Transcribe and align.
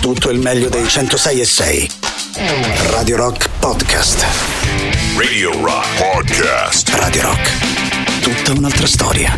tutto 0.00 0.30
il 0.30 0.38
meglio 0.38 0.68
dei 0.68 0.86
106 0.88 1.40
e 1.40 1.44
6. 1.44 1.90
Radio 2.90 3.16
Rock 3.16 3.48
Podcast. 3.58 4.24
Radio 5.16 5.50
Rock 5.62 5.86
Podcast. 5.98 6.88
Radio 6.94 7.22
Rock. 7.22 8.20
Tutta 8.20 8.52
un'altra 8.52 8.86
storia. 8.86 9.36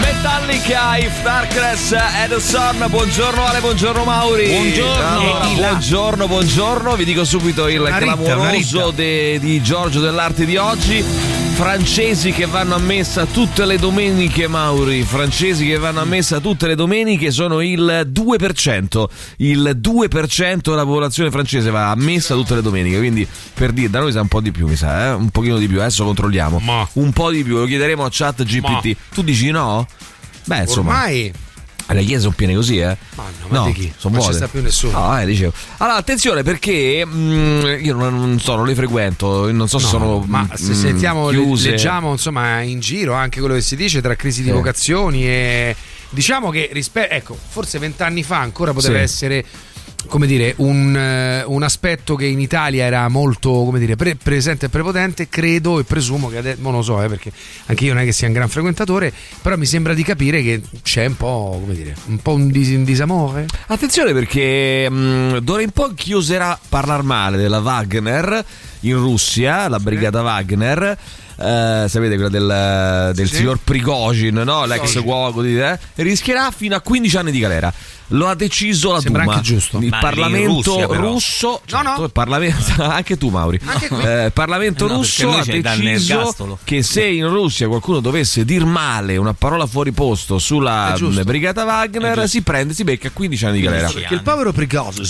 Metallica, 0.00 0.96
If 0.96 1.22
Darkness 1.22 1.94
Sun. 2.38 2.86
Buongiorno 2.88 3.44
Ale, 3.44 3.60
buongiorno 3.60 4.04
Mauri. 4.04 4.48
Buongiorno. 4.48 5.06
Allora, 5.20 5.48
buongiorno, 5.54 6.26
buongiorno. 6.28 6.96
Vi 6.96 7.04
dico 7.04 7.24
subito 7.24 7.68
il 7.68 7.80
Una 7.80 7.98
ritta, 7.98 8.14
clamoroso 8.14 8.78
ritta. 8.90 8.90
de- 8.96 9.38
di 9.40 9.62
Giorgio 9.62 10.00
dell'Arte 10.00 10.44
di 10.44 10.56
oggi. 10.56 11.04
Francesi 11.58 12.30
che 12.30 12.46
vanno 12.46 12.76
a 12.76 12.78
messa 12.78 13.26
tutte 13.26 13.66
le 13.66 13.78
domeniche, 13.78 14.46
Mauri. 14.46 15.02
Francesi 15.02 15.66
che 15.66 15.76
vanno 15.76 15.98
a 16.00 16.04
messa 16.04 16.38
tutte 16.38 16.68
le 16.68 16.76
domeniche 16.76 17.32
sono 17.32 17.60
il 17.60 18.08
2%. 18.08 19.04
Il 19.38 19.76
2% 19.82 20.60
della 20.62 20.84
popolazione 20.84 21.32
francese 21.32 21.70
va 21.70 21.90
a 21.90 21.96
messa 21.96 22.36
tutte 22.36 22.54
le 22.54 22.62
domeniche. 22.62 22.98
Quindi, 22.98 23.26
per 23.54 23.72
dire, 23.72 23.90
da 23.90 23.98
noi 23.98 24.12
sa 24.12 24.20
un 24.20 24.28
po' 24.28 24.40
di 24.40 24.52
più, 24.52 24.68
mi 24.68 24.76
sa, 24.76 25.06
eh? 25.06 25.12
Un 25.14 25.30
pochino 25.30 25.58
di 25.58 25.66
più. 25.66 25.80
Adesso 25.80 26.04
controlliamo. 26.04 26.60
Ma. 26.60 26.88
Un 26.92 27.10
po' 27.10 27.28
di 27.32 27.42
più. 27.42 27.56
Lo 27.56 27.66
chiederemo 27.66 28.04
a 28.04 28.08
chat 28.08 28.44
GPT. 28.44 28.96
Tu 29.12 29.22
dici 29.22 29.50
no? 29.50 29.84
Beh, 30.44 30.60
insomma. 30.60 30.90
Ormai 30.92 31.32
Le 31.90 32.04
chiese 32.04 32.20
sono 32.22 32.34
piene 32.36 32.54
così, 32.54 32.78
eh? 32.78 32.96
Ma 33.14 33.24
no, 33.40 33.48
ma 33.48 33.66
di 33.66 33.72
chi? 33.72 33.92
Sono 33.96 34.16
Non 34.18 34.26
ci 34.26 34.34
sta 34.34 34.46
più 34.46 34.60
nessuno. 34.60 34.98
No, 34.98 35.20
eh, 35.20 35.24
dicevo. 35.24 35.52
Allora, 35.78 35.96
attenzione 35.96 36.42
perché 36.42 37.04
mh, 37.04 37.78
io 37.82 37.94
non, 37.94 38.14
non 38.18 38.38
so, 38.40 38.56
non 38.56 38.66
le 38.66 38.74
frequento, 38.74 39.50
non 39.50 39.68
so 39.68 39.78
se 39.78 39.84
No, 39.86 39.90
sono 39.90 40.24
ma 40.26 40.42
mh, 40.42 40.54
se 40.54 40.74
sentiamo, 40.74 41.28
chiuse. 41.28 41.70
leggiamo 41.70 42.12
insomma 42.12 42.60
in 42.60 42.78
giro 42.80 43.14
anche 43.14 43.40
quello 43.40 43.54
che 43.54 43.62
si 43.62 43.74
dice 43.74 44.02
tra 44.02 44.14
crisi 44.16 44.42
di 44.42 44.48
Sì. 44.48 44.54
vocazioni 44.54 45.26
e 45.26 45.74
diciamo 46.10 46.50
che 46.50 46.68
rispetto, 46.72 47.14
ecco, 47.14 47.38
forse 47.48 47.78
vent'anni 47.78 48.22
fa 48.22 48.38
ancora 48.38 48.72
poteva 48.74 48.96
Sì. 48.98 49.02
essere 49.02 49.44
come 50.08 50.26
dire, 50.26 50.54
un, 50.58 50.96
eh, 50.96 51.42
un 51.46 51.62
aspetto 51.62 52.16
che 52.16 52.26
in 52.26 52.40
Italia 52.40 52.84
era 52.84 53.06
molto 53.08 53.50
come 53.50 53.78
dire, 53.78 53.94
pre- 53.96 54.16
presente 54.16 54.66
e 54.66 54.68
prepotente, 54.68 55.28
credo 55.28 55.78
e 55.78 55.84
presumo 55.84 56.28
che 56.28 56.38
adesso, 56.38 56.58
non 56.60 56.72
lo 56.72 56.82
so, 56.82 57.00
eh, 57.02 57.08
perché 57.08 57.30
anche 57.66 57.84
io 57.84 57.92
non 57.94 58.02
è 58.02 58.04
che 58.04 58.12
sia 58.12 58.26
un 58.26 58.32
gran 58.32 58.48
frequentatore, 58.48 59.12
però 59.42 59.56
mi 59.56 59.66
sembra 59.66 59.94
di 59.94 60.02
capire 60.02 60.42
che 60.42 60.60
c'è 60.82 61.06
un 61.06 61.16
po', 61.16 61.58
come 61.60 61.74
dire, 61.74 61.94
un 62.06 62.18
po' 62.18 62.32
un, 62.32 62.48
dis- 62.48 62.68
un 62.70 62.84
disamore. 62.84 63.46
Attenzione 63.68 64.12
perché 64.12 64.88
mh, 64.90 65.38
d'ora 65.38 65.62
in 65.62 65.70
poi 65.70 65.94
chi 65.94 66.12
oserà 66.12 66.58
parlare 66.68 67.02
male 67.02 67.36
della 67.36 67.58
Wagner 67.58 68.44
in 68.80 68.94
Russia, 68.96 69.68
la 69.68 69.78
brigata 69.78 70.22
Wagner. 70.22 70.96
eh, 71.40 71.84
sapete 71.88 72.14
quella 72.16 72.28
del, 72.28 73.14
del 73.14 73.28
Sì. 73.28 73.36
signor 73.36 73.58
Prigozhin, 73.62 74.34
no? 74.34 74.64
l'ex 74.64 75.00
cuoco 75.02 75.42
di 75.42 75.58
eh? 75.58 75.78
rischierà 75.96 76.50
fino 76.50 76.74
a 76.74 76.80
15 76.80 77.16
anni 77.16 77.30
di 77.30 77.38
galera. 77.38 77.72
Lo 78.08 78.26
ha 78.28 78.34
deciso 78.34 78.92
la 78.92 79.00
Sembra 79.00 79.22
Duma. 79.22 79.34
anche 79.36 79.46
giusto. 79.46 79.78
Il 79.78 79.88
Ma 79.88 79.98
Parlamento 79.98 80.72
Russia, 80.74 80.86
russo, 80.96 81.60
No, 81.70 81.76
no. 81.78 81.82
certo, 81.84 82.04
il 82.04 82.10
Parlamento- 82.12 82.82
anche 82.82 83.16
tu 83.18 83.28
Mauri. 83.28 83.60
Anche. 83.64 84.24
Eh, 84.26 84.30
Parlamento 84.30 84.86
Eh 84.86 84.88
no, 84.88 84.94
russo 84.96 85.30
ha 85.30 85.44
deciso 85.44 86.58
che 86.64 86.82
se 86.82 87.04
in 87.04 87.28
Russia 87.28 87.66
qualcuno 87.68 88.00
dovesse 88.00 88.44
dir 88.44 88.64
male 88.64 89.16
una 89.16 89.34
parola 89.34 89.66
fuori 89.66 89.92
posto 89.92 90.38
sulla 90.38 90.96
brigata 91.24 91.64
Wagner 91.64 92.28
si 92.28 92.42
prende, 92.42 92.72
si 92.74 92.84
becca 92.84 93.10
15 93.10 93.44
anni 93.46 93.56
di 93.58 93.62
galera. 93.62 93.90
Perché 93.90 94.14
il 94.14 94.22
povero 94.22 94.52
Prigozhin 94.52 95.06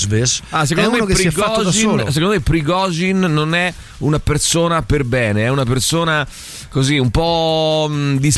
Ah, 0.51 0.65
secondo, 0.67 0.91
me 0.91 1.05
Prigozhin, 1.05 2.05
secondo 2.11 2.29
me 2.31 2.41
Prigozhin 2.41 3.19
non 3.21 3.55
è 3.55 3.73
una 3.99 4.19
persona 4.19 4.83
per 4.83 5.05
bene, 5.05 5.45
è 5.45 5.49
una 5.49 5.65
persona 5.65 6.27
così 6.69 6.99
un 6.99 7.11
po' 7.11 7.89
mh, 7.91 8.17
di 8.17 8.33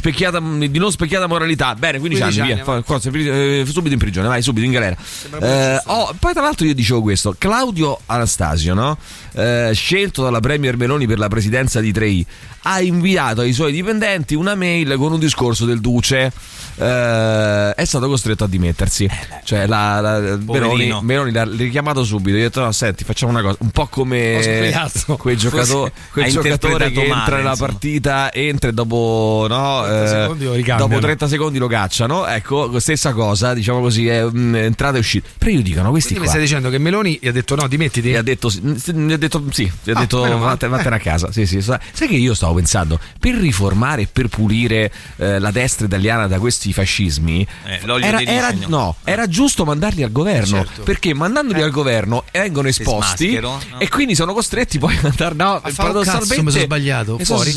di 0.71 0.79
non 0.79 0.91
specchiata 0.91 1.27
moralità. 1.27 1.75
Bene, 1.75 1.99
15, 1.99 2.23
15 2.23 2.23
anni, 2.23 2.53
anni, 2.53 2.55
via, 2.55 2.65
fa- 2.65 2.83
forza, 2.83 3.11
eh, 3.11 3.65
subito 3.69 3.93
in 3.93 3.99
prigione, 3.99 4.29
vai, 4.29 4.43
subito 4.43 4.67
in 4.67 4.73
galera. 4.73 4.97
Eh, 5.41 5.83
oh, 5.87 6.15
poi 6.19 6.33
tra 6.33 6.43
l'altro 6.43 6.67
io 6.67 6.75
dicevo 6.75 7.03
questo, 7.03 7.35
Claudio 7.37 7.99
Anastasio, 8.07 8.75
no? 8.75 8.97
Eh, 9.33 9.71
scelto 9.75 10.23
dalla 10.23 10.41
Premier 10.41 10.77
Meloni 10.77 11.07
per 11.07 11.19
la 11.19 11.29
presidenza 11.29 11.81
di 11.81 11.93
3i, 11.93 12.25
ha 12.63 12.81
inviato 12.81 13.41
ai 13.41 13.53
suoi 13.53 13.73
dipendenti 13.73 14.35
una 14.35 14.55
mail 14.55 14.95
con 14.97 15.13
un 15.13 15.19
discorso 15.19 15.65
del 15.65 15.81
Duce. 15.81 16.33
Eh, 16.77 17.75
è 17.75 17.85
stato 17.85 18.07
costretto 18.09 18.45
a 18.45 18.49
dimettersi. 18.49 19.09
cioè, 19.45 19.67
la, 19.67 20.01
la- 20.01 20.37
Meloni. 20.37 20.97
Meloni 21.03 21.33
l'ha 21.33 21.45
richiamato 21.45 22.05
subito. 22.05 22.37
Gli 22.37 22.41
ha 22.41 22.45
detto: 22.45 22.61
No, 22.61 22.73
senti, 22.73 23.05
facciamo 23.05 23.33
una 23.33 23.43
cosa. 23.43 23.57
Un 23.61 23.71
po' 23.71 23.87
come 23.87 24.39
sbagliato. 24.43 25.17
quel 25.17 25.37
giocatore, 25.37 25.93
quel 26.13 26.31
giocatore 26.31 26.91
che 26.91 27.01
interpretato 27.01 27.01
entra 27.01 27.17
male, 27.17 27.37
nella 27.37 27.57
partita, 27.57 28.20
entra 28.31 28.69
e 28.69 28.73
dopo, 28.75 29.47
no, 29.49 29.83
30 29.87 30.03
eh, 30.05 30.09
secondi 30.09 30.45
lo 30.45 30.53
ricambiano. 30.53 30.89
dopo 30.93 31.01
30 31.01 31.29
secondi 31.29 31.59
lo 31.59 31.67
cacciano. 31.67 32.27
Ecco, 32.27 32.79
stessa 32.79 33.13
cosa, 33.15 33.55
diciamo 33.55 33.81
così, 33.81 34.07
è 34.09 34.23
mm, 34.25 34.55
entrata 34.57 34.97
e 34.97 35.01
uscita. 35.01 35.29
Però 35.39 35.51
io 35.51 35.63
dico: 35.63 35.81
no, 35.81 35.91
questi 35.91 36.15
Quindi 36.15 36.27
mi 36.27 36.31
qua. 36.31 36.31
stai 36.31 36.41
dicendo 36.43 36.69
che 36.71 36.79
Meloni 36.79 37.19
gli 37.23 37.29
ha 37.29 37.33
detto 37.33 37.55
no, 37.55 37.67
dimettiti? 37.67 38.11
Gli 38.11 38.15
ha 38.17 38.23
detto, 38.23 38.49
sì, 38.51 38.61
gli 38.61 39.13
ha 39.13 39.17
detto 39.17 39.43
sì, 39.51 39.71
gli 39.83 39.91
ha 39.91 39.97
Ah, 39.97 40.01
detto 40.01 40.21
vattene, 40.39 40.73
vattene 40.77 40.97
a 40.97 40.99
casa. 40.99 41.33
Sì, 41.33 41.47
sì, 41.47 41.63
sa- 41.63 41.81
sai 41.93 42.09
che 42.09 42.17
io 42.17 42.35
stavo 42.35 42.55
pensando, 42.55 42.99
per 43.19 43.35
riformare 43.35 44.03
e 44.03 44.09
per 44.13 44.29
pulire 44.29 44.93
eh, 45.17 45.39
la 45.39 45.51
destra 45.51 45.87
italiana 45.87 46.27
da 46.27 46.39
questi 46.39 46.73
fascismi, 46.73 47.47
Eh, 47.65 47.81
l'olio 47.85 48.07
era, 48.07 48.21
era- 48.21 48.53
no, 48.67 48.97
era 49.05 49.27
giusto 49.29 49.65
mandarli 49.65 50.03
al 50.03 50.13
governo, 50.13 50.57
Certo. 50.65 50.83
perché 50.83 51.15
mandandoli 51.15 51.63
al 51.63 51.71
governo 51.71 52.25
vengono 52.33 52.69
esposti 52.69 53.39
no? 53.39 53.61
e 53.79 53.89
quindi 53.89 54.15
sono 54.15 54.33
costretti 54.33 54.79
poi 54.79 54.97
ad 54.97 55.05
andare 55.05 55.35
no, 55.35 55.55
A 55.63 55.71
fare, 55.71 55.91
"Oh, 55.91 56.03
cazzo, 56.03 56.27
mi 56.43 56.51
sono 56.51 56.51
sbagliato", 56.51 57.17
mi 57.17 57.25
sono 57.25 57.39
fuori. 57.39 57.53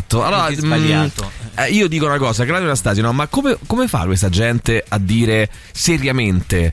Sbagliato. 0.00 0.24
Allora, 0.24 0.54
sbagliato? 0.54 1.30
mm, 1.30 1.58
eh, 1.58 1.70
io 1.70 1.88
dico 1.88 2.06
una 2.06 2.18
cosa, 2.18 2.44
Claudio 2.44 2.66
Anastasio, 2.66 3.02
no, 3.02 3.12
ma 3.12 3.26
come, 3.26 3.56
come 3.66 3.88
fa 3.88 4.04
questa 4.04 4.28
gente 4.28 4.84
a 4.86 4.98
dire 4.98 5.48
seriamente 5.72 6.72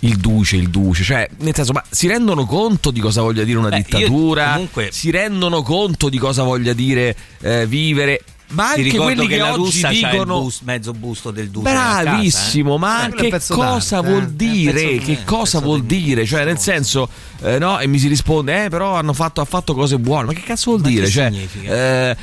il 0.00 0.16
duce, 0.16 0.56
il 0.56 0.70
duce, 0.70 1.02
cioè 1.02 1.28
nel 1.38 1.54
senso, 1.54 1.72
ma 1.72 1.82
si 1.88 2.06
rendono 2.06 2.46
conto 2.46 2.90
di 2.90 3.00
cosa 3.00 3.20
voglia 3.22 3.44
dire 3.44 3.58
una 3.58 3.68
Beh, 3.68 3.76
dittatura? 3.76 4.52
comunque- 4.52 4.88
Si 4.92 5.10
rendono 5.10 5.62
conto 5.62 6.08
di 6.08 6.18
cosa 6.18 6.42
voglia 6.42 6.72
dire 6.72 7.14
eh, 7.40 7.66
vivere? 7.66 8.22
Ma 8.50 8.70
anche 8.70 8.96
quelli 8.96 9.28
che, 9.28 9.36
che, 9.36 9.42
oggi 9.42 9.86
dicono 9.88 10.40
bus- 10.40 10.62
mezzo 10.62 10.92
busto 10.92 11.30
del 11.30 11.50
duce 11.50 11.68
a 11.68 11.72
casa, 11.72 12.00
eh. 12.00 12.02
Bravissimo, 12.02 12.78
ma 12.78 13.02
anche 13.02 13.28
pezzo 13.28 13.54
cosa 13.54 14.00
d'arte, 14.00 14.10
vuol 14.10 14.22
eh. 14.24 14.34
dire? 14.34 14.96
Che 14.96 15.22
cosa 15.24 15.60
vuol 15.60 15.84
dire? 15.84 16.26
Cioè, 16.26 16.44
nel 16.44 16.58
senso, 16.58 17.08
eh, 17.42 17.58
no, 17.58 17.78
e 17.78 17.86
mi 17.86 17.98
si 17.98 18.08
risponde, 18.08 18.64
eh, 18.64 18.68
però 18.68 18.94
hanno 18.94 19.12
fatto, 19.12 19.40
ha 19.40 19.44
fatto 19.44 19.74
cose 19.74 19.98
buone. 19.98 20.26
Ma 20.26 20.32
che 20.32 20.42
cazzo 20.42 20.70
vuol 20.70 20.82
Ma 20.82 20.88
dire? 20.88 21.08
Cioè, 21.08 21.32
eh, 21.62 22.16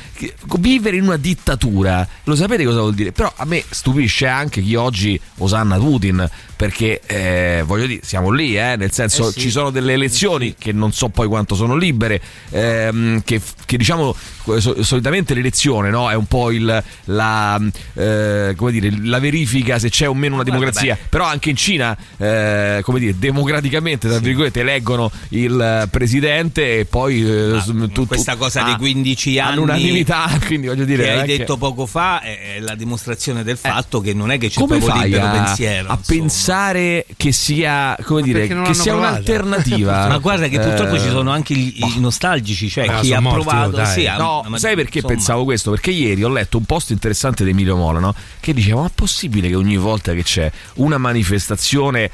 vivere 0.58 0.96
in 0.96 1.04
una 1.04 1.16
dittatura, 1.16 2.06
lo 2.24 2.36
sapete 2.36 2.64
cosa 2.64 2.80
vuol 2.80 2.94
dire? 2.94 3.12
Però 3.12 3.32
a 3.36 3.44
me 3.44 3.62
stupisce 3.68 4.26
anche 4.26 4.60
chi 4.62 4.74
oggi 4.74 5.20
osanna 5.38 5.76
Putin. 5.76 6.28
Perché 6.58 7.00
eh, 7.06 7.62
voglio 7.64 7.86
dire, 7.86 8.00
siamo 8.02 8.30
lì, 8.30 8.58
eh, 8.58 8.74
nel 8.76 8.90
senso 8.90 9.28
Eh 9.28 9.32
sì. 9.32 9.40
ci 9.42 9.50
sono 9.50 9.70
delle 9.70 9.92
elezioni 9.92 10.56
che 10.58 10.72
non 10.72 10.90
so 10.90 11.08
poi 11.08 11.28
quanto 11.28 11.54
sono 11.54 11.76
libere, 11.76 12.20
ehm, 12.50 13.22
che, 13.22 13.40
che 13.64 13.76
diciamo 13.76 14.12
so- 14.58 14.82
solitamente 14.82 15.34
l'elezione 15.34 15.88
no, 15.90 16.10
è 16.10 16.14
un 16.14 16.26
po' 16.26 16.50
il, 16.50 16.82
la, 17.04 17.60
eh, 17.94 18.54
come 18.56 18.72
dire, 18.72 18.90
la 19.02 19.20
verifica 19.20 19.78
se 19.78 19.88
c'è 19.88 20.08
o 20.08 20.14
meno 20.14 20.34
una 20.34 20.42
democrazia. 20.42 20.98
Però 21.08 21.24
anche 21.24 21.50
in 21.50 21.56
Cina, 21.56 21.96
eh, 22.16 22.80
come 22.82 22.98
dire, 22.98 23.14
democraticamente, 23.16 24.08
tra 24.08 24.18
virgolette, 24.18 24.58
eleggono 24.58 25.07
il 25.30 25.88
presidente 25.90 26.78
e 26.80 26.84
poi 26.84 27.22
eh, 27.28 27.60
s- 27.60 27.72
tu- 27.92 28.06
questa 28.06 28.32
tu- 28.32 28.38
cosa 28.38 28.62
ah, 28.62 28.64
dei 28.66 28.76
15 28.76 29.38
anni 29.38 29.50
all'unanimità, 29.52 30.30
quindi 30.46 30.66
voglio 30.66 30.84
dire, 30.84 31.04
che 31.04 31.10
hai 31.10 31.26
che- 31.26 31.34
Eh. 31.34 31.38
detto 31.38 31.56
poco 31.56 31.86
fa 31.86 32.20
è 32.20 32.58
la 32.60 32.74
dimostrazione 32.74 33.42
del 33.42 33.56
fatto 33.56 34.00
che 34.00 34.12
non 34.14 34.30
è 34.30 34.38
che 34.38 34.48
c'è 34.48 34.58
come 34.60 34.78
proprio 34.78 35.00
fai 35.00 35.14
a, 35.14 35.28
pensiero 35.30 35.88
a 35.88 35.98
pensare 36.04 37.06
che 37.16 37.32
sia 37.32 37.96
come 38.02 38.20
Ma 38.20 38.26
dire 38.26 38.46
che 38.46 38.74
sia 38.74 38.92
provata? 38.92 39.08
un'alternativa 39.10 40.06
ma 40.08 40.18
guarda 40.18 40.48
che 40.48 40.58
purtroppo 40.58 40.94
Eh, 40.96 41.00
ci 41.00 41.08
sono 41.08 41.30
anche 41.30 41.54
gli- 41.54 41.74
i 41.78 42.00
nostalgici 42.00 42.68
cioè 42.68 42.86
Ah, 42.88 43.00
chi 43.00 43.12
ha 43.12 43.20
morti, 43.20 43.42
provato 43.44 43.84
sì, 43.86 44.06
No, 44.18 44.44
ma- 44.48 44.58
sai 44.58 44.74
perché 44.74 44.98
insomma, 44.98 45.14
pensavo 45.14 45.44
questo? 45.44 45.70
Perché 45.70 45.90
ieri 45.90 46.22
ho 46.24 46.28
letto 46.28 46.56
un 46.58 46.64
post 46.64 46.90
interessante 46.90 47.44
di 47.44 47.50
Emilio 47.50 47.76
Mola, 47.76 47.98
no? 47.98 48.14
Che 48.40 48.52
diceva: 48.54 48.80
Ma 48.82 48.86
è 48.86 48.90
possibile 48.94 49.48
che 49.48 49.54
ogni 49.54 49.76
volta 49.76 50.12
che 50.14 50.22
c'è 50.22 50.50
una 50.74 50.98
manifestazione 50.98 52.10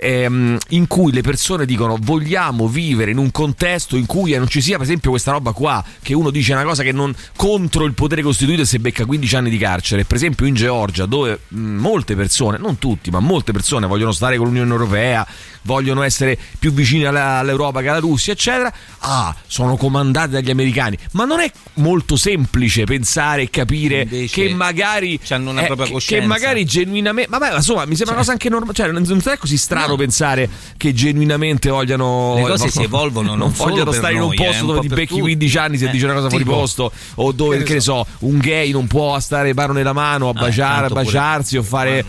ehm, 0.00 0.58
in 0.70 0.86
cui 0.86 1.12
le 1.12 1.20
persone 1.22 1.64
dicono 1.66 1.96
vogliamo 2.00 2.68
vivere 2.68 3.10
in 3.10 3.18
un 3.18 3.30
contesto 3.30 3.96
in 3.96 4.06
cui 4.06 4.36
non 4.36 4.48
ci 4.48 4.60
sia 4.60 4.76
per 4.76 4.84
esempio 4.86 5.10
questa 5.10 5.30
roba 5.32 5.52
qua 5.52 5.84
che 6.02 6.14
uno 6.14 6.30
dice 6.30 6.52
una 6.52 6.64
cosa 6.64 6.82
che 6.82 6.92
non 6.92 7.14
contro 7.36 7.84
il 7.84 7.94
potere 7.94 8.22
costituito 8.22 8.62
e 8.62 8.66
si 8.66 8.78
becca 8.78 9.04
15 9.04 9.36
anni 9.36 9.50
di 9.50 9.58
carcere. 9.58 10.04
Per 10.04 10.16
esempio 10.16 10.46
in 10.46 10.54
Georgia 10.54 11.06
dove 11.06 11.40
mh, 11.48 11.58
molte 11.58 12.14
persone 12.14 12.58
non 12.58 12.78
tutti 12.78 13.10
ma 13.10 13.20
molte 13.20 13.52
persone 13.52 13.86
vogliono 13.86 14.12
stare 14.12 14.36
con 14.36 14.46
l'Unione 14.46 14.70
Europea 14.70 15.26
vogliono 15.62 16.02
essere 16.02 16.38
più 16.58 16.72
vicini 16.72 17.04
alla- 17.04 17.38
all'Europa 17.38 17.80
che 17.82 17.88
alla 17.88 17.98
Russia 17.98 18.32
eccetera 18.32 18.72
ah 19.00 19.34
sono 19.46 19.76
comandati 19.76 20.30
dagli 20.32 20.50
americani. 20.50 20.96
Ma 21.12 21.24
non 21.24 21.40
è 21.40 21.50
molto 21.74 22.16
semplice 22.16 22.84
pensare 22.84 23.42
e 23.42 23.50
capire 23.50 24.02
Invece 24.02 24.42
che 24.48 24.54
magari 24.54 25.18
c'hanno 25.22 25.50
una 25.50 25.62
eh, 25.62 25.66
propria 25.66 25.86
che- 25.86 25.92
coscienza. 25.92 26.22
che 26.22 26.28
magari 26.28 26.64
genuinamente 26.64 27.30
vabbè 27.30 27.56
insomma 27.56 27.84
mi 27.84 27.94
sembra 27.96 28.14
una 28.14 28.20
cosa 28.22 28.32
anche 28.32 28.48
normale 28.48 28.72
cioè 28.74 28.90
non 28.90 29.02
non 29.06 29.20
è 29.24 29.36
così 29.38 29.56
strano 29.56 29.85
strano 29.86 29.96
pensare 29.96 30.50
che 30.76 30.92
genuinamente 30.92 31.70
vogliano. 31.70 32.34
Le 32.36 32.42
cose 32.42 32.68
si 32.68 32.82
evolvono, 32.84 33.34
non 33.34 33.54
solo 33.54 33.70
vogliono 33.70 33.92
stare 33.92 34.14
in 34.14 34.20
un 34.20 34.26
noi, 34.28 34.36
eh, 34.36 34.44
posto 34.44 34.60
un 34.60 34.66
dove 34.66 34.78
po' 34.80 34.82
ti 34.82 34.88
becchi 34.94 35.06
tutti. 35.08 35.20
15 35.20 35.58
anni 35.58 35.78
se 35.78 35.86
Eh, 35.86 35.90
dice 35.90 36.04
una 36.04 36.14
cosa 36.14 36.28
fuori 36.28 36.44
tipo? 36.44 36.56
posto, 36.56 36.92
o 37.16 37.32
dove, 37.32 37.62
Che 37.62 37.74
ne 37.74 37.80
so, 37.80 38.06
un 38.20 38.38
gay 38.38 38.70
non 38.72 38.86
può 38.86 39.18
stare 39.20 39.54
mano 39.54 39.72
nella 39.72 39.92
mano 39.92 40.28
a 40.28 40.32
baciare, 40.32 40.86
a 40.86 40.90
baciarsi 40.90 41.56
o 41.56 41.62
fare. 41.62 42.04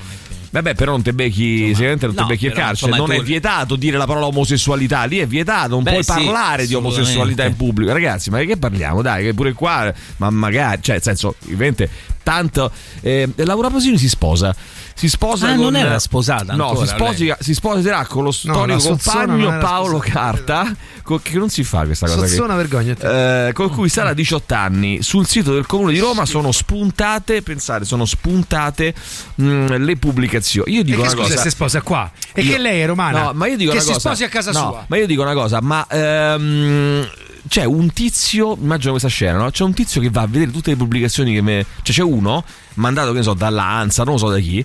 Vabbè, 0.49 0.75
però 0.75 0.91
non 0.91 1.01
te 1.01 1.13
becchi, 1.13 1.67
sicuramente 1.69 2.05
non 2.05 2.15
te 2.15 2.21
no, 2.21 2.27
becchi 2.27 2.45
il 2.45 2.51
però, 2.53 2.65
carcere. 2.65 2.91
insomma, 2.91 3.07
Non 3.07 3.15
è 3.19 3.23
vietato 3.23 3.75
dire 3.75 3.97
la 3.97 4.05
parola 4.05 4.27
omosessualità, 4.27 5.03
lì 5.05 5.19
è 5.19 5.27
vietato, 5.27 5.69
non 5.69 5.83
Beh, 5.83 5.91
puoi 5.91 6.03
sì, 6.03 6.11
parlare 6.13 6.65
di 6.67 6.73
omosessualità 6.73 7.43
in 7.45 7.55
pubblico. 7.55 7.91
Ragazzi, 7.91 8.29
ma 8.29 8.39
di 8.39 8.45
che 8.45 8.57
parliamo? 8.57 9.01
Dai, 9.01 9.23
che 9.25 9.33
pure 9.33 9.53
qua, 9.53 9.93
ma 10.17 10.29
magari, 10.29 10.81
cioè, 10.81 10.95
nel 10.95 11.03
senso, 11.03 11.35
ovviamente, 11.43 11.89
tanto. 12.23 12.71
Eh, 13.01 13.29
Laura 13.37 13.69
Pasini 13.69 13.97
si 13.97 14.09
sposa. 14.09 14.55
Si 14.93 15.09
sposa 15.09 15.49
Ah, 15.49 15.53
con, 15.53 15.59
non 15.65 15.75
era 15.75 15.99
sposata 15.99 16.55
No, 16.55 16.69
ancora, 16.69 16.87
si, 16.87 16.93
sposi- 16.95 17.33
si 17.39 17.53
sposerà 17.53 18.03
con 18.07 18.23
lo 18.23 18.31
storico 18.31 18.65
non 18.65 18.79
compagno 18.81 19.57
Paolo. 19.59 19.99
Carta, 19.99 20.75
co- 21.03 21.19
che 21.21 21.37
non 21.37 21.49
si 21.49 21.63
fa 21.63 21.85
questa 21.85 22.07
cosa. 22.07 22.25
Sozzona 22.25 22.55
vergogna. 22.55 22.95
Che, 22.95 23.49
eh, 23.49 23.53
con 23.53 23.69
cui 23.69 23.89
sarà 23.89 24.13
18 24.13 24.55
anni. 24.55 25.03
Sul 25.03 25.27
sito 25.27 25.53
del 25.53 25.67
comune 25.67 25.93
di 25.93 25.99
Roma 25.99 26.25
sono 26.25 26.51
spuntate, 26.51 27.43
pensate, 27.43 27.85
sono 27.85 28.05
spuntate 28.05 28.95
mh, 29.35 29.75
le 29.75 29.97
pubblicazioni. 29.97 30.36
Io 30.67 30.81
E 30.81 30.83
dico 30.83 30.97
che 31.01 31.07
una 31.07 31.09
scusa 31.09 31.29
cosa. 31.29 31.41
se 31.41 31.49
sposa 31.49 31.81
qua? 31.81 32.11
E 32.33 32.41
Io- 32.41 32.51
che 32.51 32.57
lei 32.57 32.81
è 32.81 32.85
romana? 32.85 33.23
No, 33.23 33.31
ma 33.33 33.47
io 33.47 33.57
dico 33.57 33.71
che 33.71 33.77
una 33.77 33.85
si 33.85 33.93
cosa. 33.93 33.99
sposi 34.09 34.23
a 34.23 34.29
casa 34.29 34.51
No, 34.51 34.57
sua. 34.59 34.85
Ma 34.87 34.97
io 34.97 35.05
dico 35.07 35.21
una 35.21 35.33
cosa, 35.33 35.59
ma 35.61 35.85
ehm, 35.89 37.09
c'è 37.47 37.63
un 37.63 37.91
tizio, 37.93 38.57
immagino 38.59 38.91
questa 38.91 39.09
scena, 39.09 39.37
no? 39.37 39.49
C'è 39.51 39.63
un 39.63 39.73
tizio 39.73 40.01
che 40.01 40.09
va 40.09 40.21
a 40.21 40.27
vedere 40.27 40.51
tutte 40.51 40.69
le 40.71 40.75
pubblicazioni 40.77 41.33
che 41.33 41.41
me. 41.41 41.65
Cioè, 41.81 41.95
c'è 41.95 42.03
uno 42.03 42.43
mandato, 42.77 43.11
che 43.11 43.17
ne 43.17 43.23
so, 43.23 43.33
dall'Anza, 43.33 44.03
non 44.03 44.13
lo 44.13 44.19
so 44.19 44.29
da 44.29 44.39
chi, 44.39 44.63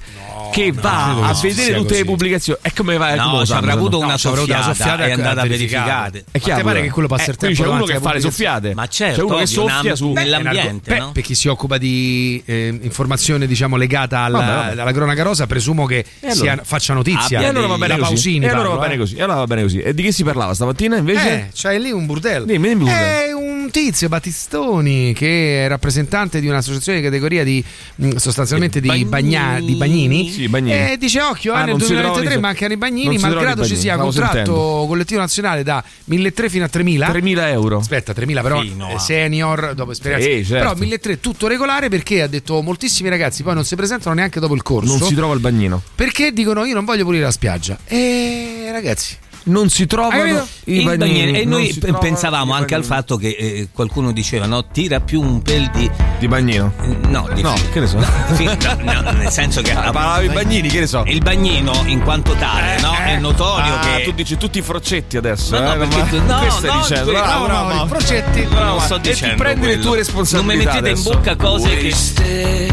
che 0.53 0.70
va 0.73 1.05
credo 1.12 1.25
a 1.26 1.32
che 1.41 1.49
vedere 1.49 1.75
tutte 1.76 1.88
così. 1.88 1.99
le 2.00 2.05
pubblicazioni. 2.05 2.59
E 2.62 2.73
come 2.75 2.97
va? 2.97 3.06
come 3.09 3.17
No, 3.38 3.47
ci 3.47 3.53
avrà 3.53 3.73
avuto 3.73 3.91
No, 3.93 3.97
una 3.99 4.06
una 4.06 4.19
soffiata 4.19 4.62
soffiata 4.75 5.05
e 5.05 5.09
è 5.09 5.12
andata 5.12 5.41
a 5.41 5.47
verificare. 5.47 6.19
È 6.20 6.25
Ma 6.32 6.41
chiaro, 6.41 6.62
pare 6.64 6.82
che 6.82 6.91
quello 6.91 7.09
passa 7.09 7.26
Eh, 7.26 7.31
il 7.31 7.37
tempo 7.37 7.62
c'è 7.62 7.69
uno 7.69 7.85
che 7.85 7.99
fa 8.00 8.12
le 8.12 8.20
soffiate. 8.20 8.75
Ma 8.75 8.87
certo, 8.87 9.17
c'è 9.19 9.23
uno 9.25 9.37
che 9.37 9.43
ovvio, 9.43 9.55
soffia 9.69 9.81
una- 9.81 9.94
su. 9.97 10.12
nell'ambiente, 10.12 10.91
Beh, 10.93 10.99
no? 10.99 11.12
per 11.12 11.23
chi 11.23 11.35
si 11.35 11.49
occupa 11.49 11.79
di 11.79 12.43
eh, 12.44 12.79
informazione 12.82 13.47
diciamo 13.47 13.76
legata 13.76 14.20
alla, 14.20 14.93
cronaca 14.93 15.23
rosa, 15.23 15.47
presumo 15.47 15.87
che 15.87 16.05
allora? 16.23 16.35
sia- 16.35 16.61
faccia 16.64 16.94
notizia. 16.94 17.41
E 17.41 17.47
allora 17.47 17.67
va 17.67 17.76
bene 17.79 17.94
da 17.94 18.00
così. 18.00 18.12
Pausini 18.12 18.44
E 18.44 18.49
allora 18.50 18.69
va 18.69 18.79
bene 18.79 18.94
eh. 18.94 18.99
così. 18.99 19.14
E 19.17 19.23
allora 19.23 19.38
va 19.38 19.47
bene 19.47 19.62
così. 19.62 19.81
E 19.81 19.94
di 19.94 20.03
che 20.03 20.12
si 20.12 20.23
parlava 20.25 20.53
stamattina 20.55 20.97
invece? 20.97 21.31
Eh, 21.32 21.49
c'hai 21.55 21.81
lì 21.81 21.91
un 21.91 22.05
burdello. 22.06 22.44
Dimmi, 22.44 22.69
dimmi 22.69 22.91
un 23.32 23.51
tizio, 23.73 24.09
Battistoni, 24.09 25.13
che 25.13 25.65
è 25.65 25.69
rappresentante 25.69 26.39
di 26.39 26.47
un'associazione 26.47 26.99
di 27.01 27.05
categoria 27.05 27.43
di 27.43 27.65
mh, 27.97 28.15
sostanzialmente 28.17 28.81
di, 28.81 28.87
Bagnini. 28.87 29.09
bagna- 29.09 29.59
di 29.61 29.75
bagnini. 29.75 30.31
Sì, 30.31 30.47
Bagnini. 30.49 30.93
E 30.93 30.97
dice: 30.99 31.21
Occhio, 31.21 31.53
eh, 31.55 31.57
Ah, 31.57 31.61
nel 31.65 31.71
non 31.71 31.81
si 31.81 31.87
2023 31.87 32.21
trovano 32.23 32.39
i- 32.39 32.41
mancano 32.41 32.73
i 32.73 32.77
bagnini, 32.77 33.19
malgrado 33.19 33.65
ci 33.67 33.77
sia 33.77 33.97
contratto 33.97 34.35
sentendo. 34.35 34.85
collettivo 34.87 35.19
nazionale 35.21 35.65
da 35.65 35.83
1.300 36.09 36.49
fino 36.49 36.65
a 36.65 36.69
3.000. 36.73 37.11
3.000 37.11 37.49
euro. 37.51 37.79
Aspetta, 37.79 38.13
3.000 38.13 38.43
però 38.43 38.61
Fino 38.61 38.89
eh, 38.91 38.95
a- 38.95 38.99
senior 39.01 39.73
dopo 39.75 39.91
esperienza. 39.91 40.29
Sì, 40.29 40.45
certo. 40.45 40.75
Però 40.75 40.87
1.300 40.87 41.19
tutto 41.21 41.47
regolare 41.49 41.89
perché 41.89 42.23
ha 42.23 42.27
detto 42.29 42.61
moltissimi 42.63 43.09
ragazzi 43.09 43.43
poi 43.43 43.55
non 43.55 43.65
si 43.65 43.75
presentano 43.75 44.15
neanche 44.15 44.39
dopo 44.39 44.55
il 44.55 44.63
corso. 44.63 44.97
Non 44.97 45.09
si 45.09 45.15
trova 45.15 45.35
il 45.35 45.41
bagnino. 45.41 45.83
perché 45.95 46.33
dicono 46.33 46.65
io 46.65 46.75
non 46.75 46.85
voglio 46.85 47.05
pulire 47.05 47.25
la 47.25 47.31
spiaggia. 47.31 47.79
E 47.87 48.69
ragazzi, 48.71 49.17
Non 49.44 49.69
si 49.71 49.87
trovano 49.87 50.47
i 50.65 50.83
bagnini. 50.83 51.41
E 51.41 51.44
noi 51.44 51.77
pensavamo 51.99 52.53
anche 52.53 52.75
al 52.77 52.85
fatto 52.85 53.17
che 53.17 53.29
eh, 53.39 53.69
qualcuno 53.73 54.12
diceva 54.12 54.47
no, 54.47 54.67
tira 54.67 55.00
più 55.00 55.21
un 55.21 55.43
pel 55.43 55.69
di. 55.73 55.91
Di 56.19 56.29
bagnino. 56.29 56.73
No, 57.09 57.29
di 57.35 57.43
No, 57.43 57.55
che 57.73 57.81
ne 57.81 57.87
so. 57.89 57.99
Sì, 58.35 58.44
no, 58.44 59.00
no, 59.00 59.11
nel 59.11 59.31
senso 59.31 59.61
che. 59.62 59.73
Ah, 59.73 59.91
parlavi 59.91 60.27
i 60.27 60.29
bagnini, 60.31 60.69
che 60.69 60.81
ne 60.81 60.87
so. 60.87 61.03
Il 61.06 61.21
bagnino, 61.21 61.83
in 61.87 62.03
quanto 62.03 62.35
tale, 62.35 62.81
no? 62.81 62.93
È 62.94 63.17
notorio 63.19 63.75
Ah, 63.75 63.97
che. 63.97 64.05
tu 64.05 64.12
dici 64.12 64.37
tutti 64.37 64.59
i 64.59 64.62
froccetti 64.62 65.17
adesso. 65.17 65.59
No, 65.59 65.75
no, 65.75 65.75
eh, 65.75 65.79
perché 65.88 65.97
ma- 65.97 66.05
tu- 66.06 66.23
no, 66.27 66.38
che 66.41 66.50
stai 66.50 66.71
no, 66.71 66.81
dicendo? 66.81 67.11
Bravo, 67.11 67.38
no, 67.41 67.47
bravo, 67.47 67.62
no, 67.62 67.69
bravo. 67.69 67.85
i 67.85 67.88
progetti 67.88 68.43
Non 68.45 68.65
No, 68.67 68.79
sto 68.79 68.95
e 68.97 69.00
ti 69.00 69.09
dicendo 69.11 69.37
prendi 69.37 69.67
le 69.67 69.79
tue 69.81 69.97
responsabilità 69.97 70.73
Non 70.75 70.83
mi 70.83 70.88
mettete 70.88 70.99
in 70.99 71.03
bocca 71.03 71.37
cose 71.37 71.77
che. 71.77 72.69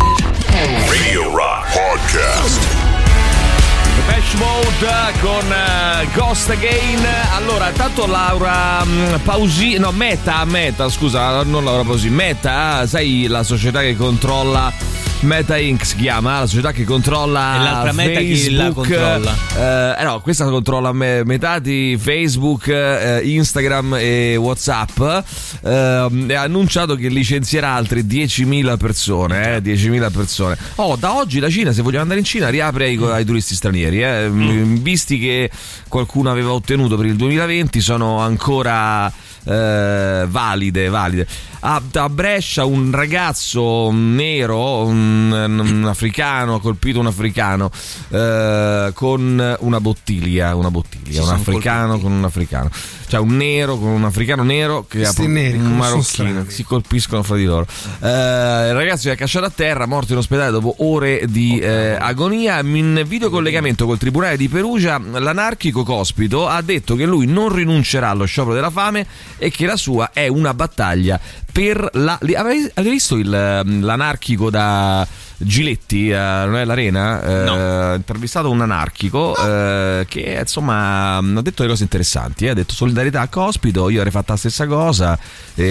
Radio 0.87 1.35
Rock 1.35 1.71
Podcast. 1.73 2.78
Bash 4.09 4.33
Mode 4.33 5.19
con 5.21 5.51
eh, 5.51 6.07
Ghost 6.15 6.49
Again. 6.49 7.05
Allora, 7.35 7.69
tanto 7.69 8.07
Laura 8.07 8.83
mm, 8.83 9.15
Pausi, 9.23 9.77
no, 9.77 9.91
Meta, 9.91 10.43
Meta, 10.45 10.89
scusa, 10.89 11.43
non 11.43 11.63
Laura 11.63 11.83
Pausi, 11.83 12.09
Meta, 12.09 12.87
sai 12.87 13.27
la 13.27 13.43
società 13.43 13.81
che 13.81 13.95
controlla 13.95 14.73
Meta 15.21 15.57
Inc. 15.57 15.85
si 15.85 15.97
chiama, 15.97 16.39
la 16.39 16.45
società 16.45 16.71
che 16.71 16.85
controlla 16.85 17.55
E 17.55 17.59
l'altra 17.63 17.91
Meta 17.91 18.19
chi 18.21 18.35
Facebook, 18.37 18.87
la 18.89 19.19
controlla? 19.19 19.97
Eh, 19.99 20.03
no, 20.05 20.21
questa 20.21 20.45
controlla 20.45 20.93
me- 20.93 21.25
metà 21.25 21.59
di 21.59 21.97
Facebook, 21.99 22.67
eh, 22.69 23.19
Instagram 23.25 23.95
e 23.99 24.37
Whatsapp. 24.37 24.97
ehm, 25.65 26.25
e 26.29 26.33
ha 26.33 26.41
annunciato 26.43 26.95
che 26.95 27.09
licenzierà 27.09 27.73
altre 27.73 28.05
10.000 28.07 28.77
persone. 28.77 29.55
Eh, 29.57 29.61
10.000 29.61 30.09
persone. 30.09 30.57
Oh, 30.75 30.95
da 30.95 31.13
oggi 31.17 31.39
la 31.39 31.49
Cina, 31.49 31.73
se 31.73 31.81
vogliamo 31.81 32.03
andare 32.03 32.19
in 32.21 32.25
Cina, 32.25 32.47
riapre 32.47 32.85
ai, 32.85 32.97
ai 33.11 33.25
turisti 33.25 33.55
stranieri. 33.55 34.01
eh. 34.01 34.29
Mm. 34.29 34.75
Visti 34.77 35.19
che 35.19 35.51
qualcuno 35.89 36.31
aveva 36.31 36.53
ottenuto 36.53 36.95
per 36.95 37.07
il 37.07 37.17
2020, 37.17 37.81
sono 37.81 38.19
ancora 38.19 39.11
eh, 39.49 40.25
valide, 40.27 40.89
valide. 40.89 41.27
A, 41.61 41.81
a 41.93 42.09
Brescia 42.09 42.65
un 42.65 42.91
ragazzo 42.91 43.89
nero, 43.91 44.85
un, 44.85 45.31
un 45.31 45.85
africano, 45.85 46.55
ha 46.55 46.61
colpito 46.61 46.99
un 46.99 47.07
africano 47.07 47.71
eh, 48.09 48.91
con 48.93 49.57
una 49.59 49.79
bottiglia, 49.81 50.55
una 50.55 50.69
bottiglia, 50.69 51.21
Si 51.23 51.27
un 51.27 51.33
africano 51.33 51.87
colpiti. 51.87 52.03
con 52.07 52.17
un 52.17 52.23
africano. 52.25 52.69
Cioè 53.09 53.19
un 53.19 53.37
nero 53.37 53.75
con 53.77 53.89
un 53.89 54.03
africano 54.05 54.43
nero 54.43 54.85
che 54.87 55.03
ha 55.03 55.11
un 55.17 55.75
marocchino, 55.75 56.45
si 56.47 56.63
colpiscono 56.63 57.23
fra 57.23 57.37
di 57.37 57.45
loro. 57.45 57.65
Eh, 58.01 58.07
il 58.07 58.73
ragazzo 58.73 59.09
è 59.09 59.15
cacciato 59.15 59.47
a 59.47 59.49
terra, 59.49 59.87
morto 59.87 60.11
in 60.11 60.19
ospedale 60.19 60.51
dopo 60.51 60.75
ore 60.77 61.25
di 61.27 61.57
eh, 61.57 61.97
agonia. 61.99 62.59
In 62.59 63.03
videocollegamento 63.07 63.87
col 63.87 63.97
tribunale 63.97 64.37
di 64.37 64.47
Perugia, 64.47 64.99
l'anarchico 64.99 65.83
Cospito 65.83 66.47
ha 66.47 66.61
detto 66.61 66.95
che 66.95 67.05
lui 67.07 67.25
non 67.25 67.51
rinuncerà 67.51 68.11
allo 68.11 68.25
sciopero 68.25 68.53
della 68.53 68.69
fame 68.69 69.07
e 69.39 69.49
che 69.49 69.65
la 69.65 69.75
sua 69.75 70.11
è 70.13 70.27
una 70.27 70.53
battaglia 70.53 71.19
per 71.59 71.89
la. 71.93 72.17
Avete 72.37 72.71
visto 72.89 73.17
il, 73.17 73.33
ehm, 73.33 73.83
l'anarchico 73.83 74.49
da. 74.49 75.05
Giletti, 75.41 76.09
eh, 76.09 76.17
non 76.17 76.57
è 76.57 76.65
l'arena, 76.65 77.23
eh, 77.23 77.43
No. 77.45 77.53
ha 77.53 77.95
intervistato 77.95 78.49
un 78.49 78.59
anarchico 78.59 79.33
eh, 79.37 80.05
che 80.09 80.37
insomma 80.41 81.15
ha 81.15 81.21
detto 81.21 81.61
delle 81.61 81.69
cose 81.69 81.83
interessanti, 81.83 82.43
eh, 82.43 82.49
ha 82.49 82.53
detto 82.53 82.73
solidarietà 82.73 83.21
a 83.21 83.29
Cospito, 83.29 83.87
io 83.87 83.99
avrei 83.99 84.11
fatto 84.11 84.33
la 84.33 84.37
stessa 84.37 84.67
cosa 84.67 85.17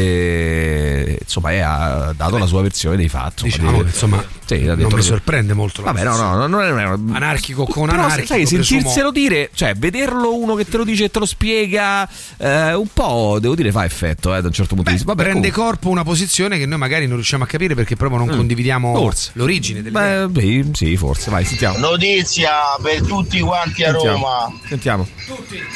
e 0.08 1.18
insomma 1.20 1.52
e 1.52 1.60
ha 1.60 2.14
dato 2.16 2.38
la 2.38 2.46
sua 2.46 2.62
versione 2.62 2.96
dei 2.96 3.10
fatti. 3.10 3.42
diciamo 3.44 3.70
di- 3.72 3.76
che 3.78 3.84
insomma 3.84 4.24
Sì, 4.46 4.66
ha 4.66 4.74
non 4.74 4.90
mi 4.90 5.02
sorprende 5.02 5.52
molto. 5.52 5.82
Vabbè, 5.82 6.02
no, 6.02 6.16
no, 6.16 6.46
non 6.46 6.62
è, 6.62 6.70
non 6.70 6.78
è 7.12 7.16
Anarchico 7.16 7.64
con 7.66 7.88
Però, 7.88 8.04
anarchico, 8.04 8.26
Sai, 8.28 8.44
presumo- 8.46 8.62
sentirselo 8.64 9.10
dire, 9.10 9.50
cioè, 9.52 9.74
vederlo 9.74 10.34
uno 10.34 10.54
che 10.54 10.64
te 10.66 10.78
lo 10.78 10.84
dice 10.84 11.04
e 11.04 11.10
te 11.10 11.18
lo 11.18 11.26
spiega, 11.26 12.08
eh, 12.38 12.72
un 12.72 12.88
po', 12.90 13.36
devo 13.38 13.54
dire, 13.54 13.70
fa 13.70 13.84
effetto, 13.84 14.34
eh, 14.34 14.40
da 14.40 14.46
un 14.46 14.52
certo 14.54 14.74
punto 14.74 14.90
Beh, 14.90 14.96
di 14.96 14.96
vista. 14.96 15.12
Vabbè, 15.12 15.22
prende 15.28 15.50
comunque. 15.50 15.77
Corpo 15.78 15.88
una 15.90 16.02
posizione 16.02 16.58
che 16.58 16.66
noi 16.66 16.78
magari 16.78 17.06
non 17.06 17.14
riusciamo 17.16 17.44
a 17.44 17.46
capire 17.46 17.74
perché 17.74 17.94
proprio 17.96 18.18
non 18.18 18.28
condividiamo 18.28 18.90
Mm. 18.90 18.94
Forse. 18.94 19.30
l'origine 19.34 19.82
delle 19.82 20.26
Beh, 20.26 20.28
beh, 20.28 20.70
sì, 20.72 20.96
forse, 20.96 21.30
vai, 21.30 21.44
sentiamo. 21.44 21.78
Notizia 21.78 22.50
per 22.82 23.02
tutti 23.02 23.38
quanti 23.40 23.84
a 23.84 23.90
Sentiamo. 23.92 24.16
Roma. 24.16 24.60
Sentiamo. 24.66 25.08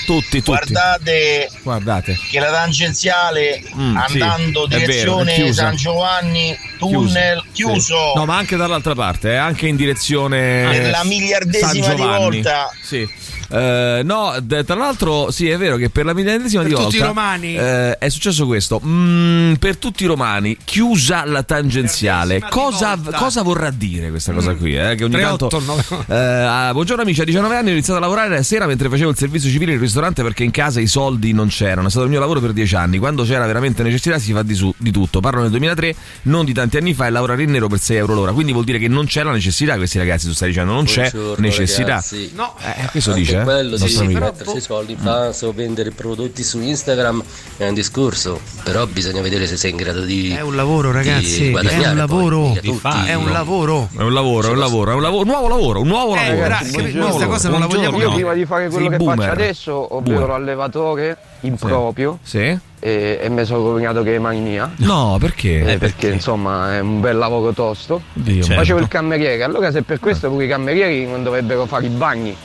Tutti, 0.06 0.42
tutti. 0.42 0.42
Guardate 0.42 1.50
Guardate. 1.62 2.18
che 2.30 2.40
la 2.40 2.50
tangenziale 2.50 3.62
Mm, 3.74 3.96
sì, 4.08 4.20
andando 4.20 4.66
vero, 4.66 4.80
è 4.82 4.86
direzione 4.86 5.34
chiusa. 5.34 5.62
San 5.62 5.76
Giovanni, 5.76 6.58
tunnel 6.78 7.42
chiuso. 7.52 7.94
Sì. 8.12 8.18
No, 8.18 8.24
ma 8.26 8.36
anche 8.36 8.56
dall'altra 8.56 8.94
parte, 8.94 9.30
eh, 9.32 9.36
anche 9.36 9.66
in 9.66 9.76
direzione 9.76 10.68
Per 10.70 10.90
la 10.90 11.04
miliardesima 11.04 11.94
di 11.94 12.02
volta. 12.02 12.70
Sì. 12.82 13.08
Eh, 13.52 14.00
no, 14.04 14.34
d- 14.40 14.64
tra 14.64 14.74
l'altro, 14.76 15.30
sì, 15.30 15.48
è 15.48 15.58
vero 15.58 15.76
che 15.76 15.90
per 15.90 16.04
la 16.06 16.14
miliardesima 16.14 16.62
Per 16.62 16.70
di 16.70 16.74
tutti 16.76 16.96
volta 16.98 17.04
i 17.04 17.06
romani. 17.06 17.54
eh, 17.56 17.98
è 17.98 18.08
successo 18.08 18.46
questo. 18.46 18.80
Mm, 18.84 19.54
per 19.54 19.76
tutti 19.76 20.04
i 20.04 20.06
romani, 20.06 20.56
chiusa 20.64 21.24
la 21.26 21.42
tangenziale. 21.42 22.40
Cosa, 22.48 22.98
cosa 23.14 23.42
vorrà 23.42 23.70
dire 23.70 24.10
questa 24.10 24.32
cosa 24.32 24.54
qui? 24.54 24.74
Eh? 24.76 24.94
Che 24.94 25.04
ogni 25.04 25.12
3, 25.14 25.22
tanto. 25.22 25.46
8, 25.46 25.60
9. 25.60 25.84
Eh, 26.08 26.14
ah, 26.14 26.70
buongiorno 26.72 27.02
amici, 27.02 27.20
a 27.20 27.24
19 27.24 27.54
anni 27.56 27.68
ho 27.68 27.72
iniziato 27.72 27.98
a 27.98 28.02
lavorare 28.02 28.28
la 28.30 28.42
sera 28.42 28.66
mentre 28.66 28.88
facevo 28.88 29.10
il 29.10 29.16
servizio 29.16 29.50
civile 29.50 29.72
in 29.72 29.78
ristorante 29.80 30.22
perché 30.22 30.44
in 30.44 30.50
casa 30.50 30.80
i 30.80 30.86
soldi 30.86 31.32
non 31.32 31.48
c'erano. 31.48 31.86
È 31.88 31.90
stato 31.90 32.04
il 32.04 32.10
mio 32.10 32.20
lavoro 32.20 32.40
per 32.40 32.52
10 32.52 32.74
anni. 32.74 32.98
Quando 32.98 33.24
c'era 33.24 33.44
veramente 33.46 33.82
necessità 33.82 34.18
si 34.18 34.32
fa 34.32 34.42
di, 34.42 34.54
su- 34.54 34.72
di 34.78 34.90
tutto. 34.90 35.20
Parlo 35.20 35.40
nel 35.42 35.50
2003, 35.50 35.94
non 36.22 36.44
di 36.44 36.52
tanti 36.54 36.76
anni 36.78 36.94
fa 36.94 37.06
e 37.06 37.10
lavorare 37.10 37.42
in 37.42 37.50
nero 37.50 37.68
per 37.68 37.78
6 37.80 37.96
euro 37.96 38.14
l'ora. 38.14 38.32
Quindi 38.32 38.52
vuol 38.52 38.64
dire 38.64 38.78
che 38.78 38.88
non 38.88 39.04
c'è 39.06 39.22
la 39.22 39.32
necessità, 39.32 39.76
questi 39.76 39.98
ragazzi, 39.98 40.26
tu 40.26 40.32
stai 40.32 40.48
dicendo, 40.48 40.72
non 40.72 40.84
c'è 40.84 41.10
Buongiorno, 41.10 41.44
necessità. 41.44 41.86
ragazzi. 41.86 42.30
No, 42.34 42.54
Eh, 42.62 42.86
questo 42.90 43.10
Anche 43.10 43.22
dice, 43.22 43.41
eh? 43.42 43.44
quello 43.44 43.76
sì, 43.76 43.98
amico. 43.98 44.20
mettersi 44.20 44.56
i 44.56 44.60
soldi 44.60 44.92
in 44.92 44.98
banca 45.02 45.46
o 45.46 45.52
vendere 45.52 45.90
prodotti 45.90 46.42
su 46.42 46.60
Instagram 46.60 47.22
è 47.58 47.68
un 47.68 47.74
discorso, 47.74 48.40
però 48.64 48.86
bisogna 48.86 49.20
vedere 49.20 49.46
se 49.46 49.56
sei 49.56 49.70
in 49.72 49.76
grado 49.76 50.00
di 50.02 50.30
È 50.32 50.40
un 50.40 50.56
lavoro, 50.56 50.90
ragazzi, 50.92 51.50
è 51.52 51.88
un 51.88 51.96
lavoro, 51.96 52.52
tutti, 52.62 52.88
è 53.06 53.14
un 53.14 53.24
no. 53.26 53.32
lavoro. 53.32 53.88
È 53.96 54.02
un 54.02 54.12
lavoro, 54.12 54.48
è 54.48 54.50
un 54.52 54.58
lavoro, 54.58 54.90
è 54.90 54.94
un 54.94 55.02
lavoro, 55.02 55.24
nuovo 55.24 55.48
lavoro, 55.48 55.80
un 55.80 55.86
nuovo 55.88 56.14
Eh, 56.14 56.26
lavoro. 56.28 56.42
ragazzi, 56.48 56.72
questa 56.72 56.98
lavoro. 56.98 57.26
cosa 57.28 57.48
non 57.50 57.60
la 57.60 57.66
vogliamo 57.66 57.88
Buongiorno. 57.90 58.08
Io 58.10 58.14
prima 58.14 58.32
di 58.34 58.44
fare 58.46 58.68
quello 58.68 58.88
Sei 58.88 58.98
che 58.98 59.04
boomer. 59.04 59.18
faccio 59.18 59.30
adesso, 59.32 59.94
ovvero 59.96 60.18
Boomer. 60.20 60.28
l'allevatore 60.28 61.16
improprio, 61.40 62.18
Sì? 62.22 62.38
e, 62.84 63.18
e 63.22 63.28
mi 63.28 63.44
sono 63.44 63.62
cognato 63.62 64.02
che 64.02 64.14
è 64.14 64.18
mani 64.18 64.40
mia. 64.40 64.70
No, 64.76 65.16
perché? 65.20 65.64
eh, 65.72 65.78
perché 65.78 66.08
insomma 66.08 66.74
è 66.74 66.80
un 66.80 67.00
bel 67.00 67.16
lavoro 67.16 67.52
tosto. 67.52 68.02
Dio, 68.12 68.42
Certo. 68.42 68.60
Facevo 68.60 68.78
il 68.80 68.88
cameriere, 68.88 69.42
allora 69.42 69.70
se 69.70 69.82
per 69.82 69.98
questo 70.00 70.28
pure 70.30 70.44
i 70.44 70.48
camerieri 70.48 71.06
non 71.06 71.22
dovrebbero 71.22 71.66
fare 71.66 71.86
i 71.86 71.90
bagni. 71.90 72.36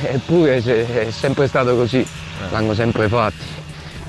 Eppure 0.00 0.62
è 0.62 1.10
sempre 1.10 1.48
stato 1.48 1.74
così, 1.76 2.06
l'hanno 2.50 2.74
sempre 2.74 3.08
fatti. 3.08 3.57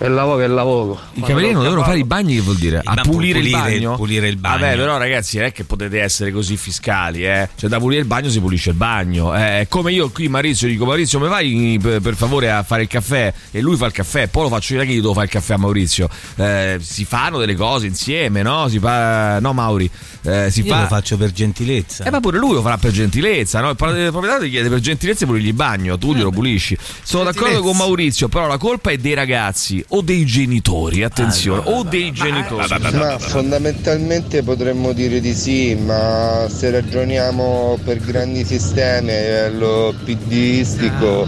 E 0.01 0.05
il 0.05 0.13
lavoro 0.13 0.39
è 0.41 0.45
il 0.45 0.53
lavoro. 0.53 0.97
I 1.15 1.21
camerieri 1.21 1.53
non 1.53 1.63
devono 1.63 1.83
fare 1.83 1.97
i 1.99 2.05
bagni, 2.05 2.35
che 2.35 2.41
vuol 2.41 2.55
dire? 2.55 2.81
A 2.83 2.93
ba- 2.93 3.01
pulire, 3.01 3.39
il 3.39 3.49
pulire- 3.49 3.69
bagno? 3.71 3.95
pulire 3.97 4.27
il 4.29 4.37
bagno. 4.37 4.57
Vabbè, 4.59 4.75
però, 4.77 4.97
ragazzi, 4.97 5.37
non 5.37 5.47
è 5.47 5.51
che 5.51 5.65
potete 5.65 5.99
essere 5.99 6.31
così 6.31 6.55
fiscali, 6.55 7.25
eh. 7.25 7.49
Cioè, 7.55 7.69
da 7.69 7.79
pulire 7.79 7.99
il 8.01 8.07
bagno 8.07 8.29
si 8.29 8.39
pulisce 8.39 8.69
il 8.69 8.75
bagno. 8.77 9.35
Eh, 9.35 9.59
È 9.61 9.67
come 9.67 9.91
io 9.91 10.09
qui, 10.09 10.29
Maurizio, 10.29 10.67
dico, 10.69 10.85
Maurizio, 10.85 11.19
mi 11.19 11.27
vai 11.27 11.77
per, 11.81 11.99
per 11.99 12.15
favore 12.15 12.49
a 12.49 12.63
fare 12.63 12.83
il 12.83 12.87
caffè? 12.87 13.33
E 13.51 13.59
lui 13.59 13.75
fa 13.75 13.87
il 13.87 13.91
caffè, 13.91 14.27
poi 14.29 14.43
lo 14.43 14.49
faccio 14.49 14.75
io, 14.75 14.79
che 14.81 14.91
io 14.91 15.01
devo 15.01 15.13
fare 15.13 15.25
il 15.25 15.31
caffè 15.31 15.53
a 15.55 15.57
Maurizio. 15.57 16.09
Eh, 16.37 16.77
si 16.79 17.03
fanno 17.03 17.37
delle 17.37 17.55
cose 17.55 17.85
insieme, 17.85 18.41
no? 18.41 18.69
Si 18.69 18.79
fa. 18.79 19.39
No, 19.41 19.51
Mauri. 19.51 19.89
Eh, 20.21 20.49
si 20.49 20.61
Io 20.61 20.73
fa. 20.73 20.81
lo 20.81 20.87
faccio 20.87 21.17
per 21.17 21.31
gentilezza. 21.33 22.05
Eh, 22.05 22.09
ma 22.09 22.19
pure 22.21 22.37
lui 22.37 22.53
lo 22.53 22.61
farà 22.61 22.77
per 22.77 22.91
gentilezza, 22.91 23.59
no? 23.59 23.69
Il 23.71 23.75
pro- 23.75 23.89
il 23.95 24.11
proprietario 24.11 24.45
ti 24.45 24.49
chiede 24.49 24.69
per 24.69 24.79
gentilezza 24.79 25.25
puligli 25.25 25.47
il 25.47 25.53
bagno, 25.53 25.97
tu 25.97 26.13
glielo 26.13 26.29
pulisci. 26.31 26.77
Sono 27.03 27.25
d'accordo 27.25 27.61
con 27.61 27.75
Maurizio, 27.75 28.27
però 28.29 28.47
la 28.47 28.57
colpa 28.57 28.91
è 28.91 28.97
dei 28.97 29.13
ragazzi 29.13 29.83
o 29.89 30.01
dei 30.01 30.25
genitori, 30.25 31.03
attenzione, 31.03 31.61
o 31.65 31.83
dei 31.83 32.11
genitori. 32.11 32.67
Ma 32.93 33.17
fondamentalmente 33.17 34.43
potremmo 34.43 34.93
dire 34.93 35.19
di 35.19 35.33
sì, 35.33 35.75
ma 35.75 36.45
se 36.49 36.69
ragioniamo 36.69 37.79
per 37.83 37.99
grandi 37.99 38.43
sistemi 38.43 39.11
a 39.11 39.47
livello 39.47 39.93
PDistico 40.03 41.27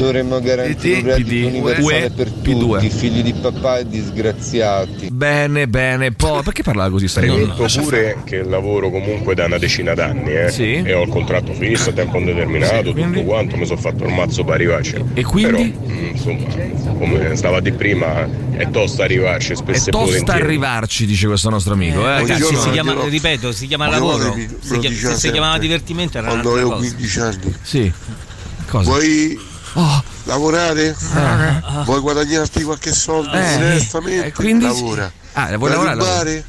dovremmo 0.00 0.40
garantire 0.40 0.98
un 1.00 1.04
reddito 1.04 1.46
universale 1.46 2.04
UE, 2.04 2.10
per 2.10 2.28
P2. 2.28 2.58
tutti, 2.58 2.90
figli 2.90 3.22
di 3.22 3.34
papà 3.34 3.78
e 3.78 3.86
disgraziati. 3.86 5.08
Bene, 5.10 5.68
bene, 5.68 6.12
poi 6.12 6.42
perché 6.42 6.62
parlava 6.62 6.90
così 6.90 7.06
sta 7.06 7.20
Detto 7.20 7.66
pure 7.80 8.16
che 8.24 8.42
lavoro 8.42 8.90
comunque 8.90 9.34
da 9.34 9.44
una 9.44 9.58
decina 9.58 9.94
d'anni 9.94 10.34
eh? 10.34 10.50
Sì. 10.50 10.82
e 10.82 10.94
ho 10.94 11.02
il 11.02 11.10
contratto 11.10 11.52
fisso 11.52 11.90
a 11.90 11.92
tempo 11.92 12.16
indeterminato, 12.16 12.92
quindi? 12.92 13.18
tutto 13.18 13.26
quanto, 13.26 13.56
mi 13.56 13.66
sono 13.66 13.78
fatto 13.78 14.04
il 14.04 14.12
mazzo 14.12 14.42
per 14.42 14.54
arrivarci. 14.54 15.04
E 15.14 15.22
quindi? 15.22 15.70
Però, 15.70 15.92
mm, 15.92 16.06
insomma, 16.12 16.46
come 16.98 17.36
stava 17.36 17.60
di 17.60 17.72
prima, 17.72 17.99
è 18.52 18.70
tosto 18.70 19.02
arrivarci 19.02 19.52
È 19.52 19.56
spesso 19.56 19.88
e 19.88 19.92
tosta 19.92 20.32
arrivarci, 20.32 21.06
dice 21.06 21.26
questo 21.26 21.50
nostro 21.50 21.74
amico. 21.74 22.00
Eh. 22.00 22.20
Ragazzi, 22.20 22.26
Buongiorno, 22.40 22.60
si 22.62 22.70
chiama, 22.70 22.92
dirò- 22.92 23.08
ripeto, 23.08 23.52
si 23.52 23.66
chiama 23.66 23.88
lavoro. 23.88 24.32
vi- 24.32 24.48
Si 24.60 24.78
chiama- 24.78 24.96
se 24.96 25.16
si 25.16 25.30
chiamava 25.30 25.58
divertimento 25.58 26.18
era 26.18 26.28
Quando 26.28 26.52
avevo 26.52 26.70
cosa. 26.70 26.80
15 26.80 27.20
anni. 27.20 27.54
Sì. 27.62 27.92
Cosa? 28.66 28.84
Vuoi 28.90 29.38
Oh, 29.74 30.02
lavorare? 30.24 30.96
Vuoi 31.84 32.00
guadagnarti 32.00 32.62
qualche 32.64 32.92
soldo? 32.92 33.32
Eh, 33.32 33.54
Onestamente? 33.54 34.26
eh, 34.26 34.32
quindi- 34.32 34.64
Lavora. 34.64 35.10
Ah, 35.32 35.46
vuoi 35.56 35.58
Vuoi 35.58 35.70
lavorare? 35.70 35.98
rubare? 35.98 36.44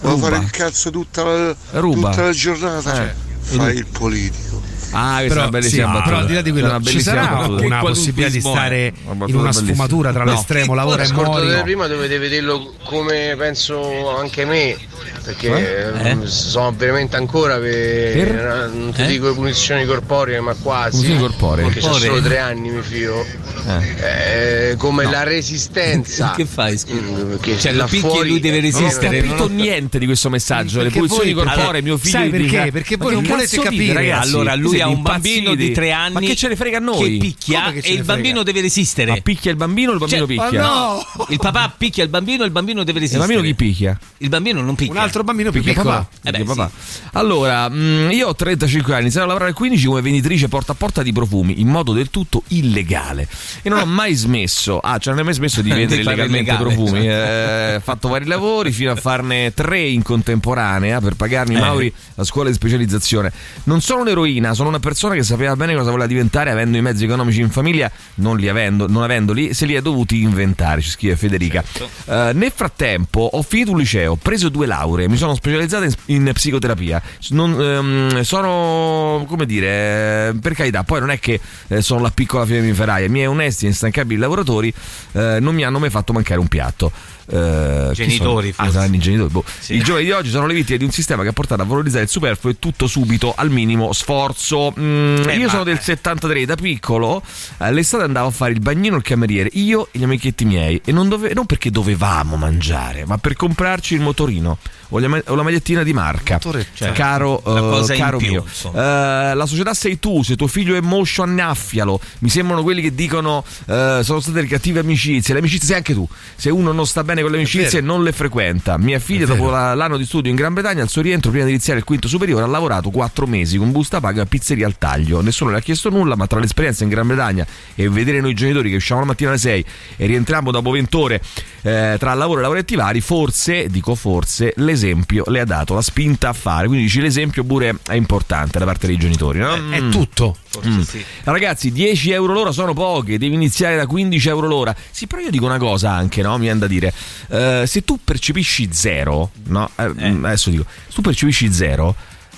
Vuoi 0.00 0.18
fare 0.20 0.36
il 0.38 0.50
cazzo 0.50 0.90
tutta 0.90 1.22
la, 1.22 1.56
Ruba. 1.72 2.10
tutta 2.10 2.22
la 2.22 2.32
giornata? 2.32 3.04
Eh. 3.08 3.14
Fai 3.42 3.76
il 3.76 3.86
politico. 3.86 4.60
Ah, 4.96 5.16
questa 5.18 5.24
è 5.24 5.28
Però, 5.28 5.40
una 5.40 5.50
bellissima 5.50 5.86
sì, 5.86 5.92
battuta. 5.92 6.04
però 6.04 6.16
al 6.18 6.26
di 6.26 6.34
là 6.34 6.42
di 6.42 6.50
quello, 6.50 6.66
È 6.66 6.70
una 6.70 6.82
ci 6.84 7.00
sarà 7.02 7.26
battuta. 7.26 7.64
una 7.64 7.78
Che 7.80 7.84
possibilità 7.86 8.28
di 8.30 8.36
è. 8.38 8.40
stare 8.40 8.92
Una 9.04 9.12
in 9.26 9.34
una 9.34 9.42
bellissima. 9.50 9.72
sfumatura 9.72 10.12
tra 10.12 10.24
No. 10.24 10.30
l'estremo 10.32 10.74
lavoro 10.74 11.02
e 11.02 11.12
mori? 11.12 11.62
prima 11.62 11.86
dovete 11.86 12.18
vederlo 12.18 12.72
come 12.84 13.34
penso 13.36 14.16
anche 14.16 14.44
me, 14.44 14.76
perché 15.24 15.92
Eh? 15.94 16.10
eh, 16.10 16.26
sono 16.26 16.72
veramente 16.76 17.16
ancora 17.16 17.56
per, 17.58 18.12
Per? 18.12 18.70
non 18.72 18.92
ti 18.94 19.02
Eh? 19.02 19.06
dico 19.06 19.34
punizioni 19.34 19.84
corporee, 19.84 20.40
ma 20.40 20.54
quasi. 20.54 20.90
Punizioni 20.96 21.20
corporee? 21.20 21.64
Perché 21.64 21.80
Corporee? 21.80 22.08
solo 22.08 22.20
tre 22.22 22.38
anni, 22.38 22.70
mi 22.70 22.82
fio. 22.82 23.24
Eh, 23.66 24.74
come 24.76 25.04
la 25.04 25.22
resistenza. 25.22 26.32
Che 26.36 26.44
fai, 26.46 26.76
scusa? 26.78 26.94
Mm, 27.00 27.28
perché 27.30 27.58
Cioè, 27.58 27.72
là 27.72 27.84
e 27.90 27.98
fuori- 27.98 28.28
lui 28.28 28.40
deve 28.40 28.60
Non 28.60 28.70
ho 28.74 28.78
resistere. 28.78 29.16
capito 29.22 29.34
non 29.48 29.50
ho- 29.58 29.62
niente 29.62 29.98
di 29.98 30.06
questo 30.06 30.28
messaggio. 30.28 30.82
Le 30.82 30.90
voi- 30.90 31.32
corporee, 31.32 31.82
mio 31.82 31.96
figlio. 31.96 32.18
sai 32.18 32.30
perché? 32.30 32.70
Perché 32.72 32.96
voi 32.96 33.08
che 33.08 33.14
non 33.14 33.24
volete 33.24 33.58
capire. 33.60 34.12
Allora, 34.12 34.54
lui 34.54 34.80
Ha 34.84 34.88
un 34.88 35.02
bambino 35.02 35.54
di 35.54 35.72
tre 35.72 35.92
anni. 35.92 36.12
Ma 36.14 36.20
che 36.20 36.34
ce 36.36 36.48
ne 36.48 36.56
frega 36.56 36.78
a 36.78 36.80
noi? 36.80 37.12
Che 37.12 37.16
picchia 37.18 37.70
che 37.72 37.78
e 37.78 37.78
il 37.78 37.82
frega? 37.84 38.02
bambino 38.04 38.42
deve 38.42 38.60
resistere. 38.60 39.10
Ma 39.12 39.16
picchia 39.22 39.50
il 39.50 39.56
bambino 39.56 39.90
o 39.90 39.94
il 39.94 39.98
bambino 40.00 40.26
Cioè, 40.26 40.36
picchia? 40.36 40.60
no! 40.62 41.06
Il 41.28 41.38
papà 41.38 41.74
picchia 41.76 42.02
il 42.04 42.10
bambino 42.10 42.42
e 42.42 42.46
il 42.46 42.52
bambino 42.52 42.80
deve 42.84 42.98
Il 42.98 43.04
resistere. 43.04 43.26
bambino 43.26 43.42
chi 43.46 43.54
picchia? 43.54 43.98
Il 44.18 44.28
bambino 44.28 44.60
non 44.62 44.74
picchia. 44.74 44.94
Un 44.94 45.00
altro 45.00 45.24
bambino 45.24 45.50
Picchia 45.50 45.72
piccolo. 45.74 45.90
papà. 45.90 46.08
Eh 46.22 46.30
beh, 46.30 46.38
Picchia 46.38 46.54
papà. 46.54 46.70
Allora, 47.12 47.68
mh, 47.68 48.08
io 48.12 48.28
ho 48.28 48.34
35 48.34 48.92
anni, 48.92 49.02
iniziavo 49.02 49.24
a 49.24 49.28
lavorare 49.28 49.50
al 49.50 49.56
15 49.56 49.86
come 49.86 50.00
venditrice 50.00 50.48
porta 50.48 50.72
a 50.72 50.74
porta 50.74 51.02
di 51.02 51.12
profumi 51.12 51.60
in 51.60 51.68
modo 51.68 51.92
del 51.92 52.10
tutto 52.10 52.42
illegale. 52.48 53.28
E 53.62 53.68
non 53.68 53.78
ho 53.80 53.86
mai 53.86 54.14
smesso. 54.14 54.78
Ah, 54.78 54.98
cioè 54.98 55.12
non 55.12 55.22
ho 55.22 55.24
mai 55.24 55.34
smesso 55.34 55.62
di 55.62 55.68
vendere 55.74 55.96
Di 55.96 56.06
illegalmente 56.06 56.50
illegale, 56.52 56.74
profumi. 56.74 57.06
esatto. 57.08 57.74
Eh, 57.76 57.80
fatto 57.82 58.08
vari 58.08 58.26
lavori 58.26 58.72
fino 58.72 58.90
a 58.92 58.96
farne 58.96 59.52
tre 59.54 59.80
in 59.80 60.02
contemporanea 60.02 61.00
per 61.00 61.14
pagarmi 61.14 61.54
Eh. 61.54 61.58
Mauri 61.60 61.92
la 62.14 62.24
scuola 62.24 62.48
di 62.48 62.54
specializzazione. 62.54 63.32
Non 63.64 63.80
sono 63.80 64.02
un'eroina, 64.02 64.54
sono 64.54 64.68
una 64.74 64.80
persona 64.80 65.14
che 65.14 65.22
sapeva 65.22 65.54
bene 65.54 65.74
cosa 65.74 65.90
voleva 65.90 66.08
diventare 66.08 66.50
avendo 66.50 66.76
i 66.76 66.82
mezzi 66.82 67.04
economici 67.04 67.40
in 67.40 67.50
famiglia, 67.50 67.90
non 68.16 68.36
li 68.36 68.48
avendo, 68.48 68.88
non 68.88 69.02
avendoli, 69.02 69.54
se 69.54 69.66
li 69.66 69.74
è 69.74 69.80
dovuti 69.80 70.20
inventare, 70.22 70.80
ci 70.80 70.90
scrive 70.90 71.16
Federica. 71.16 71.62
Eh, 72.06 72.32
nel 72.34 72.52
frattempo 72.52 73.20
ho 73.20 73.42
finito 73.42 73.70
un 73.70 73.78
liceo, 73.78 74.12
ho 74.12 74.16
preso 74.16 74.48
due 74.48 74.66
lauree, 74.66 75.08
mi 75.08 75.16
sono 75.16 75.34
specializzata 75.34 75.84
in, 75.84 75.92
in 76.06 76.30
psicoterapia. 76.32 77.00
Non, 77.30 77.60
ehm, 77.60 78.20
sono, 78.22 79.24
come 79.28 79.46
dire, 79.46 80.34
per 80.40 80.54
carità, 80.54 80.82
poi 80.82 81.00
non 81.00 81.10
è 81.10 81.18
che 81.20 81.40
eh, 81.68 81.80
sono 81.80 82.00
la 82.00 82.10
piccola 82.10 82.44
fiammiferaia, 82.44 83.06
i 83.06 83.10
miei 83.10 83.26
onesti 83.26 83.66
e 83.66 83.68
instancabili 83.68 84.18
lavoratori 84.18 84.72
eh, 85.12 85.38
non 85.40 85.54
mi 85.54 85.64
hanno 85.64 85.78
mai 85.78 85.90
fatto 85.90 86.12
mancare 86.12 86.40
un 86.40 86.48
piatto. 86.48 86.90
Eh, 87.26 87.90
Genitori, 87.94 88.52
sono? 88.52 88.68
Ah, 88.68 88.72
saranno 88.72 88.94
i 88.94 88.98
genitori. 88.98 89.30
boh. 89.30 89.44
Sì. 89.58 89.74
I 89.76 89.82
giovani 89.82 90.04
di 90.04 90.10
oggi 90.12 90.30
sono 90.30 90.46
le 90.46 90.54
vittime 90.54 90.78
di 90.78 90.84
un 90.84 90.90
sistema 90.90 91.22
che 91.22 91.28
ha 91.28 91.32
portato 91.32 91.62
a 91.62 91.64
valorizzare 91.64 92.04
il 92.04 92.08
superfluo 92.10 92.52
e 92.52 92.56
tutto 92.58 92.86
subito 92.86 93.32
al 93.36 93.50
minimo 93.50 93.92
sforzo. 93.92 94.72
Mm, 94.78 95.16
Eh, 95.28 95.36
io 95.36 95.48
sono 95.48 95.64
del 95.64 95.80
73, 95.80 96.44
da 96.44 96.54
piccolo 96.54 97.22
all'estate 97.58 98.04
andavo 98.04 98.28
a 98.28 98.30
fare 98.30 98.52
il 98.52 98.60
bagnino 98.60 98.96
il 98.96 99.02
cameriere, 99.02 99.48
io 99.54 99.88
e 99.92 99.98
gli 99.98 100.04
amichetti 100.04 100.44
miei, 100.44 100.80
e 100.84 100.92
non, 100.92 101.08
dove- 101.08 101.32
non 101.34 101.46
perché 101.46 101.70
dovevamo 101.70 102.36
mangiare, 102.36 103.04
ma 103.06 103.16
per 103.18 103.34
comprarci 103.34 103.94
il 103.94 104.00
motorino 104.00 104.58
o, 104.88 105.00
gli 105.00 105.04
ama- 105.04 105.22
o 105.26 105.34
la 105.34 105.42
magliettina 105.42 105.82
di 105.82 105.92
marca. 105.92 106.34
Motore, 106.34 106.66
cioè, 106.74 106.92
caro 106.92 107.42
in 107.80 107.86
caro 107.98 108.18
più, 108.18 108.28
mio. 108.30 108.44
Eh, 108.74 109.34
la 109.34 109.46
società 109.46 109.74
sei 109.74 109.98
tu, 109.98 110.22
se 110.22 110.36
tuo 110.36 110.46
figlio 110.46 110.74
è 110.76 110.80
moscio 110.80 111.22
annaffialo. 111.22 112.00
Mi 112.20 112.28
sembrano 112.28 112.62
quelli 112.62 112.82
che 112.82 112.94
dicono 112.94 113.44
eh, 113.66 114.00
sono 114.02 114.20
state 114.20 114.40
le 114.40 114.46
cattive 114.46 114.80
amicizie. 114.80 115.34
Le 115.34 115.40
amicizie 115.40 115.66
sei 115.68 115.76
anche 115.76 115.94
tu. 115.94 116.06
Se 116.36 116.50
uno 116.50 116.72
non 116.72 116.86
sta 116.86 117.04
bene 117.04 117.22
con 117.22 117.30
le 117.30 117.38
amicizie 117.38 117.80
non 117.80 118.02
le 118.02 118.12
frequenta. 118.12 118.76
Mia 118.78 118.98
figlia 118.98 119.26
dopo 119.26 119.50
la- 119.50 119.74
l'anno 119.74 119.96
di 119.96 120.04
studio 120.04 120.30
in 120.30 120.36
Gran 120.36 120.52
Bretagna 120.54 120.82
al 120.82 120.88
suo 120.88 121.02
rientro 121.02 121.30
prima 121.30 121.44
di 121.44 121.50
iniziare 121.52 121.78
il 121.78 121.84
quinto 121.84 122.08
superiore 122.08 122.44
ha 122.44 122.46
lavorato 122.46 122.90
quattro 122.90 123.26
mesi 123.26 123.58
con 123.58 123.70
busta 123.72 124.00
paga 124.00 124.22
a 124.22 124.26
pizzeria 124.26 124.66
al 124.66 124.76
taglio. 124.78 125.20
Nessuno 125.20 125.50
le 125.50 125.58
ha 125.58 125.60
chiesto 125.60 125.90
nulla, 125.90 126.16
ma 126.16 126.26
tra 126.26 126.40
l'esperienza 126.40 126.84
in 126.84 126.90
Gran 126.90 127.06
Bretagna 127.06 127.46
e 127.74 127.88
vedere 127.88 128.20
noi 128.20 128.34
genitori 128.34 128.70
che 128.70 128.76
usciamo 128.76 129.00
la 129.00 129.06
mattina 129.06 129.30
alle 129.30 129.38
6 129.38 129.64
e 129.96 130.06
rientriamo 130.06 130.50
dopo 130.50 130.70
20 130.70 130.96
ore 130.96 131.20
eh, 131.62 131.96
tra 131.98 132.14
lavoro 132.14 132.40
e 132.40 132.42
lavoretti 132.42 132.74
vari, 132.76 133.00
forse, 133.00 133.68
dico 133.68 133.94
forse, 133.94 134.52
l'esempio 134.74 135.24
le 135.28 135.40
ha 135.40 135.44
dato 135.44 135.74
la 135.74 135.82
spinta 135.82 136.28
a 136.28 136.32
fare. 136.32 136.66
Quindi 136.66 136.84
dici 136.84 137.00
l'esempio 137.00 137.44
pure 137.44 137.76
è 137.86 137.94
importante 137.94 138.58
da 138.58 138.64
parte 138.64 138.86
dei 138.86 138.96
genitori, 138.96 139.38
no? 139.38 139.54
È 139.70 139.80
Mm. 139.80 139.90
tutto. 139.90 140.36
Forse 140.48 140.84
sì. 140.84 141.04
Ragazzi, 141.24 141.72
10 141.72 142.10
euro 142.12 142.32
l'ora 142.32 142.52
sono 142.52 142.74
poche, 142.74 143.18
devi 143.18 143.34
iniziare 143.34 143.76
da 143.76 143.86
15 143.86 144.28
euro 144.28 144.46
l'ora. 144.46 144.74
Sì, 144.90 145.06
però 145.06 145.20
io 145.22 145.30
dico 145.30 145.44
una 145.46 145.58
cosa 145.58 145.90
anche, 145.92 146.22
no? 146.22 146.34
Mi 146.36 146.42
viene 146.44 146.58
da 146.60 146.66
dire, 146.66 146.92
Eh, 147.28 147.64
se 147.66 147.82
tu 147.84 147.98
percepisci 148.04 148.68
zero, 148.72 149.30
no? 149.46 149.68
Eh, 149.76 149.90
Eh. 149.96 150.10
mm, 150.10 150.24
Adesso 150.24 150.50
dico, 150.50 150.64
se 150.86 150.92
tu 150.94 151.00
percepisci 151.00 151.52
zero, 151.52 151.94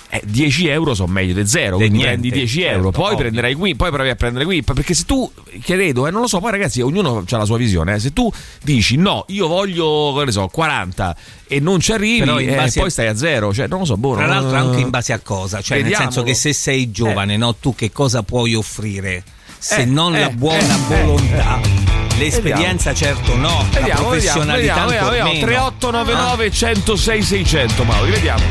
eh, 0.09 0.21
10 0.25 0.67
euro 0.67 0.93
sono 0.93 1.11
meglio 1.11 1.33
di 1.33 1.45
zero, 1.47 1.77
Di 1.77 1.83
quindi 1.87 1.97
niente, 1.97 2.19
prendi 2.19 2.31
10 2.31 2.59
certo, 2.61 2.75
euro, 2.77 2.91
poi 2.91 3.05
ovvio. 3.07 3.17
prenderai 3.17 3.53
qui, 3.55 3.75
poi 3.75 3.91
provi 3.91 4.09
a 4.09 4.15
prendere 4.15 4.45
qui, 4.45 4.63
perché 4.63 4.93
se 4.93 5.03
tu, 5.05 5.29
credo, 5.63 6.07
eh, 6.07 6.11
non 6.11 6.21
lo 6.21 6.27
so, 6.27 6.39
poi 6.39 6.51
ragazzi, 6.51 6.81
ognuno 6.81 7.23
ha 7.29 7.37
la 7.37 7.45
sua 7.45 7.57
visione, 7.57 7.95
eh, 7.95 7.99
se 7.99 8.13
tu 8.13 8.31
dici 8.63 8.95
no, 8.95 9.25
io 9.29 9.47
voglio, 9.47 10.13
che 10.17 10.25
ne 10.25 10.31
so, 10.31 10.47
40 10.47 11.15
e 11.47 11.59
non 11.59 11.79
ci 11.79 11.91
arrivi, 11.91 12.29
eh, 12.45 12.55
base 12.55 12.79
a- 12.79 12.81
poi 12.81 12.91
stai 12.91 13.07
a 13.07 13.15
zero, 13.17 13.53
cioè 13.53 13.67
non 13.67 13.79
lo 13.79 13.85
so, 13.85 13.97
boh, 13.97 14.15
Tra 14.15 14.25
l'altro 14.27 14.55
anche 14.57 14.79
in 14.79 14.89
base 14.89 15.11
a 15.13 15.19
cosa, 15.19 15.61
cioè 15.61 15.81
nel 15.81 15.93
senso 15.95 16.23
che 16.23 16.33
se 16.33 16.53
sei 16.53 16.89
giovane, 16.91 17.35
no, 17.37 17.55
tu 17.55 17.75
che 17.75 17.91
cosa 17.91 18.23
puoi 18.23 18.55
offrire? 18.55 19.23
Se 19.59 19.81
Eh, 19.81 19.85
non 19.85 20.11
la 20.13 20.29
eh, 20.29 20.33
buona 20.33 20.57
eh, 20.89 20.93
eh. 20.93 21.03
volontà. 21.03 21.76
L'esperienza 22.17 22.93
certo 22.93 23.35
no, 23.35 23.47
la 23.47 23.79
Vediamo, 23.79 23.85
vediamo, 23.85 24.07
professionalità 24.07 24.85
vediamo, 24.85 25.09
vediamo, 25.09 25.31
meno. 25.31 25.45
3899 25.45 26.51
106 26.51 27.23
600 27.23 27.83
Mauri, 27.83 28.11
vediamo. 28.11 28.43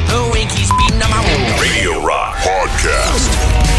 Radio 1.59 2.01
Rock 2.07 2.43
Podcast. 2.43 3.76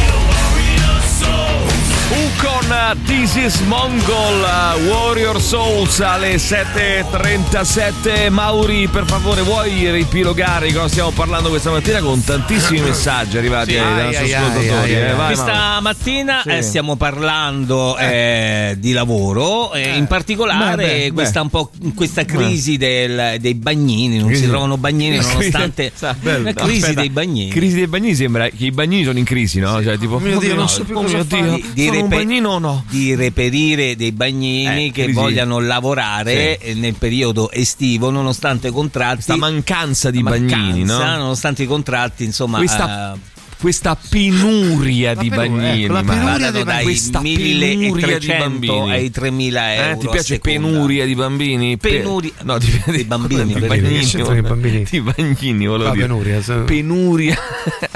Con 2.67 2.97
This 3.05 3.35
is 3.35 3.59
Mongol 3.61 4.41
uh, 4.41 4.77
Warrior 4.89 5.41
Souls 5.41 5.99
alle 6.01 6.35
7.37 6.35 8.29
Mauri 8.29 8.87
per 8.87 9.05
favore 9.05 9.41
vuoi 9.41 9.89
riepilogare 9.89 10.67
di 10.67 10.73
cosa 10.73 10.87
stiamo 10.89 11.11
parlando 11.11 11.49
questa 11.49 11.71
mattina 11.71 11.99
con 12.01 12.21
tantissimi 12.23 12.79
messaggi 12.81 13.37
arrivati 13.37 13.71
Sì. 13.71 13.77
dai 13.77 13.85
Ai, 13.99 14.03
nostri 14.05 14.33
ascoltatori 14.33 14.93
eh, 14.95 15.13
vai, 15.13 15.25
Questa 15.27 15.53
Mauri. 15.53 15.81
mattina 15.83 16.41
Sì. 16.43 16.49
eh, 16.49 16.61
stiamo 16.61 16.95
parlando 16.95 17.97
eh, 17.97 18.75
di 18.77 18.91
lavoro, 18.91 19.73
eh, 19.73 19.95
in 19.95 20.07
particolare 20.07 20.75
Beh, 20.85 20.97
beh, 21.07 21.11
questa, 21.13 21.39
beh. 21.39 21.45
un 21.45 21.49
po' 21.49 21.71
questa 21.95 22.25
crisi 22.25 22.77
del- 22.77 23.37
dei 23.39 23.53
bagnini, 23.55 24.17
non 24.17 24.27
si 24.27 24.33
Crisi. 24.35 24.49
trovano 24.49 24.77
bagnini 24.77 25.17
nonostante 25.17 25.91
sa, 25.95 26.15
la 26.21 26.53
crisi 26.53 26.81
Aspetta, 26.81 26.99
dei 27.01 27.09
bagnini. 27.09 27.49
crisi 27.49 27.75
dei 27.75 27.87
bagnini 27.87 28.15
sembra 28.15 28.49
che 28.49 28.65
i 28.65 28.71
bagnini 28.71 29.03
sono 29.03 29.17
in 29.19 29.25
crisi 29.25 29.59
no? 29.59 29.81
Cioè, 29.81 29.97
tipo, 29.97 30.15
Oh 30.15 30.19
mio 30.19 30.39
Dio, 30.39 30.55
non 30.55 30.67
so 30.69 30.83
più 30.83 30.95
cosa 30.95 31.23
fare. 31.23 31.41
Dio, 31.43 31.55
di, 31.55 31.65
di 31.73 31.85
sono 31.85 32.01
un 32.03 32.09
bagnino 32.09 32.56
o 32.57 32.59
no? 32.59 32.83
di 32.89 33.15
reperire 33.15 33.95
dei 33.95 34.11
bagnini 34.11 34.87
Eh, 34.87 34.91
che 34.91 35.11
vogliano 35.11 35.59
lavorare 35.59 36.57
eh, 36.59 36.73
nel 36.73 36.93
periodo 36.95 37.49
estivo 37.51 38.09
nonostante 38.09 38.67
i 38.67 38.71
contratti 38.71 39.15
questa 39.15 39.35
mancanza 39.37 40.11
di 40.11 40.21
la 40.21 40.29
bagnini 40.31 40.83
mancanza, 40.83 41.15
no? 41.15 41.17
nonostante 41.21 41.63
i 41.63 41.67
contratti 41.67 42.23
insomma 42.23 42.57
Questa- 42.57 43.13
eh, 43.13 43.19
questa 43.59 43.97
penuria 44.09 45.13
La 45.15 45.21
di 45.21 45.29
penuria, 45.29 45.61
bagnini 45.67 45.83
ecco, 45.85 45.93
la 45.93 46.03
ma- 46.03 46.13
penuria 46.13 46.51
dei 46.51 46.63
dai 46.63 46.83
questa 46.83 47.19
penuria 47.21 47.67
di 47.67 47.75
1300 47.77 48.43
bambini. 48.43 48.91
ai 48.91 49.09
3000 49.11 49.73
euro 49.75 49.89
Eh, 49.91 49.97
ti 49.97 50.05
a 50.05 50.09
piace 50.09 50.39
penuria 50.39 51.05
di 51.05 51.15
bambini? 51.15 51.77
Pe- 51.77 51.89
Penuria- 51.97 52.31
no, 52.43 52.57
di, 52.59 52.81
dei 52.85 53.03
bambini, 53.03 53.53
di 53.53 53.59
bagnini? 53.65 54.85
Di 54.89 55.01
bagnini, 55.01 55.65
volevo 55.65 55.83
La 55.89 55.93
dire. 55.95 56.05
penuria, 56.07 56.41
se- 56.41 56.53
Penuria. 56.65 57.35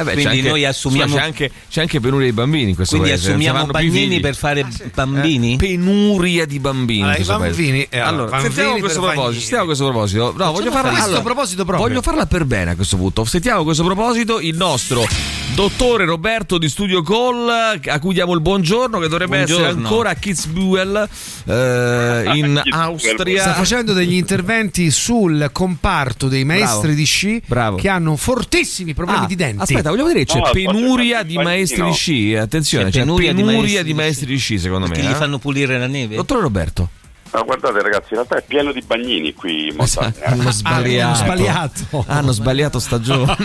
Eh 0.02 0.04
beh, 0.04 0.14
Quindi 0.14 0.24
c'è 0.24 0.30
anche- 0.38 0.50
noi 0.50 0.66
assumiamo- 0.66 1.16
c'è 1.16 1.22
anche, 1.22 1.52
c'è 1.70 1.82
anche 1.82 2.00
penuria 2.00 2.26
di 2.28 2.34
bambini 2.34 2.70
in 2.70 2.76
questo 2.76 2.96
quindi 2.98 3.14
paese. 3.16 3.30
assumiamo 3.30 3.66
bagnini 3.68 4.20
per 4.20 4.36
fare 4.36 4.62
Eh, 4.62 4.90
bambini 4.94 5.58
penuria 5.58 6.46
di 6.46 6.60
bambini. 6.60 7.00
in 7.00 7.04
Allora, 7.06 7.22
i 7.22 7.24
bambini- 7.50 7.88
eh, 7.90 8.00
allora, 8.00 8.30
bambini 8.32 8.54
sentiamo 8.54 8.80
questo 8.80 9.00
proposito. 9.00 9.22
bagnini. 9.24 9.40
Sentiamo 9.42 9.66
questo 9.66 9.84
proposito. 9.86 10.34
No, 10.38 10.52
voglio 10.52 10.72
farla. 10.72 10.90
questo 10.90 11.06
allora, 11.08 11.22
proposito 11.22 11.66
proprio. 11.66 11.88
Voglio 11.88 12.02
farla 12.02 12.26
per 12.26 12.46
bene 12.46 12.72
a 12.72 12.76
questo 12.76 12.98
punto. 12.98 13.26
Sentiamo 13.26 13.62
a 13.62 13.64
questo 13.64 13.84
proposito 13.84 14.40
il 14.40 14.56
nostro 14.56 15.06
dottore 15.54 16.06
Roberto 16.06 16.58
di 16.58 16.70
Studio 16.70 17.02
Call, 17.02 17.48
a 17.86 18.00
cui 18.00 18.14
diamo 18.14 18.34
il 18.34 18.42
buongiorno, 18.42 19.00
che 19.00 19.08
dovrebbe 19.08 19.40
essere 19.40 19.60
Buongiorno. 19.60 19.88
ancora 19.88 20.10
a 20.12 20.14
Kitzbühel 20.16 21.10
eh, 21.46 22.32
in 22.36 22.62
Kitzbühel. 22.64 22.74
Austria. 22.74 23.42
Sta 23.42 23.54
facendo 23.54 23.94
degli 23.94 24.14
interventi 24.14 24.90
sul 24.92 25.50
comparto 25.52 26.28
dei 26.28 26.46
maestri 26.46 26.80
Bravo. 26.82 26.96
di 26.96 27.04
sci 27.06 27.42
Bravo. 27.46 27.76
che 27.78 27.90
hanno 27.90 28.16
fortissimi 28.16 28.94
problemi 28.94 29.24
Ah, 29.24 29.28
di 29.28 29.36
denti. 29.36 29.62
Aspetta, 29.62 29.90
voglio 29.90 30.06
vedere, 30.06 30.26
c'è 30.26 30.38
No, 30.40 30.50
penuria 30.52 31.24
di 31.24 31.36
maestri 31.36 31.84
di 31.84 31.92
sci. 31.94 32.36
Attenzione, 32.36 32.86
C'è 32.86 32.92
c'è 32.92 33.00
penuria 33.00 33.34
penuria, 33.34 33.52
di 33.52 33.58
di, 33.58 33.64
maestri 33.68 33.84
di 33.84 33.94
maestri 33.94 34.26
di 34.28 34.38
sci, 34.38 34.60
secondo 34.60 34.88
me. 34.88 34.94
che 34.94 35.02
gli 35.02 35.10
eh. 35.12 35.16
fanno 35.16 35.38
pulire 35.38 35.78
la 35.78 35.88
neve 35.88 36.16
Dottore 36.16 36.42
Roberto. 36.42 36.90
Ma 37.34 37.42
guardate 37.44 37.82
ragazzi, 37.82 38.08
in 38.10 38.16
realtà 38.16 38.36
è 38.38 38.44
pieno 38.46 38.72
di 38.74 38.82
bagnini 38.86 39.34
qui 39.34 39.68
in 39.70 39.76
montagna. 39.78 40.14
Hanno 40.26 40.52
sbagliato. 40.52 41.08
hanno 41.08 41.16
sbagliato. 41.16 42.04
Hanno 42.08 42.32
sbagliato 42.34 42.80
stagione. 42.80 43.36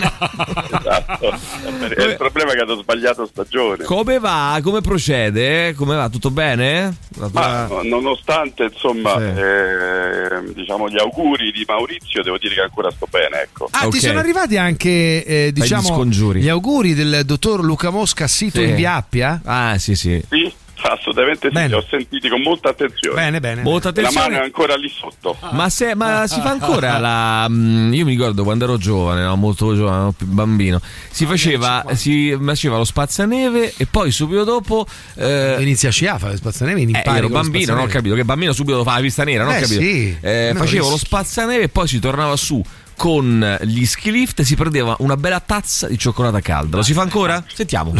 esatto. 0.79 1.33
Il 1.97 2.15
problema 2.17 2.51
è 2.51 2.55
che 2.55 2.61
hanno 2.61 2.75
sbagliato 2.81 3.25
stagione. 3.25 3.83
Come 3.85 4.19
va? 4.19 4.59
Come 4.61 4.81
procede? 4.81 5.73
Come 5.75 5.95
va? 5.95 6.09
Tutto 6.09 6.31
bene? 6.31 6.97
Tua- 7.13 7.29
Ma 7.31 7.67
no- 7.67 7.81
nonostante 7.83 8.63
insomma 8.63 9.15
Sì. 9.17 9.23
eh, 9.23 10.53
diciamo 10.53 10.89
gli 10.89 10.99
auguri 10.99 11.51
di 11.51 11.63
Maurizio, 11.67 12.23
devo 12.23 12.37
dire 12.37 12.55
che 12.55 12.61
ancora 12.61 12.91
sto 12.91 13.07
bene, 13.09 13.41
ecco. 13.43 13.67
Ah, 13.71 13.85
Ok. 13.85 13.93
ti 13.93 13.99
sono 13.99 14.19
arrivati 14.19 14.57
anche 14.57 15.23
eh, 15.23 15.51
diciamo 15.53 15.87
scongiuri. 15.87 16.41
gli 16.41 16.49
auguri 16.49 16.93
del 16.93 17.21
dottor 17.25 17.63
Luca 17.63 17.89
Mosca 17.89 18.25
a 18.25 18.27
sito 18.27 18.59
Sì. 18.59 18.65
in 18.67 18.75
via 18.75 18.95
Appia? 18.95 19.41
Ah, 19.45 19.77
sì, 19.77 19.95
sì. 19.95 20.21
Sì, 20.29 20.53
assolutamente 20.81 21.47
sì, 21.47 21.53
Bene. 21.53 21.67
li 21.67 21.73
ho 21.73 21.85
sentiti 21.89 22.29
con 22.29 22.41
molta 22.41 22.69
attenzione. 22.69 23.15
Bene, 23.15 23.39
bene. 23.39 23.61
Molta 23.63 23.91
La 23.95 24.01
mano 24.01 24.07
è 24.07 24.17
attenzione. 24.19 24.43
ancora 24.45 24.75
lì 24.75 24.89
sotto. 24.89 25.35
Ma, 25.51 25.69
se, 25.69 25.95
ma 25.95 26.25
si 26.27 26.39
fa 26.41 26.49
ancora 26.51 26.97
la. 26.97 27.47
mm, 27.49 27.93
Io 27.93 28.05
mi 28.05 28.11
ricordo 28.11 28.43
quando 28.43 28.63
ero 28.65 28.77
giovane, 28.77 29.23
no? 29.23 29.35
molto 29.35 29.75
giovane, 29.75 29.97
ero 29.97 30.13
bambino. 30.23 30.79
Si 31.09 31.25
faceva, 31.25 31.83
si 31.93 32.37
faceva 32.41 32.77
lo 32.77 32.83
spazzaneve 32.83 33.73
e 33.77 33.85
poi 33.87 34.11
subito 34.11 34.43
dopo. 34.43 34.85
eh, 35.15 35.57
Inizia 35.59 35.89
a 35.89 35.91
sciare, 35.91 36.19
fa 36.19 36.29
le 36.29 36.37
spazzaneve, 36.37 36.79
Eh, 36.79 36.83
impari 36.83 37.17
ero 37.17 37.27
con 37.27 37.37
lo 37.37 37.41
bambino, 37.43 37.73
non 37.73 37.83
ho 37.83 37.87
capito 37.87 38.15
che 38.15 38.23
bambino 38.23 38.53
subito 38.53 38.83
fa 38.83 38.93
la 38.95 39.01
vista 39.01 39.23
nera, 39.23 39.43
non 39.43 39.53
ho 39.53 39.57
Eh, 39.57 39.61
capito. 39.61 39.81
sì. 39.81 40.17
Eh, 40.21 40.51
No, 40.53 40.59
facevo 40.59 40.77
rischi. 40.89 40.89
lo 40.91 40.97
spazzaneve 40.97 41.63
e 41.63 41.69
poi 41.69 41.87
si 41.87 41.99
tornava 41.99 42.35
su 42.35 42.63
con 42.97 43.57
gli 43.61 43.85
ski 43.85 44.11
lift 44.11 44.41
si 44.41 44.55
prendeva 44.55 44.95
una 44.99 45.15
bella 45.15 45.39
tazza 45.39 45.87
di 45.87 45.97
cioccolata 45.99 46.39
calda. 46.41 46.77
Lo 46.77 46.83
si 46.83 46.93
fa 46.93 47.03
ancora? 47.03 47.41
Sentiamo. 47.53 47.93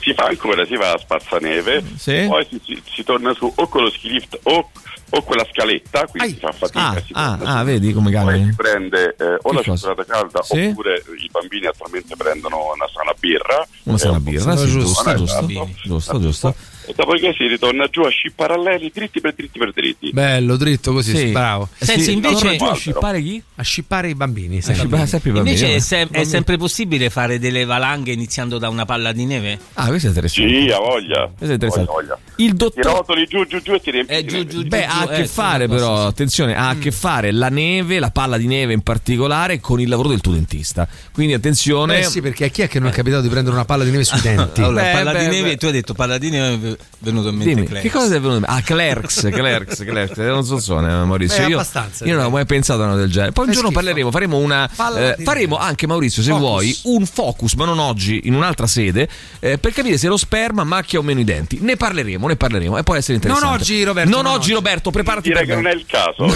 Si 0.00 0.12
fa 0.14 0.24
ancora, 0.24 0.66
si 0.66 0.76
va 0.76 0.90
a 0.92 0.98
spazzaneve, 0.98 1.82
Sì. 1.96 2.24
poi 2.28 2.44
si, 2.50 2.60
si- 2.64 2.82
si 2.92 3.04
torna 3.04 3.32
su 3.34 3.50
o 3.54 3.68
con 3.68 3.84
lo 3.84 3.90
ski 3.90 4.08
lift 4.10 4.36
o, 4.42 4.70
o 5.10 5.22
quella 5.22 5.46
scaletta, 5.52 6.06
quindi 6.06 6.28
Ai. 6.30 6.34
si 6.34 6.40
fa 6.40 6.52
fatica. 6.52 6.88
Ah, 6.88 7.02
si 7.06 7.12
ah, 7.12 7.58
ah, 7.58 7.62
vedi 7.62 7.92
come 7.92 8.10
Poi 8.10 8.24
cambia. 8.24 8.44
si 8.46 8.54
prende 8.56 9.14
eh, 9.16 9.24
o 9.40 9.50
Che 9.50 9.54
la 9.54 9.62
cosa? 9.62 9.76
cioccolata 9.86 10.04
calda 10.04 10.42
Sì. 10.42 10.66
oppure 10.70 11.02
i 11.22 11.28
bambini 11.30 11.66
attualmente 11.66 12.16
prendono 12.16 12.56
una 12.74 12.86
sana 12.92 13.12
birra. 13.18 13.64
Una 13.84 13.98
sana 13.98 14.16
Eh, 14.16 14.20
birra, 14.20 14.56
sì, 14.56 14.66
giusto, 14.70 15.14
giusto, 15.14 15.46
giusto, 15.46 15.68
giusto, 15.84 16.20
giusto. 16.20 16.54
Dopodiché 16.94 17.34
si 17.36 17.46
ritorna 17.46 17.86
giù 17.88 18.00
a 18.02 18.08
sci 18.10 18.30
paralleli, 18.34 18.90
dritti 18.92 19.20
per 19.20 19.34
dritti 19.34 19.58
per 19.58 19.72
dritti. 19.72 20.10
Bello, 20.12 20.56
dritto 20.56 20.92
così, 20.92 21.16
Sì. 21.16 21.26
bravo. 21.30 21.68
Senti, 21.78 22.02
Sì, 22.02 22.12
invece- 22.12 22.56
giù 22.56 22.64
a 22.64 22.74
scippare 22.74 23.22
chi? 23.22 23.42
A 23.56 23.62
scippare 23.62 24.08
i 24.10 24.14
bambini. 24.14 24.58
A 24.58 24.62
sempre. 24.62 24.82
scippare 24.84 25.06
sempre 25.06 25.30
i 25.30 25.32
bambini. 25.32 25.56
invece 25.56 25.72
è, 25.72 25.76
eh. 25.76 25.80
sem- 25.80 26.10
è 26.10 26.24
sempre 26.24 26.56
possibile 26.56 27.10
fare 27.10 27.38
delle 27.38 27.64
valanghe 27.64 28.12
iniziando 28.12 28.58
da 28.58 28.68
una 28.68 28.84
palla 28.84 29.12
di 29.12 29.24
neve 29.24 29.58
Ah, 29.74 29.86
questo 29.88 30.06
è 30.06 30.10
interessante. 30.10 30.50
Sì, 30.60 30.70
a 30.70 30.78
voglia. 30.78 31.26
Questo 31.26 31.46
è 31.46 31.52
interessante. 31.52 31.90
Voglia, 31.90 32.14
voglia. 32.14 32.18
Il 32.36 32.50
Ti 32.50 32.56
dottor 32.56 32.84
rotoli 32.84 33.26
giù, 33.26 33.46
giù, 33.46 33.60
giù 33.62 33.72
e 33.72 33.80
ti 33.80 33.90
riempi 33.90 34.12
Eh, 34.12 34.22
di 34.22 34.28
giù, 34.28 34.36
neve. 34.38 34.50
giù, 34.50 34.62
Beh, 34.66 34.84
ha 34.86 35.00
a 35.00 35.04
eh, 35.04 35.16
che 35.16 35.26
sì, 35.26 35.32
fare 35.32 35.68
però, 35.68 36.00
sì. 36.02 36.06
attenzione, 36.06 36.56
ha 36.56 36.68
a 36.68 36.76
che 36.76 36.90
fare 36.90 37.30
la 37.32 37.48
neve, 37.48 37.98
la 37.98 38.10
palla 38.10 38.36
di 38.36 38.46
neve 38.46 38.72
in 38.72 38.82
particolare 38.82 39.60
con 39.60 39.80
il 39.80 39.88
lavoro 39.88 40.08
del 40.08 40.20
tuo 40.20 40.32
dentista. 40.32 40.86
Quindi 41.12 41.34
attenzione. 41.34 42.00
Eh 42.00 42.02
sì, 42.04 42.20
perché 42.20 42.44
a 42.46 42.48
chi 42.48 42.62
è 42.62 42.68
che 42.68 42.78
non 42.78 42.88
è 42.88 42.92
capitato 42.92 43.22
di 43.22 43.28
prendere 43.28 43.54
una 43.54 43.64
palla 43.64 43.84
di 43.84 43.90
neve 43.90 44.04
sui 44.04 44.20
denti? 44.22 44.60
Allora, 44.62 44.82
Beh, 44.82 44.92
palla 44.92 45.12
beh, 45.12 45.18
di 45.20 45.26
neve, 45.26 45.48
beh. 45.50 45.56
tu 45.56 45.66
hai 45.66 45.72
detto 45.72 45.94
palla 45.94 46.18
di 46.18 46.30
neve, 46.30 46.76
venuto 46.98 47.28
in 47.28 47.36
mente 47.36 47.54
Dimmi, 47.54 47.66
Clerks. 47.66 47.88
che 47.88 47.94
cosa 47.96 48.08
ti 48.08 48.14
è 48.14 48.20
venuto 48.20 48.34
in 48.36 48.40
mente? 48.46 48.56
Ah, 48.56 48.62
Clerks, 48.62 49.28
Clerks, 49.32 49.84
Clerks, 49.84 50.16
non 50.18 50.44
so 50.44 50.58
so, 50.60 50.78
eh, 50.78 50.82
Maurizio. 50.82 51.42
Beh, 51.42 51.48
io, 51.48 51.56
abbastanza, 51.56 52.04
io 52.04 52.16
non 52.16 52.24
ho 52.26 52.30
mai 52.30 52.44
pensato 52.46 52.82
a 52.82 52.86
una 52.86 52.96
del 52.96 53.10
genere. 53.10 53.32
Poi 53.32 53.46
un 53.46 53.52
giorno 53.52 53.68
schifo. 53.70 53.82
parleremo, 53.84 54.10
faremo 54.10 54.36
una. 54.38 54.68
Eh, 54.96 55.16
faremo 55.22 55.56
anche 55.58 55.86
Maurizio, 55.86 56.22
se 56.22 56.30
Focus. 56.30 56.44
vuoi, 56.46 56.78
un 56.84 57.06
focus, 57.06 57.54
ma 57.54 57.64
non 57.64 57.78
oggi, 57.78 58.20
in 58.24 58.34
un'altra 58.34 58.66
sede, 58.66 59.08
eh, 59.40 59.58
per 59.58 59.72
capire 59.72 59.98
se 59.98 60.08
lo 60.08 60.16
sperma 60.16 60.64
macchia 60.64 60.98
o 60.98 61.02
meno 61.02 61.20
i 61.20 61.24
denti. 61.24 61.58
Ne 61.60 61.76
parleremo, 61.76 62.26
ne 62.28 62.36
parleremo 62.36 62.78
e 62.78 62.82
può 62.82 62.94
essere 62.94 63.14
interessante. 63.14 63.48
Non 63.50 63.58
oggi, 63.60 63.82
Roberto, 63.82 64.10
Non, 64.10 64.22
non 64.22 64.32
oggi, 64.32 64.40
oggi. 64.44 64.52
Roberto, 64.54 64.90
preparati 64.90 65.28
Direi 65.28 65.46
per 65.46 65.56
che 65.56 65.62
non 65.62 65.70
è 65.70 65.74
il 65.74 65.86
caso. 65.86 66.26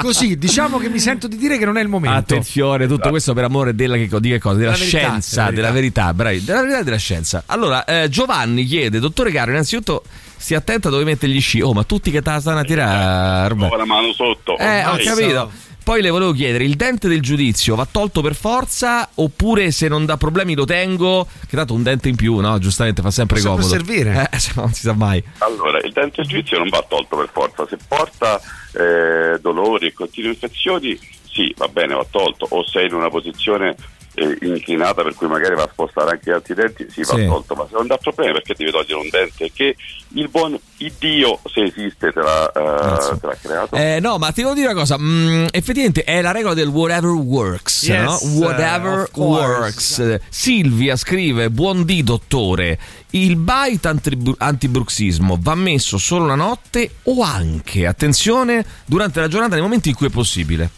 Così, 0.00 0.36
diciamo 0.38 0.78
che 0.78 0.88
mi 0.88 0.98
sento 0.98 1.26
di 1.28 1.36
dire 1.36 1.58
che 1.58 1.64
non 1.64 1.76
è 1.76 1.82
il 1.82 1.88
momento. 1.88 2.16
Attenzione, 2.18 2.86
tutto 2.86 3.08
questo 3.10 3.34
per 3.34 3.44
amore 3.44 3.74
della, 3.74 3.96
che, 3.96 4.08
di 4.20 4.30
che 4.30 4.38
cosa? 4.38 4.56
della 4.56 4.72
Della 4.72 4.84
verità, 4.84 4.98
scienza, 5.08 5.42
della 5.44 5.54
della 5.56 5.70
verità, 5.70 6.14
bravi, 6.14 6.44
della 6.44 6.60
verità 6.60 6.78
e 6.80 6.84
della 6.84 6.96
scienza. 6.96 7.42
Allora, 7.56 7.84
eh, 7.86 8.10
Giovanni 8.10 8.66
chiede, 8.66 8.98
dottore 8.98 9.30
caro, 9.30 9.50
innanzitutto 9.50 10.02
stia 10.36 10.58
attento 10.58 10.88
a 10.88 10.90
dove 10.90 11.04
mette 11.04 11.26
gli 11.26 11.40
sci. 11.40 11.62
Oh, 11.62 11.72
ma 11.72 11.84
tutti 11.84 12.10
che 12.10 12.20
te 12.20 12.28
la 12.28 12.38
stanno 12.40 12.58
a 12.58 12.64
tirare. 12.64 13.54
Ho 13.54 13.76
la 13.76 13.86
mano 13.86 14.12
sotto. 14.12 14.58
Eh, 14.58 14.84
ho 14.84 14.96
capito. 15.02 15.50
Poi 15.82 16.02
le 16.02 16.10
volevo 16.10 16.32
chiedere, 16.32 16.64
il 16.64 16.74
dente 16.74 17.08
del 17.08 17.22
giudizio 17.22 17.76
va 17.76 17.86
tolto 17.88 18.20
per 18.20 18.34
forza 18.34 19.08
oppure 19.14 19.70
se 19.70 19.86
non 19.88 20.04
dà 20.04 20.16
problemi 20.16 20.54
lo 20.54 20.64
tengo? 20.64 21.26
Che 21.48 21.56
tanto 21.56 21.72
un 21.74 21.82
dente 21.84 22.08
in 22.10 22.16
più, 22.16 22.40
no? 22.40 22.58
Giustamente 22.58 23.00
fa 23.00 23.10
sempre 23.10 23.40
Può 23.40 23.50
comodo. 23.52 23.68
servire. 23.68 24.28
Eh, 24.30 24.38
se 24.38 24.52
no, 24.56 24.62
non 24.62 24.72
si 24.74 24.82
sa 24.82 24.92
mai. 24.92 25.22
Allora, 25.38 25.78
il 25.78 25.92
dente 25.92 26.22
del 26.22 26.26
giudizio 26.26 26.58
non 26.58 26.68
va 26.68 26.84
tolto 26.86 27.16
per 27.16 27.30
forza, 27.32 27.66
se 27.68 27.78
porta 27.88 28.38
eh, 28.74 29.38
dolori 29.40 29.86
e 29.86 29.92
continue 29.94 30.30
infezioni, 30.30 30.98
sì, 31.30 31.54
va 31.56 31.68
bene, 31.68 31.94
va 31.94 32.04
tolto, 32.10 32.46
o 32.50 32.66
sei 32.66 32.86
in 32.88 32.94
una 32.94 33.08
posizione 33.08 33.76
eh, 34.16 34.38
inclinata 34.42 35.02
per 35.02 35.14
cui 35.14 35.28
magari 35.28 35.54
va 35.54 35.62
a 35.64 35.68
spostare 35.70 36.10
anche 36.12 36.30
gli 36.30 36.34
altri 36.34 36.54
denti, 36.54 36.86
sì, 36.90 37.02
va 37.02 37.14
Sì. 37.14 37.26
tolto, 37.26 37.54
ma 37.54 37.64
se 37.68 37.74
non 37.74 37.86
dà 37.86 37.96
problemi 37.98 38.32
perché 38.32 38.54
devi 38.56 38.70
togliere 38.70 38.94
un 39.00 39.08
dente 39.10 39.50
che 39.52 39.76
il 40.14 40.28
buon 40.28 40.58
Dio, 40.98 41.40
se 41.52 41.62
esiste, 41.62 42.12
te 42.12 42.20
l'ha, 42.20 42.46
eh, 42.52 43.18
te 43.18 43.26
l'ha 43.26 43.36
creato? 43.40 43.76
Eh, 43.76 43.98
no, 44.00 44.18
ma 44.18 44.30
ti 44.30 44.42
devo 44.42 44.54
dire 44.54 44.68
una 44.68 44.78
cosa. 44.78 44.96
mm, 44.98 45.46
effettivamente 45.50 46.04
è 46.04 46.20
la 46.20 46.32
regola 46.32 46.54
del 46.54 46.68
whatever 46.68 47.10
works. 47.10 47.82
Yes, 47.84 48.22
no? 48.22 48.40
Whatever 48.44 49.08
course. 49.10 50.02
works. 50.02 50.18
Silvia 50.28 50.96
scrive: 50.96 51.50
Buon 51.50 51.84
dì, 51.84 52.02
dottore. 52.02 52.78
Il 53.10 53.36
bite 53.36 53.88
antibru- 53.88 54.36
antibruxismo 54.38 55.38
va 55.40 55.54
messo 55.54 55.96
solo 55.98 56.26
la 56.26 56.34
notte 56.34 56.90
o 57.04 57.22
anche, 57.22 57.86
attenzione, 57.86 58.64
durante 58.84 59.20
la 59.20 59.28
giornata 59.28 59.54
nei 59.54 59.62
momenti 59.62 59.88
in 59.88 59.94
cui 59.94 60.06
è 60.08 60.10
possibile. 60.10 60.70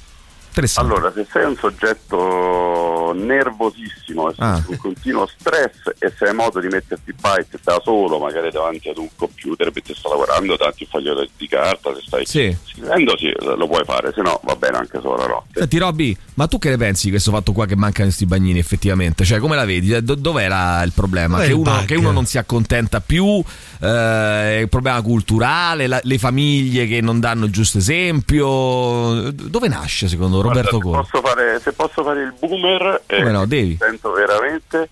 Interessante. 0.59 0.93
Allora, 0.93 1.13
se 1.15 1.25
sei 1.31 1.45
un 1.45 1.55
soggetto 1.57 3.13
nervosissimo, 3.15 4.31
e 4.31 4.35
Ah. 4.39 4.63
un 4.67 4.77
continuo 4.77 5.27
stress 5.27 5.95
e 5.99 6.13
se 6.17 6.25
hai 6.27 6.35
modo 6.35 6.59
di 6.61 6.67
metterti 6.67 7.13
bite 7.13 7.59
da 7.63 7.81
solo, 7.83 8.19
magari 8.19 8.51
davanti 8.51 8.89
ad 8.89 8.99
un 8.99 9.09
computer 9.15 9.71
perché 9.71 9.95
stai 9.95 10.11
lavorando, 10.11 10.57
davanti 10.57 10.83
un 10.83 10.89
foglio 10.91 11.27
di 11.37 11.47
carta, 11.49 11.95
se 11.95 12.03
stai 12.05 12.27
Sì. 12.27 12.57
scrivendo, 12.67 13.17
sì, 13.17 13.33
lo 13.39 13.67
puoi 13.69 13.85
fare, 13.85 14.13
se 14.13 14.21
no 14.21 14.41
va 14.43 14.57
bene 14.57 14.79
anche 14.79 14.99
solo 15.01 15.17
la 15.17 15.27
notte. 15.29 15.61
Senti 15.61 15.79
Robby, 15.79 16.17
ma 16.35 16.47
tu 16.49 16.59
che 16.59 16.71
ne 16.71 16.77
pensi 16.77 17.05
di 17.05 17.11
questo 17.13 17.31
fatto 17.31 17.53
qua 17.53 17.65
che 17.67 17.77
mancano 17.77 18.07
questi 18.07 18.27
bagnini 18.27 18.59
effettivamente? 18.59 19.25
Cioè 19.25 19.39
come 19.39 19.55
la 19.55 19.65
vedi? 19.65 20.03
Do- 20.03 20.17
dov'è 20.17 20.49
la- 20.49 20.83
il 20.83 20.93
problema? 20.93 21.37
Dov'è 21.37 21.47
Che 21.49 21.53
il 21.55 21.59
uno, 21.59 21.85
che 21.87 21.95
uno 21.95 22.11
non 22.11 22.27
si 22.27 22.37
accontenta 22.39 23.01
più, 23.01 23.43
eh, 23.81 24.59
il 24.61 24.69
problema 24.69 25.01
culturale, 25.03 25.87
la- 25.87 26.01
le 26.03 26.19
famiglie 26.19 26.87
che 26.87 27.01
non 27.01 27.21
danno 27.21 27.45
il 27.45 27.53
giusto 27.53 27.79
esempio. 27.79 29.31
Dove 29.33 29.69
nasce 29.69 30.09
secondo 30.09 30.41
Roberto 30.49 30.79
Guarda, 30.79 31.03
se 31.05 31.11
posso 31.11 31.27
fare, 31.27 31.61
se 31.61 31.73
posso 31.73 32.03
fare 32.05 32.23
il 32.23 32.35
boomer, 32.39 33.03
eh, 33.07 33.23
no, 33.31 33.47
devi. 33.47 33.77
sento 33.79 34.13
veramente. 34.13 34.89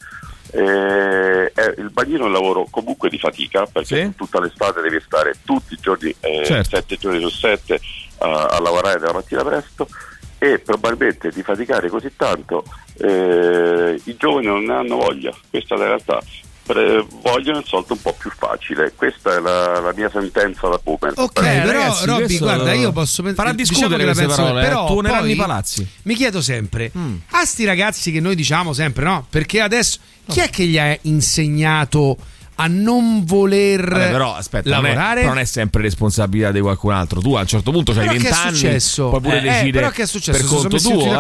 eh, 0.52 1.52
è- 1.52 1.74
il 1.78 1.90
bagnino 1.90 2.22
è 2.22 2.26
un 2.26 2.32
lavoro 2.32 2.66
comunque 2.70 3.08
di 3.10 3.18
fatica 3.18 3.66
perché 3.70 4.04
Sì. 4.04 4.14
tutta 4.14 4.40
l'estate 4.40 4.80
devi 4.80 5.00
stare 5.04 5.34
tutti 5.44 5.74
i 5.74 5.78
giorni, 5.80 6.14
eh, 6.20 6.44
Certo. 6.44 6.76
sette 6.76 6.96
giorni 6.96 7.20
su 7.20 7.28
sette 7.30 7.80
a, 8.18 8.46
a 8.46 8.60
lavorare 8.60 8.98
dalla 9.00 9.12
mattina 9.14 9.42
presto 9.44 9.88
e 10.38 10.58
probabilmente 10.60 11.30
di 11.30 11.42
faticare 11.42 11.88
così 11.88 12.12
tanto 12.16 12.62
eh, 12.98 14.00
i 14.04 14.16
giovani 14.16 14.46
non 14.46 14.62
ne 14.64 14.72
hanno 14.74 14.96
voglia, 14.96 15.32
questa 15.50 15.74
è 15.74 15.78
la 15.78 15.86
realtà. 15.86 16.20
Pre- 16.66 17.06
vogliono 17.22 17.58
il 17.58 17.64
soldo 17.64 17.92
un 17.92 18.02
po' 18.02 18.12
più 18.18 18.28
facile, 18.36 18.92
questa 18.96 19.36
è 19.36 19.38
la, 19.40 19.78
la 19.78 19.92
mia 19.94 20.10
sentenza 20.12 20.66
da 20.68 20.80
boomer. 20.82 21.12
Ok, 21.14 21.38
Eh, 21.38 21.60
però 21.60 21.78
ragazzi, 21.78 22.06
Robby, 22.06 22.38
guarda, 22.38 22.72
io 22.72 22.90
posso 22.92 23.22
pensare 23.22 23.46
farà 23.48 23.56
discutere 23.56 24.02
queste 24.04 24.26
parole, 24.26 24.60
eh, 24.62 24.64
però 24.66 24.86
tuoneranno 24.86 25.20
poi 25.22 25.32
i 25.32 25.36
palazzi. 25.36 25.86
Mi 26.02 26.14
chiedo 26.14 26.40
sempre, 26.42 26.90
Mm. 26.98 27.16
a 27.30 27.44
sti 27.44 27.64
ragazzi 27.64 28.10
che 28.10 28.18
noi 28.20 28.34
diciamo 28.34 28.72
sempre, 28.72 29.04
no? 29.04 29.24
Perché 29.30 29.60
adesso 29.60 29.98
chi 30.26 30.40
è 30.40 30.50
che 30.50 30.64
gli 30.66 30.76
ha 30.76 30.96
insegnato 31.02 32.16
a 32.56 32.66
non 32.68 33.24
voler 33.24 33.86
Vabbè, 33.88 34.10
però 34.10 34.34
aspetta, 34.34 34.70
non 34.74 34.86
è, 34.86 34.88
lavorare? 34.88 35.24
non 35.24 35.38
è 35.38 35.44
sempre 35.44 35.82
responsabilità 35.82 36.50
di 36.52 36.60
qualcun 36.60 36.92
altro. 36.94 37.20
Tu 37.20 37.34
a 37.34 37.40
un 37.42 37.46
certo 37.46 37.70
punto 37.70 37.92
hai 37.92 37.98
Però 37.98 38.10
che 38.12 38.18
20 38.18 38.26
è 38.26 38.32
anni, 38.32 38.56
successo? 38.56 39.08
puoi 39.10 39.20
pure 39.20 39.36
Eh, 39.38 39.40
decidere 39.42 39.70
però 39.72 39.90
che 39.90 40.02
è 40.02 40.06
successo? 40.06 40.38
per 40.38 40.46
sono 40.46 40.60
conto 40.62 40.76
tuo, 40.78 40.90
tutti 40.92 41.08
eh. 41.08 41.12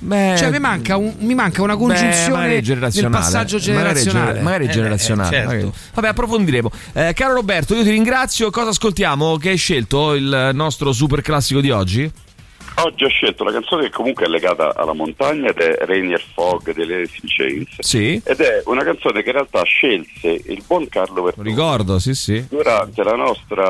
Beh, 0.00 0.34
Cioè, 0.36 0.50
mi 0.50 0.58
manca, 0.58 0.96
un- 0.96 1.14
mi 1.20 1.34
manca 1.34 1.62
una 1.62 1.74
Beh, 1.76 1.78
congiunzione 1.80 2.48
nel 2.48 2.62
generazionale. 2.62 3.14
passaggio 3.16 3.56
Magari 3.56 3.72
generazionale. 3.72 4.40
Magari 4.40 4.66
è 4.66 4.68
Eh, 4.68 4.72
generazionale. 4.72 5.28
eh, 5.28 5.32
certo. 5.40 5.48
magari. 5.54 5.72
Vabbè, 5.94 6.08
approfondiremo. 6.08 6.70
Eh, 6.94 7.12
caro 7.14 7.34
Roberto, 7.34 7.74
io 7.74 7.82
ti 7.84 7.90
ringrazio. 7.90 8.50
Cosa 8.50 8.70
ascoltiamo? 8.70 9.36
Che 9.36 9.48
hai 9.50 9.56
scelto 9.56 10.14
il 10.14 10.50
nostro 10.52 10.92
super 10.92 11.22
classico 11.22 11.60
di 11.60 11.70
oggi? 11.70 12.10
Oggi 12.76 13.04
ho 13.04 13.08
scelto 13.08 13.44
una 13.44 13.52
canzone 13.52 13.84
che 13.84 13.90
comunque 13.90 14.24
è 14.24 14.28
legata 14.28 14.74
alla 14.74 14.94
montagna 14.94 15.48
ed 15.48 15.58
è 15.58 15.84
Rainier 15.86 16.20
Fog 16.34 16.74
delle 16.74 16.96
Alice 16.96 17.18
in 17.22 17.28
Chains. 17.28 17.68
Sì. 17.78 18.20
Ed 18.24 18.40
è 18.40 18.62
una 18.64 18.82
canzone 18.82 19.22
che 19.22 19.28
in 19.28 19.34
realtà 19.36 19.62
scelse 19.62 20.42
il 20.46 20.60
buon 20.66 20.88
Carlo 20.88 21.14
Lo 21.14 21.22
Vertone 21.22 21.48
ricordo, 21.48 22.00
sì, 22.00 22.14
sì. 22.14 22.44
durante 22.50 23.04
la 23.04 23.14
nostra 23.14 23.62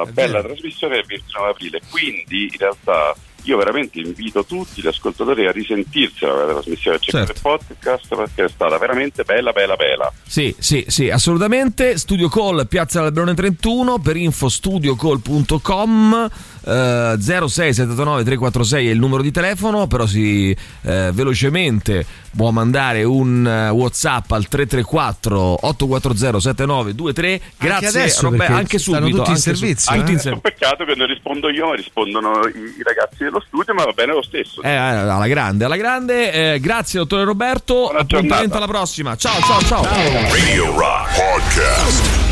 Ah, 0.00 0.04
bella 0.10 0.40
vero. 0.40 0.48
trasmissione 0.54 0.96
del 0.96 1.04
29 1.06 1.50
aprile. 1.50 1.80
Quindi 1.88 2.42
in 2.50 2.58
realtà 2.58 3.14
io 3.44 3.56
veramente 3.56 4.00
invito 4.00 4.44
tutti 4.44 4.80
gli 4.80 4.86
ascoltatori 4.86 5.46
a 5.46 5.52
risentirsela 5.52 6.44
la 6.44 6.52
trasmissione 6.52 6.98
del 6.98 7.08
Certo. 7.26 7.40
podcast 7.42 8.14
perché 8.14 8.44
è 8.44 8.48
stata 8.48 8.78
veramente 8.78 9.24
bella, 9.24 9.52
bella, 9.52 9.76
bella. 9.76 10.12
Sì, 10.24 10.54
sì, 10.58 10.84
sì, 10.88 11.10
assolutamente. 11.10 11.98
Studio 11.98 12.28
Call, 12.28 12.66
Piazza 12.66 13.00
Alberone 13.02 13.34
31, 13.34 13.98
per 13.98 14.16
info 14.16 14.48
studiocall.com 14.48 16.30
eh, 16.64 17.16
0679 17.18 18.24
346 18.24 18.88
è 18.88 18.90
il 18.90 18.98
numero 18.98 19.22
di 19.22 19.30
telefono, 19.30 19.86
però 19.86 20.06
si 20.06 20.50
eh, 20.82 21.10
velocemente 21.12 22.04
può 22.34 22.50
mandare 22.50 23.04
un 23.04 23.46
eh, 23.46 23.68
WhatsApp 23.70 24.30
al 24.32 24.48
334 24.48 25.66
840 25.66 26.40
7923. 26.40 27.40
Grazie 27.58 27.86
adesso, 27.88 28.22
Robè, 28.22 28.36
perché 28.36 28.52
anche 28.52 28.78
subito, 28.78 29.04
tutti 29.04 29.14
in 29.16 29.20
anche 29.20 29.34
su- 29.36 29.54
servizio, 29.54 29.92
tutti 29.94 29.98
eh. 29.98 30.00
in 30.00 30.06
È 30.08 30.12
un 30.12 30.18
ser- 30.20 30.38
peccato 30.40 30.84
che 30.84 30.94
non 30.94 31.06
rispondo 31.06 31.50
io, 31.50 31.68
ma 31.68 31.74
rispondono 31.74 32.46
i, 32.46 32.82
ragazzi 32.82 33.24
dello 33.24 33.42
studio, 33.46 33.74
ma 33.74 33.84
va 33.84 33.92
bene 33.92 34.12
lo 34.14 34.22
stesso. 34.22 34.62
Eh, 34.62 34.70
alla 34.74 35.26
grande, 35.28 35.64
alla 35.64 35.76
grande. 35.76 36.54
Eh, 36.54 36.60
grazie, 36.60 36.98
dottore 37.00 37.24
Roberto. 37.24 37.74
Buona 37.74 37.98
Appuntamento 38.00 38.34
giornata. 38.36 38.56
alla 38.56 38.66
prossima. 38.66 39.16
Ciao, 39.16 39.40
ciao, 39.40 39.60
ciao. 39.62 39.82
Radio 39.82 40.76
Rock 40.76 41.14
Podcast. 41.16 42.31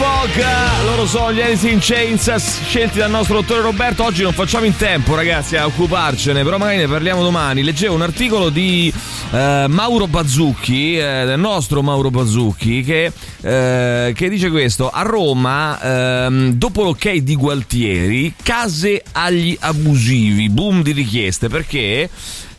Rainier 0.00 0.30
Fog, 0.30 0.84
loro 0.84 1.06
sono 1.06 1.32
gli 1.32 1.42
Alice 1.42 1.68
in 1.68 1.78
Chains 1.78 2.34
scelti 2.34 2.98
dal 2.98 3.10
nostro 3.10 3.40
dottore 3.40 3.60
Roberto. 3.60 4.04
Oggi 4.04 4.22
non 4.22 4.32
facciamo 4.32 4.64
in 4.64 4.74
tempo, 4.74 5.14
ragazzi, 5.14 5.56
a 5.56 5.66
occuparcene, 5.66 6.42
però 6.42 6.56
magari 6.56 6.78
ne 6.78 6.88
parliamo 6.88 7.22
domani. 7.22 7.62
Leggevo 7.62 7.94
un 7.94 8.02
articolo 8.02 8.48
di 8.48 8.92
eh, 9.30 9.66
Mauro 9.68 10.06
Bazzucchi, 10.06 10.96
eh, 10.96 11.24
del 11.26 11.38
nostro 11.38 11.82
Mauro 11.82 12.10
Bazzucchi, 12.10 12.82
che, 12.82 13.12
eh, 13.42 14.12
che 14.14 14.28
dice 14.30 14.48
questo: 14.50 14.88
a 14.90 15.02
Roma, 15.02 15.80
ehm, 15.80 16.52
dopo 16.52 16.82
l'ok 16.82 17.12
di 17.16 17.36
Gualtieri, 17.36 18.32
case 18.42 19.02
agli 19.12 19.56
abusivi, 19.60 20.48
boom 20.48 20.82
di 20.82 20.92
richieste 20.92 21.48
perché 21.48 22.08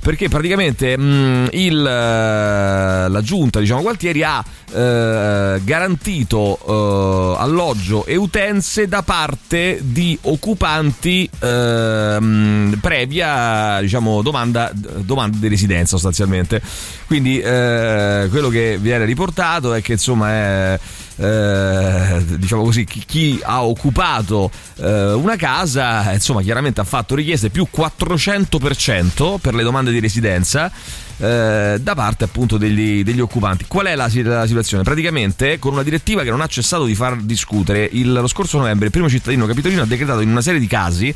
perché 0.02 0.30
praticamente 0.30 0.98
mh, 0.98 1.50
il, 1.52 1.86
eh, 1.86 3.10
la 3.10 3.22
giunta 3.22 3.60
diciamo 3.60 3.82
Gualtieri 3.82 4.24
ha 4.24 4.44
eh, 4.74 5.62
garantito 5.64 6.58
eh, 6.68 7.36
alloggio 7.40 8.06
e 8.06 8.16
utenze 8.16 8.88
da 8.88 9.04
parte 9.04 9.80
di 9.82 10.18
occupanti 10.24 11.30
ehm, 11.40 12.78
previa 12.82 13.80
diciamo 13.82 14.22
domanda, 14.22 14.72
domanda 14.74 15.38
di 15.38 15.48
residenza 15.48 15.98
sostanzialmente. 15.98 16.62
Quindi 17.06 17.40
eh, 17.40 18.28
quello 18.30 18.50
che 18.50 18.78
viene 18.82 19.06
riportato 19.06 19.74
è 19.74 19.82
che 19.82 19.94
insomma 19.94 20.30
è 20.32 20.80
eh, 21.18 22.24
diciamo 22.38 22.64
così, 22.64 22.84
chi, 22.86 23.04
chi 23.06 23.40
ha 23.44 23.64
occupato 23.64 24.50
eh, 24.78 25.14
una 25.14 25.36
casa, 25.36 26.12
insomma, 26.14 26.42
chiaramente 26.42 26.82
ha 26.82 26.86
fatto 26.86 27.16
richieste 27.16 27.50
più 27.50 27.68
400% 27.74 29.38
per 29.40 29.54
le 29.54 29.64
domande 29.64 29.92
di 29.92 30.00
residenza. 30.00 30.72
eh, 31.18 31.78
da 31.80 31.94
parte 31.94 32.24
appunto 32.24 32.58
degli, 32.58 33.04
degli 33.04 33.20
occupanti. 33.20 33.66
Qual 33.68 33.86
è 33.86 33.96
la, 33.96 34.10
la 34.24 34.48
situazione? 34.48 34.82
Praticamente 34.84 35.60
con 35.60 35.74
una 35.74 35.84
direttiva 35.84 36.24
che 36.24 36.32
non 36.32 36.42
ha 36.42 36.48
cessato 36.48 36.86
di 36.86 36.96
far 36.96 37.18
discutere, 37.18 37.88
il- 37.92 38.12
lo 38.12 38.28
scorso 38.28 38.58
novembre 38.58 38.86
il 38.88 38.92
primo 38.92 39.08
cittadino 39.08 39.46
capitolino 39.46 39.84
ha 39.84 39.86
decretato 39.86 40.22
in 40.22 40.30
una 40.30 40.42
serie 40.42 40.60
di 40.60 40.66
casi 40.68 41.14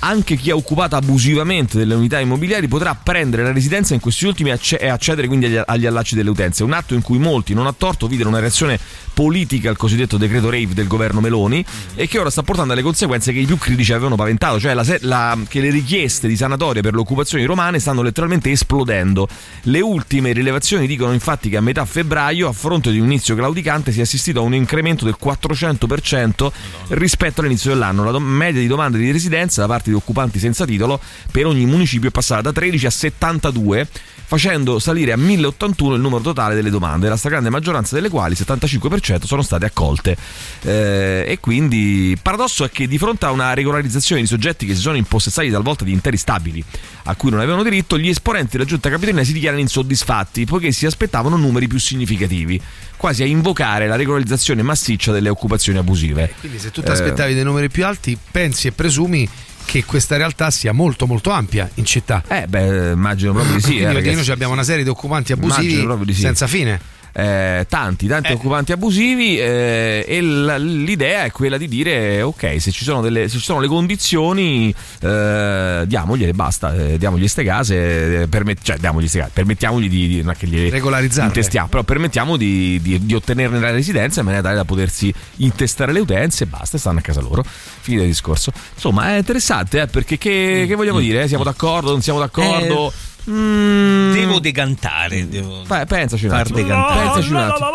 anche 0.00 0.36
chi 0.36 0.50
ha 0.50 0.54
occupato 0.54 0.96
abusivamente 0.96 1.76
delle 1.78 1.94
unità 1.94 2.20
immobiliari 2.20 2.68
potrà 2.68 2.94
prendere 2.94 3.42
la 3.42 3.52
residenza 3.52 3.94
in 3.94 4.00
questi 4.00 4.26
ultimi 4.26 4.50
e 4.50 4.88
accedere 4.88 5.26
quindi 5.26 5.56
agli, 5.56 5.86
allacci 5.86 6.14
delle 6.14 6.30
utenze. 6.30 6.62
Un 6.64 6.72
atto 6.72 6.94
in 6.94 7.02
cui 7.02 7.18
molti, 7.18 7.54
non 7.54 7.66
a 7.66 7.74
torto, 7.76 8.06
videro 8.06 8.28
una 8.28 8.38
reazione 8.38 8.78
politica 9.12 9.68
al 9.68 9.76
cosiddetto 9.76 10.16
decreto 10.16 10.48
Rave 10.48 10.74
del 10.74 10.86
governo 10.86 11.20
Meloni 11.20 11.64
e 11.96 12.06
che 12.06 12.18
ora 12.18 12.30
sta 12.30 12.42
portando 12.44 12.72
alle 12.72 12.82
conseguenze 12.82 13.32
che 13.32 13.40
i 13.40 13.46
più 13.46 13.58
critici 13.58 13.92
avevano 13.92 14.14
paventato, 14.14 14.60
cioè 14.60 14.74
la 14.74 14.84
la- 15.00 15.36
che 15.48 15.60
le 15.60 15.70
richieste 15.70 16.28
di 16.28 16.36
sanatoria 16.36 16.82
per 16.82 16.94
le 16.94 17.00
occupazioni 17.00 17.44
romane 17.44 17.78
stanno 17.80 18.02
letteralmente 18.02 18.50
esplodendo. 18.50 19.28
Le 19.62 19.80
ultime 19.80 20.32
rilevazioni 20.32 20.86
dicono 20.86 21.12
infatti 21.12 21.48
che 21.48 21.56
a 21.56 21.60
metà 21.60 21.84
febbraio, 21.84 22.48
a 22.48 22.52
fronte 22.52 22.90
di 22.90 23.00
un 23.00 23.06
inizio 23.06 23.34
claudicante, 23.34 23.90
si 23.92 23.98
è 23.98 24.02
assistito 24.02 24.40
a 24.40 24.42
un 24.42 24.54
incremento 24.54 25.04
del 25.04 25.16
400% 25.20 26.50
rispetto 26.88 27.40
all'inizio 27.40 27.70
dell'anno. 27.70 28.08
La 28.10 28.18
media 28.18 28.60
di 28.60 28.66
domande 28.66 28.98
di 28.98 29.10
residenza 29.10 29.62
da 29.62 29.66
parte 29.66 29.87
di 29.90 29.96
occupanti 29.96 30.38
senza 30.38 30.64
titolo 30.64 31.00
per 31.30 31.46
ogni 31.46 31.66
municipio 31.66 32.08
è 32.08 32.12
passata 32.12 32.40
da 32.42 32.52
13 32.52 32.86
a 32.86 32.90
72 32.90 33.88
facendo 34.28 34.78
salire 34.78 35.12
a 35.12 35.16
1081 35.16 35.94
il 35.94 36.00
numero 36.02 36.22
totale 36.22 36.54
delle 36.54 36.68
domande, 36.68 37.08
la 37.08 37.16
stragrande 37.16 37.48
maggioranza 37.48 37.94
delle 37.94 38.10
quali, 38.10 38.34
75%, 38.34 39.24
sono 39.24 39.40
state 39.40 39.64
accolte. 39.64 40.16
Eh, 40.62 41.24
e 41.26 41.38
quindi 41.40 42.10
il 42.10 42.18
paradosso 42.20 42.62
è 42.64 42.70
che 42.70 42.86
di 42.86 42.98
fronte 42.98 43.24
a 43.24 43.30
una 43.30 43.54
regolarizzazione 43.54 44.20
di 44.20 44.26
soggetti 44.26 44.66
che 44.66 44.74
si 44.74 44.82
sono 44.82 44.96
impossessati 44.96 45.48
talvolta 45.48 45.84
di 45.84 45.92
interi 45.92 46.18
stabili 46.18 46.62
a 47.04 47.14
cui 47.16 47.30
non 47.30 47.40
avevano 47.40 47.62
diritto, 47.62 47.96
gli 47.98 48.10
esponenti 48.10 48.58
della 48.58 48.68
giunta 48.68 48.90
capitolina 48.90 49.24
si 49.24 49.32
dichiarano 49.32 49.62
insoddisfatti 49.62 50.44
poiché 50.44 50.72
si 50.72 50.84
aspettavano 50.84 51.36
numeri 51.36 51.66
più 51.66 51.78
significativi, 51.78 52.60
quasi 52.98 53.22
a 53.22 53.26
invocare 53.26 53.86
la 53.86 53.96
regolarizzazione 53.96 54.60
massiccia 54.62 55.10
delle 55.10 55.30
occupazioni 55.30 55.78
abusive. 55.78 56.34
Quindi 56.40 56.58
se 56.58 56.70
tu 56.70 56.82
ti 56.82 56.88
Eh, 56.88 56.92
aspettavi 56.92 57.32
dei 57.32 57.44
numeri 57.44 57.70
più 57.70 57.86
alti, 57.86 58.18
pensi 58.30 58.66
e 58.66 58.72
presumi 58.72 59.26
che 59.68 59.84
questa 59.84 60.16
realtà 60.16 60.50
sia 60.50 60.72
molto 60.72 61.06
molto 61.06 61.28
ampia 61.28 61.68
in 61.74 61.84
città. 61.84 62.22
Eh 62.26 62.46
beh, 62.46 62.92
immagino 62.92 63.34
proprio 63.34 63.56
di 63.56 63.60
sì. 63.60 63.76
Quindi 63.76 64.08
eh, 64.08 64.14
noi 64.14 64.28
abbiamo 64.30 64.54
una 64.54 64.62
serie 64.62 64.82
di 64.82 64.88
occupanti 64.88 65.32
abusivi 65.32 65.86
di 66.04 66.14
sì. 66.14 66.20
senza 66.22 66.46
fine. 66.46 66.80
Eh, 67.18 67.66
tanti, 67.68 68.06
tanti 68.06 68.30
occupanti 68.30 68.70
abusivi 68.70 69.40
eh, 69.40 70.04
e 70.06 70.22
l- 70.22 70.82
l'idea 70.84 71.24
è 71.24 71.32
quella 71.32 71.58
di 71.58 71.66
dire 71.66 72.22
ok, 72.22 72.60
se 72.60 72.70
ci 72.70 72.84
sono, 72.84 73.00
delle, 73.00 73.28
se 73.28 73.38
ci 73.38 73.44
sono 73.44 73.58
le 73.58 73.66
condizioni 73.66 74.72
eh, 75.00 75.82
diamogliele, 75.84 76.32
basta, 76.32 76.72
eh, 76.74 76.96
diamogli 76.96 77.26
ste 77.26 77.42
case, 77.42 78.22
eh, 78.22 78.28
permet- 78.28 78.60
cioè 78.62 78.76
diamogli 78.76 79.06
case, 79.08 79.30
permettiamogli 79.32 79.88
di, 79.88 80.06
di 80.06 80.22
non 80.22 80.34
che 80.38 80.46
gliele 80.46 80.70
Regolarizzarle. 80.70 81.26
intestiamo, 81.26 81.66
però 81.66 81.82
permettiamo 81.82 82.36
di, 82.36 82.78
di, 82.80 83.04
di 83.04 83.14
ottenerne 83.14 83.58
la 83.58 83.72
residenza 83.72 84.20
in 84.20 84.26
maniera 84.26 84.46
tale 84.46 84.58
da 84.58 84.64
potersi 84.64 85.12
intestare 85.38 85.90
le 85.92 85.98
utenze 85.98 86.44
e 86.44 86.46
basta, 86.46 86.78
stanno 86.78 87.00
a 87.00 87.02
casa 87.02 87.20
loro. 87.20 87.42
Finito 87.44 88.04
il 88.04 88.10
discorso. 88.10 88.52
Insomma, 88.74 89.14
è 89.14 89.16
interessante, 89.16 89.80
eh, 89.80 89.86
perché 89.88 90.18
che, 90.18 90.66
che 90.68 90.74
vogliamo 90.76 91.00
dire? 91.00 91.26
Siamo 91.26 91.42
d'accordo, 91.42 91.90
non 91.90 92.00
siamo 92.00 92.20
d'accordo? 92.20 92.92
Mm. 93.30 94.12
Devo 94.12 94.38
decantare. 94.40 95.28
Devo 95.28 95.62
Beh, 95.66 95.84
pensaci 95.86 96.26
un 96.26 96.32
attimo. 96.32 96.56
decantare. 96.58 97.00
Pensaci 97.04 97.30
un 97.30 97.36
attimo. 97.36 97.66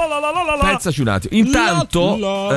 Pensaci 0.61 1.01
un 1.01 1.07
attimo. 1.07 1.37
Intanto, 1.37 2.17
eh, 2.51 2.55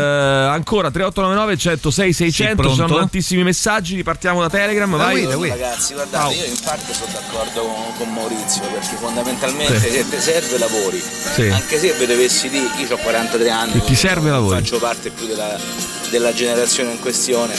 ancora 0.48 0.90
3899 0.90 1.56
106 1.56 2.12
600. 2.12 2.62
Sì, 2.62 2.68
ci 2.70 2.74
sono 2.74 2.96
tantissimi 2.96 3.42
messaggi. 3.42 3.96
Ripartiamo 3.96 4.40
da 4.40 4.48
Telegram. 4.48 4.96
Vai. 4.96 5.24
Ragazzi, 5.26 5.94
guardate, 5.94 6.34
io 6.34 6.44
in 6.46 6.58
parte 6.64 6.92
sono 6.94 7.12
d'accordo 7.12 7.60
con, 7.62 7.96
con 7.98 8.12
Maurizio 8.14 8.62
perché 8.62 8.96
fondamentalmente 8.98 9.78
Sì. 9.78 9.90
se 9.90 10.08
ti 10.08 10.20
serve 10.20 10.58
lavori, 10.58 11.02
Sì. 11.34 11.48
anche 11.48 11.78
se 11.78 11.92
vi 11.98 12.06
dovessi 12.06 12.48
dire, 12.48 12.66
io 12.78 12.94
ho 12.94 12.98
43 12.98 13.50
anni, 13.50 13.72
Che 13.72 13.80
ti 13.84 13.94
serve 13.94 14.30
lavori. 14.30 14.58
faccio 14.58 14.78
parte 14.78 15.10
più 15.10 15.26
della, 15.26 15.56
della 16.10 16.32
generazione 16.32 16.92
in 16.92 17.00
questione. 17.00 17.54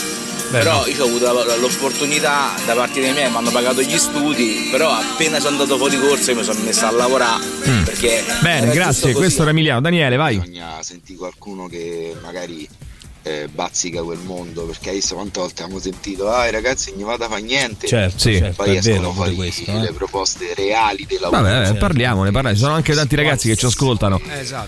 Però 0.50 0.86
io 0.88 1.04
ho 1.04 1.08
avuto 1.08 1.56
l'opportunità 1.60 2.54
da 2.66 2.74
parte 2.74 3.02
dei 3.02 3.12
miei, 3.12 3.30
mi 3.30 3.36
hanno 3.36 3.52
pagato 3.52 3.82
gli 3.82 3.98
studi, 3.98 4.68
però 4.72 4.92
appena 4.92 5.40
sono 5.40 5.52
andato 5.58 5.78
fuori 5.78 6.00
corso 6.00 6.32
io 6.32 6.38
mi 6.38 6.44
sono 6.44 6.60
messo 6.62 6.86
a 6.86 6.92
lavorare 6.92 7.46
Mm. 7.68 7.84
perché 7.84 8.24
Bene, 8.42 8.72
grazie. 8.72 9.12
Questo 9.14 9.42
era 9.42 9.52
Emiliano. 9.52 9.82
Daniele, 9.82 10.16
vai. 10.16 10.38
Bisogna 10.38 10.82
sentire 10.82 11.18
qualcuno 11.18 11.68
che 11.68 12.16
magari 12.22 12.66
eh, 13.28 13.48
bazzica 13.48 14.02
quel 14.04 14.20
mondo 14.20 14.63
perché 14.66 14.90
hai 14.90 14.96
visto 14.96 15.16
quante 15.16 15.40
volte 15.40 15.63
abbiamo 15.63 15.82
sentito 15.82 16.30
ah 16.30 16.48
i 16.48 16.52
ragazzi 16.52 16.94
non 16.96 17.06
vada 17.06 17.26
a 17.26 17.30
fare 17.30 17.42
niente 17.42 17.88
Certo, 17.88 18.18
Sì. 18.20 18.38
certo, 18.38 18.63
poi 18.63 18.76
è 18.76 18.80
vero 18.82 18.96
escono 18.96 19.12
fuori 19.13 19.36
questo, 19.36 19.72
eh. 19.72 19.80
le 19.80 19.92
proposte 19.94 20.54
reali 20.56 21.06
dei 21.08 21.18
lavori 21.20 21.42
Vabbè, 21.44 21.70
eh, 21.70 21.74
parliamone, 21.76 22.32
parliamo. 22.32 22.56
Ci 22.58 22.62
sono 22.63 22.74
anche 22.76 22.94
tanti 22.94 23.16
ragazzi 23.16 23.48
che 23.48 23.56
ci 23.56 23.66
ascoltano 23.66 24.20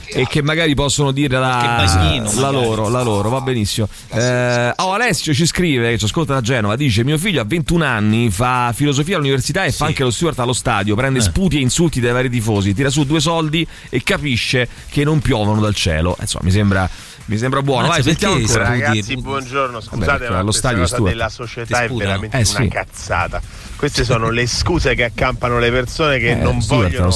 e 0.07 0.27
che 0.27 0.41
magari 0.41 0.73
possono 0.75 1.11
dire 1.11 1.37
la, 1.39 1.75
bagnino, 1.85 2.31
la 2.39 2.49
loro, 2.49 2.89
la 2.89 3.01
loro, 3.01 3.29
va 3.29 3.41
benissimo. 3.41 3.87
Eh, 4.11 4.73
oh, 4.75 4.93
Alessio 4.93 5.33
ci 5.33 5.45
scrive, 5.45 5.97
ci 5.97 6.05
ascolta 6.05 6.33
da 6.33 6.41
Genova, 6.41 6.75
dice 6.75 7.03
mio 7.03 7.17
figlio 7.17 7.41
ha 7.41 7.45
21 7.45 7.83
anni, 7.85 8.29
fa 8.29 8.71
filosofia 8.75 9.15
all'università 9.17 9.63
e 9.65 9.71
fa 9.71 9.85
anche 9.85 10.03
lo 10.03 10.11
steward 10.11 10.39
allo 10.39 10.53
stadio, 10.53 10.95
prende 10.95 11.19
Eh. 11.19 11.23
sputi 11.23 11.57
e 11.57 11.61
insulti 11.61 11.99
dai 11.99 12.11
vari 12.11 12.29
tifosi, 12.29 12.73
tira 12.73 12.89
su 12.89 13.05
due 13.05 13.19
soldi 13.19 13.65
e 13.89 14.03
capisce 14.03 14.67
che 14.89 15.03
non 15.03 15.19
piovono 15.19 15.59
dal 15.61 15.75
cielo. 15.75 16.15
Eh, 16.19 16.21
Insomma, 16.29 16.45
mi 16.45 16.51
sembra, 16.51 16.89
mi 17.29 17.37
sembra 17.37 17.61
buono. 17.61 17.87
Vai, 17.87 18.01
sentiamo 18.01 18.35
ancora. 18.35 18.67
Ragazzi, 18.69 19.15
buongiorno. 19.15 19.79
Scusate, 19.79 20.17
perché 20.17 20.33
ma 20.33 20.41
questa 20.41 20.67
stadio 20.69 20.81
cosa 20.83 21.01
della 21.01 21.29
società 21.29 21.83
è 21.83 21.89
veramente 21.89 22.37
Eh, 22.39 22.43
sì. 22.45 22.55
una 22.61 22.67
cazzata. 22.69 23.41
Queste 23.75 24.03
sono 24.03 24.29
le 24.29 24.45
scuse 24.45 24.93
che 24.95 25.05
accampano 25.05 25.57
le 25.57 25.71
persone 25.71 26.17
che 26.19 26.31
Eh, 26.31 26.35
non 26.35 26.59
vogliono 26.67 27.09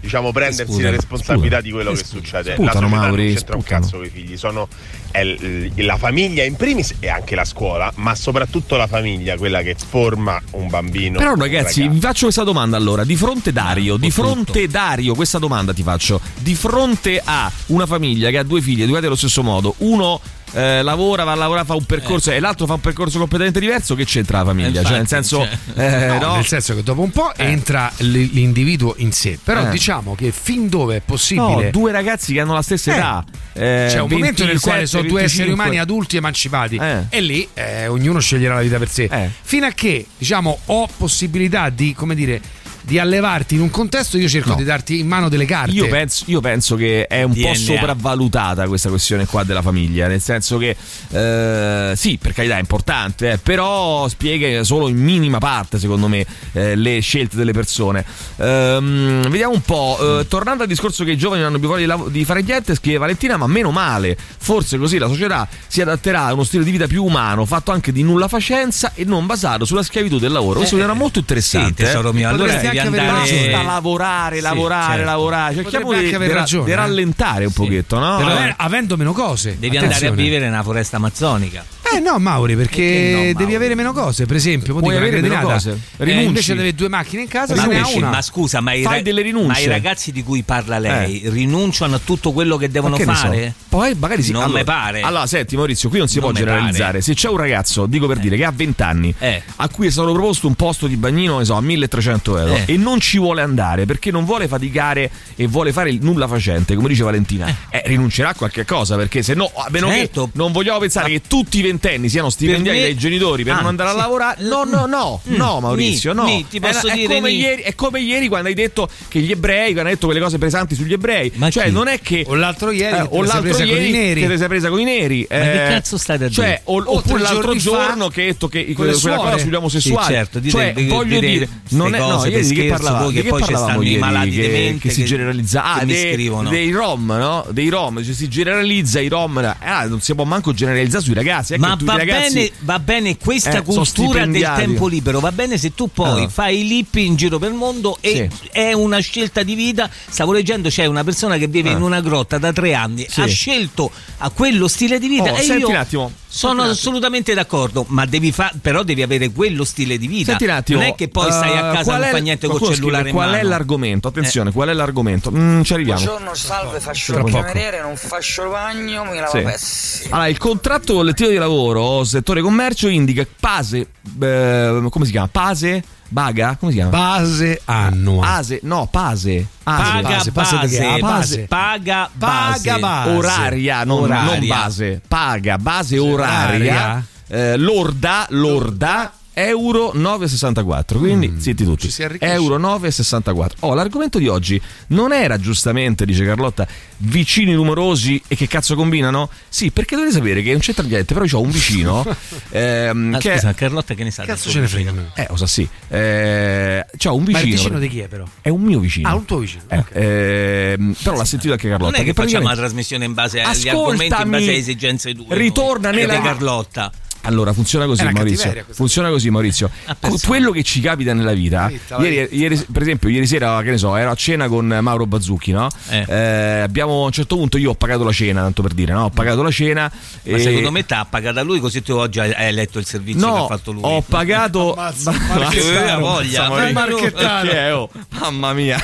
diciamo, 0.00 0.32
prendersi 0.32 0.64
Sputano, 0.64 0.90
le 0.90 0.96
responsabilità 0.96 1.58
sputano. 1.60 1.62
di 1.62 1.70
quello 1.70 1.92
che 1.92 2.04
succede. 2.04 2.52
Sputano, 2.54 2.66
la 2.66 2.72
società 2.72 2.96
Mauri, 3.06 3.24
non 3.24 3.34
c'entra 3.34 3.54
un 3.56 3.60
sputano. 3.62 3.80
cazzo 3.82 3.96
con 3.96 4.04
i 4.06 4.08
figli, 4.10 4.36
sono 4.36 4.68
è 5.12 5.24
l- 5.24 5.72
la 5.84 5.96
famiglia 5.96 6.44
in 6.44 6.54
primis 6.56 6.94
e 7.00 7.08
anche 7.08 7.34
la 7.34 7.44
scuola, 7.44 7.90
ma 7.96 8.14
soprattutto 8.14 8.76
la 8.76 8.86
famiglia, 8.86 9.36
quella 9.36 9.60
che 9.62 9.74
forma 9.76 10.40
un 10.52 10.68
bambino. 10.68 11.18
Però 11.18 11.32
un 11.32 11.40
ragazzi, 11.40 11.88
vi 11.88 11.98
faccio 12.00 12.24
questa 12.24 12.44
domanda 12.44 12.76
allora, 12.76 13.02
di 13.04 13.16
fronte 13.16 13.52
Dario, 13.52 13.96
di 13.96 14.10
fronte 14.10 14.66
Dario, 14.68 15.14
questa 15.14 15.38
domanda 15.38 15.72
ti 15.72 15.82
faccio, 15.82 16.20
di 16.38 16.54
fronte 16.54 17.20
a 17.24 17.50
una 17.66 17.86
famiglia 17.86 18.30
che 18.30 18.38
ha 18.38 18.42
due 18.42 18.60
figli 18.60 18.82
educati 18.82 19.06
allo 19.06 19.16
stesso 19.16 19.42
modo, 19.42 19.59
uno 19.78 20.20
eh, 20.52 20.82
lavora, 20.82 21.22
va 21.22 21.30
a 21.32 21.36
lavorare, 21.36 21.64
fa 21.64 21.74
un 21.76 21.84
percorso 21.84 22.32
e 22.32 22.40
l'altro 22.40 22.66
fa 22.66 22.74
un 22.74 22.80
percorso 22.80 23.18
completamente 23.18 23.60
diverso, 23.60 23.94
che 23.94 24.04
c'entra 24.04 24.38
la 24.38 24.46
famiglia? 24.46 24.80
Eh, 24.80 24.84
cioè, 24.84 24.92
nel 24.92 25.00
infatti, 25.02 25.24
senso, 25.28 25.46
cioè, 25.76 26.04
eh, 26.04 26.06
no, 26.18 26.18
no? 26.18 26.34
nel 26.34 26.46
senso 26.46 26.74
che 26.74 26.82
dopo 26.82 27.02
un 27.02 27.10
po' 27.10 27.32
entra 27.36 27.92
l- 27.98 28.10
l'individuo 28.32 28.94
in 28.96 29.12
sé. 29.12 29.38
Però 29.42 29.64
Eh. 29.66 29.70
diciamo 29.70 30.16
che 30.16 30.32
fin 30.32 30.68
dove 30.68 30.96
è 30.96 31.00
possibile. 31.04 31.64
No, 31.66 31.70
due 31.70 31.92
ragazzi 31.92 32.32
che 32.32 32.40
hanno 32.40 32.54
la 32.54 32.62
stessa 32.62 32.92
Eh. 32.92 32.96
età. 32.96 33.24
C'è 33.52 34.00
un 34.00 34.08
momento 34.10 34.44
nel 34.44 34.58
quale 34.60 34.78
27, 34.78 34.86
sono 34.86 35.02
due 35.08 35.22
esseri 35.22 35.48
25. 35.48 35.52
umani 35.54 35.78
adulti 35.78 36.16
emancipati 36.16 36.76
Eh. 36.76 37.04
e 37.10 37.20
lì 37.20 37.48
eh, 37.54 37.86
ognuno 37.86 38.18
sceglierà 38.18 38.54
la 38.56 38.62
vita 38.62 38.78
per 38.78 38.88
sé. 38.88 39.08
Fino 39.42 39.66
a 39.66 39.70
che, 39.70 40.06
diciamo, 40.18 40.58
ho 40.66 40.88
possibilità 40.96 41.68
di, 41.70 41.94
come 41.94 42.14
dire, 42.16 42.40
di 42.82 42.98
allevarti 42.98 43.54
in 43.54 43.60
un 43.60 43.70
contesto, 43.70 44.16
io 44.18 44.28
cerco 44.28 44.50
No. 44.50 44.54
di 44.56 44.64
darti 44.64 44.98
in 44.98 45.06
mano 45.06 45.28
delle 45.28 45.44
carte. 45.44 45.72
Io 45.72 45.88
penso, 45.88 46.24
io 46.26 46.40
penso 46.40 46.76
che 46.76 47.06
è 47.06 47.22
un 47.22 47.32
po' 47.32 47.38
DNA. 47.40 47.54
sopravvalutata 47.54 48.66
questa 48.66 48.88
questione 48.88 49.26
qua 49.26 49.44
della 49.44 49.62
famiglia, 49.62 50.06
nel 50.08 50.20
senso 50.20 50.58
che 50.58 50.76
eh, 51.10 51.92
sì, 51.96 52.18
per 52.20 52.32
carità 52.32 52.56
è 52.56 52.60
importante, 52.60 53.32
eh, 53.32 53.38
però 53.38 54.08
spiega 54.08 54.62
solo 54.64 54.88
in 54.88 54.96
minima 54.96 55.38
parte, 55.38 55.78
secondo 55.78 56.08
me, 56.08 56.24
eh, 56.52 56.74
le 56.74 57.00
scelte 57.00 57.36
delle 57.36 57.52
persone. 57.52 58.04
Ehm, 58.36 59.22
vediamo 59.28 59.52
un 59.54 59.60
po', 59.62 60.20
eh, 60.20 60.26
tornando 60.28 60.62
al 60.62 60.68
discorso 60.68 61.04
che 61.04 61.12
i 61.12 61.16
giovani 61.16 61.42
non 61.42 61.50
hanno 61.50 61.58
più 61.58 61.68
voglia 61.68 61.80
di, 61.82 61.86
lav- 61.86 62.10
di 62.10 62.24
fare 62.24 62.42
niente, 62.42 62.74
scrive 62.74 62.98
Valentina, 62.98 63.36
ma 63.36 63.46
meno 63.46 63.70
male, 63.70 64.16
forse 64.38 64.78
così 64.78 64.98
la 64.98 65.08
società 65.08 65.46
si 65.66 65.80
adatterà 65.80 66.26
a 66.26 66.32
uno 66.32 66.44
stile 66.44 66.64
di 66.64 66.70
vita 66.70 66.86
più 66.86 67.04
umano, 67.04 67.44
fatto 67.44 67.70
anche 67.72 67.92
di 67.92 68.02
nulla 68.02 68.28
facenza 68.28 68.92
e 68.94 69.04
non 69.04 69.26
basato 69.26 69.64
sulla 69.64 69.82
schiavitù 69.82 70.18
del 70.18 70.32
lavoro. 70.32 70.58
Questo 70.58 70.76
Eh, 70.78 70.80
era 70.82 70.94
molto 70.94 71.18
interessante. 71.18 71.84
sì, 71.84 71.90
tesoro 71.90 72.10
eh. 72.10 72.14
mio, 72.14 72.28
allora 72.28 72.44
Potresti 72.44 72.66
devi 72.72 72.98
andare-. 72.98 73.10
Basta 73.50 73.62
lavorare, 73.62 74.36
Sì, 74.36 74.42
lavorare, 74.42 74.88
certo. 74.94 75.04
lavorare. 75.04 75.54
Cerchiamo 75.54 75.92
di, 75.92 75.98
di 76.04 76.10
ra- 76.16 76.32
ragione, 76.34 76.64
di 76.64 76.70
eh. 76.70 76.74
rallentare 76.74 77.44
un 77.44 77.52
pochetto, 77.52 77.98
no? 77.98 78.16
Però, 78.18 78.30
Eh. 78.44 78.54
avendo 78.56 78.96
meno 78.96 79.12
cose. 79.12 79.56
Devi 79.58 79.76
andare 79.76 79.94
a 79.94 79.96
Attenzione. 79.96 80.22
vivere 80.22 80.48
nella 80.48 80.62
foresta 80.62 80.96
amazzonica. 80.96 81.64
Eh 81.92 81.98
no, 82.00 82.18
Mauri, 82.18 82.56
perché 82.56 82.68
Perché 82.80 83.10
no, 83.12 83.20
devi 83.22 83.34
Mauri? 83.38 83.54
avere 83.56 83.74
meno 83.74 83.92
cose. 83.92 84.26
Per 84.26 84.36
esempio, 84.36 84.74
Puoi 84.76 84.96
avere 84.96 85.20
meno 85.20 85.40
cose. 85.40 85.70
Eh, 85.96 86.04
Rinunci. 86.04 86.26
invece 86.26 86.52
di 86.52 86.58
avere 86.60 86.74
due 86.74 86.88
macchine 86.88 87.22
in 87.22 87.28
casa, 87.28 87.54
se 87.56 87.66
ne 87.66 87.80
ha 87.80 87.88
una. 87.88 88.10
ma 88.10 88.22
scusa, 88.22 88.60
ma 88.60 88.72
i, 88.72 88.82
ra- 88.84 89.00
ma 89.44 89.58
i 89.58 89.66
ragazzi 89.66 90.12
di 90.12 90.22
cui 90.22 90.42
parla 90.42 90.78
lei 90.78 91.22
rinunciano 91.26 91.96
a 91.96 92.00
tutto 92.02 92.32
quello 92.32 92.56
che 92.56 92.70
devono 92.70 92.92
Ma 92.96 92.98
che 92.98 93.06
ne 93.06 93.14
so? 93.14 93.20
fare? 93.26 93.54
Poi 93.68 93.94
magari 93.98 94.22
sì. 94.22 94.32
Non 94.32 94.42
allora, 94.42 94.58
mi 94.58 94.64
pare. 94.64 95.00
Allora, 95.00 95.26
senti, 95.26 95.56
Maurizio, 95.56 95.88
qui 95.88 95.98
non 95.98 96.08
si 96.08 96.18
Non 96.20 96.30
può 96.30 96.38
generalizzare. 96.38 96.84
pare. 96.90 97.00
Se 97.02 97.14
c'è 97.14 97.28
un 97.28 97.36
ragazzo, 97.36 97.86
dico 97.86 98.06
per 98.06 98.18
dire, 98.18 98.36
che 98.36 98.44
ha 98.44 98.52
20 98.54 98.82
anni, 98.82 99.14
Eh. 99.18 99.42
a 99.56 99.68
cui 99.68 99.86
è 99.86 99.90
stato 99.90 100.12
proposto 100.12 100.46
un 100.46 100.54
posto 100.54 100.86
di 100.86 100.96
bagnino, 100.96 101.38
ne 101.38 101.44
so, 101.44 101.54
a 101.54 101.60
1300 101.60 102.38
euro, 102.38 102.54
Eh. 102.54 102.64
e 102.66 102.76
non 102.76 103.00
ci 103.00 103.18
vuole 103.18 103.42
andare 103.42 103.84
perché 103.86 104.10
non 104.10 104.24
vuole 104.24 104.46
faticare 104.48 105.10
e 105.36 105.46
vuole 105.46 105.72
fare 105.72 105.90
il 105.90 105.98
nulla 106.02 106.26
facente, 106.28 106.74
come 106.74 106.88
dice 106.88 107.02
Valentina, 107.02 107.46
eh, 107.70 107.82
rinuncerà 107.86 108.30
a 108.30 108.34
qualche 108.34 108.64
cosa 108.64 108.96
perché 108.96 109.22
se 109.22 109.34
no, 109.34 109.50
a 109.54 109.66
meno 109.70 109.88
Certo. 109.88 110.24
che 110.26 110.30
non 110.34 110.52
vogliamo 110.52 110.78
pensare 110.78 111.08
che 111.10 111.22
tutti 111.26 111.58
i 111.58 111.62
ventenni 111.80 112.08
siano 112.08 112.28
stipendiati 112.30 112.78
me- 112.78 112.84
dai 112.84 112.96
genitori 112.96 113.42
per 113.42 113.54
Ah, 113.54 113.56
non 113.56 113.66
andare 113.66 113.90
a 113.90 113.94
lavorare. 113.94 114.42
No, 114.42 114.64
no, 114.64 114.86
no, 114.86 115.20
Mm, 115.28 115.34
no, 115.36 115.60
Maurizio, 115.60 116.12
no. 116.12 116.24
ni, 116.24 116.46
ti 116.48 116.58
È 116.58 116.60
posso 116.60 116.86
è, 116.88 116.94
dire 116.94 117.14
come 117.14 117.30
ni. 117.30 117.38
ieri, 117.38 117.62
è 117.62 117.74
come 117.74 118.00
ieri 118.00 118.28
quando 118.28 118.48
hai 118.48 118.54
detto 118.54 118.88
che 119.08 119.20
gli 119.20 119.30
ebrei, 119.30 119.72
quando 119.72 119.88
hai 119.88 119.94
detto 119.94 120.06
quelle 120.06 120.20
cose 120.20 120.38
pesanti 120.38 120.74
sugli 120.74 120.92
ebrei. 120.92 121.32
Ma 121.36 121.50
cioè, 121.50 121.64
chi? 121.64 121.70
non 121.72 121.88
è 121.88 122.00
che 122.00 122.24
O 122.26 122.34
l'altro 122.34 122.70
ieri, 122.70 122.96
eh, 122.96 123.06
o 123.08 123.22
l'altro 123.22 123.40
presa 123.40 123.58
con 123.64 123.66
ieri 123.68 123.88
i 123.88 123.92
neri. 123.92 124.20
che 124.20 124.28
te 124.28 124.36
sei 124.38 124.48
presa 124.48 124.68
con 124.68 124.80
i 124.80 124.84
neri. 124.84 125.26
Ma 125.30 125.36
che 125.38 125.66
cazzo 125.70 125.96
state 125.98 126.24
a 126.24 126.28
dire? 126.28 126.32
Cioè, 126.42 126.60
o- 126.64 126.82
O 126.82 126.96
oppure 126.98 127.22
l'altro 127.22 127.42
giorni 127.54 127.60
fa, 127.60 127.70
giorno 127.70 128.08
che 128.08 128.20
hai 128.20 128.26
detto 128.28 128.48
che 128.48 128.72
quella 128.74 128.92
le 128.92 128.98
cosa 129.00 129.38
sugli 129.38 129.54
omosessuali. 129.54 130.06
Sì, 130.06 130.12
certo, 130.12 130.38
dite- 130.38 130.50
cioè, 130.56 130.72
dite- 130.74 130.88
voglio 130.88 131.20
dite 131.20 131.32
dire, 131.32 131.48
non 131.70 131.94
è 131.94 131.98
no, 131.98 132.24
ieri 132.26 132.46
di 132.46 132.54
che 132.54 132.66
parlavamo? 132.68 133.08
Di 133.08 133.14
che 133.14 133.22
che 133.22 133.28
poi 133.28 133.42
ci 133.42 133.54
stanno 133.54 133.82
i 133.82 133.86
ieri 133.86 133.98
malati 133.98 134.30
che, 134.30 134.40
dementi 134.42 134.88
che 134.88 134.94
si 134.94 135.00
che- 135.02 135.06
generalizza 135.06 135.64
ah, 135.64 135.80
mi 135.84 135.92
dei, 135.92 136.12
scrivono. 136.12 136.48
dei 136.50 136.70
rom, 136.70 137.06
no? 137.06 137.46
Dei 137.50 137.68
rom, 137.68 138.02
cioè 138.04 138.14
si 138.14 138.28
generalizza 138.28 139.00
i 139.00 139.08
rom. 139.08 139.38
Ah, 139.60 139.84
non 139.86 140.00
si 140.00 140.14
può 140.14 140.24
manco 140.24 140.52
generalizzare 140.52 141.02
sui 141.04 141.14
ragazzi, 141.14 141.54
è 141.54 141.58
Ma 141.58 141.68
che 141.69 141.69
tutti 141.72 141.84
va, 141.84 141.96
ragazzi 141.96 142.32
bene, 142.34 142.50
va 142.60 142.78
bene 142.78 143.16
questa 143.16 143.58
eh, 143.58 143.62
cultura 143.62 144.26
del 144.26 144.52
tempo 144.56 144.86
libero, 144.86 145.20
va 145.20 145.32
bene 145.32 145.58
se 145.58 145.74
tu 145.74 145.88
poi 145.92 146.24
Ah. 146.24 146.28
fai 146.28 146.60
i 146.60 146.66
lippi 146.66 147.04
in 147.06 147.16
giro 147.16 147.38
per 147.38 147.50
il 147.50 147.56
mondo 147.56 147.98
e 148.00 148.28
Sì. 148.30 148.48
è 148.50 148.72
una 148.72 148.98
scelta 149.00 149.42
di 149.42 149.54
vita. 149.54 149.88
Stavo 150.08 150.32
leggendo, 150.32 150.68
c'è 150.68 150.86
una 150.86 151.04
persona 151.04 151.36
che 151.36 151.46
vive 151.46 151.70
Ah. 151.70 151.72
in 151.72 151.82
una 151.82 152.00
grotta 152.00 152.38
da 152.38 152.52
tre 152.52 152.74
anni, 152.74 153.06
Sì. 153.08 153.20
ha 153.20 153.26
scelto 153.26 153.90
a 154.18 154.30
quello 154.30 154.68
stile 154.68 154.98
di 154.98 155.08
vita 155.08 155.32
Oh, 155.32 155.36
e 155.36 155.42
senti 155.42 155.60
io 155.62 155.68
un 155.68 155.76
attimo. 155.76 156.12
Sono 156.32 156.62
assolutamente 156.62 157.34
d'accordo, 157.34 157.84
ma 157.88 158.06
devi 158.06 158.30
fa- 158.30 158.52
però 158.62 158.84
devi 158.84 159.02
avere 159.02 159.30
quello 159.32 159.64
stile 159.64 159.98
di 159.98 160.06
vita. 160.06 160.30
Senti 160.30 160.44
un 160.44 160.50
attimo, 160.50 160.78
non 160.78 160.88
è 160.88 160.94
che 160.94 161.08
poi 161.08 161.30
stai 161.32 161.56
a 161.56 161.70
eh, 161.70 161.72
casa 161.72 161.82
qual 161.82 161.98
non 161.98 162.08
è- 162.08 162.10
fa 162.12 162.18
niente 162.18 162.46
col 162.46 162.50
qualcuno 162.58 162.74
cellulare 162.74 163.02
scrive, 163.10 163.16
Qual 163.18 163.34
è 163.34 163.42
l'argomento? 163.42 164.08
Attenzione, 164.08 164.52
qual 164.52 164.68
è 164.68 164.72
l'argomento? 164.72 165.32
Mm, 165.32 165.62
ci 165.62 165.72
arriviamo. 165.72 166.00
Buongiorno, 166.00 166.34
salve, 166.34 166.78
faccio 166.80 167.12
Tra 167.12 167.22
il 167.22 167.30
poco. 167.30 167.42
cameriere, 167.42 167.80
non 167.82 167.96
faccio 167.96 168.44
il 168.44 168.50
bagno, 168.50 169.04
mi 169.04 169.16
lavo 169.18 169.36
Sì. 169.36 169.42
pezzi. 169.42 170.06
Allora, 170.10 170.28
il 170.28 170.38
contratto 170.38 170.94
collettivo 170.94 171.30
di 171.30 171.36
lavoro 171.36 172.04
settore 172.04 172.40
commercio 172.42 172.86
indica 172.86 173.26
pase 173.40 173.88
eh, 174.22 174.86
come 174.88 175.04
si 175.04 175.10
chiama? 175.10 175.28
Pase? 175.30 175.82
Baga? 176.12 176.56
Come 176.58 176.72
si 176.72 176.78
chiama? 176.78 176.90
Base 176.90 177.60
annua. 177.66 178.36
Ase, 178.36 178.58
no, 178.64 178.86
pase. 178.90 179.46
Ase. 179.62 179.82
Paga 180.02 180.02
Base, 180.02 180.30
base, 180.32 180.56
base? 180.56 180.84
Ah, 180.84 180.98
base. 180.98 181.46
paga 181.46 182.10
base. 182.12 182.68
Paga 182.68 182.78
base. 182.78 183.10
oraria, 183.10 183.84
non, 183.84 184.02
Oraria. 184.02 184.24
non 184.38 184.46
base. 184.46 185.00
Paga, 185.06 185.56
base 185.58 185.98
oraria. 185.98 186.74
oraria. 186.74 187.04
eh, 187.28 187.56
lorda, 187.56 188.26
lorda 188.30 189.12
euro 189.32 189.92
9,64 189.94 190.98
quindi 190.98 191.28
Mm. 191.28 191.38
zitti 191.38 191.64
tutti 191.64 191.88
euro 192.18 192.58
9,64 192.58 193.46
oh 193.60 193.74
l'argomento 193.74 194.18
di 194.18 194.26
oggi 194.28 194.60
non 194.88 195.12
era 195.12 195.38
giustamente 195.38 196.04
dice 196.04 196.24
Carlotta 196.24 196.66
vicini 196.98 197.54
rumorosi 197.54 198.20
e 198.26 198.34
che 198.36 198.46
cazzo 198.48 198.74
combinano 198.74 199.28
sì 199.48 199.70
perché 199.70 199.94
dovete 199.96 200.14
sapere 200.14 200.42
che 200.42 200.50
non 200.50 200.60
c'entra 200.60 200.84
niente 200.84 201.14
però 201.14 201.24
io 201.24 201.38
ho 201.38 201.40
un 201.42 201.50
vicino 201.50 202.04
ehm, 202.50 203.14
Ah, 203.14 203.18
che 203.18 203.32
scusa, 203.34 203.54
Carlotta 203.54 203.94
che 203.94 204.04
ne 204.04 204.10
sa? 204.10 204.24
Cazzo 204.24 204.50
ce 204.50 204.60
ne 204.60 204.68
frega. 204.68 204.92
eh, 205.14 205.26
lo 205.30 205.36
sa 205.36 205.46
sì. 205.46 205.66
Eh, 205.88 206.84
c'ho 206.96 207.14
un 207.14 207.22
Ma 207.22 207.26
vicino. 207.38 207.44
il 207.46 207.54
vicino 207.56 207.78
di 207.78 207.88
chi 207.88 208.00
è 208.00 208.08
però? 208.08 208.24
È 208.40 208.48
un 208.48 208.60
mio 208.62 208.78
vicino. 208.80 209.08
Ah, 209.08 209.14
un 209.14 209.24
tuo 209.24 209.38
vicino. 209.38 209.62
Eh, 209.68 209.84
ehm, 209.92 210.94
però 211.02 211.16
l'ha 211.16 211.24
sentito 211.24 211.52
anche 211.52 211.68
Carlotta. 211.68 211.92
Non 211.92 212.00
è 212.00 212.04
che, 212.04 212.12
facciamo 212.14 212.48
la 212.48 212.56
trasmissione 212.56 213.04
in 213.04 213.14
base 213.14 213.40
agli 213.40 213.68
argomenti, 213.68 214.22
in 214.22 214.30
base 214.30 214.44
alle 214.44 214.56
esigenze 214.56 215.14
tue. 215.14 215.24
ritorna 215.30 215.90
noi, 215.90 216.00
nella- 216.06 216.20
Carlotta. 216.20 216.92
Allora, 217.22 217.52
funziona 217.52 217.86
così, 217.86 218.02
Maurizio. 218.10 218.64
Funziona 218.70 219.10
così, 219.10 219.30
Maurizio. 219.30 219.70
Quello 220.26 220.50
che 220.50 220.62
ci 220.62 220.80
capita 220.80 221.12
nella 221.12 221.32
vita. 221.32 221.70
Ieri, 221.98 222.28
ieri- 222.32 222.64
per 222.72 222.82
esempio, 222.82 223.08
ieri 223.08 223.26
sera, 223.26 223.60
che 223.62 223.70
ne 223.70 223.78
so, 223.78 223.94
ero 223.96 224.10
a 224.10 224.14
cena 224.14 224.48
con 224.48 224.66
Mauro 224.80 225.06
Bazzucchi, 225.06 225.52
no? 225.52 225.68
Eh. 225.90 226.04
Eh, 226.08 226.60
abbiamo 226.60 227.02
a 227.02 227.06
un 227.06 227.12
certo 227.12 227.36
punto 227.36 227.58
io 227.58 227.70
ho 227.70 227.74
pagato 227.74 228.04
la 228.04 228.12
cena, 228.12 228.40
tanto 228.42 228.62
per 228.62 228.72
dire, 228.72 228.92
no? 228.92 229.04
Ho 229.04 229.10
pagato 229.10 229.42
la 229.42 229.50
cena. 229.50 229.90
Ma 230.24 230.36
e- 230.36 230.38
secondo 230.40 230.70
me 230.70 230.86
t'ha 230.86 231.06
pagata 231.08 231.42
lui, 231.42 231.60
così 231.60 231.82
tu 231.82 231.92
oggi 231.92 232.20
hai 232.20 232.52
letto 232.52 232.78
il 232.78 232.86
servizio 232.86 233.20
che 233.26 233.26
No, 233.32 233.44
ha 233.44 233.48
fatto 233.48 233.72
lui. 233.72 233.82
ho 233.84 234.00
pagato. 234.02 234.72
Ammazza, 234.80 235.10
Ma- 235.12 235.34
Marchettaro. 235.34 235.78
Aveva 235.78 235.96
voglia. 235.98 236.48
Ma. 236.48 236.84
Perché, 236.84 237.70
oh, 237.70 237.90
mamma 238.18 238.52
mia. 238.54 238.82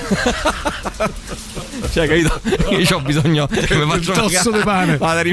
cioè, 1.93 2.07
capito? 2.07 2.41
Io 2.71 2.97
ho 2.97 3.01
bisogno 3.01 3.47
che 3.47 3.77
mi 3.77 3.91
faccio 3.91 4.13
una 4.13 4.21
tosso 4.23 4.51
di 4.51 4.59
pane. 4.59 4.97
Vado 4.99 5.31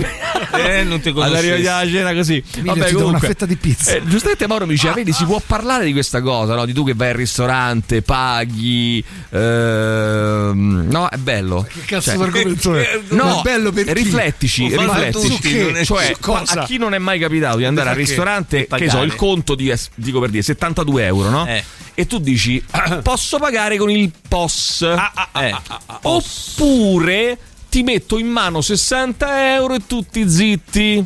a 0.52 0.58
Eh, 0.58 0.84
non 0.84 1.00
ti 1.02 1.10
Ad 1.16 1.18
arrivare 1.18 1.42
conoscessi. 1.48 1.68
alla 1.68 1.90
cena 1.92 2.14
così. 2.14 2.44
Emilio, 2.56 2.74
ti 2.98 3.02
do 3.02 3.08
una 3.10 3.20
fetta 3.20 3.46
di 3.46 3.56
pizza. 3.56 3.92
Eh, 3.92 4.04
giustamente 4.06 4.48
Mauro 4.48 4.66
mi 4.66 4.74
diceva: 4.74 4.94
Vedi, 4.94 5.12
si 5.14 5.26
può 5.26 5.42
parlare 5.46 5.86
di 5.86 5.92
questa 5.94 6.22
cosa, 6.22 6.56
no? 6.56 6.66
Di 6.66 6.74
tu 6.74 6.84
che 6.86 6.94
vai 6.94 7.10
al 7.10 7.16
ristorante, 7.16 8.02
paghi. 8.02 9.04
ehm, 9.30 10.88
no, 10.90 11.08
è 11.10 11.18
bello. 11.18 11.66
Che 11.72 11.82
cazzo 11.86 12.10
Cioè, 12.12 12.18
d'argomento 12.18 12.76
è? 12.76 13.02
No, 13.14 13.40
è 13.40 13.42
bello 13.44 13.72
per 13.72 13.86
chi? 13.86 13.94
riflettici, 13.94 14.70
fanno 14.70 14.94
riflettici. 14.94 15.58
è- 15.60 15.86
cioè, 15.86 16.12
su 16.14 16.20
cosa? 16.20 16.62
a 16.62 16.66
chi 16.66 16.78
non 16.78 16.94
è 16.94 16.98
mai 16.98 17.20
capitato 17.20 17.58
di 17.58 17.66
andare 17.66 17.90
al 17.90 17.96
ristorante, 17.96 18.68
che 18.68 18.90
so, 18.90 19.02
il 19.02 19.16
conto 19.16 19.56
di, 19.56 19.74
dico 19.96 20.20
per 20.20 20.30
dire, 20.30 20.44
72 20.44 21.06
euro, 21.06 21.30
no? 21.30 21.46
Eh. 21.48 21.64
E 21.96 22.08
tu 22.08 22.18
dici, 22.18 22.64
posso 23.04 23.38
pagare 23.38 23.78
con 23.78 23.90
il 23.90 24.12
POS? 24.28 24.82
Eh, 25.40 25.56
Oppure 26.02 27.38
ti 27.74 27.82
metto 27.82 28.20
in 28.20 28.28
mano 28.28 28.62
60 28.62 29.56
euro 29.56 29.74
e 29.74 29.80
tutti 29.88 30.30
zitti. 30.30 31.04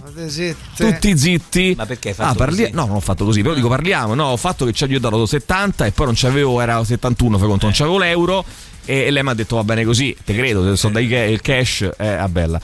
Tutti 0.76 1.18
zitti. 1.18 1.74
Ma 1.78 1.86
perché 1.86 2.10
hai 2.10 2.14
Ah, 2.18 2.24
fatto 2.26 2.38
parli- 2.40 2.64
così? 2.64 2.74
No, 2.74 2.86
non 2.88 2.96
ho 2.98 3.00
fatto 3.00 3.24
così, 3.24 3.42
però 3.42 3.54
dico 3.54 3.70
parliamo. 3.70 4.14
No, 4.16 4.26
ho 4.26 4.36
fatto 4.38 4.66
che 4.66 4.74
ci 4.74 4.84
ho 4.84 5.00
dato 5.00 5.26
70 5.26 5.86
e 5.86 5.92
poi 5.92 6.08
non 6.08 6.16
c'avevo, 6.18 6.60
era 6.60 6.84
71, 6.84 7.38
fai 7.38 7.48
conto, 7.48 7.68
non 7.68 7.74
c'avevo 7.74 7.98
l'euro. 7.98 8.44
E 8.84 9.10
lei 9.12 9.24
mi 9.24 9.30
ha 9.30 9.34
detto 9.34 9.56
va 9.56 9.64
bene 9.64 9.86
così, 9.86 10.14
te 10.26 10.34
credo, 10.34 10.64
te 10.70 10.76
so 10.76 10.90
dai 10.90 11.08
ca- 11.08 11.24
il 11.24 11.40
cash, 11.42 11.90
eh, 11.98 12.06
ah, 12.08 12.28
bella. 12.28 12.60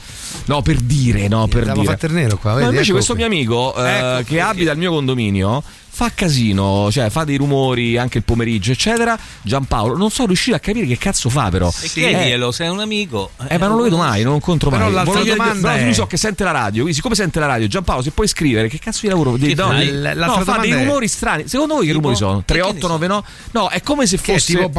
No, 0.46 0.60
per 0.60 0.76
dire, 0.76 1.26
no, 1.28 1.46
per 1.48 1.66
Andiamo 1.68 1.94
dire. 1.96 2.12
nero 2.12 2.36
qua, 2.36 2.50
No, 2.50 2.56
vedi, 2.56 2.68
invece 2.68 2.84
ecco 2.84 2.92
questo 2.94 3.14
qui. 3.14 3.22
mio 3.22 3.32
amico 3.32 3.74
eh, 3.76 3.90
Ecco 3.90 4.16
che 4.18 4.24
qui. 4.24 4.40
abita 4.40 4.70
al 4.70 4.78
mio 4.78 4.90
condominio 4.90 5.62
fa 5.94 6.10
casino, 6.12 6.90
cioè 6.90 7.08
fa 7.08 7.22
dei 7.24 7.36
rumori 7.36 7.96
anche 7.96 8.18
il 8.18 8.24
pomeriggio, 8.24 8.72
eccetera. 8.72 9.16
Giampaolo, 9.42 9.96
non 9.96 10.10
sono 10.10 10.26
riuscito 10.26 10.56
a 10.56 10.58
capire 10.58 10.86
che 10.86 10.98
cazzo 10.98 11.28
fa, 11.30 11.50
però. 11.50 11.72
E 11.80 11.88
chiediglielo, 11.88 12.50
sei 12.50 12.68
un 12.68 12.80
amico. 12.80 13.30
Eh, 13.48 13.58
ma 13.58 13.68
non 13.68 13.76
lo 13.76 13.84
vedo 13.84 13.96
mai, 13.96 14.22
non 14.22 14.30
lo 14.30 14.34
incontro 14.36 14.70
Però 14.70 14.84
mai. 14.84 14.92
l'altra 14.92 15.12
Volevo 15.12 15.24
dire- 15.24 15.36
domanda 15.36 15.68
però 15.68 15.80
è- 15.80 15.84
lui 15.84 15.94
so 15.94 16.06
che 16.06 16.16
sente 16.16 16.42
la 16.44 16.50
radio, 16.50 16.78
quindi 16.80 16.94
siccome 16.94 17.14
sente 17.14 17.38
la 17.38 17.46
radio, 17.46 17.66
Giampaolo, 17.68 18.02
se 18.02 18.10
puoi 18.10 18.26
scrivere 18.26 18.68
che 18.68 18.78
cazzo 18.78 19.00
di 19.02 19.08
lavoro 19.08 19.32
Che 19.34 19.54
no, 19.54 19.72
l- 19.72 20.02
L'altra 20.02 20.26
no, 20.38 20.44
fa 20.44 20.58
dei 20.58 20.70
è- 20.72 20.74
rumori 20.84 21.06
strani. 21.08 21.46
Secondo 21.46 21.74
voi 21.74 21.86
che 21.86 21.92
Tipo? 21.92 22.00
rumori 22.02 22.16
sono? 22.18 22.42
Che- 22.44 22.52
che 22.54 22.60
ne 22.60 22.78
3899? 22.78 23.26
No, 23.52 23.68
è 23.68 23.80
come 23.82 24.06
se 24.06 24.16
è 24.16 24.18
fosse 24.18 24.54
tipo 24.54 24.70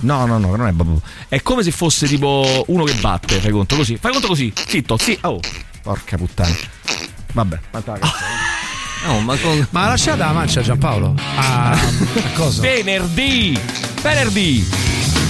No, 0.00 0.26
no, 0.26 0.38
no, 0.38 0.54
non 0.56 0.66
è 0.66 0.72
babù. 0.72 1.00
È 1.28 1.40
come 1.40 1.62
se 1.62 1.70
fosse 1.70 2.06
tipo 2.06 2.64
uno 2.66 2.84
che 2.84 2.94
batte, 2.94 3.40
fai 3.40 3.50
conto 3.50 3.76
così. 3.76 3.96
Fai 3.98 4.12
conto 4.12 4.26
così. 4.28 4.52
Zitto, 4.66 4.96
sì. 4.98 5.16
Oh, 5.22 5.40
porca 5.82 6.16
puttana. 6.18 6.54
Vabbè, 7.32 7.58
quanta 7.70 7.98
cazzo. 7.98 8.12
No, 9.04 9.20
ma 9.20 9.36
con... 9.36 9.66
Ma 9.70 9.84
ha 9.84 9.88
lasciato 9.88 10.18
la 10.18 10.32
mancia 10.32 10.60
Giampaolo? 10.62 11.14
A, 11.36 11.70
a 11.72 11.78
cosa? 12.34 12.60
Venerdì! 12.60 13.58
Venerdì! 14.00 14.68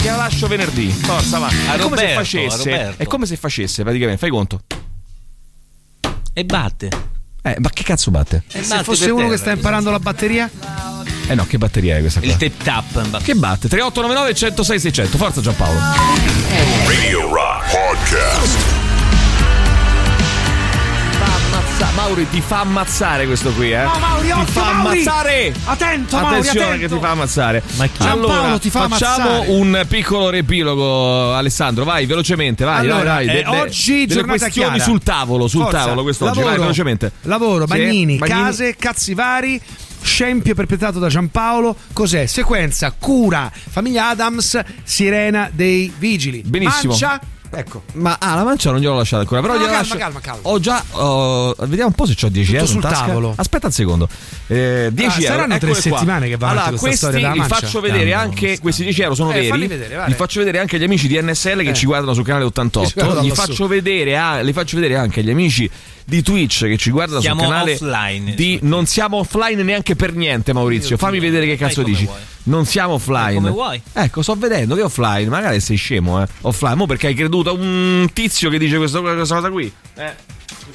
Te 0.03 0.11
la 0.11 0.17
lascio 0.17 0.47
venerdì. 0.49 0.89
Forza, 0.91 1.39
va. 1.39 1.47
A 1.47 1.75
È 1.75 1.79
come 1.79 1.97
se 1.97 2.03
Roberto, 2.03 2.15
facesse. 2.15 2.57
Roberto. 2.71 3.03
È 3.03 3.07
come 3.07 3.27
se 3.27 3.37
facesse, 3.37 3.83
praticamente. 3.83 4.19
Fai 4.21 4.31
conto. 4.31 4.61
E 6.33 6.45
batte. 6.45 6.89
Eh, 7.43 7.57
ma 7.61 7.71
che 7.71 7.83
cazzo 7.83 8.11
batte? 8.11 8.43
E 8.53 8.63
Se 8.63 8.83
fosse 8.83 9.07
uno 9.11 9.23
che 9.23 9.25
terra. 9.31 9.37
sta 9.39 9.51
imparando 9.53 9.91
la 9.91 9.99
batteria? 9.99 10.51
Eh 11.29 11.35
no, 11.35 11.47
che 11.47 11.57
batteria 11.57 11.97
è 11.97 12.01
questa 12.01 12.21
qua? 12.21 12.29
Il 12.31 12.37
tap 12.57 12.85
tap. 12.93 13.23
Che 13.23 13.35
batte? 13.35 13.69
3899 13.69 14.35
106 14.35 14.81
600. 14.81 15.17
Forza 15.17 15.41
Giampaolo. 15.41 15.79
Radio 16.87 17.29
Rock 17.33 17.71
Podcast. 17.71 18.92
Ammazza- 21.83 22.01
Mauri 22.01 22.29
ti 22.31 22.41
fa 22.41 22.61
ammazzare 22.61 23.27
questo 23.27 23.51
qui, 23.53 23.73
eh? 23.73 23.83
No, 23.83 23.99
Mauri, 23.99 24.27
ti 24.27 24.33
occhio, 24.33 24.47
fa 24.47 24.73
Mauri! 24.73 24.99
ammazzare! 25.01 25.55
Attento, 25.65 26.17
Mauri, 26.17 26.29
Attenzione 26.39 26.67
attento! 26.67 26.87
che 26.89 26.95
ti 26.95 27.01
fa 27.01 27.11
ammazzare. 27.11 27.63
Ma 27.77 27.87
chi? 27.87 28.03
Allora, 28.07 28.33
Giampaolo 28.35 28.59
ti 28.61 28.71
fa 28.71 28.89
facciamo 28.89 29.29
ammazzare. 29.31 29.51
un 29.51 29.85
piccolo 29.89 30.31
riepilogo, 30.31 31.35
Alessandro. 31.35 31.85
Vai, 31.85 32.07
velocemente, 32.07 32.65
vai, 32.65 32.79
Allora, 32.89 33.03
vai, 33.15 33.27
vai. 33.27 33.37
eh, 33.41 33.47
oggi 33.47 33.93
delle 34.07 34.07
giornata 34.21 34.39
questioni 34.39 34.69
chiara. 34.77 34.85
sul 34.85 35.03
tavolo, 35.03 35.49
sul 35.49 35.63
Forza, 35.63 35.79
tavolo 35.79 36.03
quest'oggi. 36.03 36.29
lavoro, 36.37 36.49
vai, 36.51 36.59
velocemente. 36.61 37.13
Lavoro, 37.23 37.67
Sì, 37.67 37.73
bagnini, 37.73 38.17
Bagnini. 38.19 38.41
case, 38.45 38.77
cazzi 38.77 39.15
vari. 39.15 39.61
Scempio 40.05 40.55
perpetrato 40.55 40.99
da 40.99 41.09
Giampaolo. 41.09 41.77
Cos'è? 41.93 42.27
Sequenza, 42.27 42.93
cura, 42.99 43.51
famiglia 43.53 44.09
Adams, 44.09 44.59
sirena 44.85 45.49
dei 45.53 45.93
vigili. 45.99 46.43
Benissimo. 46.45 46.91
Mancia. 46.93 47.21
Ecco. 47.55 47.83
Ma 47.95 48.17
ah, 48.19 48.35
la 48.35 48.45
mancia 48.45 48.71
non 48.71 48.81
gliel'ho 48.81 48.97
lasciata 48.97 49.23
ancora. 49.23 49.41
Però 49.43 49.53
No, 49.53 49.59
gliela 49.61 49.71
calma, 49.73 49.83
lascio- 49.87 49.99
calma, 49.99 50.21
calma. 50.21 50.41
Ho 50.43 50.59
già. 50.59 50.83
oh, 50.93 51.55
vediamo 51.61 51.89
un 51.89 51.95
po' 51.95 52.07
se 52.07 52.15
ho 52.25 52.29
10 52.31 52.47
Tutto 52.47 52.55
euro. 52.57 52.67
sul 52.67 52.77
in 52.77 52.81
tasca. 52.83 53.05
tavolo. 53.07 53.33
Aspetta 53.37 53.67
un 53.67 53.73
secondo. 53.73 54.09
Eh, 54.47 54.89
10 54.93 55.09
Ah, 55.09 55.21
euro. 55.23 55.35
saranno 55.35 55.59
tre 55.59 55.75
settimane 55.75 56.29
che 56.29 56.37
va 56.37 56.47
avanti 56.51 56.69
allora, 56.69 56.79
questa 56.79 56.79
questi 56.79 56.97
storia 56.97 57.19
della 57.21 57.33
li 57.33 57.39
mancia? 57.39 57.55
faccio 57.55 57.81
vedere 57.81 58.11
Dammi, 58.11 58.13
anche. 58.23 58.59
Questi 58.59 58.83
10 58.85 59.03
euro 59.03 59.15
sono 59.15 59.31
Eh, 59.33 59.49
veri. 59.51 59.67
vedere, 59.67 59.95
vai. 59.97 60.09
li 60.09 60.15
faccio 60.15 60.39
vedere 60.39 60.59
anche 60.61 60.77
agli 60.77 60.85
amici 60.85 61.09
di 61.09 61.21
NSL 61.21 61.63
che 61.63 61.69
Eh. 61.71 61.75
ci 61.75 61.85
guardano 61.87 62.15
sul 62.15 62.25
canale 62.25 62.45
Che 62.45 62.51
ci 62.53 62.59
88. 62.61 62.93
guardano 62.95 63.21
Li 63.27 63.31
faccio, 63.35 63.67
vedere, 63.67 64.17
a- 64.17 64.41
li 64.41 64.53
faccio 64.53 64.77
vedere 64.77 64.97
anche 64.97 65.21
agli 65.21 65.31
amici 65.31 65.71
di 66.05 66.21
Twitch 66.23 66.65
che 66.67 66.77
ci 66.79 66.91
guardano 66.91 67.21
Siamo 67.21 67.43
sul 67.43 67.51
canale 67.51 67.73
offline. 67.75 68.35
di 68.35 68.59
non 68.63 68.87
siamo 68.87 69.19
offline 69.19 69.63
neanche 69.63 69.95
per 69.95 70.13
niente 70.15 70.53
Maurizio 70.53 70.97
fammi 70.97 71.21
vedere 71.21 71.47
che 71.47 71.57
cazzo 71.57 71.83
dici 71.85 72.05
vuoi. 72.07 72.19
non 72.45 72.67
siamo 72.67 72.95
offline 72.95 73.35
come 73.35 73.51
vuoi. 73.51 73.81
ecco 73.93 74.21
sto 74.21 74.35
vedendo 74.35 74.75
che 74.75 74.83
offline 74.83 75.29
magari 75.29 75.61
sei 75.61 75.77
scemo 75.77 76.21
eh 76.21 76.27
offline 76.41 76.75
mo 76.75 76.87
perché 76.87 77.07
hai 77.07 77.15
creduto 77.15 77.42
a 77.51 77.53
un 77.53 78.09
tizio 78.13 78.51
che 78.51 78.59
dice 78.59 78.77
questa, 78.77 79.01
cosa 79.01 79.51
qui 79.51 79.73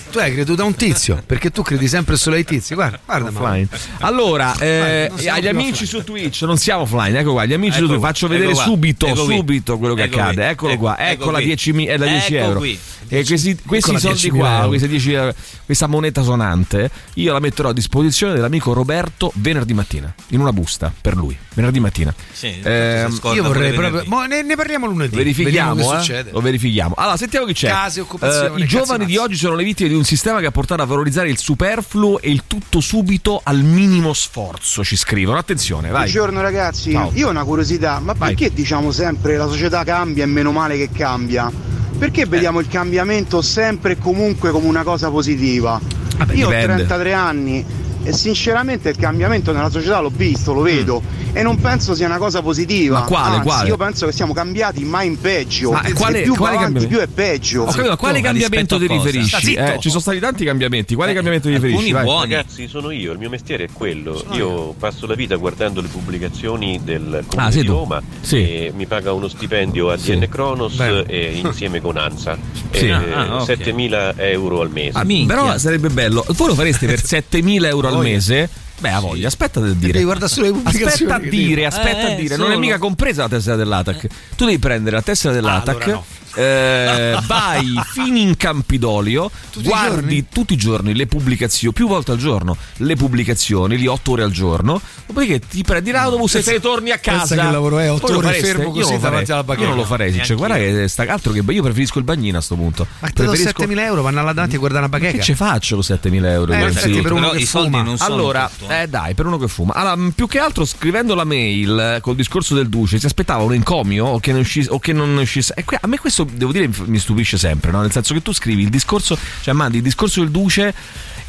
Tu 0.09 0.19
hai 0.19 0.31
creduto 0.33 0.61
a 0.61 0.65
un 0.65 0.73
tizio, 0.75 1.21
perché 1.25 1.51
tu 1.51 1.61
credi 1.61 1.87
sempre 1.87 2.15
solo 2.15 2.35
ai 2.37 2.45
tizi. 2.45 2.73
Guarda, 2.73 2.99
guarda. 3.05 3.27
Offline. 3.29 3.67
Allora, 3.99 4.55
eh, 4.57 5.07
non 5.09 5.19
siamo 5.19 5.37
agli 5.37 5.47
amici 5.47 5.85
su 5.85 6.03
Twitch 6.03 6.41
non 6.43 6.57
siamo 6.57 6.81
offline, 6.83 7.19
ecco 7.19 7.33
qua, 7.33 7.45
gli 7.45 7.53
amici 7.53 7.77
Ecco 7.77 7.85
su 7.85 7.87
Twitch 7.93 8.01
faccio 8.05 8.25
ecco 8.25 8.33
vedere 8.35 8.53
qua, 8.53 8.63
subito, 8.63 9.05
ecco 9.07 9.25
qui. 9.25 9.35
subito 9.35 9.77
quello 9.77 9.93
che 9.93 10.03
Ecco 10.03 10.15
accade. 10.19 10.33
qui, 10.35 10.43
Eccolo 10.45 10.71
ecco, 10.71 10.81
qua, 10.81 10.97
ecco 11.09 11.31
la 11.31 11.37
qui. 11.37 11.45
10, 11.47 11.85
è 11.85 11.97
da 11.97 12.05
10 12.05 12.35
Ecco 12.35 12.45
euro. 12.45 12.59
qui. 12.59 12.79
E 13.09 13.23
questi, 13.23 13.57
questi 13.65 13.91
Ecco 13.91 14.07
la 14.07 14.13
soldi 14.15 14.31
10.000 14.31 14.37
qua, 14.37 14.65
questi 14.67 14.87
10 14.87 15.11
euro, 15.13 15.33
questa 15.65 15.87
moneta 15.87 16.23
sonante, 16.23 16.89
io 17.15 17.31
la 17.33 17.39
metterò 17.39 17.69
a 17.69 17.73
disposizione 17.73 18.33
dell'amico 18.33 18.73
Roberto 18.73 19.31
venerdì 19.35 19.73
mattina, 19.73 20.13
in 20.29 20.39
una 20.41 20.51
busta 20.51 20.91
per 20.99 21.15
lui, 21.15 21.35
venerdì 21.53 21.79
mattina. 21.79 22.13
Sì, 22.31 22.59
scorda 22.61 23.33
Io 23.33 23.43
vorrei 23.43 23.71
proprio. 23.73 24.03
ne, 24.27 24.41
ne 24.41 24.55
parliamo 24.55 24.87
lunedì. 24.87 25.15
Verifichiamo, 25.15 25.99
eh? 26.01 26.25
lo 26.31 26.41
verifichiamo. 26.41 26.95
Allora, 26.97 27.15
sentiamo 27.17 27.45
chi 27.45 27.53
c'è. 27.53 27.69
Case, 27.69 28.01
occupazioni, 28.01 28.61
Eh, 28.61 28.65
I 28.65 28.67
giovani 28.67 29.05
di 29.05 29.15
oggi 29.17 29.35
sono 29.35 29.55
le 29.55 29.63
vittime 29.63 29.87
di 29.89 29.95
un 29.97 30.03
sistema 30.05 30.39
che 30.39 30.45
ha 30.45 30.51
portato 30.51 30.81
a 30.81 30.85
valorizzare 30.85 31.29
il 31.29 31.37
superfluo 31.37 32.19
e 32.21 32.29
il 32.31 32.43
tutto 32.47 32.79
subito 32.79 33.41
al 33.43 33.61
minimo 33.61 34.13
sforzo, 34.13 34.83
ci 34.83 34.95
scrivono. 34.95 35.37
Attenzione, 35.37 35.89
vai. 35.89 36.01
Buongiorno 36.03 36.41
ragazzi, 36.41 36.91
Ciao. 36.91 37.11
io 37.13 37.27
ho 37.27 37.29
una 37.31 37.43
curiosità, 37.43 37.99
ma 37.99 38.13
Vai. 38.13 38.29
perché 38.35 38.53
diciamo 38.53 38.91
sempre 38.91 39.35
la 39.37 39.47
società 39.47 39.83
cambia 39.83 40.23
e 40.23 40.27
meno 40.27 40.51
male 40.51 40.77
che 40.77 40.89
cambia? 40.91 41.51
Perché 41.97 42.21
Eh. 42.21 42.25
vediamo 42.25 42.59
il 42.59 42.67
cambiamento 42.67 43.41
sempre 43.41 43.93
e 43.93 43.97
comunque 43.97 44.51
come 44.51 44.67
una 44.67 44.83
cosa 44.83 45.09
positiva? 45.09 45.79
Vabbè, 46.17 46.33
io 46.33 46.47
dipende. 46.47 46.73
ho 46.73 46.75
33 46.75 47.13
anni 47.13 47.65
e 48.07 48.13
sinceramente 48.13 48.89
il 48.89 48.95
cambiamento 48.97 49.51
nella 49.51 49.69
società 49.69 49.99
l'ho 49.99 50.11
visto, 50.13 50.53
lo 50.53 50.61
vedo 50.61 51.01
e 51.33 51.43
non 51.43 51.59
penso 51.59 51.93
sia 51.93 52.05
una 52.05 52.17
cosa 52.17 52.41
positiva. 52.41 52.99
Mm. 52.99 53.01
Ma 53.01 53.05
quale, 53.07 53.35
Anzi, 53.35 53.41
quale? 53.47 53.67
io 53.67 53.77
penso 53.77 54.05
che 54.05 54.11
siamo 54.13 54.33
cambiati 54.33 54.83
mai 54.85 55.07
in 55.07 55.19
peggio. 55.19 55.71
Ma 55.71 55.81
quale- 55.93 56.21
più 56.21 56.33
quale 56.35 56.55
va 56.55 56.61
avanti, 56.61 56.79
cambiamento? 56.79 56.87
più 56.87 56.97
è 56.99 57.07
peggio. 57.07 57.61
Ho 57.63 57.65
capito, 57.71 57.91
a 57.91 57.97
quale 57.97 58.21
cambiamento 58.21 58.77
ti 58.79 58.87
riferisci? 58.87 59.53
Eh, 59.53 59.77
ci 59.79 59.89
sono 59.89 60.01
stati 60.01 60.19
tanti 60.19 60.45
cambiamenti. 60.45 60.95
Quale 60.95 61.11
Eh, 61.11 61.13
cambiamento 61.13 61.47
ti 61.49 61.53
riferisci? 61.55 61.91
Vai. 61.91 62.03
buoni. 62.03 62.31
Ragazzi, 62.31 62.67
sono 62.67 62.91
io, 62.91 63.11
il 63.11 63.17
mio 63.19 63.29
mestiere 63.29 63.65
è 63.65 63.69
quello. 63.71 64.23
Io 64.31 64.73
passo 64.79 65.05
la 65.05 65.15
vita 65.15 65.35
guardando 65.35 65.81
le 65.81 65.87
pubblicazioni 65.89 66.79
del 66.83 67.23
Comune 67.27 67.47
Ah, 67.47 67.51
di 67.51 67.63
tu? 67.63 67.71
Roma 67.73 68.01
Sì. 68.21 68.37
e 68.37 68.71
mi 68.75 68.85
paga 68.85 69.11
uno 69.11 69.27
stipendio 69.27 69.91
a 69.91 69.97
Sì. 69.97 70.17
DN 70.17 71.03
e 71.07 71.39
insieme 71.43 71.81
con 71.81 71.97
ANSA. 71.97 72.37
Sì. 72.77 72.87
Eh, 72.87 72.91
Ah, 72.91 73.41
ok. 73.41 73.45
7.000 73.57 74.13
euro 74.17 74.61
al 74.61 74.69
mese. 74.69 74.97
Ah, 74.97 75.03
però 75.25 75.57
sarebbe 75.57 75.89
bello. 75.89 76.23
Voi 76.29 76.47
lo 76.47 76.55
fareste 76.55 76.85
per 76.85 77.01
7.000 77.03 77.65
euro 77.67 77.87
al 77.87 77.96
al 77.97 78.03
mese. 78.05 78.49
Beh, 78.79 78.89
ha 78.89 78.99
voglia, 78.99 79.27
aspetta 79.27 79.59
a 79.59 79.63
dire. 79.63 79.91
Devi 79.91 80.03
guardare 80.03 80.31
solo 80.31 80.47
le 80.47 80.51
pubblicazioni 80.53 81.11
Aspetta 81.11 81.15
a 81.15 81.29
dire, 81.29 81.65
aspetta 81.65 82.09
Eh, 82.09 82.13
a 82.13 82.15
dire. 82.15 82.35
Non 82.37 82.51
è 82.51 82.57
mica 82.57 82.77
compresa 82.77 83.23
la 83.23 83.29
tessera 83.29 83.55
dell'ATAC. 83.55 84.07
Tu 84.35 84.45
devi 84.45 84.59
prendere 84.59 84.95
la 84.97 85.01
tessera 85.01 85.33
dell'ATAC. 85.33 85.81
allora 85.81 85.91
no. 85.93 86.05
Eh, 86.37 87.17
vai 87.25 87.79
fino 87.91 88.17
in 88.17 88.37
Campidoglio, 88.37 89.31
Tutti 89.51 89.67
guardi 89.67 90.25
tutti 90.31 90.53
i 90.53 90.57
giorni 90.57 90.93
le 90.95 91.07
pubblicazioni, 91.07 91.73
più 91.73 91.87
volte 91.87 92.11
al 92.11 92.17
giorno, 92.17 92.55
le 92.77 92.95
pubblicazioni, 92.95 93.77
lì 93.77 93.87
8 93.87 94.11
ore 94.11 94.23
al 94.23 94.31
giorno. 94.31 94.79
Dopodiché 95.07 95.39
ti 95.39 95.63
prendi 95.63 95.91
l'autobus 95.91 96.35
e 96.35 96.43
te 96.43 96.51
ne 96.53 96.59
torni 96.59 96.91
a 96.91 96.97
casa. 96.97 97.35
pensa 97.35 97.45
che 97.45 97.51
lavoro 97.51 97.79
è, 97.79 97.91
otto 97.91 98.01
Voi 98.07 98.11
lo 98.11 98.17
ore 98.17 98.27
fareste? 98.27 98.47
fermo 98.47 98.63
Io 98.63 98.69
così 98.69 98.81
non 98.81 98.91
lo 98.91 98.99
farei. 98.99 99.09
davanti 99.09 99.31
alla 99.31 99.43
bacheca. 99.43 99.63
Io 99.63 99.69
non 99.69 99.77
lo 99.77 99.85
farei, 99.85 100.11
sincer- 100.13 100.37
guarda 100.37 100.55
che 100.57 100.87
sta 100.87 101.03
altro 101.07 101.31
che 101.31 101.43
io 101.47 101.61
preferisco 101.63 101.97
il 101.97 102.03
bagnino 102.03 102.37
a 102.37 102.41
sto 102.41 102.55
punto. 102.55 102.87
Ma 102.99 103.07
te 103.09 103.23
do 103.23 103.31
Preferisco 103.31 103.63
7.000 103.63 103.79
euro, 103.79 104.01
vanno 104.01 104.19
alla 104.19 104.33
davanti 104.33 104.55
a 104.55 104.59
guardare 104.59 104.85
una 104.85 104.97
bacheca. 104.97 105.17
che 105.17 105.23
ci 105.23 105.33
faccio 105.33 105.75
con 105.75 105.83
7.000 105.83 106.25
euro? 106.25 106.53
Eh, 106.53 106.61
infatti, 106.67 106.93
sì. 106.93 107.01
per 107.01 107.11
uno 107.13 107.29
che 107.31 107.45
fuma. 107.45 107.95
allora, 107.99 108.49
eh. 108.67 108.87
dai, 108.87 109.13
per 109.13 109.25
uno 109.25 109.37
che 109.37 109.47
fuma. 109.47 109.73
Allora, 109.73 110.11
più 110.13 110.27
che 110.27 110.39
altro 110.39 110.65
scrivendo 110.65 111.15
la 111.15 111.23
mail 111.23 111.95
eh, 111.95 112.01
col 112.01 112.15
discorso 112.15 112.53
del 112.53 112.69
duce, 112.69 112.99
si 112.99 113.05
aspettava 113.05 113.43
un 113.43 113.53
encomio 113.53 114.05
o 114.05 114.19
che 114.19 114.31
non 114.31 114.41
uscisse. 114.41 114.69
O 114.71 114.79
che 114.79 114.93
non 114.93 115.15
uscisse. 115.17 115.53
E 115.55 115.63
a 115.79 115.87
me 115.87 115.97
questo, 115.97 116.26
devo 116.31 116.51
dire, 116.51 116.69
mi 116.85 116.99
stupisce 116.99 117.37
sempre, 117.37 117.71
no? 117.71 117.81
Nel 117.81 117.91
senso 117.91 118.13
che 118.13 118.21
tu 118.21 118.33
scrivi 118.33 118.63
il 118.63 118.69
discorso, 118.69 119.17
cioè 119.41 119.53
mandi 119.53 119.77
il 119.77 119.83
discorso 119.83 120.19
del 120.21 120.29
duce. 120.31 120.73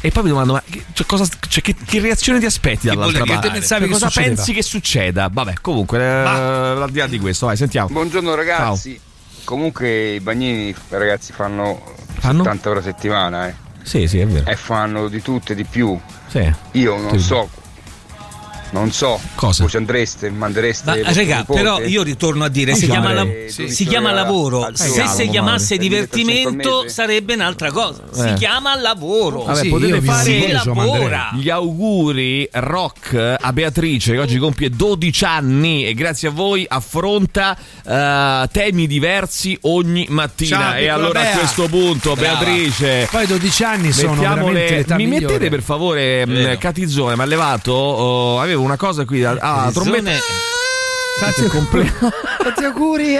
E 0.01 0.11
poi 0.11 0.23
mi 0.23 0.29
domando, 0.29 0.53
ma 0.53 0.63
che, 0.69 0.85
cioè, 0.93 1.05
cosa, 1.05 1.25
cioè, 1.49 1.61
che, 1.61 1.75
che 1.83 1.99
reazione 1.99 2.39
ti 2.39 2.45
aspetti 2.45 2.87
dall'altra 2.87 3.25
parte? 3.25 3.49
pensavi 3.51 3.81
Cioè, 3.81 3.87
che 3.87 3.87
cosa 3.93 4.05
succedeva? 4.07 4.35
pensi 4.35 4.53
che 4.53 4.61
succeda? 4.63 5.29
Vabbè, 5.31 5.55
comunque, 5.59 5.99
eh, 5.99 6.03
al 6.03 6.89
di 6.89 6.99
là 6.99 7.07
di 7.07 7.19
questo, 7.19 7.47
vai, 7.47 7.57
sentiamo. 7.57 7.89
Buongiorno 7.89 8.33
ragazzi. 8.33 8.97
Comunque 9.43 10.13
i 10.13 10.19
bagnini 10.21 10.73
ragazzi 10.89 11.33
fanno, 11.33 11.81
Fanno? 12.19 12.43
70 12.43 12.69
ore 12.69 12.79
a 12.79 12.83
settimana 12.83 13.47
eh. 13.49 13.55
Sì, 13.81 14.07
sì, 14.07 14.19
è 14.19 14.27
vero. 14.27 14.49
e 14.49 14.55
fanno 14.55 15.07
di 15.09 15.21
tutto 15.21 15.51
e 15.51 15.55
di 15.55 15.63
più. 15.65 15.99
Sì. 16.27 16.49
Io 16.73 16.97
non 16.97 17.17
Sì. 17.19 17.25
so, 17.25 17.49
non 18.71 18.91
so, 18.91 19.19
Cosa? 19.35 19.61
voi 19.63 19.71
ci 19.71 19.77
andreste, 19.77 20.29
mandereste. 20.29 21.01
Ma 21.03 21.11
nipote? 21.11 21.45
però 21.61 21.79
io 21.81 22.03
ritorno 22.03 22.43
a 22.43 22.49
dire, 22.49 22.75
si 22.75 22.85
chiama, 22.87 23.13
la- 23.13 23.23
12 23.23 23.69
si 23.69 23.85
chiama 23.85 24.11
lavoro, 24.11 24.63
al 24.65 24.77
se 24.77 25.07
si 25.07 25.27
chiamasse 25.29 25.75
1000% 25.75 25.77
al 25.77 25.79
divertimento 25.79 26.87
sarebbe 26.89 27.33
un'altra 27.33 27.71
cosa, 27.71 28.03
si 28.11 28.27
Eh. 28.27 28.33
chiama 28.35 28.75
lavoro, 28.79 29.43
Vabbè, 29.43 29.59
Sì, 29.61 29.69
potete 29.69 30.01
fare 30.01 30.23
si 30.23 30.51
lavora. 30.51 31.31
gli 31.35 31.49
auguri 31.49 32.47
rock 32.51 33.35
a 33.39 33.53
Beatrice 33.53 34.13
che 34.13 34.19
oggi 34.19 34.37
compie 34.37 34.69
12 34.69 35.23
anni 35.25 35.85
e 35.85 35.93
grazie 35.93 36.27
a 36.27 36.31
voi 36.31 36.65
affronta 36.67 37.57
eh, 37.85 38.47
temi 38.51 38.87
diversi 38.87 39.57
ogni 39.61 40.05
mattina. 40.09 40.57
Ciao, 40.59 40.75
e 40.75 40.87
allora 40.87 41.21
Bea. 41.21 41.33
a 41.33 41.37
questo 41.37 41.67
punto, 41.67 42.13
Brava. 42.15 42.37
Beatrice. 42.43 43.07
Poi 43.09 43.25
12 43.25 43.63
anni 43.63 43.91
sono 43.91 44.15
veramente 44.15 44.51
le- 44.69 44.69
l'età 44.77 44.95
mi 44.95 45.05
migliore. 45.05 45.25
mettete 45.33 45.49
per 45.49 45.61
favore 45.63 46.25
mh, 46.25 46.57
Catizzone, 46.57 47.15
mi 47.15 47.21
ha 47.21 47.25
levato. 47.25 47.71
oh, 47.71 48.39
avevo 48.39 48.58
una 48.63 48.77
cosa 48.77 49.05
qui. 49.05 49.23
Ah, 49.23 49.35
Catizzone- 49.35 49.71
trombetta. 49.71 50.17
Tanti 51.19 51.47
compleanno. 51.47 52.11
Tanti 52.43 52.63
auguri, 52.63 53.15
eh. 53.15 53.19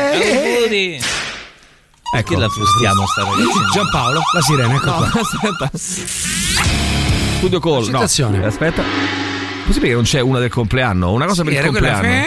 Auguri. 0.60 1.02
Ecco. 2.16 2.34
Che 2.34 2.40
la 2.40 2.50
frustiamo 2.50 3.06
sta 3.08 3.24
ragazza? 3.24 3.72
Giampaolo, 3.74 4.20
la 4.34 4.42
sirena, 4.42 4.74
ecco 4.74 4.86
No, 4.86 4.96
qua. 4.98 5.22
aspetta. 5.22 5.72
Studio 7.38 7.60
call. 7.60 7.88
No, 7.90 8.00
aspetta. 8.02 8.84
Possibile 9.66 9.90
che 9.90 9.96
non 9.96 10.04
c'è 10.04 10.20
una 10.20 10.40
del 10.40 10.50
compleanno? 10.50 11.12
Una 11.12 11.26
cosa 11.26 11.44
Sì, 11.44 11.50
per 11.50 11.54
il 11.54 11.60
era 11.60 11.70
quella- 11.70 11.92
compleanno. 11.94 12.26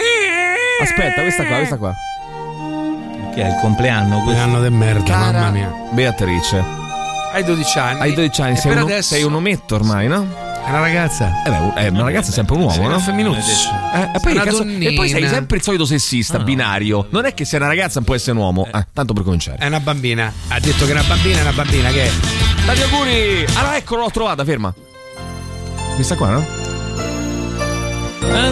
Aspetta, 0.81 1.21
questa 1.21 1.45
qua, 1.45 1.55
questa 1.57 1.77
qua. 1.77 1.93
Che 3.35 3.41
è 3.41 3.47
il 3.47 3.57
compleanno 3.61 4.21
questo? 4.23 4.41
Compleanno 4.43 4.61
de 4.61 4.69
merda, 4.69 5.03
Cara 5.03 5.31
mamma 5.39 5.49
mia. 5.49 5.73
Beatrice. 5.91 6.63
Hai 7.33 7.43
12 7.43 7.79
anni. 7.79 7.99
Hai 7.99 8.13
12 8.13 8.41
anni, 8.41 8.57
sei, 8.57 8.71
un, 8.71 8.77
adesso 8.77 9.13
sei 9.15 9.23
un 9.23 9.33
ometto 9.33 9.75
ormai, 9.75 10.07
no? 10.07 10.27
È 10.65 10.69
una 10.69 10.79
ragazza. 10.79 11.43
Eh 11.45 11.49
beh, 11.49 11.81
eh, 11.81 11.87
una 11.89 12.03
ragazza 12.03 12.29
è 12.29 12.33
sempre 12.33 12.55
un 12.55 12.61
uomo, 12.63 12.87
no? 12.87 12.99
femminuccio. 12.99 13.37
Eh, 13.93 14.11
e, 14.15 14.19
poi, 14.21 14.31
Una 14.31 14.43
cazzo- 14.43 14.57
donnina. 14.59 14.89
e 14.89 14.93
poi 14.93 15.09
sei 15.09 15.27
sempre 15.27 15.57
il 15.57 15.63
solito 15.63 15.85
sessista, 15.85 16.39
binario. 16.39 17.07
Non 17.09 17.25
è 17.25 17.33
che 17.33 17.43
sei 17.45 17.59
una 17.59 17.67
ragazza 17.67 17.99
può 18.01 18.15
essere 18.15 18.31
un 18.31 18.37
uomo. 18.37 18.67
Eh, 18.73 18.87
tanto 18.93 19.13
per 19.13 19.23
cominciare. 19.23 19.57
È 19.57 19.67
una 19.67 19.79
bambina. 19.81 20.31
Ha 20.47 20.59
detto 20.59 20.85
che 20.85 20.91
è 20.91 20.93
una 20.93 21.03
bambina, 21.03 21.39
è 21.39 21.41
una 21.41 21.51
bambina 21.51 21.89
che 21.89 22.03
è. 22.05 22.11
Tanti 22.65 22.81
auguri! 22.81 23.45
Allora 23.55 23.75
ecco, 23.75 23.95
l'ho 23.97 24.09
trovata, 24.09 24.45
ferma. 24.45 24.73
Questa 25.95 26.15
qua, 26.15 26.29
no? 26.29 26.45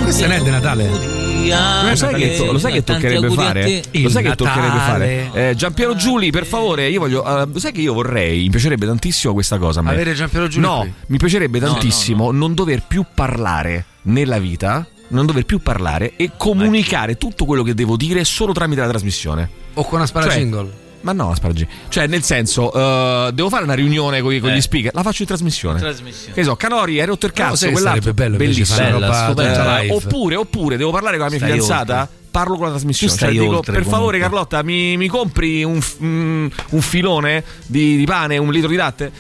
Questa 0.03 0.27
non 0.27 0.35
è 0.35 0.41
di 0.41 0.49
Natale. 0.49 1.20
Lo 1.49 1.95
sai, 1.95 2.13
che, 2.15 2.35
to- 2.37 2.51
lo 2.51 2.57
sai 2.59 2.71
che 2.73 2.83
toccherebbe 2.83 3.29
fare? 3.31 3.81
Lo 3.91 4.09
sai 4.09 4.23
che 4.23 4.35
toccherebbe 4.35 4.77
fare? 4.77 5.29
Eh, 5.33 5.55
Giampiero 5.55 5.95
Giuli, 5.95 6.31
per 6.31 6.45
favore, 6.45 6.87
io 6.89 6.99
voglio. 6.99 7.23
lo 7.51 7.59
sai 7.59 7.71
che 7.71 7.81
io 7.81 7.93
vorrei, 7.93 8.41
mi 8.41 8.49
piacerebbe 8.49 8.85
tantissimo 8.85 9.33
questa 9.33 9.57
cosa. 9.57 9.79
a 9.79 9.83
me. 9.83 9.91
Avere 9.91 10.13
Giampiero 10.13 10.47
Giuli 10.47 10.65
No, 10.65 10.79
qui. 10.79 10.93
mi 11.07 11.17
piacerebbe 11.17 11.59
No, 11.59 11.71
tantissimo 11.71 12.31
non 12.31 12.53
dover 12.53 12.83
più 12.87 13.05
parlare 13.13 13.85
nella 14.03 14.39
vita. 14.39 14.85
Non 15.09 15.25
dover 15.25 15.43
più 15.43 15.59
parlare 15.59 16.13
e 16.15 16.31
comunicare 16.37 17.17
tutto 17.17 17.43
quello 17.43 17.63
che 17.63 17.73
devo 17.73 17.97
dire 17.97 18.23
solo 18.23 18.53
tramite 18.53 18.79
la 18.79 18.87
trasmissione. 18.87 19.49
O 19.73 19.83
con 19.83 19.97
una 19.97 20.05
spara 20.07 20.27
Cioè, 20.29 20.37
jingle. 20.37 20.71
Ma 21.01 21.11
no, 21.13 21.31
asparagi. 21.31 21.67
Cioè, 21.89 22.07
nel 22.07 22.23
senso, 22.23 22.71
eh, 22.73 23.31
devo 23.33 23.49
fare 23.49 23.63
una 23.63 23.73
riunione 23.73 24.21
con, 24.21 24.37
con 24.39 24.49
Eh. 24.51 24.55
gli 24.55 24.61
speaker, 24.61 24.93
la 24.93 25.01
faccio 25.03 25.21
in 25.23 25.27
trasmissione. 25.27 25.79
Trasmissione. 25.79 26.33
Che 26.33 26.43
so, 26.43 26.55
Canori, 26.55 26.99
hai 26.99 27.05
rotto 27.05 27.25
il 27.25 27.31
cazzo, 27.31 27.69
quell'altro. 27.71 28.01
sarebbe 28.01 28.13
bello 28.13 28.37
bellissimo. 28.37 28.77
Bella, 28.77 29.25
tutta 29.27 29.81
Eh, 29.81 29.89
oppure, 29.91 30.35
oppure 30.35 30.77
devo 30.77 30.91
parlare 30.91 31.17
con 31.17 31.25
la 31.25 31.31
mia 31.31 31.39
Stai 31.39 31.51
fidanzata. 31.53 31.99
oltre. 32.01 32.15
Parlo 32.31 32.55
con 32.55 32.63
la 32.65 32.69
trasmissione. 32.71 33.13
Cioè, 33.17 33.29
dico, 33.31 33.57
oltre, 33.57 33.73
per 33.73 33.83
favore, 33.83 34.17
comunque. 34.17 34.19
Carlotta, 34.19 34.63
mi, 34.63 34.95
mi 34.95 35.07
compri 35.09 35.63
un, 35.65 35.81
mm, 36.03 36.47
un 36.69 36.81
filone 36.81 37.43
di, 37.65 37.97
di 37.97 38.05
pane, 38.05 38.37
un 38.37 38.51
litro 38.53 38.69
di 38.69 38.75
latte? 38.77 39.11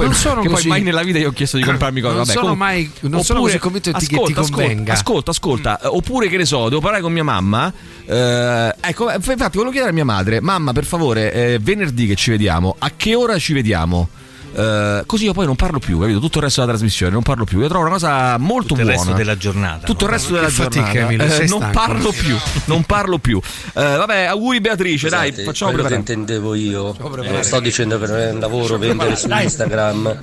Poi, 0.00 0.06
Non 0.06 0.14
sono 0.18 0.40
che 0.40 0.46
poi 0.48 0.56
così- 0.56 0.68
mai 0.68 0.82
nella 0.82 1.02
vita 1.02 1.18
io 1.18 1.28
ho 1.28 1.32
chiesto 1.32 1.56
di 1.56 1.62
comprarmi 1.70 2.00
cose. 2.00 2.14
Non 2.14 2.24
Vabbè, 2.24 2.32
sono 2.38 2.48
comunque- 2.52 2.66
mai- 2.74 2.90
non 3.12 3.22
sono 3.24 3.40
così 3.40 3.58
convinto 3.58 3.90
che 3.92 3.98
ti- 3.98 4.06
che 4.06 4.08
ti 4.08 4.14
ascolta, 4.16 4.40
ascolta, 4.40 4.62
convenga. 4.66 4.92
Ascolta, 4.92 5.30
ascolta. 5.30 5.80
Eh, 5.80 5.86
Oppure, 5.88 6.28
che 6.28 6.36
ne 6.36 6.44
so, 6.44 6.68
devo 6.68 6.80
parlare 6.80 7.02
con 7.02 7.12
mia 7.12 7.24
mamma. 7.24 7.72
eh, 8.06 8.74
ecco, 8.80 9.10
infatti, 9.12 9.56
volevo 9.56 9.70
chiedere 9.70 9.90
a 9.90 9.92
mia 9.94 10.04
madre, 10.04 10.40
mamma, 10.40 10.72
per 10.72 10.84
favore, 10.84 11.32
eh, 11.32 11.58
venerdì 11.60 12.06
che 12.06 12.14
ci 12.16 12.30
vediamo, 12.30 12.74
a 12.78 12.90
che 12.96 13.14
ora 13.14 13.38
ci 13.38 13.52
vediamo? 13.52 14.08
Eh, 14.52 15.02
così 15.06 15.24
io 15.24 15.32
poi 15.32 15.46
non 15.46 15.56
parlo 15.56 15.78
più, 15.78 15.98
capito? 16.00 16.18
Tutto 16.18 16.38
il 16.38 16.44
resto 16.44 16.60
della 16.60 16.72
trasmissione, 16.72 17.12
non 17.12 17.22
parlo 17.22 17.44
più. 17.44 17.60
Io 17.60 17.68
trovo 17.68 17.84
una 17.84 17.92
cosa 17.92 18.36
molto 18.38 18.68
Tutto 18.68 18.80
il 18.80 18.86
buona. 18.86 19.00
resto 19.02 19.16
della 19.16 19.36
giornata. 19.36 19.86
Tutto 19.86 20.04
il 20.04 20.10
resto 20.10 20.32
della 20.34 20.46
che 20.46 20.52
fatica, 20.52 20.84
giornata. 20.92 21.00
Emilio, 21.12 21.24
Eh, 21.24 21.38
non 21.46 21.58
stanco. 21.60 21.70
parlo 21.78 22.10
più, 22.12 22.36
non 22.64 22.84
parlo 22.84 23.18
più. 23.18 23.40
Eh, 23.74 23.80
vabbè, 23.96 24.24
auguri 24.24 24.60
Beatrice, 24.60 25.08
dai, 25.08 25.28
Scusate, 25.30 25.44
facciamo 25.44 25.70
quello 25.72 25.86
che 25.88 25.94
preparare. 25.94 26.20
intendevo 26.22 26.54
io. 26.54 26.96
Non 27.32 27.42
sto 27.44 27.60
dicendo 27.60 27.98
per 27.98 28.10
un 28.32 28.40
lavoro 28.40 28.78
vendere 28.78 29.16
su 29.16 29.28
Instagram. 29.30 30.18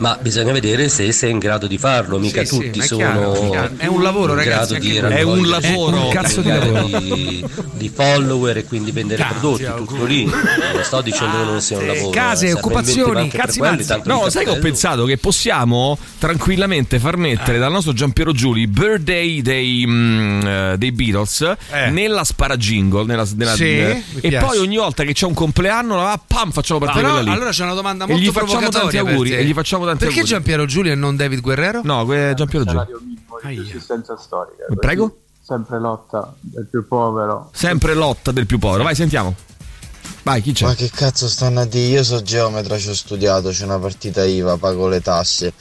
Ma 0.00 0.18
bisogna 0.20 0.52
vedere 0.52 0.88
se 0.88 1.12
sei 1.12 1.30
in 1.30 1.38
grado 1.38 1.66
di 1.66 1.76
farlo, 1.78 2.18
mica 2.18 2.40
Sì, 2.40 2.46
sì, 2.46 2.60
tutti 2.60 2.78
è 2.78 2.82
sono 2.82 3.00
chiaro, 3.00 3.34
è 3.34 3.50
chiaro. 3.50 3.70
È 3.76 3.86
un 3.86 4.02
lavoro, 4.02 4.32
in 4.32 4.38
ragazzi, 4.38 4.78
grado 4.78 5.10
di. 5.10 5.14
È 5.14 5.22
un 5.22 5.46
lavoro. 5.48 6.04
Un 6.06 6.10
cazzo 6.10 6.40
di 6.40 6.48
lavoro. 6.48 6.98
di, 7.00 7.44
di 7.74 7.88
follower 7.94 8.56
e 8.56 8.64
quindi 8.64 8.92
vendere 8.92 9.22
Tanti 9.22 9.38
prodotti, 9.38 9.64
auguri. 9.66 9.86
tutto 9.86 10.04
lì. 10.06 10.24
Non 10.24 10.82
sto 10.82 11.00
dicendo 11.02 11.36
che 11.38 11.44
non 11.44 11.60
sia 11.60 11.78
un 11.78 11.86
lavoro. 11.86 12.08
Case, 12.10 12.46
serve 12.46 12.60
occupazioni, 12.60 13.28
cazzi 13.28 13.58
quelli, 13.58 13.84
No, 14.04 14.28
sai 14.30 14.44
che 14.44 14.50
ho 14.50 14.58
pensato 14.58 15.04
che 15.04 15.18
possiamo 15.18 15.98
tranquillamente 16.18 16.98
far 16.98 17.16
mettere 17.16 17.58
dal 17.58 17.70
nostro 17.70 17.92
Giampiero 17.92 18.32
Giuli 18.32 18.66
Birthday 18.66 19.42
dei, 19.42 19.84
mm, 19.86 20.46
eh, 20.46 20.74
dei 20.78 20.92
Beatles 20.92 21.40
Eh. 21.70 21.90
nella 21.90 22.24
spara 22.24 22.56
jingle 22.56 23.04
nella, 23.04 23.26
nella- 23.34 23.54
Sì, 23.54 23.64
eh, 23.64 24.02
e 24.20 24.28
piace. 24.28 24.46
poi 24.46 24.58
ogni 24.58 24.76
volta 24.76 25.04
che 25.04 25.12
c'è 25.12 25.26
un 25.26 25.34
compleanno 25.34 25.96
la 25.96 26.18
pam 26.24 26.50
facciamo 26.52 26.80
partire 26.80 27.02
Però 27.02 27.14
quella 27.16 27.28
lì 27.30 27.34
allora 27.36 27.50
c'è 27.50 27.64
una 27.64 27.74
domanda 27.74 28.04
E 28.04 28.08
molto 28.08 28.22
gli 28.22 28.30
facciamo 28.32 28.68
tanti 28.68 28.96
auguri 28.98 29.32
e 29.36 29.44
gli 29.44 29.52
facciamo 29.52 29.84
tanti 29.90 30.04
Perché 30.04 30.20
auguri 30.20 30.34
Giampiero 30.34 30.64
Giulio 30.66 30.92
e 30.92 30.94
non 30.94 31.16
David 31.16 31.40
Guerrero? 31.40 31.80
no 31.84 32.04
que- 32.04 32.34
Giampiero 32.34 32.64
Giuli 32.64 33.60
Esistenza 33.60 34.16
storica. 34.16 34.64
Prego? 34.78 35.16
Sempre 35.42 35.80
lotta 35.80 36.32
del 36.40 36.66
più 36.70 36.86
povero. 36.86 37.50
sempre 37.52 37.94
lotta 37.94 38.30
del 38.32 38.46
più 38.46 38.58
povero 38.58 38.84
vai 38.84 38.94
sentiamo 38.94 39.34
vai 40.22 40.42
chi 40.42 40.52
c'è 40.52 40.66
Ma 40.66 40.74
che 40.74 40.90
cazzo 40.90 41.28
stanno 41.28 41.60
a 41.60 41.64
dire? 41.64 41.86
Io 41.86 42.04
so 42.04 42.22
geometra, 42.22 42.78
ci 42.78 42.88
ho 42.90 42.94
studiato, 42.94 43.48
c'è 43.48 43.64
una 43.64 43.78
partita 43.78 44.24
IVA, 44.24 44.58
pago 44.58 44.86
le 44.88 45.00
tasse 45.00 45.52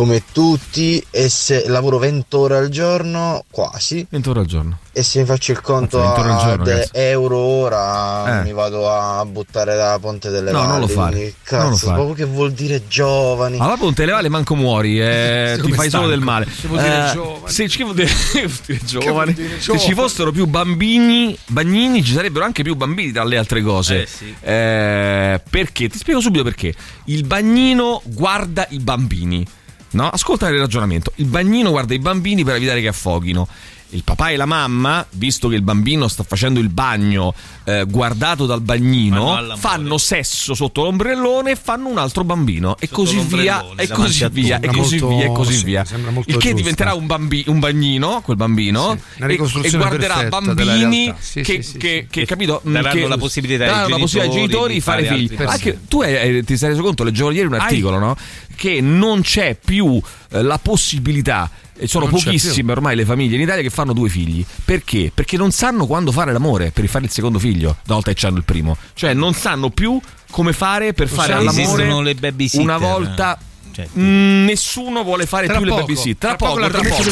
come 0.00 0.22
tutti 0.32 1.04
e 1.10 1.28
se 1.28 1.68
lavoro 1.68 1.98
20 1.98 2.34
ore 2.36 2.56
al 2.56 2.68
giorno, 2.70 3.44
quasi, 3.50 4.06
20 4.08 4.28
ore 4.30 4.40
al 4.40 4.46
giorno 4.46 4.78
e 4.92 5.02
se 5.02 5.20
mi 5.20 5.26
faccio 5.26 5.52
il 5.52 5.60
conto 5.60 5.98
Mazza, 5.98 6.14
20 6.14 6.20
ore 6.20 6.30
al 6.32 6.38
giorno, 6.56 6.64
ragazzi. 6.64 6.90
euro 6.94 7.36
ora 7.36 8.40
Eh. 8.40 8.44
mi 8.44 8.52
vado 8.54 8.90
a 8.90 9.22
buttare 9.26 9.76
da 9.76 9.98
Ponte 10.00 10.30
delle 10.30 10.50
No, 10.52 10.58
Valli. 10.60 10.70
non 10.70 10.80
lo 10.80 10.88
fare, 10.88 11.16
non 11.18 11.24
lo 11.26 11.32
Cazzo, 11.42 11.76
fare. 11.76 11.94
proprio 11.96 12.14
che 12.14 12.24
vuol 12.24 12.52
dire 12.52 12.82
giovani. 12.88 13.58
alla 13.60 13.76
ponte 13.76 14.06
le 14.06 14.12
vale 14.12 14.28
manco 14.30 14.54
muori 14.54 14.98
eh, 14.98 15.58
ti 15.62 15.70
fai 15.72 15.90
solo 15.90 16.04
stanco? 16.04 16.08
del 16.08 16.20
male 16.20 16.46
Che 16.46 16.66
vuol 16.66 16.80
dire 16.80 17.08
Eh, 17.08 17.12
giovani? 17.12 17.52
se, 17.52 17.66
che 17.68 17.84
vuol 17.84 17.94
dire, 17.94 18.08
che 18.32 18.46
vuol 18.46 18.58
dire 18.66 18.80
giovani 18.84 19.36
se 19.58 19.78
ci 19.78 19.92
fossero 19.92 20.32
più 20.32 20.46
bambini 20.46 21.36
bagnini 21.46 22.02
ci 22.02 22.14
sarebbero 22.14 22.46
anche 22.46 22.62
più 22.62 22.74
bambini 22.74 23.12
tra 23.12 23.22
le 23.24 23.36
altre 23.36 23.60
cose 23.62 24.02
Eh, 24.02 24.06
sì. 24.06 24.34
Eh, 24.40 25.40
perché 25.50 25.88
ti 25.90 25.98
spiego 25.98 26.20
subito 26.20 26.42
perché 26.42 26.74
il 27.04 27.24
bagnino 27.26 28.00
guarda 28.06 28.66
i 28.70 28.78
bambini 28.78 29.46
no? 29.92 30.08
ascolta 30.08 30.48
il 30.48 30.58
ragionamento 30.58 31.12
il 31.16 31.26
bagnino 31.26 31.70
guarda 31.70 31.94
i 31.94 31.98
bambini 31.98 32.44
per 32.44 32.56
evitare 32.56 32.80
che 32.80 32.88
affoghino 32.88 33.48
il 33.92 34.04
papà 34.04 34.28
e 34.30 34.36
la 34.36 34.46
mamma, 34.46 35.04
visto 35.12 35.48
che 35.48 35.56
il 35.56 35.62
bambino 35.62 36.06
sta 36.08 36.22
facendo 36.22 36.60
il 36.60 36.68
bagno 36.68 37.34
eh, 37.64 37.84
guardato 37.88 38.46
dal 38.46 38.60
bagnino, 38.60 39.54
fanno 39.56 39.98
sesso 39.98 40.54
sotto 40.54 40.84
l'ombrellone 40.84 41.52
e 41.52 41.56
fanno 41.56 41.88
un 41.88 41.98
altro 41.98 42.22
bambino 42.24 42.76
e 42.78 42.88
così 42.88 43.18
via, 43.18 43.64
e 43.76 43.88
così 43.88 44.28
via, 44.30 44.60
e 44.60 44.68
così 44.68 44.98
via, 44.98 45.24
e 45.24 45.32
così 45.32 45.54
sì, 45.56 45.64
via. 45.64 45.80
Il 45.80 46.24
che 46.24 46.32
giusto. 46.38 46.54
diventerà 46.54 46.94
un, 46.94 47.06
bambi- 47.06 47.44
un 47.48 47.58
bagnino, 47.58 48.20
quel 48.22 48.36
bambino, 48.36 48.96
Una 49.18 49.26
e- 49.26 49.40
e, 49.62 49.70
guarderà 49.70 50.24
bambini. 50.28 51.12
Sì, 51.18 51.42
che, 51.42 51.62
sì, 51.62 51.70
sì, 51.70 51.78
che- 51.78 52.02
sì. 52.02 52.08
che, 52.10 52.26
capito? 52.26 52.60
daranno 52.64 52.94
che 52.94 53.08
la 53.08 53.18
possibilità 53.18 53.64
ai 53.64 53.70
daranno 53.70 53.88
la 53.88 53.98
possibilità 53.98 54.32
ai 54.34 54.40
genitori 54.40 54.74
di 54.74 54.80
fare 54.80 55.04
figli. 55.04 55.34
Anche 55.36 55.80
tu 55.88 56.00
hai- 56.02 56.16
hai- 56.16 56.44
ti 56.44 56.56
sei 56.56 56.70
reso 56.70 56.82
conto, 56.82 57.02
leggevo 57.02 57.32
ieri 57.32 57.46
un 57.46 57.54
articolo, 57.54 57.98
no? 57.98 58.16
Che 58.60 58.82
non 58.82 59.22
c'è 59.22 59.56
più 59.56 59.98
eh, 60.32 60.42
la 60.42 60.58
possibilità 60.58 61.48
e 61.74 61.86
sono 61.86 62.04
Non 62.04 62.12
pochissime 62.20 62.72
ormai 62.72 62.94
le 62.94 63.06
famiglie 63.06 63.36
in 63.36 63.40
Italia 63.40 63.62
che 63.62 63.70
fanno 63.70 63.94
due 63.94 64.10
figli. 64.10 64.44
Perché? 64.66 65.10
Perché 65.14 65.38
non 65.38 65.50
sanno 65.50 65.86
quando 65.86 66.12
fare 66.12 66.30
l'amore 66.30 66.70
per 66.70 66.86
fare 66.86 67.06
il 67.06 67.10
secondo 67.10 67.38
figlio, 67.38 67.68
una 67.86 67.94
volta 67.94 68.12
che 68.12 68.26
hanno 68.26 68.36
il 68.36 68.44
primo. 68.44 68.76
Cioè 68.92 69.14
non 69.14 69.32
sanno 69.32 69.70
più 69.70 69.98
come 70.30 70.52
fare 70.52 70.92
per 70.92 71.06
Non 71.06 71.16
fare 71.16 71.32
sanno- 71.32 71.44
l'amore 71.44 71.84
le 72.20 72.50
una 72.58 72.76
volta. 72.76 73.38
Cioè, 73.72 73.88
Mm, 73.98 74.44
nessuno 74.44 75.04
vuole 75.04 75.24
fare 75.24 75.46
Tra 75.46 75.56
più 75.56 75.64
le 75.64 75.70
poco. 75.70 75.82
babysitter. 75.86 76.16
Tra, 76.18 76.36
Tra 76.36 76.46
poco 76.48 76.60
poco, 76.60 76.70
tra 76.70 76.88
poco. 76.88 77.02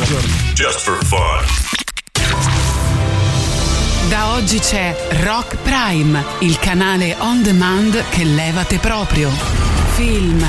Just 0.52 0.80
for 0.80 1.02
fun. 1.06 1.44
Da 4.10 4.32
oggi 4.34 4.58
c'è 4.58 4.94
Rock 5.22 5.56
Prime, 5.62 6.22
il 6.40 6.58
canale 6.58 7.16
on 7.20 7.42
demand 7.42 8.04
che 8.10 8.24
levate 8.24 8.78
proprio. 8.78 9.67
Film, 9.98 10.46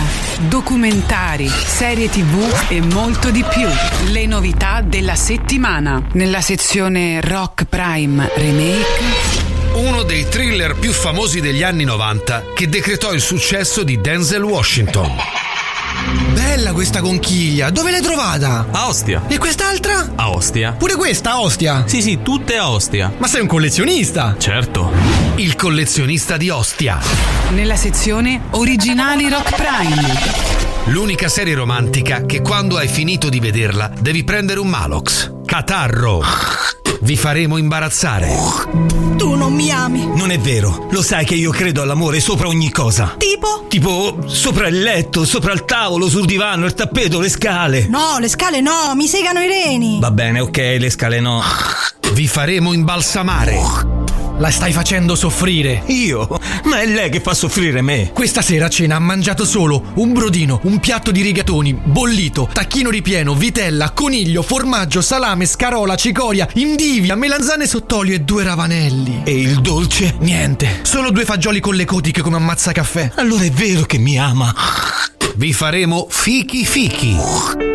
documentari, 0.47 1.47
serie 1.47 2.08
tv 2.08 2.68
e 2.70 2.82
molto 2.82 3.32
di 3.32 3.43
più. 3.43 3.68
Le 4.12 4.28
novità 4.28 4.82
della 4.82 5.16
settimana. 5.16 6.04
Nella 6.14 6.39
sezione 6.39 7.20
Rock 7.20 7.66
Prime 7.66 8.30
Remake. 8.36 9.74
Uno 9.74 10.04
dei 10.04 10.30
thriller 10.30 10.76
più 10.76 10.91
famosi 10.91 11.41
degli 11.41 11.64
anni 11.64 11.84
90 11.84 12.54
che 12.54 12.70
decretò 12.70 13.12
il 13.12 13.22
successo 13.22 13.82
di 13.82 14.00
Denzel 14.00 14.43
Washington. 14.43 15.49
Bella 16.34 16.74
questa 16.74 17.01
conchiglia, 17.01 17.70
dove 17.70 17.91
l'hai 17.91 18.01
trovata? 18.01 18.68
A 18.72 18.88
Ostia. 18.88 19.24
E 19.28 19.38
quest'altra? 19.38 20.14
A 20.16 20.32
Ostia. 20.32 20.74
Pure 20.74 20.95
questa 20.95 21.32
a 21.32 21.41
Ostia? 21.41 21.84
Sì, 21.88 22.01
sì, 22.01 22.20
tutte 22.22 22.57
a 22.57 22.70
Ostia. 22.70 23.14
Ma 23.18 23.28
sei 23.28 23.41
un 23.41 23.47
collezionista? 23.47 24.36
Certo. 24.38 24.91
Il 25.36 25.55
collezionista 25.55 26.38
di 26.38 26.49
Ostia. 26.49 26.99
Nella 27.51 27.76
sezione 27.76 28.41
Originali 28.51 29.30
Rock 29.30 29.55
Prime. 29.55 30.57
L'unica 30.86 31.28
serie 31.28 31.53
romantica 31.53 32.26
che 32.26 32.41
quando 32.41 32.78
hai 32.78 32.88
finito 32.88 33.30
di 33.30 33.39
vederla 33.39 33.91
devi 33.99 34.24
prendere 34.24 34.60
un 34.60 34.68
Malox. 34.68 35.32
Catarro. 35.45 36.24
Vi 37.02 37.16
faremo 37.16 37.58
imbarazzare. 37.58 38.28
Tu 39.18 39.34
non 39.36 39.54
mi 39.54 39.72
ami. 39.72 40.06
Non 40.16 40.32
è 40.32 40.39
vero, 40.39 40.88
lo 40.91 41.02
sai 41.02 41.26
che 41.26 41.36
io 41.36 41.52
credo 41.52 41.82
all'amore 41.82 42.20
sopra 42.20 42.47
ogni 42.47 42.72
cosa. 42.72 43.16
Tipo? 43.18 43.66
Tipo 43.70 44.18
sopra 44.26 44.68
il 44.68 44.82
letto, 44.82 45.26
sopra 45.26 45.54
il 45.54 45.64
tavolo, 45.66 46.10
sul 46.10 46.26
divano, 46.26 46.66
il 46.66 46.74
tappeto, 46.74 47.20
le 47.20 47.30
scale. 47.30 47.88
No, 47.88 48.18
le 48.20 48.28
scale 48.28 48.60
no, 48.60 48.93
mi 48.95 49.08
segano 49.08 49.39
i 49.41 49.47
reni. 49.47 50.00
Va 50.00 50.12
bene, 50.12 50.41
ok, 50.41 50.76
le 50.78 50.89
scale 50.89 51.20
no. 51.20 51.41
Vi 52.12 52.28
faremo 52.28 52.74
imbalsamare. 52.74 54.08
La 54.40 54.52
stai 54.52 54.72
facendo 54.72 55.16
soffrire. 55.16 55.84
Io? 55.88 56.40
Ma 56.64 56.80
è 56.80 56.86
lei 56.86 57.10
che 57.10 57.20
fa 57.20 57.34
soffrire 57.34 57.82
me. 57.82 58.12
Questa 58.14 58.42
sera 58.42 58.68
a 58.68 58.70
cena 58.70 58.96
ha 58.96 59.00
mangiato 59.00 59.44
solo 59.44 59.92
un 59.96 60.14
brodino, 60.14 60.62
un 60.64 60.80
piatto 60.80 61.12
di 61.12 61.22
rigatoni, 61.22 61.74
bollito, 61.74 62.48
tacchino 62.52 62.90
ripieno, 62.90 63.36
vitella, 63.36 63.92
coniglio, 63.92 64.42
formaggio, 64.42 65.02
salame, 65.02 65.46
scarola, 65.46 65.96
cicoria, 65.96 66.48
indivia, 66.54 67.16
melanzane 67.16 67.68
sott'olio 67.68 68.16
e 68.16 68.22
due 68.22 68.44
ravanelli. 68.44 69.24
E 69.26 69.38
il 69.38 69.60
dolce? 69.60 70.16
Niente. 70.20 70.80
Solo 70.84 71.12
due 71.12 71.26
fagioli 71.26 71.60
con 71.60 71.76
le 71.76 71.84
cotiche 71.84 72.22
come 72.22 72.38
ammazza 72.38 72.72
caffè. 72.72 73.12
Allora 73.16 73.44
è 73.44 73.52
vero 73.52 73.82
che 73.82 73.98
mi 73.98 74.18
ama. 74.18 74.56
Vi 75.36 75.52
faremo 75.52 76.08
fichi 76.10 76.66
fichi. 76.66 77.68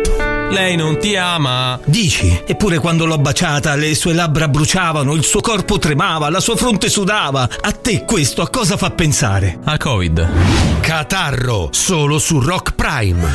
Lei 0.49 0.75
non 0.75 0.97
ti 0.99 1.15
ama. 1.15 1.79
Dici? 1.85 2.41
Eppure 2.45 2.79
quando 2.79 3.05
l'ho 3.05 3.17
baciata 3.17 3.75
le 3.75 3.95
sue 3.95 4.13
labbra 4.13 4.47
bruciavano, 4.47 5.13
il 5.13 5.23
suo 5.23 5.41
corpo 5.41 5.77
tremava, 5.79 6.29
la 6.29 6.39
sua 6.39 6.55
fronte 6.55 6.89
sudava. 6.89 7.47
A 7.61 7.71
te 7.71 8.05
questo 8.05 8.41
a 8.41 8.49
cosa 8.49 8.77
fa 8.77 8.89
pensare? 8.91 9.59
A 9.63 9.77
Covid. 9.77 10.29
Catarro, 10.81 11.69
solo 11.71 12.19
su 12.19 12.39
Rock 12.39 12.73
Prime. 12.73 13.27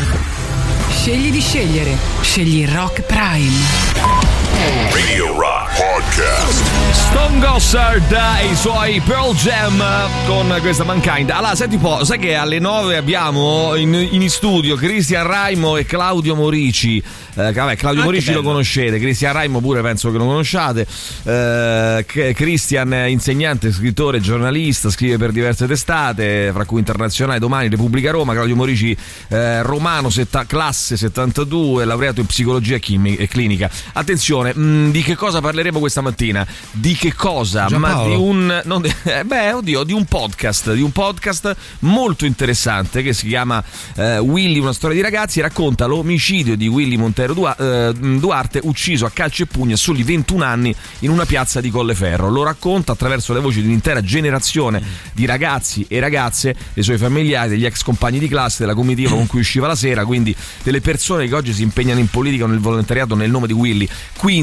Scegli 0.90 1.30
di 1.30 1.40
scegliere. 1.40 1.96
Scegli 2.20 2.66
Rock 2.66 3.02
Prime. 3.02 4.39
Radio 4.64 5.38
Rock 5.38 5.70
Podcast. 5.76 6.68
Stone 6.92 7.40
Gossard 7.40 8.12
e 8.40 8.46
i 8.52 8.54
suoi 8.56 9.00
Pearl 9.00 9.34
Jam 9.34 9.82
con 10.26 10.54
questa 10.60 10.84
Mankind. 10.84 11.30
Allora, 11.30 11.54
senti 11.54 11.76
un 11.76 11.80
po', 11.80 12.04
sai 12.04 12.18
che 12.18 12.34
alle 12.34 12.58
9 12.58 12.96
abbiamo 12.96 13.74
in, 13.76 13.94
in 13.94 14.28
studio 14.28 14.76
Cristian 14.76 15.26
Raimo 15.26 15.76
e 15.76 15.84
Claudio 15.86 16.34
Morici. 16.36 16.98
Eh, 17.34 17.52
vabbè, 17.52 17.76
Claudio 17.76 18.02
Ah, 18.02 18.04
Morici 18.04 18.32
lo 18.32 18.42
conoscete, 18.42 18.98
Cristian 18.98 19.32
Raimo 19.32 19.60
pure 19.60 19.80
penso 19.82 20.10
che 20.12 20.18
lo 20.18 20.26
conosciate. 20.26 20.86
Eh, 21.24 22.04
Cristian 22.34 22.92
è 22.92 23.04
insegnante, 23.04 23.72
scrittore, 23.72 24.20
giornalista, 24.20 24.90
scrive 24.90 25.16
per 25.16 25.32
diverse 25.32 25.66
testate, 25.66 26.50
fra 26.52 26.64
cui 26.64 26.78
Internazionale, 26.80 27.38
Domani, 27.38 27.68
Repubblica 27.68 28.10
Roma. 28.10 28.34
Claudio 28.34 28.56
Morici, 28.56 28.96
eh, 29.28 29.62
romano, 29.62 30.10
setta- 30.10 30.44
classe 30.44 30.96
72, 30.96 31.84
laureato 31.84 32.20
in 32.20 32.26
psicologia 32.26 32.78
chimi- 32.78 33.16
e 33.16 33.26
clinica. 33.26 33.70
Attenzione, 33.94 34.49
mh, 34.54 34.90
di 34.90 35.02
che 35.02 35.16
cosa 35.16 35.40
parleremo 35.40 35.78
questa 35.78 36.00
mattina? 36.00 36.46
Di 36.70 36.94
che 36.94 37.14
cosa? 37.14 37.68
Ma 37.70 38.04
di 38.04 38.14
un 38.14 38.62
non 38.64 38.84
eh, 39.04 39.24
beh, 39.24 39.52
oddio, 39.52 39.84
di 39.84 39.92
un 39.92 40.04
podcast, 40.04 40.72
di 40.72 40.82
un 40.82 40.92
podcast 40.92 41.56
molto 41.80 42.26
interessante 42.26 43.02
che 43.02 43.12
si 43.12 43.26
chiama 43.26 43.62
eh, 43.96 44.18
Willy 44.18 44.58
una 44.58 44.72
storia 44.72 44.96
di 44.96 45.02
ragazzi 45.02 45.38
e 45.38 45.42
racconta 45.42 45.86
l'omicidio 45.86 46.56
di 46.56 46.68
Willy 46.68 46.96
Montero 46.96 47.34
Dua- 47.34 47.56
eh, 47.56 47.92
Duarte 47.94 48.60
ucciso 48.64 49.06
a 49.06 49.10
calci 49.10 49.42
e 49.42 49.46
pugni 49.46 49.72
a 49.72 49.76
soli 49.76 50.02
21 50.02 50.44
anni 50.44 50.74
in 51.00 51.10
una 51.10 51.24
piazza 51.24 51.60
di 51.60 51.70
Colleferro. 51.70 52.28
Lo 52.30 52.42
racconta 52.42 52.92
attraverso 52.92 53.32
le 53.32 53.40
voci 53.40 53.60
di 53.60 53.66
un'intera 53.66 54.02
generazione 54.02 54.82
di 55.12 55.26
ragazzi 55.26 55.84
e 55.88 56.00
ragazze, 56.00 56.54
dei 56.72 56.82
suoi 56.82 56.98
familiari, 56.98 57.50
degli 57.50 57.64
ex 57.64 57.82
compagni 57.82 58.18
di 58.18 58.28
classe, 58.28 58.58
della 58.60 58.74
comitiva 58.74 59.10
con 59.10 59.26
cui 59.26 59.40
usciva 59.40 59.66
la 59.66 59.74
sera, 59.74 60.04
quindi 60.04 60.34
delle 60.62 60.80
persone 60.80 61.28
che 61.28 61.34
oggi 61.34 61.52
si 61.52 61.62
impegnano 61.62 62.00
in 62.00 62.08
politica 62.08 62.44
o 62.44 62.46
nel 62.46 62.58
volontariato 62.58 63.14
nel 63.14 63.30
nome 63.30 63.46
di 63.46 63.52
Willy. 63.52 63.88
Quindi 64.16 64.39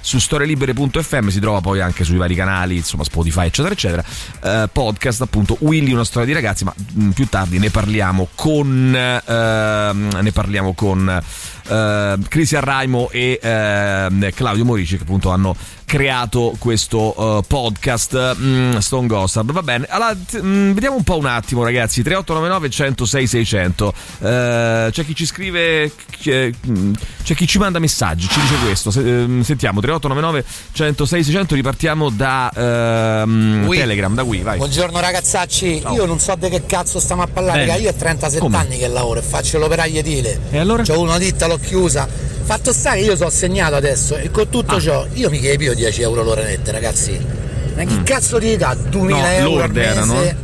su 0.00 0.18
storielibere.fm 0.18 1.28
si 1.28 1.40
trova 1.40 1.60
poi 1.60 1.80
anche 1.80 2.04
sui 2.04 2.16
vari 2.16 2.34
canali, 2.34 2.76
insomma 2.76 3.04
Spotify 3.04 3.46
eccetera 3.46 3.74
eccetera, 3.74 4.04
eh, 4.42 4.68
podcast 4.70 5.22
appunto 5.22 5.56
Willy 5.60 5.92
una 5.92 6.04
storia 6.04 6.26
di 6.26 6.34
ragazzi, 6.34 6.64
ma 6.64 6.74
mh, 6.76 7.10
più 7.10 7.26
tardi 7.28 7.58
ne 7.58 7.70
parliamo 7.70 8.28
con 8.34 8.94
ehm, 8.94 10.08
ne 10.20 10.32
parliamo 10.32 10.74
con 10.74 11.22
eh, 11.68 12.18
Cristian 12.28 12.62
Raimo 12.62 13.10
e 13.10 13.38
ehm, 13.42 14.30
Claudio 14.32 14.64
Morici 14.64 14.96
che 14.96 15.02
appunto 15.02 15.30
hanno 15.30 15.56
creato 15.88 16.54
questo 16.58 17.38
eh, 17.38 17.42
podcast 17.46 18.36
mm, 18.38 18.76
Stone 18.76 19.06
Gossard 19.06 19.50
va 19.52 19.62
bene 19.62 19.86
allora 19.88 20.14
t- 20.14 20.38
mm, 20.38 20.72
vediamo 20.72 20.96
un 20.96 21.02
po' 21.02 21.16
un 21.16 21.24
attimo 21.24 21.64
ragazzi 21.64 22.02
3899 22.02 22.68
106 22.70 23.26
600 23.26 23.94
Eh, 24.20 24.88
c'è 24.92 25.04
chi 25.06 25.14
ci 25.14 25.24
scrive 25.24 25.90
c'è, 26.20 26.50
mm, 26.68 26.92
c'è 27.24 27.34
chi 27.34 27.46
ci 27.46 27.56
manda 27.56 27.78
messaggi 27.78 28.28
ci 28.28 28.38
dice 28.38 28.54
questo 28.62 28.90
Se- 28.90 29.00
ehm, 29.00 29.40
sentiamo 29.40 29.80
3899 29.80 30.44
106 30.72 31.24
600 31.24 31.54
ripartiamo 31.54 32.10
da 32.10 32.52
ehm, 32.54 33.64
Qui. 33.64 33.78
Telegram 33.78 34.14
da 34.14 34.24
qui 34.24 34.42
vai 34.42 34.58
Buongiorno 34.58 35.00
ragazzacci, 35.00 35.84
io 35.94 36.04
non 36.04 36.18
so 36.20 36.34
di 36.34 36.50
che 36.50 36.66
cazzo 36.66 37.00
stiamo 37.00 37.22
a 37.22 37.28
parlare, 37.32 37.64
io 37.78 37.88
ho 37.88 37.94
37 37.94 38.38
Come? 38.40 38.56
anni 38.58 38.76
che 38.76 38.88
lavoro 38.88 39.20
e 39.20 39.22
faccio 39.22 39.58
l'operaio 39.58 40.00
edile. 40.00 40.38
E 40.50 40.58
allora? 40.58 40.82
C'ho 40.82 41.00
una 41.00 41.16
ditta, 41.16 41.46
l'ho 41.46 41.58
chiusa. 41.58 42.27
Fatto 42.48 42.72
sta 42.72 42.92
che 42.94 43.00
io 43.00 43.14
sono 43.14 43.28
segnato 43.28 43.74
adesso 43.74 44.16
e 44.16 44.30
con 44.30 44.48
tutto 44.48 44.76
Ah. 44.76 44.80
ciò 44.80 45.06
io 45.12 45.28
mi 45.28 45.38
chiedo 45.38 45.74
10 45.74 46.00
euro 46.00 46.22
l'ora 46.22 46.42
nette, 46.42 46.70
ragazzi. 46.72 47.18
Ma 47.76 47.84
che 47.84 48.02
cazzo 48.04 48.38
ti 48.38 48.56
dà 48.56 48.74
2000 48.74 49.18
Mm. 49.18 49.20
No, 49.42 49.48
euro 49.50 49.68
mese? 49.68 49.80
erano, 49.90 50.22
eh. 50.22 50.34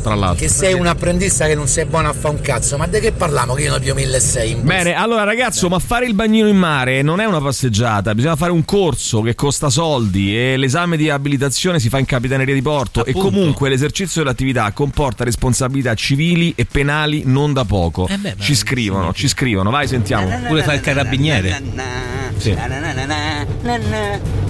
Tra 0.00 0.14
l'altro 0.14 0.46
Che 0.46 0.48
sei 0.48 0.74
un 0.74 0.86
apprendista 0.86 1.46
che 1.46 1.54
non 1.54 1.66
sei 1.66 1.84
buono 1.84 2.08
a 2.08 2.12
fare 2.12 2.34
un 2.34 2.40
cazzo, 2.40 2.76
ma 2.76 2.86
di 2.86 3.00
che 3.00 3.12
parliamo 3.12 3.54
che 3.54 3.62
io 3.62 3.72
ne 3.72 3.80
più 3.80 3.94
1600? 3.94 4.62
Bene, 4.62 4.94
allora 4.94 5.24
ragazzo, 5.24 5.68
ma 5.68 5.78
fare 5.78 6.06
il 6.06 6.14
bagnino 6.14 6.48
in 6.48 6.56
mare 6.56 7.02
non 7.02 7.20
è 7.20 7.24
una 7.24 7.40
passeggiata, 7.40 8.14
bisogna 8.14 8.36
fare 8.36 8.52
un 8.52 8.64
corso 8.64 9.22
che 9.22 9.34
costa 9.34 9.70
soldi 9.70 10.36
e 10.36 10.56
l'esame 10.56 10.96
di 10.96 11.10
abilitazione 11.10 11.78
si 11.78 11.88
fa 11.88 11.98
in 11.98 12.06
capitaneria 12.06 12.54
di 12.54 12.62
porto 12.62 13.04
e 13.04 13.12
comunque 13.12 13.68
l'esercizio 13.68 14.22
dell'attività 14.22 14.70
comporta 14.72 15.24
responsabilità 15.24 15.94
civili 15.94 16.52
e 16.56 16.64
penali 16.64 17.22
non 17.26 17.52
da 17.52 17.64
poco. 17.64 18.08
Eh 18.08 18.16
beh, 18.16 18.36
ci 18.38 18.54
scrivono, 18.54 19.12
ci 19.12 19.28
scrivono, 19.28 19.70
vai 19.70 19.86
sentiamo. 19.86 20.46
Pure 20.46 20.62
fa 20.62 20.74
il 20.74 20.80
carabiniere. 20.80 22.19
Sì. 22.40 22.56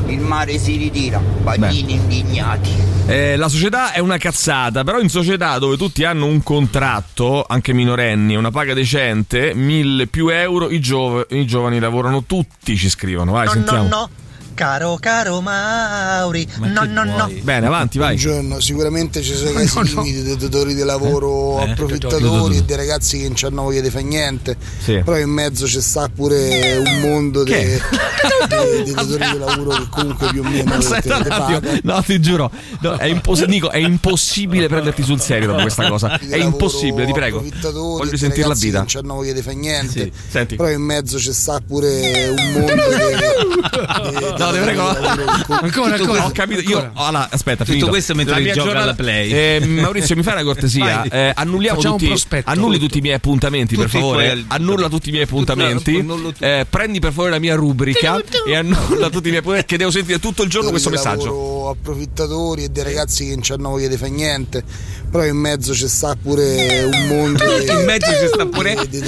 Il 0.06 0.20
mare 0.20 0.58
si 0.58 0.76
ritira, 0.76 1.18
bagnini 1.18 1.92
indignati. 1.94 2.70
Eh, 3.06 3.36
la 3.36 3.48
società 3.48 3.92
è 3.92 3.98
una 4.00 4.16
cazzata, 4.18 4.82
però 4.84 5.00
in 5.00 5.08
società 5.08 5.58
dove 5.58 5.76
tutti 5.76 6.04
hanno 6.04 6.26
un 6.26 6.42
contratto, 6.42 7.44
anche 7.46 7.72
minorenni, 7.72 8.34
una 8.36 8.50
paga 8.50 8.74
decente, 8.74 9.52
mille 9.54 10.06
più 10.06 10.28
euro, 10.28 10.68
i, 10.70 10.80
giov- 10.80 11.30
i 11.32 11.44
giovani 11.46 11.78
lavorano 11.78 12.24
tutti, 12.24 12.76
ci 12.76 12.88
scrivono. 12.88 13.32
Vai, 13.32 13.46
No, 13.46 13.52
sentiamo. 13.52 13.82
no, 13.82 13.88
no. 13.88 14.08
Caro, 14.60 14.98
caro 15.00 15.40
Mauri. 15.40 16.46
No, 16.58 16.84
no, 16.84 17.02
no. 17.04 17.30
Bene, 17.40 17.64
avanti, 17.66 17.96
vai. 17.96 18.14
Buongiorno, 18.16 18.60
sicuramente 18.60 19.22
ci 19.22 19.34
sono 19.34 19.52
casi 19.52 19.82
limiti 19.94 20.22
dei 20.22 20.36
datori 20.36 20.74
di 20.74 20.82
lavoro 20.82 21.60
Eh, 21.64 21.70
approfittatori 21.70 22.58
e 22.58 22.62
dei 22.64 22.76
ragazzi 22.76 23.16
che 23.20 23.24
non 23.28 23.36
hanno 23.40 23.62
voglia 23.62 23.80
di 23.80 23.88
fare 23.88 24.04
niente. 24.04 24.58
Sì. 24.82 25.00
Però 25.02 25.16
in 25.16 25.30
mezzo 25.30 25.64
c'è 25.64 25.80
sta 25.80 26.10
pure 26.14 26.76
un 26.76 27.00
mondo 27.00 27.42
dei 27.42 27.68
dei- 28.48 28.82
dei 28.84 28.92
datori 28.92 29.30
di 29.30 29.38
lavoro 29.40 29.70
che 29.70 29.86
comunque 29.88 30.28
più 30.28 30.42
o 30.44 30.48
meno 30.48 30.74
Aspetta 30.74 31.16
un 31.16 31.26
attimo, 31.30 31.60
no, 31.82 32.02
ti 32.02 32.20
giuro, 32.20 32.50
no, 32.80 32.96
è, 32.96 33.06
impos- 33.06 33.40
Nico, 33.44 33.70
è 33.70 33.78
impossibile 33.78 34.68
prenderti 34.68 35.02
sul 35.02 35.20
serio 35.22 35.46
dopo 35.48 35.62
questa 35.62 35.88
cosa. 35.88 36.18
Di 36.20 36.28
È 36.28 36.36
impossibile, 36.36 37.06
ti 37.06 37.12
prego. 37.12 37.42
Voglio 37.72 38.10
dei 38.10 38.18
sentire 38.18 38.46
la 38.46 38.52
vita. 38.52 38.84
che 38.84 38.92
non 38.96 39.04
hanno 39.04 39.14
voglia 39.14 39.32
di 39.32 39.40
fare 39.40 39.56
niente. 39.56 40.02
Sì, 40.02 40.12
senti. 40.28 40.56
Però 40.56 40.68
in 40.68 40.82
mezzo 40.82 41.16
c'è 41.16 41.32
sta 41.32 41.58
pure 41.66 42.28
un 42.28 42.52
mondo 42.52 42.74
dei- 42.74 43.28
No, 44.36 44.48
ti 44.52 44.58
prego. 44.58 44.88
Ancora, 45.60 45.96
Tutto 45.96 46.02
ancora. 46.12 46.26
Ho 46.26 46.30
capito, 46.32 46.60
io. 46.60 46.90
Allora, 46.94 47.28
aspetta, 47.30 47.58
Tutto 47.58 47.70
finito. 47.72 47.88
questo 47.88 48.14
mentre 48.14 48.42
gioca 48.42 48.52
giornata- 48.54 48.80
alla 48.82 48.94
Play. 48.94 49.30
Eh, 49.32 49.60
Maurizio, 49.66 50.16
mi 50.16 50.22
fai 50.22 50.34
una 50.34 50.42
cortesia? 50.44 51.02
Eh, 51.04 51.32
annulliamo 51.34 51.76
Facciamo 51.76 51.96
tutti, 51.96 52.08
prospetto. 52.08 52.50
annulli 52.50 52.78
tutti 52.78 52.98
i 52.98 53.00
miei 53.00 53.14
appuntamenti, 53.14 53.74
per 53.76 53.84
Tutti 53.86 53.96
i 53.96 54.00
favore. 54.00 54.30
tuoi- 54.30 54.44
Annulla 54.48 54.88
tutti 54.88 55.08
i 55.08 55.12
miei 55.12 55.24
appuntamenti. 55.24 56.04
tutti. 56.06 56.44
Eh, 56.44 56.66
prendi 56.68 56.98
per 57.00 57.12
favore 57.12 57.30
la 57.30 57.38
mia 57.38 57.54
rubrica 57.54 58.20
e 58.46 58.54
annulla 58.56 59.08
tutti 59.10 59.26
i 59.28 59.30
miei 59.30 59.36
appuntamenti. 59.38 59.66
Che 59.66 59.76
devo 59.76 59.90
sentire 59.90 60.18
tutto 60.18 60.42
il 60.42 60.48
giorno 60.50 60.70
questo 60.70 60.90
messaggio. 60.90 61.68
approfittatori 61.70 62.64
e 62.64 62.68
dei 62.68 62.82
ragazzi 62.84 63.26
che 63.26 63.34
non 63.34 63.42
hanno 63.48 63.68
voglia 63.70 63.88
di 63.88 63.96
fare 63.96 64.10
niente. 64.10 64.62
Però 65.10 65.24
in 65.24 65.36
mezzo 65.36 65.72
c'è 65.72 65.88
sta 65.88 66.14
pure 66.20 66.84
un 66.84 67.06
mondo 67.08 67.42
In 67.44 67.82
mezzo 67.84 68.06
ci 68.12 68.26
sta 68.32 68.46
pure- 68.46 68.76
di 68.88 69.02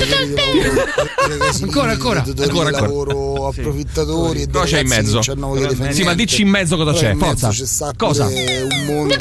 Ancora, 1.62 1.92
ancora. 1.92 2.24
Ancora, 2.26 2.70
lavoro 2.70 3.46
approfittatori 3.48 4.42
e 4.42 4.46
dei 4.46 4.53
Cosa 4.53 4.66
c'è 4.76 4.80
in 4.80 4.88
mezzo? 4.88 5.22
Sì, 5.92 6.03
ma 6.03 6.14
dici 6.14 6.42
in 6.42 6.48
mezzo 6.48 6.76
cosa 6.76 6.92
c'è, 6.92 7.14
forza. 7.14 7.92
Cosa? 7.96 8.24
un 8.26 8.84
mondo. 8.86 9.14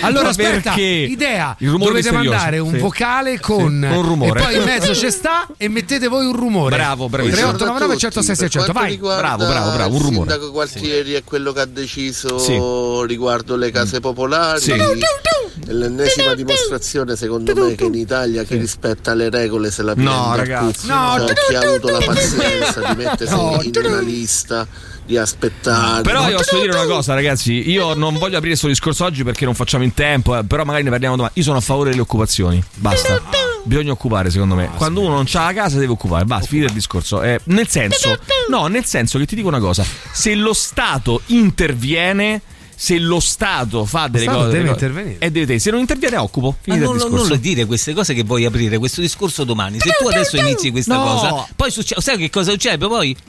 Allora 0.00 0.28
aspetta, 0.28 0.74
idea, 0.74 1.56
dovete 1.58 2.10
mandare 2.10 2.58
un 2.58 2.72
Sì. 2.72 2.78
vocale 2.78 3.38
con 3.40 3.86
Sì, 3.88 3.96
un 3.96 4.02
rumore. 4.02 4.40
e 4.40 4.42
poi 4.42 4.56
in 4.56 4.62
mezzo 4.64 4.92
c'è 4.92 5.10
sta 5.10 5.46
e 5.56 5.68
mettete 5.68 6.08
voi 6.08 6.26
un 6.26 6.34
rumore. 6.34 6.74
Bravo, 6.76 7.08
bravissimo. 7.08 7.52
3899 7.52 7.96
106 7.98 8.36
600, 8.36 8.72
vai. 8.72 8.96
Bravo, 8.96 9.46
bravo, 9.46 9.70
bravo, 9.72 9.94
un 9.94 10.02
rumore. 10.02 10.24
Il 10.26 10.30
sindaco 10.32 10.50
Gualtieri 10.52 11.12
è 11.12 11.22
quello 11.24 11.52
che 11.52 11.60
ha 11.60 11.66
deciso 11.66 12.38
Sì. 12.38 12.58
riguardo 13.06 13.56
le 13.56 13.70
case 13.70 14.00
popolari. 14.00 14.55
Sì. 14.58 14.72
È 14.72 15.72
l'ennesima 15.72 16.34
dimostrazione, 16.34 17.16
secondo 17.16 17.52
me, 17.54 17.74
che 17.74 17.84
in 17.84 17.94
Italia 17.94 18.44
chi 18.44 18.56
rispetta 18.56 19.14
le 19.14 19.30
regole 19.30 19.70
se 19.70 19.82
la 19.82 19.94
No, 19.96 20.02
prende 20.02 20.20
al 20.20 20.36
ragazzi. 20.36 20.86
No. 20.86 21.14
Cioè, 21.26 21.34
chi 21.48 21.54
ha 21.54 21.60
avuto 21.60 21.88
la 21.90 21.98
pazienza 22.04 22.80
di 22.80 22.96
mettersi 22.96 23.34
No. 23.34 23.58
in 23.62 23.72
una 23.84 24.00
lista, 24.00 24.66
di 25.04 25.16
aspettare. 25.16 26.02
Però 26.02 26.28
io 26.28 26.36
posso 26.36 26.60
dire 26.60 26.72
una 26.72 26.86
cosa, 26.86 27.14
ragazzi. 27.14 27.68
Io 27.70 27.94
non 27.94 28.14
voglio 28.14 28.36
aprire 28.36 28.50
questo 28.50 28.68
discorso 28.68 29.04
oggi 29.04 29.24
perché 29.24 29.44
non 29.44 29.54
facciamo 29.54 29.82
in 29.82 29.92
tempo. 29.94 30.36
eh, 30.36 30.44
però 30.44 30.62
magari 30.64 30.84
ne 30.84 30.90
parliamo 30.90 31.16
domani. 31.16 31.32
Io 31.36 31.42
sono 31.42 31.56
a 31.58 31.62
favore 31.62 31.90
delle 31.90 32.02
occupazioni. 32.02 32.62
Basta. 32.74 33.20
Bisogna 33.64 33.90
occupare, 33.90 34.30
secondo 34.30 34.54
me. 34.54 34.70
Quando 34.76 35.00
uno 35.00 35.14
non 35.14 35.26
ha 35.32 35.44
la 35.46 35.52
casa, 35.52 35.78
deve 35.78 35.90
occupare. 35.92 36.24
Basta, 36.24 36.46
finito 36.46 36.68
il 36.68 36.74
discorso. 36.74 37.22
Eh, 37.22 37.40
nel 37.44 37.66
senso, 37.66 38.16
no, 38.48 38.68
nel 38.68 38.84
senso 38.84 39.18
che 39.18 39.26
ti 39.26 39.34
dico 39.34 39.48
una 39.48 39.58
cosa: 39.58 39.84
se 40.12 40.34
lo 40.36 40.52
Stato 40.52 41.22
interviene. 41.26 42.40
Se 42.78 42.98
lo 42.98 43.20
Stato 43.20 43.86
fa 43.86 44.06
delle 44.08 44.24
Stato 44.24 44.38
cose, 44.38 44.50
deve 44.50 44.68
cose- 44.68 44.84
intervenire. 44.86 45.16
e 45.18 45.30
deve, 45.30 45.58
se 45.58 45.70
non 45.70 45.80
interviene, 45.80 46.16
occupo. 46.18 46.56
Ma 46.66 46.74
non, 46.74 46.82
il 46.82 46.84
lo- 46.88 46.92
discorso. 46.94 47.16
non 47.16 47.28
lo 47.28 47.36
dire 47.36 47.64
queste 47.64 47.94
cose 47.94 48.12
che 48.12 48.22
vuoi 48.22 48.44
aprire, 48.44 48.76
questo 48.78 49.00
discorso 49.00 49.44
domani. 49.44 49.78
Se 49.80 49.90
tu 49.98 50.06
adesso 50.08 50.36
inizi 50.36 50.70
questa 50.70 50.96
No. 50.96 51.02
cosa, 51.04 51.46
poi 51.56 51.70
succede. 51.70 52.00
Sai 52.02 52.18
che 52.18 52.28
cosa 52.30 52.50
succede? 52.50 52.86
Poi 52.86 53.16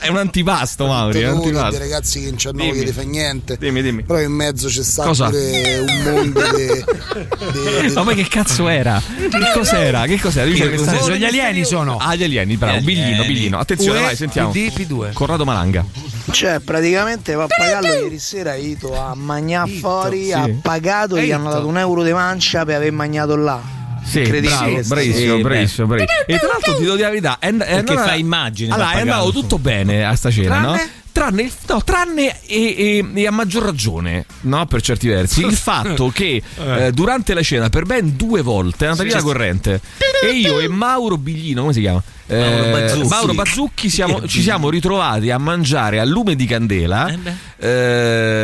È 0.00 0.08
un 0.08 0.18
antipasto, 0.18 0.86
Mauri. 0.86 1.20
È 1.22 1.30
un 1.30 1.36
antipasto. 1.38 1.70
dei 1.70 1.78
ragazzi 1.78 2.20
che 2.20 2.26
non 2.26 2.36
hanno 2.44 2.52
Dimmi. 2.58 2.68
voglia 2.72 2.84
di 2.84 2.92
fare 2.92 3.06
niente. 3.06 3.56
Dimmi, 3.58 3.82
dimmi. 3.82 4.02
Però 4.02 4.20
in 4.20 4.32
mezzo 4.32 4.68
c'è 4.68 4.82
sta 4.82 5.02
Cosa? 5.04 5.30
pure 5.30 5.78
un 5.78 6.02
mondo 6.02 6.40
dei- 6.52 7.92
Ma 7.94 8.02
poi 8.02 8.14
che 8.14 8.28
cazzo 8.28 8.68
era? 8.68 9.00
Che 9.16 9.30
cos'era? 9.54 10.04
Che 10.04 10.20
cos'era? 10.20 10.50
Che 10.50 10.76
sta- 10.78 10.98
Sono 11.00 11.16
gli 11.16 11.24
alieni 11.24 11.64
sono. 11.64 11.96
Ah, 11.96 12.14
gli 12.14 12.22
alieni, 12.24 12.56
bravo. 12.58 12.78
Gli 12.78 12.84
Biglino, 12.84 13.06
alieni. 13.06 13.26
Biglino. 13.26 13.58
Attenzione, 13.58 13.98
UE, 14.00 14.04
vai, 14.04 14.16
sentiamo. 14.16 14.50
PD, 14.50 14.70
P2. 14.78 15.12
Corrado 15.14 15.44
Malanga. 15.46 15.84
Cioè, 16.30 16.60
praticamente 16.60 17.32
Pappagallo 17.34 18.03
ieri 18.04 18.18
sera 18.18 18.54
è 18.54 18.58
ido 18.58 18.98
a 19.00 19.14
mangiare 19.14 19.70
fuori, 19.72 20.24
sì. 20.24 20.32
ha 20.32 20.48
pagato, 20.62 21.18
gli 21.18 21.28
È 21.28 21.32
hanno 21.32 21.48
Ito. 21.48 21.54
dato 21.54 21.66
un 21.66 21.78
euro 21.78 22.02
di 22.02 22.12
mancia 22.12 22.64
per 22.64 22.76
aver 22.76 22.92
mangiato 22.92 23.36
là. 23.36 23.60
Sì, 24.04 24.18
Incredibile 24.18 24.54
bravo, 24.58 24.80
bravissimo, 24.86 25.38
bravissimo, 25.40 25.86
bravissimo. 25.86 26.20
E 26.26 26.38
tra 26.38 26.48
l'altro 26.48 26.74
ti 26.76 26.82
devo 26.82 26.94
dire 26.94 27.04
la 27.04 27.08
verità, 27.10 27.36
è, 27.38 27.48
è 27.48 27.56
Perché 27.56 27.74
andata- 27.74 28.02
fa 28.02 28.14
immagine, 28.14 28.72
Allora, 28.74 28.92
è 28.92 29.00
andato 29.00 29.32
tutto 29.32 29.58
bene 29.58 30.04
a 30.04 30.14
sta 30.14 30.30
cena, 30.30 30.60
no? 30.60 30.78
Tranne? 31.14 31.42
Il- 31.42 31.52
no, 31.68 31.80
tranne 31.84 32.40
e, 32.44 32.74
e- 32.76 33.10
e 33.14 33.26
a 33.26 33.30
maggior 33.30 33.62
ragione, 33.62 34.26
no? 34.42 34.66
Per 34.66 34.82
certi 34.82 35.06
versi, 35.06 35.42
il 35.44 35.54
fatto 35.56 36.08
che 36.08 36.42
eh, 36.58 36.90
durante 36.92 37.34
la 37.34 37.42
cena 37.42 37.68
per 37.68 37.84
ben 37.84 38.16
due 38.16 38.42
volte 38.42 38.86
è 38.86 38.88
andata 38.88 39.04
via 39.04 39.14
la 39.14 39.22
corrente 39.22 39.80
e 40.24 40.30
io 40.32 40.58
e 40.58 40.66
Mauro 40.66 41.16
Biglino, 41.16 41.60
come 41.60 41.72
si 41.72 41.80
chiama? 41.80 42.02
Eh, 42.26 42.36
Mauro 42.40 42.70
Bazzucchi. 42.80 43.08
Mauro 43.08 43.34
Bazzucchi 43.34 43.88
siamo- 43.90 44.26
ci 44.26 44.42
siamo 44.42 44.68
ritrovati 44.70 45.30
a 45.30 45.38
mangiare 45.38 46.00
a 46.00 46.04
lume 46.04 46.34
di 46.34 46.46
candela 46.46 47.06
Eh 47.08 47.18
eh, 47.58 48.42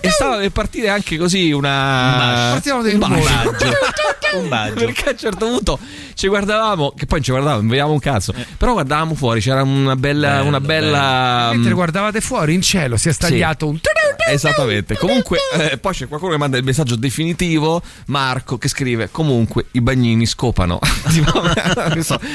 e 0.00 0.10
stava 0.10 0.36
per 0.36 0.50
partire 0.50 0.88
anche 0.88 1.16
così 1.16 1.52
una 1.52 2.50
Partiamo 2.52 2.80
un 2.80 2.98
bacio. 2.98 3.56
un 4.38 4.48
bacio. 4.48 4.74
Perché 4.74 5.08
a 5.08 5.10
un 5.10 5.18
certo 5.18 5.46
punto 5.46 5.78
ci 6.14 6.28
guardavamo, 6.28 6.92
che 6.96 7.06
poi 7.06 7.18
non 7.18 7.22
ci 7.22 7.30
guardavamo, 7.30 7.60
non 7.60 7.68
vedevamo 7.68 7.92
un 7.92 8.00
cazzo, 8.00 8.34
però 8.56 8.72
guardavamo 8.72 9.14
fuori, 9.14 9.40
c'era 9.40 9.62
una 9.62 9.96
bella, 9.96 10.36
Bello, 10.36 10.48
una 10.48 10.60
bella 10.60 11.48
Mentre 11.52 11.72
mm, 11.72 11.74
guardavate 11.74 12.20
fuori 12.20 12.54
in 12.54 12.62
cielo 12.62 12.96
si 12.96 13.08
è 13.08 13.12
stagliato 13.12 13.68
un 13.68 13.78
Esattamente. 14.28 14.96
Comunque, 14.96 15.38
eh, 15.54 15.78
poi 15.78 15.92
c'è 15.94 16.06
qualcuno 16.06 16.32
che 16.32 16.38
manda 16.38 16.58
il 16.58 16.64
messaggio 16.64 16.96
definitivo. 16.96 17.80
Marco 18.06 18.58
che 18.58 18.68
scrive: 18.68 19.10
Comunque 19.10 19.66
i 19.72 19.80
bagnini 19.80 20.26
scopano. 20.26 20.78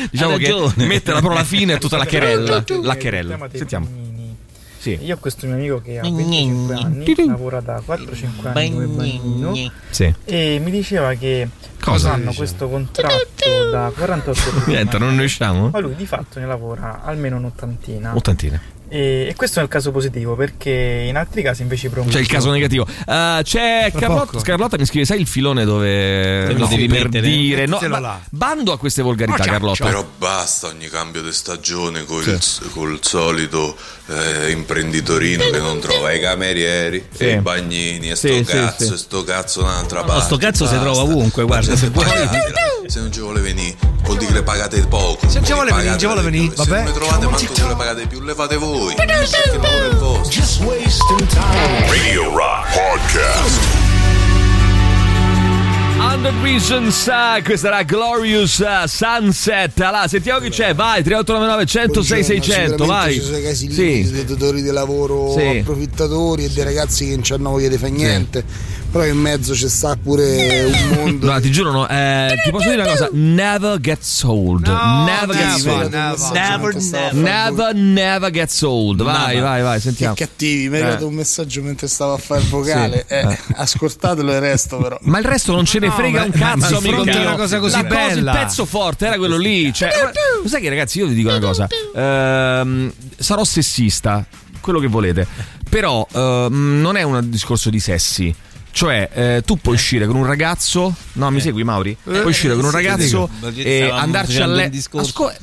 Diciamo 0.09 0.37
che 0.37 0.71
mette 0.77 1.11
la 1.11 1.21
parola 1.21 1.43
fine 1.43 1.73
a 1.73 1.77
tutta 1.77 1.97
la 1.97 2.05
querella. 2.05 2.63
La 2.81 2.97
querella. 2.97 3.37
Sentiamo. 3.53 4.12
Sì. 4.83 4.99
Io 5.01 5.15
ho 5.15 5.17
questo 5.17 5.45
mio 5.45 5.55
amico 5.55 5.79
che 5.81 5.97
ha 5.97 6.01
25 6.01 6.75
anni, 6.75 7.15
lavora 7.25 7.61
da 7.61 7.81
4-5 7.87 8.47
anni 8.51 8.71
come 8.73 8.85
bagnino 8.87 9.55
Sì. 9.91 10.13
e 10.25 10.59
mi 10.61 10.71
diceva 10.71 11.13
che 11.13 11.47
Cosa? 11.79 12.11
hanno 12.11 12.33
questo 12.33 12.67
contratto 12.67 13.69
da 13.71 13.89
48 13.95 14.49
ore. 14.49 14.63
Niente, 14.67 14.97
non 14.97 15.15
ne 15.15 15.23
usciamo? 15.23 15.69
Ma 15.69 15.79
lui 15.79 15.95
di 15.95 16.05
fatto 16.05 16.39
ne 16.39 16.45
lavora 16.47 17.01
almeno 17.01 17.37
un'ottantina. 17.37 18.13
Ottantine. 18.13 18.59
E, 18.89 19.27
e 19.29 19.35
questo 19.35 19.59
è 19.59 19.63
il 19.63 19.69
caso 19.69 19.91
positivo 19.91 20.35
perché 20.35 21.05
in 21.07 21.15
altri 21.15 21.41
casi 21.41 21.61
invece 21.63 21.89
promuovono. 21.89 22.15
C'è 22.15 22.21
il 22.21 22.27
caso 22.29 22.51
negativo. 22.51 22.85
Eh, 22.87 23.39
c'è 23.43 23.91
Carlotta. 23.95 24.39
Carlotta 24.41 24.77
mi 24.77 24.85
scrive: 24.85 25.05
Sai 25.05 25.19
il 25.19 25.27
filone 25.27 25.65
dove 25.65 26.45
Te 26.47 26.53
lo 26.53 26.67
devi 26.67 26.87
per 26.87 27.03
mettere? 27.05 27.27
dire 27.27 27.65
no, 27.65 27.79
ma- 27.87 27.99
là. 27.99 28.19
bando 28.29 28.71
a 28.71 28.77
queste 28.77 29.01
volgarità, 29.01 29.43
Carlotta. 29.43 29.85
Però 29.85 30.05
basta 30.17 30.67
ogni 30.67 30.89
cambio 30.89 31.21
di 31.23 31.31
stagione 31.31 32.05
col, 32.05 32.39
col 32.71 32.99
solito 33.01 33.75
eh, 34.07 34.51
imprenditorino 34.51 35.49
che 35.49 35.59
non 35.59 35.79
trova 35.79 36.11
i 36.11 36.19
camerieri 36.19 37.03
Sì. 37.11 37.23
e 37.23 37.31
i 37.33 37.39
bagnini 37.39 38.09
e 38.11 38.15
sto 38.15 38.27
Sì, 38.27 38.43
sì, 38.45 38.51
cazzo 38.51 38.85
sì. 38.85 38.93
e 38.93 38.97
sto 38.97 39.23
cazzo 39.23 39.61
un'altra 39.63 40.01
No, 40.01 40.05
parte. 40.05 40.23
sto 40.25 40.37
cazzo 40.37 40.65
si 40.67 40.73
basta. 40.75 40.89
trova 40.91 41.01
ovunque, 41.01 41.43
guarda, 41.45 41.71
Ma 41.71 41.75
se 41.77 41.85
se, 41.85 41.89
vuoi. 41.91 42.05
se 42.85 42.99
non 42.99 43.11
ci 43.11 43.21
vuole 43.21 43.39
venire, 43.39 43.75
vuol 44.03 44.17
dire 44.17 44.31
che 44.31 44.37
le 44.37 44.43
pagate 44.43 44.85
poco. 44.87 45.27
Se 45.29 45.35
non 45.39 45.45
ci 45.45 45.53
vuole 45.53 45.71
venire, 45.71 45.85
pagate 45.95 45.99
ci 45.99 46.05
vuole 46.05 46.21
venire, 46.21 46.55
Se 46.55 46.69
non 46.83 46.93
trovate 46.93 47.25
manco 47.25 47.53
che 47.53 47.67
le 47.67 47.75
pagate 47.75 48.07
più, 48.07 48.21
le 48.21 48.33
fate 48.35 48.57
voi. 48.77 48.93
È 48.95 49.03
il 49.03 49.97
vostro. 49.97 50.41
Radio 51.89 52.35
Rock 52.35 52.73
Podcast. 52.73 53.61
100 56.23 56.31
Reasons, 56.41 57.07
eh, 57.07 57.41
questa 57.43 57.67
era 57.67 57.83
Glorious 57.83 58.59
eh, 58.61 58.83
Sunset. 58.87 59.79
Allora, 59.81 60.07
sentiamo 60.07 60.39
chi 60.39 60.49
c'è, 60.49 60.73
vai 60.73 61.03
3899 61.03 61.65
106 61.65 62.23
600, 62.23 62.75
Buongiorno, 62.75 62.85
vai. 62.85 63.13
Ci 63.13 63.21
sono 63.21 63.37
i 63.37 63.43
casi 63.43 63.71
Sì. 63.71 64.09
dei 64.11 64.25
datori 64.25 64.61
di 64.61 64.69
lavoro 64.71 65.33
Sì. 65.37 65.57
approfittatori 65.59 66.45
e 66.45 66.49
dei 66.49 66.63
ragazzi 66.63 67.05
che 67.07 67.15
non 67.15 67.23
hanno 67.29 67.49
voglia 67.49 67.67
di 67.69 67.77
fare 67.77 67.91
niente. 67.91 68.43
Però 68.93 69.05
in 69.07 69.17
mezzo 69.17 69.53
c'è 69.53 69.67
sta 69.69 69.95
pure 69.95 70.65
un 70.65 70.89
mondo. 70.95 71.31
No, 71.31 71.39
ti 71.41 71.49
giuro, 71.49 71.71
no, 71.71 71.89
eh, 71.89 72.35
ti 72.43 72.51
posso 72.51 72.69
dire 72.69 72.83
una 72.83 72.91
cosa: 72.91 73.09
never 73.11 73.79
gets 73.79 74.21
old. 74.21 74.67
No, 74.67 75.03
never 75.03 75.35
gets 75.35 75.63
never, 75.65 75.81
old. 75.81 75.91
never. 75.93 76.75
Never, 76.75 77.13
Never, 77.15 77.73
never 77.75 78.29
gets 78.31 78.61
old. 78.61 79.01
Vai, 79.01 79.39
vai, 79.39 79.63
vai, 79.63 79.79
sentiamo. 79.79 80.13
Che 80.13 80.25
cattivi, 80.27 80.69
mi 80.69 80.77
è 80.77 80.81
arrivato 80.81 81.05
Eh. 81.05 81.07
un 81.07 81.13
messaggio 81.15 81.63
mentre 81.63 81.87
stavo 81.87 82.13
a 82.13 82.17
fare 82.19 82.41
il 82.41 82.47
vocale. 82.49 83.05
Sì. 83.07 83.13
Eh, 83.15 83.19
Eh. 83.31 83.37
Ascoltatelo 83.55 84.31
il 84.31 84.39
resto, 84.39 84.77
però. 84.77 84.99
Ma 85.01 85.17
il 85.17 85.25
resto 85.25 85.53
non 85.53 85.65
ce 85.65 85.79
ne 85.79 85.87
No, 85.87 85.93
frega 85.93 86.19
ma- 86.19 86.25
un 86.25 86.31
ma 86.35 86.45
cazzo, 86.59 86.77
amico 86.77 87.01
a 87.01 87.03
mio. 87.03 87.19
una 87.21 87.35
cosa 87.35 87.59
così 87.59 87.75
La 87.75 87.83
cosa- 87.87 87.95
bella. 88.07 88.31
il 88.31 88.37
pezzo 88.37 88.65
forte 88.65 89.07
era 89.07 89.17
quello 89.17 89.37
lì. 89.37 89.73
Cioè, 89.73 89.89
ma- 90.03 90.11
lo 90.43 90.47
sai 90.47 90.61
che, 90.61 90.69
ragazzi, 90.69 90.99
io 90.99 91.07
vi 91.07 91.15
dico 91.15 91.29
una 91.29 91.39
cosa. 91.39 91.67
Ehm, 91.95 92.93
sarò 93.17 93.43
sessista, 93.43 94.23
quello 94.61 94.77
che 94.79 94.87
volete. 94.87 95.25
Però 95.67 96.05
ehm, 96.13 96.79
non 96.79 96.95
è 96.95 97.01
un 97.01 97.27
discorso 97.27 97.71
di 97.71 97.79
sessi. 97.79 98.35
Cioè, 98.75 99.09
eh, 99.13 99.41
tu 99.45 99.57
puoi 99.57 99.75
uscire 99.75 100.07
con 100.07 100.15
un 100.15 100.25
ragazzo. 100.25 100.95
No, 101.13 101.29
mi 101.29 101.39
segui, 101.39 101.63
Mauri? 101.63 101.95
Puoi 102.01 102.25
uscire 102.25 102.55
con 102.55 102.65
un 102.65 102.71
ragazzo 102.71 103.29
e 103.55 103.87
andarci 103.89 104.41
a 104.41 104.47
letto. 104.47 104.97
Ascol- 104.97 105.35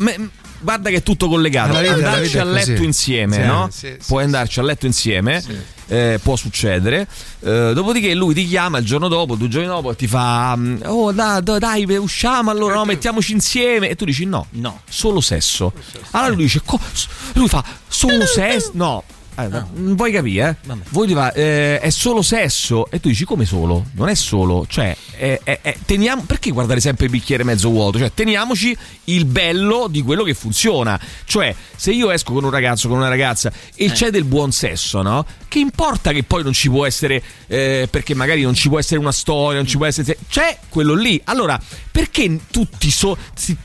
guarda 0.62 0.90
che 0.90 0.96
è 0.96 1.02
tutto 1.02 1.28
collegato. 1.28 1.78
Vita- 1.78 1.92
Andarci 1.94 2.38
a 2.38 2.44
letto 2.44 2.82
insieme, 2.82 3.36
Sì, 3.36 3.42
no? 3.42 3.68
sì, 3.70 3.96
sì, 4.00 4.06
Puoi 4.08 4.24
andarci 4.24 4.58
a 4.58 4.62
letto 4.64 4.86
insieme. 4.86 5.42
eh, 5.92 6.20
può 6.22 6.36
succedere, 6.36 7.06
Eh, 7.42 7.72
dopodiché 7.74 8.14
lui 8.14 8.32
ti 8.34 8.46
chiama 8.46 8.78
il 8.78 8.84
giorno 8.84 9.08
dopo, 9.08 9.34
due 9.36 9.48
giorni 9.48 9.66
dopo, 9.68 9.90
e 9.92 9.96
ti 9.96 10.06
fa: 10.08 10.54
mm, 10.56 10.80
Oh, 10.86 11.10
dai, 11.12 11.42
dai, 11.42 11.58
dai, 11.58 11.96
usciamo 11.96 12.50
allora, 12.50 12.74
no, 12.74 12.84
mettiamoci 12.84 13.32
insieme. 13.32 13.88
E 13.90 13.94
tu 13.96 14.04
dici: 14.04 14.24
No, 14.24 14.46
no, 14.50 14.82
solo 14.88 15.20
sesso. 15.20 15.72
Allora 16.10 16.32
lui 16.34 16.42
dice: 16.44 16.60
"Co- 16.64 16.78
Lui 17.34 17.48
fa: 17.48 17.64
Solo 17.88 18.26
sesso? 18.26 18.70
No. 18.74 19.02
Eh, 19.44 19.80
non 19.80 19.94
vuoi 19.96 20.12
capire, 20.12 20.58
eh? 20.64 20.74
Voi 20.90 21.06
ti 21.06 21.14
fa, 21.14 21.32
eh, 21.32 21.78
è 21.80 21.90
solo 21.90 22.22
sesso 22.22 22.90
e 22.90 23.00
tu 23.00 23.08
dici 23.08 23.24
come 23.24 23.44
solo? 23.44 23.86
Non 23.92 24.08
è 24.08 24.14
solo, 24.14 24.66
cioè 24.68 24.96
è- 25.16 25.40
è- 25.42 25.58
è- 25.62 25.76
teniamo, 25.84 26.22
perché 26.26 26.50
guardare 26.50 26.80
sempre 26.80 27.06
il 27.06 27.10
bicchiere 27.10 27.44
mezzo 27.44 27.68
vuoto? 27.70 27.98
Cioè 27.98 28.12
teniamoci 28.12 28.76
il 29.04 29.24
bello 29.24 29.86
di 29.88 30.02
quello 30.02 30.22
che 30.22 30.34
funziona. 30.34 30.98
Cioè 31.24 31.54
se 31.76 31.92
io 31.92 32.10
esco 32.10 32.32
con 32.32 32.44
un 32.44 32.50
ragazzo, 32.50 32.88
con 32.88 32.98
una 32.98 33.08
ragazza 33.08 33.52
e 33.74 33.90
c'è 33.92 34.10
del 34.10 34.24
buon 34.24 34.52
sesso, 34.52 35.02
no? 35.02 35.24
Che 35.48 35.58
importa 35.58 36.12
che 36.12 36.22
poi 36.22 36.42
non 36.42 36.52
ci 36.52 36.68
può 36.68 36.86
essere, 36.86 37.22
eh, 37.48 37.88
perché 37.90 38.14
magari 38.14 38.42
non 38.42 38.54
ci 38.54 38.68
può 38.68 38.78
essere 38.78 39.00
una 39.00 39.12
storia, 39.12 39.56
non 39.58 39.66
ci 39.66 39.76
può 39.76 39.86
essere... 39.86 40.16
C'è 40.28 40.58
quello 40.68 40.94
lì. 40.94 41.20
Allora, 41.24 41.60
perché 42.00 42.38
tu 42.50 42.66
ti, 42.78 42.90
so- 42.90 43.16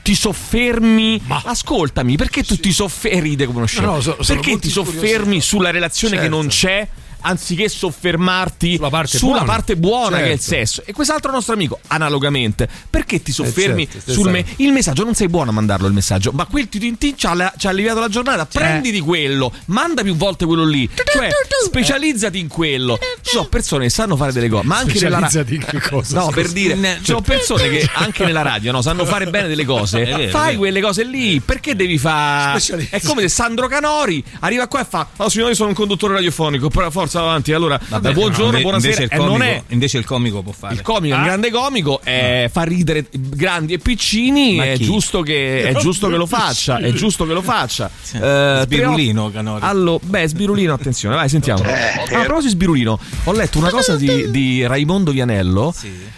ti- 0.02 0.14
soffermi... 0.14 1.20
Ascoltami, 1.26 2.16
perché 2.16 2.42
tu 2.42 2.56
ti 2.56 2.70
soffermi... 2.72 3.20
Ride 3.20 3.46
come 3.46 3.58
uno 3.58 3.66
scemo. 3.66 3.86
No, 3.86 3.92
no, 3.94 4.00
so- 4.00 4.16
perché 4.26 4.58
ti 4.58 4.68
soffermi 4.68 5.40
sulla 5.40 5.70
relazione 5.70 6.16
che 6.16 6.22
Certo. 6.22 6.36
non 6.36 6.46
c'è 6.48 6.86
anziché 7.20 7.68
soffermarti 7.68 8.76
sulla 8.76 9.42
parte 9.44 9.76
buona. 9.76 10.08
buona, 10.08 10.16
che 10.18 10.30
è 10.30 10.32
il 10.32 10.40
Certo. 10.40 10.54
sesso. 10.56 10.82
E 10.84 10.92
quest'altro 10.92 11.30
nostro 11.32 11.54
amico, 11.54 11.80
analogamente, 11.88 12.68
perché 12.88 13.22
ti 13.22 13.32
soffermi 13.32 13.88
certo, 13.90 14.12
sul 14.12 14.30
me- 14.30 14.40
esatto. 14.40 14.62
il 14.62 14.72
messaggio? 14.72 15.04
Non 15.04 15.14
sei 15.14 15.28
buono 15.28 15.50
a 15.50 15.52
mandarlo 15.52 15.86
il 15.86 15.92
messaggio, 15.92 16.32
ma 16.32 16.46
quel 16.46 16.68
ti 16.68 16.80
ci 17.16 17.26
ha, 17.26 17.52
ci 17.56 17.66
ha 17.66 17.70
alleviato 17.70 18.00
la 18.00 18.08
giornata. 18.08 18.46
Prenditi 18.46 19.00
quello, 19.00 19.52
manda 19.66 20.02
più 20.02 20.14
volte 20.16 20.44
quello 20.46 20.64
lì, 20.64 20.88
cioè 21.12 21.28
specializzati 21.64 22.38
in 22.38 22.48
quello. 22.48 22.98
Ci 23.22 23.32
sono 23.32 23.46
persone 23.46 23.84
che 23.84 23.90
sanno 23.90 24.16
fare 24.16 24.32
delle 24.32 24.48
cose, 24.48 24.66
ma 24.66 24.78
anche 24.78 25.00
nella 25.00 25.18
radio. 25.18 25.28
Specializzati 25.28 25.54
in 25.54 25.80
che 25.80 25.88
cosa? 25.88 26.18
No, 26.20 26.30
per 26.30 26.50
dire, 26.52 26.74
ci 26.98 27.04
sono 27.04 27.20
persone 27.20 27.68
che 27.68 27.88
anche 27.94 28.24
nella 28.24 28.42
radio 28.42 28.72
no, 28.72 28.82
sanno 28.82 29.04
fare 29.04 29.28
bene 29.28 29.48
delle 29.48 29.64
cose. 29.64 30.04
vero, 30.04 30.28
Fai 30.28 30.56
quelle 30.56 30.80
cose 30.80 31.04
lì, 31.04 31.40
perché 31.40 31.74
devi 31.74 31.98
fare. 31.98 32.60
È 32.90 33.00
come 33.02 33.22
se 33.22 33.28
Sandro 33.28 33.68
Canori 33.68 34.22
arriva 34.40 34.66
qua 34.68 34.80
e 34.80 34.86
fa: 34.88 35.08
Oh, 35.16 35.28
signore, 35.28 35.50
io 35.50 35.56
sono 35.56 35.70
un 35.70 35.74
conduttore 35.74 36.14
radiofonico, 36.14 36.68
però 36.68 36.90
forza 36.90 37.15
avanti. 37.20 37.52
Allora, 37.52 37.78
Vabbè, 37.88 38.12
buongiorno, 38.12 38.52
no, 38.56 38.60
buonasera. 38.60 39.02
Invece 39.02 39.14
il, 39.14 39.20
E 39.20 39.24
non 39.24 39.26
comico, 39.38 39.44
è. 39.44 39.62
invece 39.68 39.98
il 39.98 40.04
comico 40.04 40.42
può 40.42 40.52
fare. 40.52 40.74
Il 40.74 40.82
comico 40.82 41.14
è 41.14 41.18
un 41.18 41.24
grande 41.24 41.50
comico, 41.50 42.00
eh, 42.04 42.48
fa 42.52 42.62
ridere 42.62 43.06
grandi 43.10 43.72
e 43.74 43.78
piccini. 43.78 44.56
È 44.58 44.76
giusto, 44.78 45.22
che, 45.22 45.68
è 45.68 45.74
giusto 45.80 46.08
che 46.08 46.16
lo 46.16 46.26
faccia. 46.26 46.78
È 46.78 46.92
giusto 46.92 47.26
che 47.26 47.32
lo 47.32 47.42
faccia. 47.42 47.90
Eh, 48.12 48.60
Sbirulino, 48.64 49.30
Canori. 49.30 49.64
Allo, 49.64 50.00
beh, 50.02 50.28
Sbirulino, 50.28 50.72
attenzione, 50.72 51.14
vai, 51.14 51.28
sentiamo. 51.28 51.62
Eh, 51.64 51.94
Ah, 52.16 52.20
a 52.20 52.24
proposito 52.24 52.52
Sbirulino, 52.52 52.98
ho 53.24 53.32
letto 53.32 53.58
una 53.58 53.70
cosa 53.70 53.96
di, 53.96 54.30
di 54.30 54.66
Raimondo 54.66 55.10
Vianello. 55.10 55.74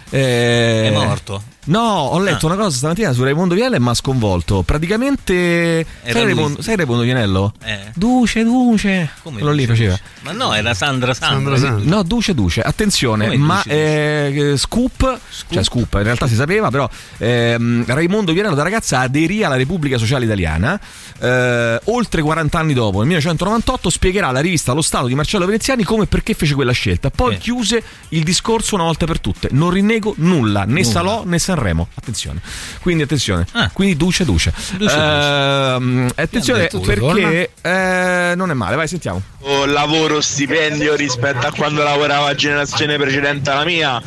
Eh, 0.09 0.87
È 0.87 0.91
morto. 0.91 1.41
No, 1.65 1.79
ho 1.81 2.19
letto 2.19 2.45
una 2.47 2.55
cosa 2.55 2.75
stamattina 2.75 3.11
su 3.11 3.23
Raimondo 3.23 3.53
Vianello 3.53 3.75
e 3.75 3.79
mi 3.79 3.89
ha 3.89 3.93
sconvolto. 3.93 4.63
Praticamente. 4.63 5.85
Sai. 6.03 6.13
Raimondo, 6.23 6.61
sai 6.61 6.75
Raimondo 6.77 7.03
Vianello? 7.03 7.53
Eh. 7.63 7.91
Duce, 7.93 8.43
duce. 8.43 9.09
Come 9.21 9.39
Quello 9.39 9.53
lì 9.53 9.65
faceva. 9.65 9.97
Ma 10.21 10.31
no, 10.31 10.53
era 10.53 10.73
Sandra 10.73 11.13
Sandra. 11.13 11.57
No, 11.83 12.03
Duce 12.03 12.33
Duce, 12.33 12.61
attenzione, 12.61 13.25
Come 13.25 13.37
ma 13.37 13.61
Duce 13.63 14.51
eh, 14.51 14.57
scoop, 14.57 15.19
cioè 15.49 15.63
scoop, 15.63 15.93
in 15.95 16.03
realtà 16.03 16.27
si 16.27 16.35
sapeva, 16.35 16.69
però 16.69 16.89
ehm, 17.17 17.85
Raimondo 17.85 18.33
Vianello 18.33 18.55
da 18.55 18.63
ragazza 18.63 18.99
aderì 18.99 19.43
alla 19.43 19.55
Repubblica 19.55 19.97
Sociale 19.97 20.25
Italiana, 20.25 20.79
eh, 21.19 21.79
oltre 21.85 22.21
40 22.21 22.57
anni 22.59 22.73
dopo, 22.73 22.97
nel 22.99 23.07
1998, 23.07 23.89
spiegherà 23.89 24.27
alla 24.27 24.39
rivista 24.41 24.73
Lo 24.73 24.81
Stato 24.81 25.07
di 25.07 25.15
Marcello 25.15 25.45
Veneziani 25.45 25.83
come 25.83 26.03
e 26.03 26.07
perché 26.07 26.33
fece 26.33 26.53
quella 26.55 26.71
scelta. 26.71 27.09
Poi 27.09 27.35
Eh. 27.35 27.37
chiuse 27.37 27.83
il 28.09 28.23
discorso 28.23 28.75
una 28.75 28.83
volta 28.85 29.05
per 29.05 29.19
tutte, 29.19 29.49
non 29.51 29.69
rinnego 29.69 30.13
nulla, 30.17 30.63
né 30.65 30.81
Nulla. 30.81 30.83
Salò 30.83 31.23
né 31.25 31.37
Sanremo, 31.53 31.87
attenzione. 31.95 32.41
Quindi 32.79 33.01
attenzione, 33.03 33.47
Ah. 33.53 33.71
quindi 33.73 33.97
Duce 33.97 34.23
Duce. 34.23 34.53
Duce, 34.77 34.95
Ehm, 34.95 36.11
attenzione 36.15 36.59
detto? 36.61 36.79
perché 36.79 37.51
eh, 37.61 38.33
non 38.35 38.51
è 38.51 38.53
male, 38.53 38.75
vai 38.75 38.87
sentiamo. 38.87 39.19
lavoro 39.65 40.21
stipendio 40.21 40.93
rispetto 40.95 41.47
a 41.47 41.51
quando 41.51 41.81
lavorava 41.81 42.25
la 42.25 42.35
generazione 42.35 42.97
precedente 42.97 43.49
alla 43.49 43.63
mia 43.65 43.99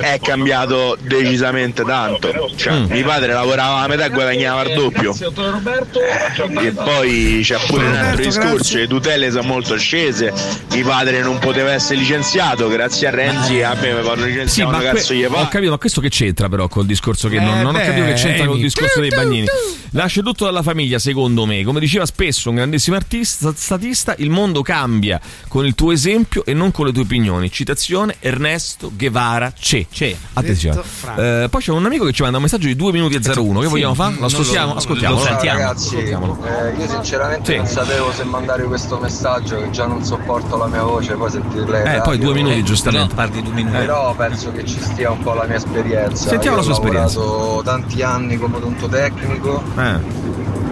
è 0.00 0.18
cambiato 0.20 0.96
decisamente 1.00 1.84
tanto. 1.84 2.50
Cioè, 2.56 2.80
mio 2.88 3.04
padre 3.04 3.32
lavorava 3.32 3.82
a 3.82 3.86
metà 3.86 4.06
e 4.06 4.10
guadagnava 4.10 4.62
il 4.62 4.74
doppio. 4.74 5.14
Eh, 5.14 6.66
e 6.66 6.72
poi 6.72 7.40
c'è 7.44 7.58
pure 7.66 7.86
un 7.86 7.94
altro 7.94 8.22
discorso, 8.24 8.76
le 8.78 8.86
tutele 8.88 9.30
sono 9.30 9.42
molto 9.46 9.76
scese, 9.78 10.32
mio 10.72 10.86
padre 10.86 11.20
non 11.22 11.38
poteva 11.38 11.70
essere 11.72 11.96
licenziato, 12.00 12.68
grazie 12.68 13.06
a 13.06 13.10
Renzi 13.10 13.62
a 13.62 13.74
me 13.74 13.92
mi 13.94 14.02
fanno 14.02 14.22
Sì, 14.22 14.28
licenziare 14.28 14.70
ma 14.70 14.78
una 14.78 14.90
que- 14.90 15.00
ho 15.40 15.48
capito, 15.48 15.70
ma 15.70 15.78
questo 15.78 16.00
che 16.00 16.08
c'entra 16.08 16.48
però 16.48 16.66
col 16.80 16.86
discorso 16.86 17.28
che 17.28 17.38
non, 17.38 17.58
Eh, 17.58 17.62
non 17.62 17.74
ho 17.74 17.78
beh, 17.78 17.84
capito 17.84 18.04
che 18.06 18.12
c'entra 18.14 18.44
col 18.46 18.54
Amy. 18.54 18.62
discorso 18.62 19.00
dei 19.00 19.10
bagnini. 19.10 19.46
Nasce 19.92 20.22
tutto 20.22 20.44
dalla 20.44 20.62
famiglia, 20.62 20.98
secondo 20.98 21.44
me. 21.46 21.62
Come 21.64 21.80
diceva 21.80 22.06
spesso 22.06 22.48
un 22.48 22.56
grandissimo 22.56 22.96
artista, 22.96 23.52
statista, 23.54 24.14
il 24.18 24.30
mondo 24.30 24.62
cambia 24.62 25.20
con 25.48 25.66
il 25.66 25.74
tuo 25.74 25.90
esempio 25.92 26.44
e 26.44 26.54
non 26.54 26.70
con 26.70 26.86
le 26.86 26.92
tue 26.92 27.02
opinioni. 27.02 27.50
Citazione 27.50 28.16
Ernesto 28.20 28.90
Guevara 28.96 29.52
Che. 29.58 29.86
Attenzione. 30.32 30.76
Detto 30.76 30.86
Franco. 30.88 31.20
Eh, 31.22 31.48
poi 31.50 31.60
c'è 31.60 31.72
un 31.72 31.84
amico 31.84 32.04
che 32.04 32.12
ci 32.12 32.22
manda 32.22 32.36
un 32.38 32.44
messaggio 32.44 32.66
di 32.68 32.76
2 32.76 32.92
minuti 32.92 33.16
e 33.16 33.20
01. 33.20 33.58
Che 33.60 33.66
Sì, 33.66 33.70
vogliamo 33.72 33.94
fare? 33.94 34.10
Lo 34.14 34.16
non 34.20 34.24
ascoltiamo? 34.28 34.72
lo- 34.72 34.78
Ascoltiamo. 34.78 35.14
lo 35.16 35.20
sentiamo. 35.22 35.58
ragazzi, 35.58 35.86
Ascoltiamolo. 35.88 36.38
eh, 36.46 36.80
io 36.80 36.88
sinceramente 36.88 37.50
Sì. 37.52 37.56
non 37.58 37.66
sapevo 37.66 38.12
se 38.12 38.24
mandare 38.24 38.62
questo 38.64 38.98
messaggio 38.98 39.56
che 39.60 39.70
già 39.70 39.86
non 39.86 40.04
sopporto 40.04 40.56
la 40.56 40.66
mia 40.66 40.82
voce, 40.84 41.14
poi 41.14 41.30
sentirla 41.30 41.96
Eh, 41.96 42.00
poi 42.02 42.18
due 42.18 42.32
minuti, 42.32 42.58
eh, 42.58 42.62
giustamente. 42.62 43.14
Parli 43.14 43.42
due 43.42 43.52
minuti. 43.52 43.76
Però 43.76 44.14
penso 44.14 44.52
che 44.52 44.64
ci 44.64 44.78
stia 44.80 45.10
un 45.10 45.20
po' 45.20 45.34
la 45.34 45.44
mia 45.46 45.56
esperienza. 45.56 46.28
Sentiamo 46.28 46.56
la 46.58 46.62
sua 46.62 46.69
ho 46.70 46.82
lavorato 46.82 47.62
tanti 47.64 48.02
anni 48.02 48.38
come 48.38 48.56
odontotecnico, 48.56 49.62
Eh. 49.76 49.98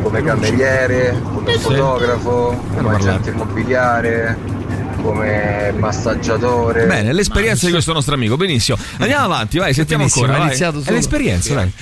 come 0.02 0.22
cameriere, 0.22 1.20
come 1.34 1.52
Sì. 1.52 1.58
fotografo, 1.58 2.56
come 2.76 2.94
agente 2.94 3.30
immobiliare, 3.30 4.38
come 5.02 5.72
massaggiatore. 5.76 6.86
Bene, 6.86 7.12
l'esperienza 7.12 7.66
di 7.66 7.72
questo 7.72 7.92
nostro 7.92 8.14
amico, 8.14 8.36
benissimo. 8.36 8.76
Andiamo 8.98 9.24
avanti, 9.24 9.58
vai, 9.58 9.74
sentiamo 9.74 10.02
benissimo, 10.04 10.24
ancora. 10.26 10.42
vai. 10.44 10.48
iniziato 10.50 10.78
È 10.80 10.82
solo. 10.82 10.96
l'esperienza, 10.96 11.54
dai. 11.54 11.72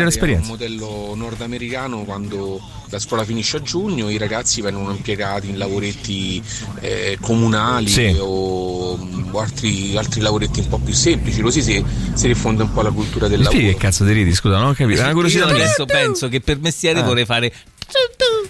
È 0.00 0.04
l'esperienza. 0.04 0.42
un 0.44 0.48
modello 0.58 1.12
nordamericano 1.14 2.04
quando 2.04 2.60
la 2.90 2.98
scuola 2.98 3.24
finisce 3.24 3.56
a 3.56 3.62
giugno 3.62 4.08
i 4.08 4.18
ragazzi 4.18 4.60
vengono 4.60 4.90
impiegati 4.92 5.48
in 5.48 5.58
lavoretti 5.58 6.40
eh, 6.80 7.18
comunali 7.20 7.88
Sì. 7.88 8.16
o, 8.20 8.98
o 9.30 9.38
altri, 9.40 9.96
altri 9.96 10.20
lavoretti 10.20 10.60
un 10.60 10.68
po' 10.68 10.78
più 10.78 10.92
semplici, 10.94 11.40
così 11.40 11.60
si, 11.62 11.84
si 12.12 12.26
diffonde 12.28 12.62
un 12.62 12.72
po' 12.72 12.82
la 12.82 12.90
cultura 12.90 13.26
del 13.26 13.38
Mi 13.38 13.44
lavoro. 13.44 13.62
che 13.62 13.74
cazzo 13.76 14.04
ti 14.04 14.12
ridi? 14.12 14.32
Scusa, 14.34 14.58
non 14.58 14.68
ho 14.68 14.72
capito. 14.74 14.98
È 14.98 15.02
una 15.02 15.08
Io 15.08 15.14
curiosità. 15.14 15.46
adesso 15.46 15.84
penso 15.86 16.28
che 16.28 16.40
per 16.40 16.58
mestiere 16.60 17.00
Eh. 17.00 17.02
vorrei 17.02 17.24
fare 17.24 17.52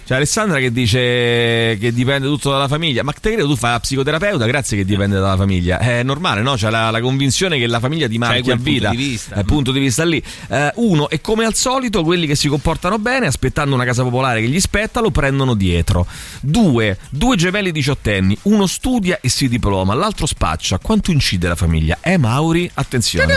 C'è 0.05 0.15
Alessandra 0.15 0.59
che 0.59 0.71
dice 0.71 1.77
che 1.79 1.91
dipende 1.91 2.27
tutto 2.27 2.51
dalla 2.51 2.67
famiglia. 2.67 3.01
Ma 3.03 3.11
te 3.11 3.31
credo 3.31 3.47
tu 3.47 3.55
fai 3.55 3.71
la 3.71 3.79
psicoterapeuta, 3.79 4.45
grazie 4.45 4.77
che 4.77 4.85
dipende 4.85 5.15
dalla 5.15 5.35
famiglia. 5.35 5.79
È 5.79 6.03
normale, 6.03 6.41
no? 6.41 6.53
C'è 6.53 6.69
la, 6.69 6.91
la 6.91 7.01
convinzione 7.01 7.57
che 7.57 7.65
la 7.65 7.79
famiglia 7.79 8.07
ti 8.07 8.19
marchi 8.19 8.51
a 8.51 8.55
vita. 8.55 8.89
punto 8.89 9.01
di 9.01 9.09
vista. 9.09 9.35
Eh, 9.35 9.43
punto 9.43 9.71
di 9.71 9.79
vista 9.79 10.03
lì. 10.05 10.21
Eh, 10.49 10.71
uno, 10.75 11.09
e 11.09 11.21
come 11.21 11.45
al 11.45 11.55
solito, 11.55 12.03
quelli 12.03 12.27
che 12.27 12.35
si 12.35 12.47
comportano 12.47 12.99
bene, 12.99 13.25
aspettando 13.25 13.73
una 13.73 13.83
casa 13.83 14.03
popolare 14.03 14.41
che 14.41 14.47
gli 14.47 14.59
spetta, 14.59 14.99
lo 14.99 15.09
prendono 15.09 15.55
dietro. 15.55 16.05
Due, 16.39 16.99
due 17.09 17.35
gemelli 17.35 17.71
diciottenni. 17.71 18.37
Uno 18.43 18.67
studia 18.67 19.17
e 19.21 19.29
si 19.29 19.49
diploma, 19.49 19.95
l'altro 19.95 20.27
spaccia. 20.27 20.77
Quanto 20.77 21.09
incide 21.09 21.47
la 21.47 21.55
famiglia? 21.55 21.97
Eh, 22.01 22.17
Mauri, 22.17 22.69
attenzione. 22.75 23.33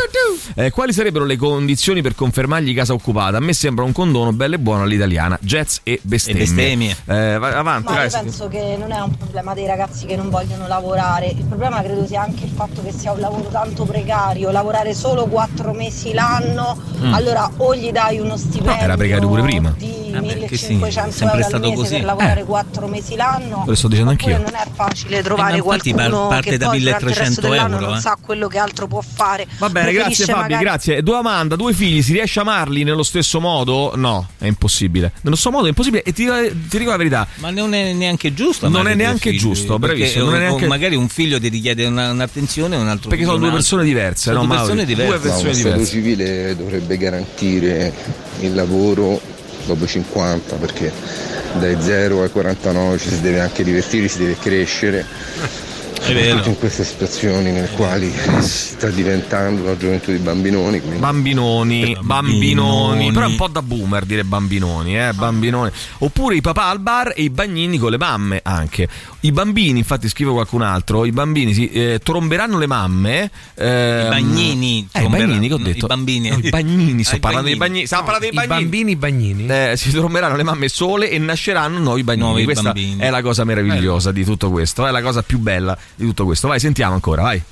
Eh, 0.55 0.71
quali 0.71 0.93
sarebbero 0.93 1.25
le 1.25 1.37
condizioni 1.37 2.03
per 2.03 2.15
confermargli 2.15 2.75
casa 2.75 2.93
occupata? 2.93 3.39
A 3.39 3.41
me 3.41 3.55
sembra 3.55 3.85
un 3.85 3.93
condono 3.93 4.33
bello 4.33 4.57
e 4.57 4.59
buono 4.59 4.83
all'italiana. 4.83 5.39
Jazz 5.41 5.79
e 5.83 5.98
bestemmie. 6.03 6.43
E 6.43 6.45
bestemmie. 6.47 6.97
Eh, 7.07 7.15
avanti, 7.35 7.93
io 7.93 8.09
penso 8.11 8.49
che 8.49 8.77
non 8.79 8.93
è 8.93 9.01
un 9.01 9.17
problema 9.17 9.55
dei 9.55 9.67
ragazzi 9.67 10.07
che 10.07 10.17
non 10.17 10.31
vogliono 10.31 10.67
lavorare, 10.67 11.27
il 11.29 11.45
problema 11.45 11.83
credo 11.83 12.07
sia 12.07 12.23
anche 12.23 12.45
il 12.45 12.51
fatto 12.51 12.83
che 12.83 12.93
sia 12.93 13.13
un 13.13 13.21
lavoro 13.21 13.49
tanto 13.49 13.85
precario, 13.85 14.51
lavorare 14.51 14.95
solo 14.95 15.27
quattro 15.27 15.73
mesi 15.73 16.13
l'anno, 16.13 16.77
Mm. 16.99 17.15
allora 17.15 17.49
o 17.59 17.75
gli 17.77 17.91
dai 17.93 18.19
uno 18.19 18.37
stipendio 18.37 18.73
No, 18.75 18.81
era 18.83 18.97
precario 18.97 19.29
pure 19.29 19.43
prima. 19.43 19.73
di 19.79 19.98
perché 20.11 20.57
sì, 20.57 20.75
1500 20.75 21.11
sempre 21.13 21.41
euro 21.43 21.55
al 21.57 21.61
mese 21.63 21.75
così. 21.75 21.95
per 21.95 22.05
lavorare 22.05 22.41
Eh. 22.41 22.45
quattro 22.45 22.87
mesi 22.87 23.17
l'anno. 23.17 23.65
Lo 23.67 23.75
sto 23.75 23.89
dicendo 23.89 24.11
anch'io. 24.11 24.37
non 24.39 24.47
è 24.55 24.67
facile 24.75 25.23
trovare 25.23 25.57
Eh, 25.57 25.61
ma 25.63 25.65
infatti 25.75 25.93
qualcuno 25.93 26.19
par- 26.19 26.29
parte 26.29 26.51
che 26.51 26.57
da 26.59 26.67
poi 26.69 26.79
durante 26.79 27.05
il 27.05 27.09
resto 27.11 27.23
1300 27.25 27.41
dell'anno 27.49 27.75
euro, 27.77 27.87
non 27.89 27.97
eh. 27.97 28.01
sa 28.01 28.19
quello 28.21 28.49
che 28.49 28.59
altro 28.59 28.87
può 28.87 29.01
fare. 29.01 29.47
Va 29.59 29.69
bene, 29.71 29.93
grazie 29.93 30.25
Fabi, 30.25 30.41
magari- 30.41 30.65
grazie. 30.65 31.03
Domanda, 31.03 31.57
due 31.57 31.73
figli, 31.73 32.03
si 32.03 32.13
riesce 32.13 32.39
a 32.39 32.43
amarli 32.43 32.83
nello 32.85 33.03
stesso 33.03 33.41
modo? 33.41 33.93
No, 33.97 34.29
è 34.39 34.47
impossibile. 34.47 35.13
Nello 35.23 35.37
stesso 35.37 35.51
modo 35.51 35.67
è 35.67 35.69
impossibile 35.69 36.03
e 36.03 36.13
ti, 36.13 36.27
ti 36.69 36.79
dico 36.79 36.91
la 36.91 36.97
verità. 36.97 37.27
Ma 37.37 37.51
non 37.51 37.75
è 37.75 37.93
neanche 37.93 38.35
giusto. 38.35 38.69
Non 38.69 38.81
è 38.87 38.95
due 38.95 39.05
neanche 39.05 39.31
figli, 39.31 39.39
giusto, 39.39 39.79
perché, 39.79 39.97
bravissimo, 39.97 40.25
non 40.25 40.35
è 40.35 40.39
neanche- 40.39 40.67
magari 40.67 40.97
un 40.97 41.09
figlio 41.09 41.39
ti 41.41 41.49
richiede 41.49 41.87
una- 41.87 42.11
un'attenzione 42.11 42.77
e 42.77 42.79
un 42.79 42.89
altro 42.89 43.09
Perché 43.09 43.25
sono 43.25 43.39
due 43.39 43.51
persone 43.51 43.85
diverse, 43.85 44.31
Sono 44.31 44.41
no, 44.41 44.47
due 44.47 44.57
persone 44.57 44.85
Due 44.85 44.95
diverse. 44.95 45.19
persone 45.19 45.49
lo 45.49 45.55
Stato 45.55 45.69
diverse. 45.75 45.91
civile 45.93 46.57
dovrebbe 46.57 46.97
garantire 46.97 47.93
il 48.41 48.55
lavoro 48.55 49.21
dopo 49.69 49.85
i 49.85 49.89
50 49.89 50.57
perché 50.57 50.93
dai 51.59 51.77
0 51.81 52.23
ai 52.23 52.31
49 52.31 52.99
ci 52.99 53.09
si 53.09 53.21
deve 53.21 53.41
anche 53.41 53.62
divertire, 53.64 54.09
si 54.09 54.19
deve 54.19 54.37
crescere. 54.39 55.07
Soprattutto 56.01 56.49
in 56.51 56.59
queste 56.61 56.85
situazioni 56.85 57.51
nelle 57.51 57.69
quali 57.75 58.09
si 58.41 58.69
sta 58.69 58.89
diventando 58.89 59.62
una 59.62 59.77
gioventù 59.77 60.12
di 60.12 60.19
bambinoni. 60.19 60.79
quindi- 60.81 60.99
Bambinoni, 61.01 61.97
bambinoni, 62.01 63.12
però 63.12 63.27
è 63.27 63.29
un 63.31 63.37
po' 63.37 63.49
da 63.49 63.62
boomer 63.62 64.05
dire 64.05 64.23
bambinoni, 64.23 64.97
eh, 64.97 65.12
bambinoni. 65.12 65.71
Oppure 65.99 66.37
i 66.37 66.41
papà 66.41 66.66
al 66.66 66.79
bar 66.79 67.12
e 67.16 67.23
i 67.23 67.31
bagnini 67.31 67.79
con 67.79 67.91
le 67.91 67.99
mamme 67.99 68.41
anche. 68.45 68.89
I 69.21 69.33
bambini, 69.33 69.79
infatti 69.81 70.09
scrive 70.09 70.31
qualcun 70.31 70.62
altro, 70.62 71.05
i 71.05 71.11
bambini 71.11 71.53
si 71.53 71.69
eh, 71.71 71.99
tromberanno 72.03 72.57
le 72.57 72.66
mamme. 72.69 73.31
ehm, 73.55 74.07
I 74.07 74.09
bagnini 74.09 74.89
Eh, 74.93 75.03
i 75.03 75.09
bagnini 75.09 75.49
che 75.49 75.55
ho 75.55 75.59
detto. 75.59 75.85
i 75.87 75.89
bambini. 75.89 76.29
No, 76.29 76.39
I 76.41 76.49
bagnini, 76.51 77.03
sto 77.05 77.16
i 77.16 77.21
parlando 77.21 77.49
dei 77.49 77.57
bagnini. 77.57 77.87
Stiamo 77.87 78.05
parlando 78.05 78.31
dei 78.31 78.35
I 78.45 78.47
bagnini. 78.47 78.62
bambini 78.69 78.97
bagnini. 78.97 79.47
Eh, 79.49 79.77
si 79.77 79.91
tromberanno 79.91 80.37
le 80.37 80.45
mamme 80.45 80.69
sole 80.69 81.11
e 81.11 81.19
nasceranno 81.19 81.79
nuovi 81.81 82.05
bagnini. 82.05 82.27
Nuovi 82.27 82.45
Questa 82.45 82.73
bambini. 82.73 83.01
è 83.01 83.11
la 83.11 83.23
cosa 83.23 83.43
meravigliosa 83.45 84.12
di 84.12 84.25
tutto 84.25 84.51
questo, 84.51 84.87
è 84.87 84.91
la 84.93 85.03
cosa 85.03 85.23
più 85.23 85.39
bella 85.39 85.77
di 85.97 86.05
tutto 86.07 86.25
questo. 86.25 86.47
Vai, 86.49 86.61
sentiamo 86.61 86.95
ancora, 86.95 87.23
vai. 87.23 87.43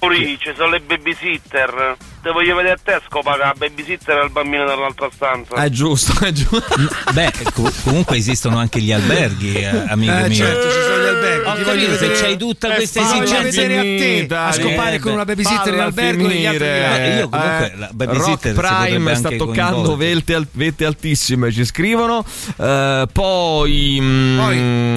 Poi 0.00 0.38
ci 0.40 0.50
sono 0.56 0.70
le 0.70 0.80
babysitter. 0.80 1.96
Te 2.22 2.30
voglio 2.32 2.54
vedere 2.54 2.74
a 2.74 2.78
te 2.82 3.00
scopaga 3.06 3.46
la 3.46 3.54
babysitter 3.56 4.18
e 4.18 4.24
il 4.24 4.30
bambino 4.30 4.64
dall'altra 4.66 5.08
stanza. 5.12 5.54
È 5.56 5.68
giusto, 5.70 6.24
è 6.24 6.32
giusto. 6.32 6.74
Beh, 7.12 7.32
co- 7.54 7.70
comunque 7.84 8.16
esistono 8.16 8.58
anche 8.58 8.80
gli 8.80 8.92
alberghi, 8.92 9.54
eh, 9.54 9.66
amico 9.88 10.12
Eh, 10.12 10.28
mio. 10.28 10.34
certo, 10.34 10.70
ci 10.70 10.78
sono 10.82 11.02
gli 11.02 11.06
alberghi. 11.06 11.48
Ho 11.48 11.64
capito, 11.64 11.96
se 11.96 12.10
c'hai 12.12 12.36
tutta 12.36 12.72
Eh, 12.72 12.74
questa 12.76 13.00
esigenza 13.00 13.40
vedere 13.42 13.78
a 13.78 13.82
te, 14.26 14.34
a 14.34 14.52
scopare 14.52 14.96
eh, 14.96 14.98
con 14.98 15.12
una 15.12 15.24
babysitter 15.24 15.72
in 15.74 15.80
albergo 15.80 16.28
e 16.28 16.34
gli 16.34 16.46
altri. 16.46 16.66
Eh, 16.66 17.16
io 17.18 17.28
comunque 17.28 17.72
la 17.76 17.90
babysitter 17.92 18.54
Rock 18.54 18.86
Prime 18.86 19.14
sta 19.14 19.30
toccando 19.30 19.96
vette, 19.96 20.34
al- 20.34 20.46
vette 20.50 20.84
altissime, 20.86 21.50
ci 21.52 21.64
scrivono. 21.64 22.24
Eh, 22.56 23.06
poi, 23.12 23.98
mm, 24.00 24.40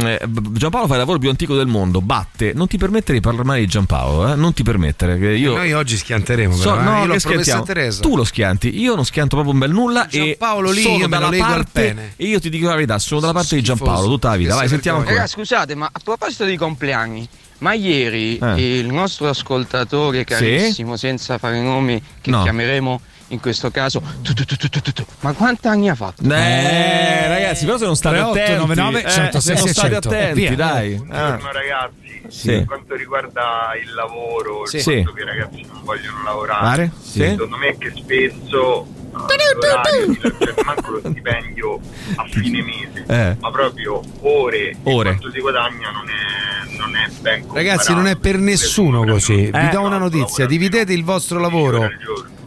eh, 0.08 0.20
Giampaolo 0.52 0.88
fa 0.88 0.94
il 0.94 1.00
lavoro 1.00 1.20
più 1.20 1.30
antico 1.30 1.56
del 1.56 1.68
mondo. 1.68 2.00
Batte, 2.02 2.52
non 2.54 2.68
ti 2.68 2.78
permettere 2.78 3.14
di 3.14 3.22
parlare 3.22 3.46
male 3.46 3.60
di 3.60 3.68
Giampaolo, 3.68 4.32
eh? 4.32 4.36
non 4.36 4.54
ti 4.54 4.64
permettere. 4.64 4.92
Che 4.96 5.30
io 5.32 5.56
Noi 5.56 5.74
oggi 5.74 5.98
schianteremo, 5.98 6.56
So- 6.56 6.72
però, 6.72 6.80
eh. 6.80 6.84
no, 6.84 7.14
io 7.14 7.56
a 7.56 7.62
Teresa. 7.64 8.02
Tu 8.02 8.16
lo 8.16 8.24
schianti, 8.24 8.80
io 8.80 8.96
non 8.96 9.06
schianto 9.06 9.36
proprio 9.36 9.54
un 9.54 9.60
bel 9.60 9.72
nulla. 9.72 10.08
e 10.10 10.38
Giampaolo 10.38 10.72
lì, 10.72 10.82
sono 10.82 10.98
io 10.98 11.08
me 11.08 11.18
dalla 11.20 11.38
parte. 11.38 12.14
E 12.16 12.26
io 12.26 12.40
ti 12.40 12.50
dico 12.50 12.68
la 12.68 12.76
verità, 12.76 13.00
sono 13.00 13.20
dalla 13.20 13.34
parte 13.34 13.56
di 13.56 13.62
Schifoso. 13.64 13.84
Giampaolo 13.86 14.10
tutta 14.14 14.30
la 14.30 14.36
vita. 14.36 14.54
Vai, 14.56 14.64
se 14.64 14.70
sentiamo 14.70 14.98
ancora. 15.00 15.16
Raga, 15.16 15.28
scusate, 15.28 15.76
ma 15.76 15.90
a 15.92 16.00
proposito 16.04 16.46
di 16.46 16.56
compleanni, 16.58 17.28
ma 17.60 17.74
ieri 17.74 18.38
Eh. 18.38 18.80
il 18.80 18.88
nostro 18.88 19.30
ascoltatore 19.30 20.24
carissimo, 20.24 20.98
senza 20.98 21.38
fare 21.38 21.62
nomi, 21.62 22.02
che 22.22 22.30
No. 22.30 22.44
chiameremo 22.44 23.02
in 23.30 23.40
questo 23.40 23.72
caso, 23.72 24.02
tu, 24.22 24.34
tu, 24.34 24.44
tu, 24.46 24.56
tu, 24.56 24.70
tu, 24.70 24.80
tu, 24.82 24.92
tu, 24.92 25.06
ma 25.22 25.34
quanti 25.34 25.68
anni 25.68 25.90
ha 25.90 25.96
fatto? 25.96 26.22
Eh, 26.24 27.28
ragazzi, 27.28 27.66
però 27.66 27.78
se 27.78 27.86
non 27.86 27.96
state 27.96 28.18
3899 28.18 29.00
attenti, 29.00 29.12
106 29.14 29.42
se 29.42 29.64
non 29.64 29.74
state 29.74 29.88
600. 29.94 30.10
attenti, 30.10 30.40
Via. 30.40 30.56
dai. 30.56 30.96
Buongiorno 30.96 31.48
Ah. 31.48 31.52
ragazzi, 31.52 32.22
Sì. 32.28 32.48
per 32.52 32.66
quanto 32.66 32.96
riguarda 32.96 33.72
il 33.82 33.94
lavoro, 33.94 34.66
Sì. 34.66 34.78
il 34.78 34.84
fatto 34.84 35.14
che 35.14 35.22
i 35.22 35.26
ragazzi 35.26 35.62
non 35.72 35.82
vogliono 35.84 36.24
lavorare? 36.24 36.92
Sì. 37.02 37.20
secondo 37.22 37.58
me 37.58 37.68
è 37.70 37.78
che 37.78 37.92
spesso 37.96 38.88
eh, 39.14 40.18
cioè, 40.22 40.54
manco 40.66 40.92
lo 40.92 41.00
stipendio 41.00 41.80
a 42.16 42.26
fine 42.30 42.62
mese, 42.66 43.04
Eh. 43.08 43.38
ma 43.40 43.52
proprio 43.52 44.02
ore, 44.22 44.76
Ore. 44.84 45.10
quanto 45.10 45.32
si 45.32 45.40
guadagna 45.40 45.92
non 45.92 46.06
è, 46.10 46.78
non 46.78 46.96
è 46.96 47.08
ben. 47.22 47.46
Ragazzi, 47.54 47.94
non 47.94 48.08
è 48.08 48.16
per 48.18 48.38
nessuno 48.38 49.06
così. 49.06 49.50
Vi 49.52 49.52
Eh. 49.54 49.70
do 49.72 49.82
una 49.82 49.98
notizia: 50.00 50.46
dividete 50.48 50.94
il 50.94 51.04
vostro 51.04 51.40
lavoro, 51.40 51.88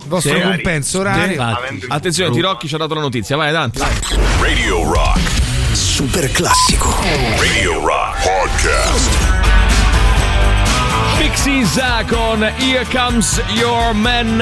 il 0.07 0.13
vostro 0.13 0.35
Sì. 0.37 0.41
compenso 0.41 1.01
orario. 1.01 1.57
Attenzione, 1.89 2.31
Tirocchi 2.33 2.69
ci 2.69 2.75
ha 2.75 2.79
dato 2.79 2.95
la 2.95 3.01
notizia. 3.01 3.37
Vai, 3.37 3.49
avanti. 3.49 3.79
vai. 3.79 3.91
Radio 4.41 4.91
Rock. 4.93 5.21
Super 5.73 6.31
classico. 6.31 6.89
Radio 7.39 7.85
Rock 7.85 8.23
Podcast. 8.23 9.56
Pixies 11.31 11.81
con 12.07 12.41
Here 12.59 12.87
Comes 12.89 13.43
Your 13.55 13.93
Man. 13.95 14.37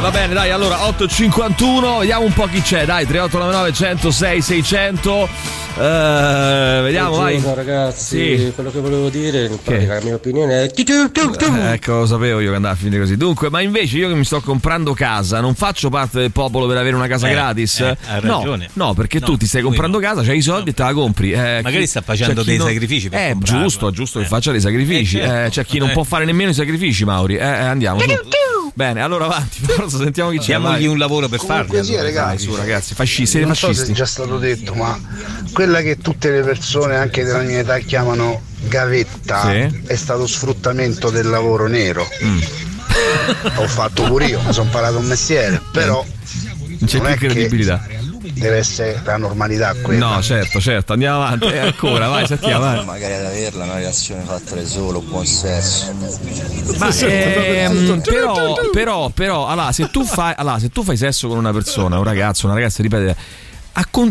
Va 0.00 0.10
bene, 0.10 0.32
dai, 0.32 0.50
allora 0.50 0.76
8.51, 0.88 1.98
vediamo 1.98 2.24
un 2.24 2.32
po' 2.32 2.46
chi 2.46 2.62
c'è. 2.62 2.86
Dai, 2.86 3.04
3899 3.04 3.72
106 3.74 4.40
600. 4.40 5.28
Eh, 5.72 6.80
vediamo, 6.82 7.16
vai. 7.16 7.38
Buongiorno, 7.38 7.54
ragazzi, 7.54 8.36
Sì. 8.38 8.52
quello 8.54 8.70
che 8.72 8.80
volevo 8.80 9.08
dire, 9.08 9.44
in 9.46 9.58
pratica, 9.62 9.94
la 9.94 10.00
mia 10.02 10.14
opinione 10.14 10.64
è 10.64 10.70
Eh, 10.74 11.72
Ecco, 11.72 11.92
lo 12.00 12.06
sapevo 12.06 12.40
io 12.40 12.50
che 12.50 12.56
andava 12.56 12.74
a 12.74 12.76
finire 12.76 13.00
così. 13.00 13.16
Dunque, 13.16 13.50
ma 13.50 13.60
invece 13.60 13.96
io 13.98 14.08
che 14.08 14.14
mi 14.14 14.24
sto 14.24 14.40
comprando 14.40 14.92
casa, 14.94 15.40
non 15.40 15.54
faccio 15.54 15.88
parte 15.88 16.18
del 16.18 16.32
popolo 16.32 16.66
per 16.66 16.76
avere 16.78 16.96
una 16.96 17.06
casa 17.06 17.28
Eh, 17.28 17.32
gratis? 17.32 17.80
eh, 17.80 17.96
hai 18.08 18.20
no, 18.22 18.38
ragione. 18.38 18.68
no, 18.74 18.94
perché 18.94 19.20
No, 19.20 19.26
tu 19.26 19.36
ti 19.36 19.46
stai 19.46 19.62
comprando 19.62 19.98
casa, 20.00 20.22
c'hai 20.22 20.38
i 20.38 20.42
soldi 20.42 20.70
e 20.70 20.74
te 20.74 20.82
la 20.82 20.92
compri. 20.92 21.30
Eh, 21.32 21.60
Magari 21.62 21.82
chi- 21.82 21.86
sta 21.86 22.00
facendo 22.02 22.42
dei 22.42 22.56
non- 22.56 22.66
sacrifici 22.66 23.08
per 23.08 23.20
Eh, 23.20 23.30
comprarla. 23.32 23.62
giusto, 23.62 23.88
è 23.88 23.92
giusto 23.92 24.18
che 24.18 24.26
faccia 24.26 24.50
dei 24.50 24.60
sacrifici. 24.60 25.18
Eh, 25.18 25.22
certo. 25.22 25.44
Eh, 25.46 25.50
c'è 25.50 25.64
chi 25.64 25.78
non 25.78 25.90
Eh. 25.90 25.92
può 25.92 26.02
fare 26.02 26.24
nemmeno 26.30 26.50
i 26.50 26.54
sacrifici, 26.54 27.04
Mauri. 27.04 27.36
Eh, 27.36 27.40
eh, 27.40 27.44
andiamo. 27.44 28.00
su. 28.00 28.08
Bene, 28.72 29.02
allora 29.02 29.24
avanti. 29.26 29.58
Forza, 29.66 29.98
sentiamo 29.98 30.30
chi 30.30 30.38
c'è. 30.38 30.44
Diamogli 30.46 30.86
un 30.86 30.96
lavoro 30.98 31.28
per 31.28 31.40
farli. 31.40 31.82
sì, 31.84 31.90
allora, 31.92 32.02
ragazzi. 32.04 32.44
Su, 32.44 32.56
ragazzi, 32.56 32.94
fascisti, 32.94 33.40
non 33.40 33.54
so 33.54 33.66
se 33.66 33.66
è 33.66 33.74
fascisti. 33.74 33.92
già 33.92 34.06
stato 34.06 34.38
detto, 34.38 34.74
ma 34.74 34.98
quella 35.52 35.80
che 35.82 35.98
tutte 35.98 36.30
le 36.30 36.42
persone, 36.42 36.96
anche 36.96 37.24
della 37.24 37.40
mia 37.42 37.58
età, 37.58 37.78
chiamano 37.78 38.40
gavetta 38.68 39.50
Sì. 39.50 39.82
è 39.86 39.96
stato 39.96 40.26
sfruttamento 40.26 41.10
del 41.10 41.26
lavoro 41.28 41.66
nero. 41.66 42.06
Mm. 42.24 42.38
Ho 43.56 43.66
fatto 43.68 44.02
pure 44.04 44.26
io, 44.26 44.40
mi 44.44 44.52
sono 44.52 44.66
imparato 44.66 44.98
un 44.98 45.06
mestiere, 45.06 45.60
però 45.72 46.04
Non 46.04 46.88
c'è 46.88 46.96
non 46.98 47.06
più 47.06 47.14
è 47.14 47.16
che 47.18 47.26
credibilità. 47.28 47.86
Deve 48.32 48.58
essere 48.58 49.00
la 49.04 49.16
normalità 49.16 49.74
quella. 49.74 50.14
No, 50.14 50.22
certo, 50.22 50.60
certo. 50.60 50.92
Andiamo 50.92 51.22
avanti. 51.22 51.46
Eh, 51.46 51.58
ancora, 51.58 52.08
vai, 52.08 52.26
sentiamo. 52.26 52.64
Vai. 52.64 52.84
Magari 52.84 53.14
ad 53.14 53.24
averla 53.24 53.64
una 53.64 53.74
relazione 53.74 54.22
fatta 54.22 54.54
da 54.54 54.64
solo, 54.64 55.00
buon 55.00 55.26
sesso. 55.26 55.92
Ma 56.78 56.88
ehm, 56.94 58.00
però, 58.02 58.54
però, 58.72 59.08
però, 59.10 59.46
allora, 59.46 59.72
se 59.72 59.90
tu 59.90 60.04
fai, 60.04 60.34
allora, 60.36 60.58
se 60.58 60.70
tu 60.70 60.82
fai 60.82 60.96
sesso 60.96 61.28
con 61.28 61.38
una 61.38 61.52
persona, 61.52 61.98
un 61.98 62.04
ragazzo, 62.04 62.46
una 62.46 62.54
ragazza, 62.54 62.82
ripete. 62.82 63.16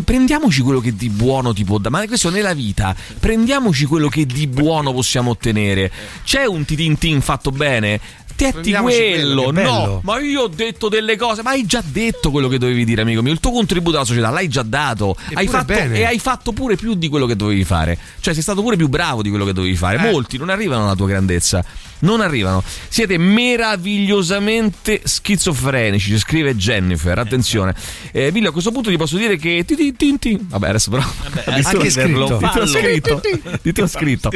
prendiamoci 0.04 0.60
quello 0.62 0.80
che 0.80 0.94
di 0.94 1.08
buono 1.08 1.52
ti 1.52 1.64
può 1.64 1.78
dare, 1.78 1.90
ma 1.90 2.06
questo 2.06 2.30
nella 2.30 2.54
vita, 2.54 2.94
prendiamoci 3.18 3.84
quello 3.86 4.08
che 4.08 4.26
di 4.26 4.46
buono 4.46 4.92
possiamo 4.92 5.30
ottenere. 5.30 5.90
C'è 6.24 6.44
un 6.44 6.64
titintin 6.64 7.20
fatto 7.20 7.50
bene? 7.50 8.00
Prendiamoci 8.48 8.96
quello, 8.96 9.42
quello, 9.44 9.62
no, 9.62 10.00
ma 10.02 10.18
io 10.20 10.42
ho 10.42 10.48
detto 10.48 10.88
delle 10.88 11.16
cose, 11.16 11.42
ma 11.42 11.50
hai 11.50 11.66
già 11.66 11.82
detto 11.84 12.30
quello 12.30 12.48
che 12.48 12.58
dovevi 12.58 12.84
dire, 12.84 13.02
amico 13.02 13.22
mio. 13.22 13.32
Il 13.32 13.40
tuo 13.40 13.50
contributo 13.52 13.96
alla 13.96 14.06
società 14.06 14.30
l'hai 14.30 14.48
già 14.48 14.62
dato, 14.62 15.16
hai 15.34 15.46
fatto, 15.46 15.64
bene. 15.64 15.98
e 15.98 16.04
hai 16.04 16.18
fatto 16.18 16.52
pure 16.52 16.76
più 16.76 16.94
di 16.94 17.08
quello 17.08 17.26
che 17.26 17.36
dovevi 17.36 17.64
fare. 17.64 17.98
Cioè, 18.20 18.32
sei 18.32 18.42
stato 18.42 18.62
pure 18.62 18.76
più 18.76 18.88
bravo 18.88 19.22
di 19.22 19.28
quello 19.28 19.44
che 19.44 19.52
dovevi 19.52 19.76
fare. 19.76 19.96
Eh. 19.96 20.10
Molti 20.10 20.38
non 20.38 20.48
arrivano 20.48 20.84
alla 20.84 20.94
tua 20.94 21.06
grandezza. 21.06 21.64
Non 22.00 22.20
arrivano. 22.20 22.62
Siete 22.88 23.18
meravigliosamente 23.18 25.00
schizofrenici, 25.04 26.10
ci 26.12 26.18
scrive 26.18 26.56
Jennifer. 26.56 27.18
Attenzione. 27.18 27.74
Eh, 28.12 28.30
Villo, 28.32 28.48
a 28.48 28.52
questo 28.52 28.72
punto 28.72 28.90
ti 28.90 28.96
posso 28.96 29.16
dire 29.16 29.36
che. 29.36 29.64
ti- 29.66 29.76
ti- 29.76 29.94
ti- 29.94 30.18
ti- 30.18 30.38
Vabbè, 30.40 30.68
adesso 30.68 30.90
però. 30.90 31.02
Di 31.44 31.60
anche 31.64 31.90
scritto. 31.90 32.38
Te 32.38 32.60
ho 32.60 32.66
scritto. 32.66 33.20
Te 33.72 33.82
ho 33.82 33.86
scritto. 33.86 34.30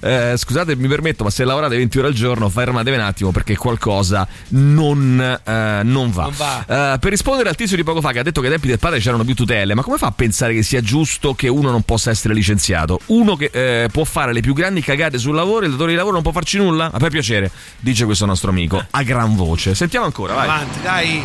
Eh, 0.00 0.34
scusate, 0.36 0.76
mi 0.76 0.88
permetto, 0.88 1.24
ma 1.24 1.30
se 1.30 1.44
lavorate 1.44 1.76
20 1.76 1.98
ore 1.98 2.08
al 2.08 2.14
giorno, 2.14 2.48
fermatevi 2.48 2.96
un 2.96 3.02
attimo 3.02 3.30
perché 3.30 3.56
qualcosa 3.56 4.26
non, 4.48 5.20
eh, 5.20 5.80
non 5.84 6.10
va. 6.10 6.22
Non 6.24 6.32
va. 6.36 6.94
Eh, 6.94 6.98
per 6.98 7.10
rispondere 7.10 7.48
al 7.48 7.56
tizio 7.56 7.76
di 7.76 7.84
poco 7.84 8.00
fa 8.00 8.12
che 8.12 8.18
ha 8.20 8.22
detto 8.22 8.40
che 8.40 8.46
ai 8.46 8.52
tempi 8.52 8.68
del 8.68 8.78
padre 8.78 8.98
c'erano 9.00 9.24
più 9.24 9.34
tutele, 9.34 9.74
ma 9.74 9.82
come 9.82 9.98
fa 9.98 10.06
a 10.06 10.12
pensare 10.12 10.54
che 10.54 10.62
sia 10.62 10.80
giusto 10.80 11.34
che 11.34 11.48
uno 11.48 11.70
non 11.70 11.82
possa 11.82 12.10
essere 12.10 12.34
licenziato? 12.34 13.00
Uno 13.06 13.36
che 13.36 13.50
eh, 13.52 13.88
può 13.90 14.04
fare 14.04 14.32
le 14.32 14.40
più 14.40 14.54
grandi 14.54 14.80
cagate 14.80 15.18
sul 15.18 15.34
lavoro 15.34 15.62
e 15.62 15.66
il 15.66 15.72
datore 15.72 15.90
di 15.90 15.96
lavoro 15.96 16.14
non 16.14 16.22
può 16.22 16.32
farci 16.32 16.56
nulla? 16.58 16.88
Ma 16.92 16.98
per 16.98 17.09
piacere, 17.10 17.50
dice 17.78 18.04
questo 18.04 18.26
nostro 18.26 18.50
amico 18.50 18.82
a 18.90 19.02
gran 19.02 19.36
voce. 19.36 19.74
Sentiamo 19.74 20.06
ancora, 20.06 20.34
vai. 20.34 20.48
Avanti, 20.48 20.80
dai. 20.82 21.22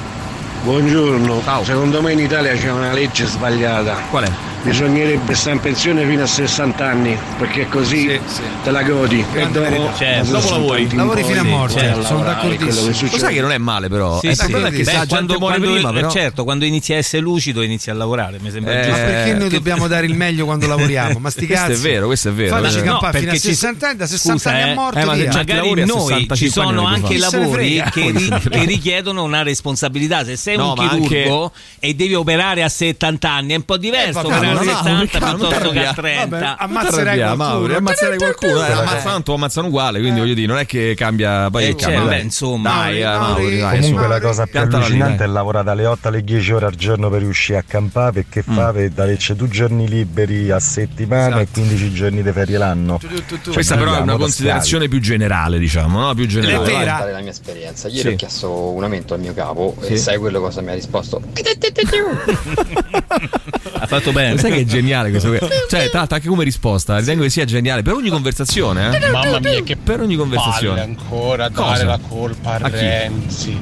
Buongiorno, 0.66 1.44
secondo 1.64 2.02
me 2.02 2.14
in 2.14 2.20
Italia 2.22 2.56
c'è 2.56 2.72
una 2.72 2.92
legge 2.92 3.28
sbagliata. 3.28 3.94
Qual 4.10 4.24
è? 4.24 4.32
Bisognerebbe 4.64 5.36
stare 5.36 5.58
in 5.58 5.62
pensione 5.62 6.08
fino 6.08 6.24
a 6.24 6.26
60 6.26 6.84
anni, 6.84 7.16
perché 7.38 7.68
così 7.70 8.20
te 8.64 8.72
la 8.72 8.82
godi. 8.82 9.24
E 9.36 9.48
dopo, 9.50 9.92
Certo, 9.96 10.32
da 10.32 10.40
dopo 10.40 10.42
60 10.42 10.50
lavori. 10.58 10.96
Lavori 10.96 11.24
fino 11.24 11.40
a 11.40 11.44
morte, 11.44 11.76
c'è 11.82 11.88
da 11.90 11.94
sono 12.02 12.24
lavorare, 12.24 12.34
d'accordissimo. 12.34 12.68
quello 12.82 12.98
che 12.98 13.12
Lo 13.12 13.18
sai 13.20 13.34
che 13.36 13.42
non 13.42 13.52
è 13.52 13.58
male, 13.60 13.90
però. 13.90 14.20
Sì, 14.22 14.26
Eh, 14.28 14.36
sì. 14.36 14.52
Beh, 14.52 14.84
sa 14.86 15.06
quando, 15.06 15.38
muore 15.38 15.58
quando- 15.60 15.72
prima, 15.76 15.90
eh, 15.92 15.94
però. 15.94 16.10
certo, 16.10 16.44
quando 16.44 16.66
inizi 16.66 16.94
a 16.94 16.96
essere 16.96 17.22
lucido 17.22 17.62
inizi 17.62 17.92
a 17.92 17.94
lavorare, 17.94 18.40
mi 18.42 18.50
sembra 18.50 18.74
Eh, 18.74 18.84
giusto. 18.86 19.00
Ma 19.00 19.06
perché 19.06 19.34
noi 19.34 19.50
che- 19.50 19.56
dobbiamo 19.56 19.86
dare 19.88 20.06
il 20.08 20.16
meglio 20.16 20.46
quando 20.46 20.66
lavoriamo? 20.66 21.20
Ma 21.20 21.30
sti 21.30 21.46
Questo 21.46 21.66
è 21.66 21.68
cazzi. 21.70 21.82
vero, 21.84 22.06
questo 22.08 22.30
è 22.30 22.32
vero. 22.34 22.58
Eh, 22.58 22.60
no, 22.62 22.70
campare 22.72 22.80
fino 22.82 22.98
a 23.06 23.12
perché 23.12 23.40
ci- 23.40 23.48
60 23.50 23.88
anni, 23.90 23.98
da 23.98 24.08
60 24.08 24.40
Scusa, 24.40 24.50
anni 24.50 24.68
eh. 24.68 24.72
a 24.72 24.74
morte. 24.74 25.00
Eh, 25.00 25.06
ma 25.06 25.16
Magari 25.16 25.86
noi 25.86 25.86
65 25.86 26.36
ci 26.36 26.50
sono 26.50 26.86
anche 26.88 27.18
lavori 27.20 27.84
che 27.92 28.14
richiedono 28.66 29.22
una 29.22 29.44
responsabilità. 29.44 30.26
Se 30.26 30.36
sei 30.38 30.55
No, 30.58 30.74
un 30.74 30.84
ma 30.86 30.92
anche- 30.92 31.08
chirurgo 31.08 31.52
e 31.80 31.94
devi 31.94 32.14
operare 32.14 32.64
a 32.64 32.70
70 32.70 33.30
anni 33.32 33.54
è 33.54 33.56
un 33.56 33.64
po' 33.64 33.78
diverso. 33.78 34.20
Eh, 34.22 34.26
operare 34.26 34.54
no, 34.54 34.62
70 34.64 34.80
Mauro, 34.84 34.96
non 34.96 35.08
piuttosto 35.08 35.48
che 35.48 35.54
a 35.56 35.58
t'arrabbiare. 35.58 35.94
30. 35.96 36.38
Vabbè, 36.40 36.56
ammazzerai 36.60 37.18
qualcuno. 37.18 37.36
Mauro, 37.50 37.78
ammazzare 37.78 38.18
qualcuno. 38.18 38.66
Eh, 38.66 38.70
Eh. 38.70 38.72
ammazza 38.72 39.10
tanto, 39.10 39.34
ammazzano 39.34 39.68
uguale, 39.68 40.00
quindi 40.00 40.20
voglio 40.20 40.34
dire, 40.34 40.48
non 40.48 40.58
è 40.58 40.66
che 40.66 40.94
cambia. 40.98 41.50
Poi 41.50 41.64
Eh, 41.64 41.68
che 41.68 41.76
cambia, 41.76 42.00
cioè, 42.02 42.10
beh, 42.10 42.20
insomma. 42.22 42.70
Dai, 42.70 43.02
eh, 43.02 43.06
Mauro, 43.06 43.50
dai, 43.50 43.80
Comunque 43.80 44.08
la 44.08 44.20
cosa 44.20 44.46
più 44.46 44.60
allucinante 44.60 45.24
è 45.24 45.28
lavorare 45.28 45.64
dalle 45.66 45.86
8 45.86 46.08
alle 46.08 46.24
10 46.24 46.52
ore 46.54 46.66
al 46.68 46.76
giorno 46.76 47.10
per 47.10 47.22
riuscire 47.22 47.58
a 47.60 47.64
campare 47.68 48.12
perché 48.12 48.42
fa 48.44 48.72
per 48.72 48.90
darci 48.90 49.36
due 49.36 49.48
giorni 49.50 49.88
liberi 49.88 50.52
a 50.52 50.60
settimana 50.60 51.40
e 51.40 51.48
15 51.52 51.94
giorni 51.94 52.24
di 52.24 52.32
ferie 52.32 52.58
l'anno. 52.58 53.00
Questa 53.52 53.76
però 53.78 53.96
è 53.96 54.00
una 54.00 54.18
considerazione 54.18 54.88
più 54.88 55.00
generale, 55.00 55.60
diciamo, 55.60 56.00
no? 56.00 56.14
Più 56.14 56.26
generale. 56.28 56.58
vai. 56.72 56.84
raccontare 56.86 57.12
la 57.12 57.20
mia 57.20 57.32
esperienza. 57.32 57.88
Ieri 57.88 58.14
ho 58.14 58.16
chiesto 58.16 58.52
un 58.52 58.84
aumento 58.84 59.14
al 59.14 59.20
mio 59.20 59.34
capo 59.34 59.76
e 59.82 59.98
sai 59.98 60.18
quello 60.18 60.42
cosa 60.46 60.62
mi 60.62 60.72
ha 60.72 60.74
risposto? 60.76 61.22
Ha 63.78 63.88
fatto 63.88 64.12
bene. 64.12 64.38
Sai 64.38 64.52
che 64.52 64.58
è 64.60 64.64
geniale 64.66 65.10
questo? 65.10 65.30
qui? 65.30 65.38
Cioè, 65.70 65.90
tra 65.90 66.00
l'altro, 66.00 66.16
anche 66.16 66.28
come 66.28 66.44
risposta, 66.44 66.98
ritengo 66.98 67.24
che 67.24 67.30
sia 67.30 67.46
geniale 67.46 67.82
per 67.82 67.94
ogni 67.94 68.10
conversazione, 68.10 68.96
eh? 68.98 69.10
Mamma 69.12 69.40
mia, 69.40 69.62
che 69.64 69.76
per 69.76 70.02
ogni 70.02 70.16
conversazione. 70.16 70.80
palle 70.82 70.98
ancora 70.98 71.50
Cosa? 71.50 71.72
dare 71.72 71.84
la 71.86 72.00
colpa 72.08 72.52
a, 72.52 72.60
A 72.62 72.70
chi? 72.70 73.56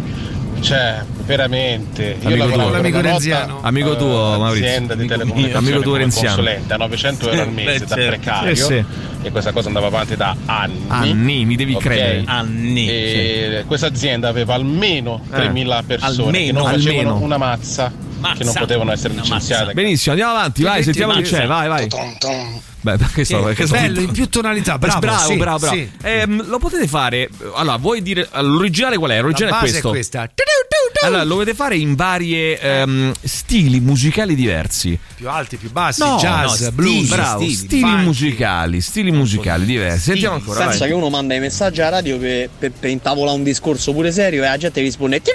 Cioè, 0.63 1.03
veramente. 1.25 2.15
Io 2.21 2.27
Amico 2.27 2.45
lavoravo 2.45 2.69
tuo. 2.79 2.87
una 2.87 3.01
renziano. 3.01 3.53
nota, 3.55 3.67
Amico 3.67 3.95
tuo, 3.97 4.33
eh, 4.35 4.37
Maurizio. 4.37 4.65
azienda 4.67 4.93
di 4.95 4.99
Amico 5.01 5.13
telecomunicazione. 5.15 5.67
Amico 5.67 5.81
tuo 5.83 5.95
renziano. 5.97 6.35
consulente 6.35 6.73
a 6.73 6.77
900 6.77 7.29
euro 7.29 7.41
al 7.41 7.51
mese 7.51 7.79
Beh, 7.79 7.85
da 7.85 7.95
certo. 7.95 8.09
precario 8.09 8.51
Eh, 8.51 8.55
sì. 8.55 8.85
e 9.23 9.31
questa 9.31 9.51
cosa 9.51 9.67
andava 9.67 9.87
avanti 9.87 10.15
da 10.15 10.35
anni 10.45 10.81
Anni, 10.87 11.45
mi 11.45 11.55
devi 11.57 11.73
Ok? 11.73 11.81
credere. 11.81 12.23
Anni. 12.27 12.87
e 12.87 13.63
questa 13.67 13.87
azienda 13.87 14.29
aveva 14.29 14.53
almeno 14.53 15.21
Eh. 15.31 15.35
3.000 15.35 15.83
persone 15.85 16.13
che 16.31 16.37
Almeno, 16.37 16.59
non 16.61 16.71
facevano 16.71 16.99
almeno. 17.09 17.25
una 17.25 17.37
mazza, 17.37 17.91
che 18.37 18.43
non 18.43 18.53
potevano 18.53 18.91
essere 18.91 19.13
licenziate 19.13 19.73
Benissimo, 19.73 20.11
andiamo 20.15 20.33
avanti, 20.37 20.63
vai, 20.63 20.83
sentiamo 20.83 21.13
chi 21.13 21.21
c'è, 21.23 21.45
vai, 21.47 21.67
vai. 21.67 21.87
Beh, 22.81 22.97
perché 22.97 23.23
sto, 23.23 23.41
perché 23.43 23.65
sto- 23.65 23.75
Bello, 23.75 24.01
in 24.01 24.11
più 24.11 24.27
tonalità, 24.27 24.77
bravo. 24.77 24.99
bravo, 24.99 25.25
sì, 25.25 25.37
bravo, 25.37 25.57
bravo. 25.59 25.75
sì. 25.75 25.89
Ehm, 26.01 26.47
lo 26.49 26.59
potete 26.59 26.85
fare. 26.87 27.29
Allora, 27.55 27.77
vuoi 27.77 28.01
dire. 28.01 28.27
L'originale 28.33 28.97
qual 28.97 29.11
è? 29.11 29.21
L'originale 29.21 29.51
La 29.51 29.57
è 29.57 29.61
questo. 29.61 29.87
è 29.87 29.91
questa. 29.91 30.27
Allora, 31.03 31.23
lo 31.23 31.35
potete 31.35 31.53
fare 31.55 31.75
in 31.77 31.95
varie 31.95 32.59
ehm, 32.59 33.13
stili 33.21 33.79
musicali 33.79 34.35
diversi. 34.35 34.97
Più 35.15 35.29
alti, 35.29 35.57
più 35.57 35.71
bassi, 35.71 36.01
No, 36.01 36.17
jazz, 36.19 36.61
no, 36.61 36.71
blues, 36.71 37.07
bravo, 37.09 37.39
stili, 37.41 37.53
stili, 37.55 37.81
funky. 37.81 38.03
musicali, 38.03 38.81
stili 38.81 39.11
musicali 39.11 39.65
diversi. 39.65 39.99
Sentiamo 40.11 40.35
ancora. 40.35 40.59
Senza 40.61 40.79
vai. 40.79 40.87
che 40.89 40.93
uno 40.93 41.09
manda 41.09 41.33
i 41.35 41.39
messaggi 41.39 41.81
alla 41.81 41.89
radio 41.91 42.17
per, 42.17 42.49
per, 42.57 42.71
per 42.71 42.89
intavolare 42.89 43.37
un 43.37 43.43
discorso 43.43 43.93
pure 43.93 44.11
serio 44.11 44.43
e 44.43 44.47
la 44.47 44.57
gente 44.57 44.81
risponde 44.81 45.21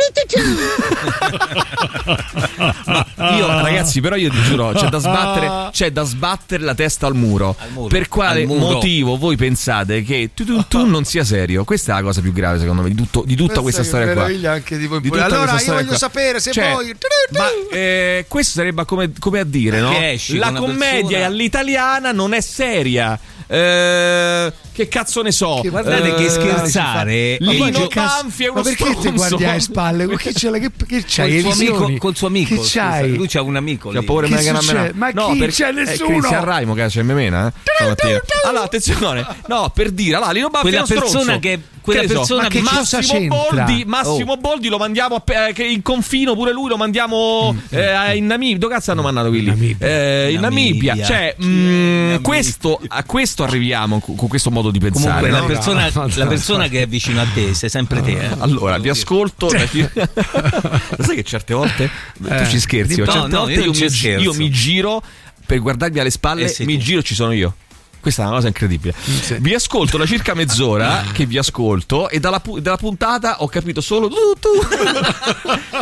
Io, 3.19 3.47
ragazzi, 3.47 4.01
però 4.01 4.17
io 4.17 4.31
ti 4.31 4.41
giuro, 4.43 4.73
c'è 4.73 4.89
da 4.89 4.99
sbattere, 4.99 5.69
c'è 5.73 5.91
da 5.91 6.05
sbattere 6.05 6.63
la 6.63 6.75
testa 6.75 7.07
al 7.07 7.15
muro. 7.15 7.57
muro. 7.73 7.89
Per 7.89 8.09
quale 8.09 8.43
Al 8.43 8.47
muro. 8.47 8.73
motivo 8.75 9.17
voi 9.17 9.37
pensate 9.37 10.03
che 10.03 10.31
tu, 10.35 10.45
tu- 10.45 10.65
tu 10.69 10.87
non 10.87 11.05
sia 11.05 11.25
serio? 11.25 11.65
Questa 11.65 11.93
è 11.93 11.95
la 11.97 12.03
cosa 12.03 12.21
più 12.21 12.33
grave, 12.33 12.59
secondo 12.59 12.83
me, 12.83 12.89
di, 12.89 12.95
tutto- 12.95 13.25
di 13.27 13.35
tutta 13.37 13.61
questa 13.61 13.83
storia 13.83 14.07
qua. 14.13 14.15
meraviglia 14.23 14.53
anche 14.53 14.77
di 14.79 14.87
voi. 14.87 15.01
Di 15.01 15.09
tutta 15.09 15.25
allora, 15.25 15.58
io 15.61 15.73
voglio 15.75 15.87
qua. 15.89 15.97
sapere 15.97 16.41
se 16.41 16.53
Cioè, 16.53 16.73
voi. 16.73 16.95
Ma 17.31 17.47
eh, 17.71 18.25
questo 18.29 18.53
sarebbe 18.59 18.85
come, 18.85 19.13
come 19.19 19.41
a 19.41 19.45
dire, 19.45 19.81
no? 19.81 19.91
Che 19.91 20.11
esci 20.13 20.37
La 20.37 20.49
una 20.49 20.59
commedia 20.61 21.01
persona- 21.01 21.27
all'italiana 21.27 22.13
non 22.13 22.33
è 22.35 22.41
seria. 22.41 23.19
Eh, 23.51 24.53
che 24.73 24.89
cazzo 24.89 25.23
ne 25.23 25.33
so? 25.33 25.61
Che 25.63 25.71
guardate 25.71 26.15
che 26.15 26.29
scherzare- 26.29 27.39
Ma 27.41 27.51
Lino 27.53 27.89
Banfi 27.93 28.45
è 28.45 28.49
uno 28.49 28.59
Ma 28.59 28.63
perché 28.63 28.85
ti 28.85 28.91
stronzo. 28.93 29.11
guardi 29.13 29.45
alle 29.45 29.61
spalle? 29.61 30.07
Che, 30.17 30.33
c'è, 30.35 30.51
che, 30.53 30.71
che 30.87 31.05
c'hai? 31.07 31.43
Col 31.43 31.55
suo, 31.55 31.65
amico, 31.77 31.99
col 31.99 32.17
suo 32.17 32.27
amico. 32.27 32.55
Che 32.55 32.61
c'hai? 32.65 33.15
Lui 33.17 33.27
c'ha 33.27 33.41
un 33.43 33.57
amico. 33.57 33.89
C'ha 33.91 34.03
paura 34.03 34.27
Che 34.27 34.37
che 34.37 34.53
non 34.53 34.61
succede? 34.63 34.93
Ma 34.95 35.11
chi 35.13 35.47
c'è? 35.47 35.73
Nessuno? 35.73 36.09
È 36.09 36.13
Cristian 36.13 36.45
Raimo 36.45 36.75
che 36.75 36.87
c'è 36.87 37.03
memena, 37.03 37.49
eh? 37.49 38.23
Allora, 38.45 38.65
attenzione. 38.65 39.27
No, 39.47 39.71
per 39.75 39.91
dire, 39.91 40.17
allora, 40.17 40.31
Lino 40.33 40.49
Banfi 40.51 40.69
Quella 40.69 40.85
è 40.85 40.91
uno 40.91 41.01
persona 41.01 41.23
stronzo. 41.23 41.39
che- 41.41 41.61
quella 41.93 42.07
persona 42.15 42.43
ma 42.43 42.49
che 42.49 42.61
Massimo? 42.61 43.27
Boldi, 43.51 43.85
Massimo 43.87 44.33
Oh. 44.33 44.37
Boldi 44.37 44.69
lo 44.69 44.79
mandiamo 44.79 45.17
a, 45.17 45.23
eh, 45.55 45.63
in 45.73 45.83
confino 45.83 46.35
pure 46.35 46.53
lui 46.53 46.69
lo 46.69 46.77
mandiamo 46.77 47.55
eh, 47.71 48.17
in 48.17 48.27
Namibia. 48.27 48.59
Dove 48.59 48.75
cazzo 48.75 48.91
hanno 48.93 49.03
mandato 49.03 49.29
quelli? 49.29 49.77
Eh, 49.79 50.33
in 50.33 50.41
Namibia. 50.41 50.95
Namibia. 50.95 51.05
Cioè, 51.05 51.37
mm, 51.43 52.17
questo, 52.23 52.81
a 52.89 53.05
questo 53.05 53.45
arriviamo 53.45 54.01
con 54.01 54.29
questo 54.29 54.51
modo 54.51 54.71
di 54.71 54.79
pensare. 54.79 55.07
Comunque, 55.07 55.31
la 55.31 55.41
no? 55.41 55.47
persona, 55.47 55.91
No, 55.95 56.03
no, 56.07 56.13
la 56.15 56.27
persona 56.27 56.69
che 56.69 56.83
è 56.83 56.87
vicino 56.87 57.21
a 57.21 57.27
te 57.33 57.55
sei 57.55 57.69
sempre 57.71 58.03
te. 58.03 58.19
eh. 58.19 58.29
Allora, 58.39 58.79
vi 58.79 58.89
ascolto. 58.89 59.49
Sai 59.49 61.15
che 61.17 61.25
certe 61.25 61.55
volte 61.55 61.91
tu 62.21 62.27
Eh, 62.29 62.47
ci 62.49 62.59
scherzi, 62.61 62.95
certe 62.97 63.29
volte 63.37 63.53
io 63.61 63.73
io, 63.73 63.73
mi, 63.73 64.23
io 64.23 64.35
mi 64.35 64.51
giro 64.51 65.03
per 65.47 65.61
guardarmi 65.61 65.99
alle 65.99 66.11
spalle, 66.11 66.45
Eh, 66.45 66.49
sei 66.49 66.67
mi 66.67 66.77
tu. 66.77 66.85
giro 66.85 67.03
ci 67.03 67.15
sono 67.15 67.33
io. 67.33 67.55
Questa 68.01 68.23
è 68.23 68.27
una 68.27 68.35
cosa 68.37 68.47
incredibile. 68.49 68.95
Vi 69.39 69.55
ascolto 69.55 69.97
da 69.99 70.07
circa 70.07 70.35
mezz'ora 70.35 71.05
che 71.13 71.27
vi 71.27 71.37
ascolto 71.39 72.09
e 72.09 72.21
dalla, 72.21 72.41
pu- 72.41 72.59
dalla 72.61 72.77
puntata 72.77 73.43
ho 73.43 73.49
capito 73.49 73.81
solo 73.81 74.09
tu 74.09 74.15
tu. 74.39 74.49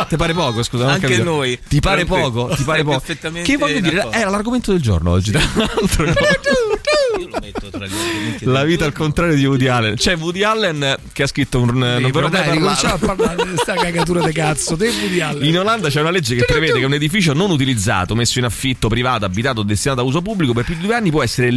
Ti 0.07 0.15
pare 0.15 0.33
poco, 0.33 0.63
scusa, 0.63 0.83
non 0.85 0.93
Anche 0.93 1.17
noi. 1.17 1.59
Ti 1.67 1.79
pare 1.79 2.05
Però 2.05 2.29
poco? 2.31 2.55
Ti 2.55 2.63
pare 2.63 2.83
poco? 2.83 2.99
perfettamente 2.99 3.49
Che 3.49 3.57
voglio 3.57 3.79
dire, 3.79 3.95
d'accordo. 3.95 4.17
era 4.17 4.29
l'argomento 4.29 4.71
del 4.71 4.81
giorno 4.81 5.11
oggi. 5.11 5.31
tra 5.31 5.41
l'altro. 5.55 6.05
Io 6.05 7.27
lo 7.29 7.37
metto 7.41 7.69
tra 7.69 7.85
gli 7.85 7.91
argomenti 7.93 8.45
La 8.57 8.63
vita 8.63 8.85
al 8.85 8.93
contrario 8.93 9.35
di 9.35 9.45
Woody 9.45 9.67
Allen. 9.67 9.95
C'è 9.95 10.15
Woody 10.17 10.43
Allen 10.43 10.95
che 11.11 11.23
ha 11.23 11.27
scritto 11.27 11.61
un. 11.61 11.69
non 11.77 12.01
Sì, 12.03 12.11
però 12.11 12.29
mai 12.29 12.41
dai, 12.43 12.51
ricominciamo 12.51 12.93
a 12.93 12.97
parlare. 12.97 13.15
parlare 13.27 13.43
di 13.49 13.55
questa 13.55 13.73
cagatura 13.75 14.25
di 14.25 14.33
cazzo. 14.33 14.75
Te 14.75 14.87
Woody 14.89 15.19
Allen. 15.19 15.45
In 15.45 15.59
Olanda 15.59 15.89
c'è 15.89 16.01
una 16.01 16.11
legge 16.11 16.35
che 16.35 16.45
prevede 16.45 16.79
che 16.79 16.85
un 16.85 16.93
edificio 16.93 17.33
non 17.33 17.49
utilizzato, 17.51 18.15
messo 18.15 18.39
in 18.39 18.45
affitto, 18.45 18.87
privato, 18.87 19.25
abitato 19.25 19.61
o 19.61 19.63
destinato 19.63 20.01
a 20.01 20.03
uso 20.03 20.21
pubblico 20.21 20.53
per 20.53 20.63
più 20.63 20.75
di 20.75 20.81
due 20.81 20.95
anni 20.95 21.11
può 21.11 21.23
essere 21.23 21.49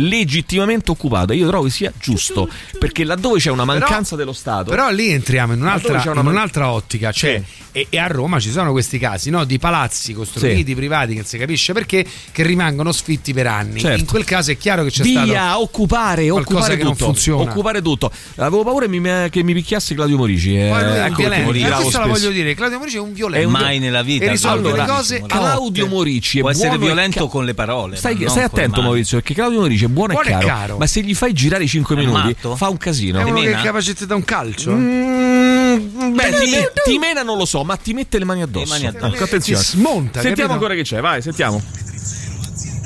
legittimamente 0.51 0.91
occupato. 0.91 1.33
Io 1.33 1.47
trovo 1.47 1.65
che 1.65 1.71
sia 1.71 1.93
giusto, 1.99 2.49
perché 2.79 3.05
laddove 3.05 3.39
c'è 3.39 3.51
una 3.51 3.65
mancanza 3.65 4.17
dello 4.17 4.33
Stato. 4.33 4.71
Però 4.71 4.91
lì 4.91 5.11
entriamo 5.11 5.53
in 5.53 5.61
un'altra, 5.61 5.93
dove 5.93 6.03
c'è 6.05 6.11
una 6.11 6.21
in 6.21 6.27
un'altra 6.27 6.71
ottica. 6.71 7.13
Cioè, 7.13 7.41
e, 7.73 7.87
e 7.89 7.99
a 7.99 8.07
Roma 8.09 8.41
ci 8.41 8.51
sono 8.51 8.73
questi 8.73 8.99
casi 8.99 9.31
no, 9.31 9.45
di 9.45 9.59
palazzi 9.59 10.13
costruiti 10.13 10.65
Sì. 10.71 10.75
privati 10.75 11.11
che 11.13 11.19
non 11.19 11.25
si 11.25 11.39
capisce 11.39 11.73
perché, 11.73 12.05
che 12.33 12.43
rimangono 12.43 12.91
sfitti 12.93 13.33
per 13.33 13.47
anni. 13.47 13.81
Certo. 13.81 14.01
In 14.01 14.07
quel 14.07 14.25
caso 14.25 14.51
è 14.51 14.57
chiaro 14.57 14.83
che 14.83 14.91
c'è 14.91 15.03
Via, 15.03 15.25
stato 15.25 15.63
occupare, 15.63 16.29
qualcosa 16.29 16.57
occupare 16.57 16.77
che 16.77 16.83
non 16.83 16.93
tutto. 16.93 17.05
funziona. 17.05 17.51
Occupare 17.51 17.83
tutto. 17.83 18.11
Avevo 18.37 18.65
paura 18.65 18.87
che 18.87 18.99
mi, 18.99 19.31
che 19.31 19.43
mi 19.43 19.53
picchiasse 19.55 19.95
Claudio 19.95 20.17
Morici. 20.17 20.57
eh, 20.57 20.69
Poi 20.69 20.83
lui 20.83 20.93
è 20.93 20.99
un 21.01 21.05
ecco 21.07 21.15
violento. 21.17 21.51
Eh, 21.53 21.71
questa 21.83 21.99
la 22.01 22.07
voglio 22.07 22.31
dire, 22.31 22.55
Claudio 22.55 22.79
Morici 22.79 22.97
è 22.97 23.01
un 23.01 23.11
È 23.11 23.13
violento. 23.13 23.47
un- 23.47 23.53
Mai 23.61 23.79
nella 23.79 24.03
vita. 24.03 24.25
E 24.25 24.31
risolve 24.31 24.69
Allora, 24.69 24.85
le 24.85 24.91
cose 24.91 25.17
a 25.19 25.27
Claudio. 25.27 25.87
Morici 25.87 26.39
è 26.39 26.41
Può 26.41 26.51
essere 26.51 26.79
violento 26.79 27.25
ca- 27.27 27.31
con 27.31 27.45
le 27.45 27.55
parole. 27.55 27.97
Stai, 27.97 28.17
stai 28.29 28.45
attento. 28.45 28.83
Maurizio 28.83 29.19
perché 29.19 29.35
Claudio 29.35 29.61
Morici 29.61 29.85
è 29.85 29.89
buono, 29.89 30.13
Buono 30.15 30.29
e, 30.29 30.33
e 30.33 30.35
caro, 30.41 30.59
caro. 30.61 30.77
ma 30.79 30.87
se 30.87 31.01
gli 31.03 31.15
fai 31.15 31.33
girare 31.33 31.65
i 31.65 31.69
5 31.69 31.95
È 31.95 31.99
minuti 31.99 32.19
matto? 32.27 32.57
fa 32.57 32.69
un 32.69 32.77
casino 32.77 33.19
È 33.21 33.23
uno 33.23 33.41
che 33.41 33.51
è 33.53 33.63
capace 33.63 33.93
di 33.93 34.01
dare 34.07 34.15
un 34.15 34.25
calcio. 34.25 34.71
Mm, 34.73 36.15
beh, 36.15 36.33
ti, 36.41 36.51
me- 36.51 36.73
ti 36.85 36.99
mena 36.99 37.23
non 37.23 37.37
lo 37.39 37.45
so, 37.45 37.63
ma 37.65 37.77
ti 37.77 37.93
mette 37.93 38.19
le 38.19 38.25
mani 38.25 38.43
addosso. 38.43 38.73
Le 38.75 38.81
mani 38.83 38.87
addosso. 38.97 39.15
Ecco, 39.15 39.25
attenzione. 39.25 39.63
Ti 39.63 39.67
smonta, 39.69 40.21
Sentiamo 40.21 40.51
capito? 40.51 40.53
ancora 40.53 40.75
che 40.75 40.83
c'è, 40.83 41.01
vai, 41.01 41.23
sentiamo. 41.23 41.63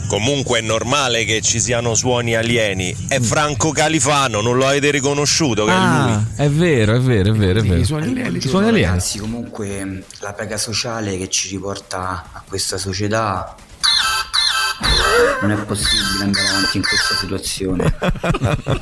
Comunque 0.06 0.58
è 0.58 0.62
normale 0.62 1.24
che 1.24 1.40
ci 1.40 1.58
siano 1.58 1.94
suoni 1.94 2.36
alieni. 2.36 2.94
È 3.08 3.18
Franco 3.20 3.70
Califano, 3.70 4.40
non 4.42 4.56
lo 4.56 4.66
avete 4.66 4.90
riconosciuto 4.90 5.64
che 5.64 5.72
è 5.72 5.74
lui. 5.74 5.82
Ah, 5.84 6.24
è 6.36 6.48
vero, 6.50 6.94
è 6.94 7.00
vero, 7.00 7.32
è 7.32 7.36
vero, 7.36 7.60
è 7.60 7.62
vero. 7.62 7.80
I 7.80 7.84
suoni 7.84 8.06
alieni. 8.08 8.36
I 8.36 8.40
suoni 8.42 8.68
alieni. 8.68 8.86
Ragazzi, 8.86 9.18
comunque 9.18 10.04
la 10.20 10.32
piega 10.34 10.58
sociale 10.58 11.16
che 11.16 11.28
ci 11.28 11.48
riporta 11.48 12.24
a 12.32 12.42
questa 12.46 12.76
società 12.76 13.54
non 15.40 15.50
è 15.50 15.56
possibile 15.64 16.24
andare 16.24 16.48
avanti 16.48 16.76
in 16.78 16.82
questa 16.82 17.14
situazione. 17.14 17.94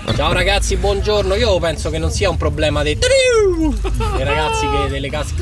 Ciao 0.16 0.32
ragazzi, 0.32 0.76
buongiorno. 0.76 1.34
Io 1.34 1.58
penso 1.58 1.90
che 1.90 1.98
non 1.98 2.10
sia 2.10 2.30
un 2.30 2.36
problema 2.36 2.82
dei, 2.82 2.96
dei 2.96 4.24
ragazzi 4.24 4.66
che 4.68 4.88
delle 4.90 5.10
case. 5.10 5.34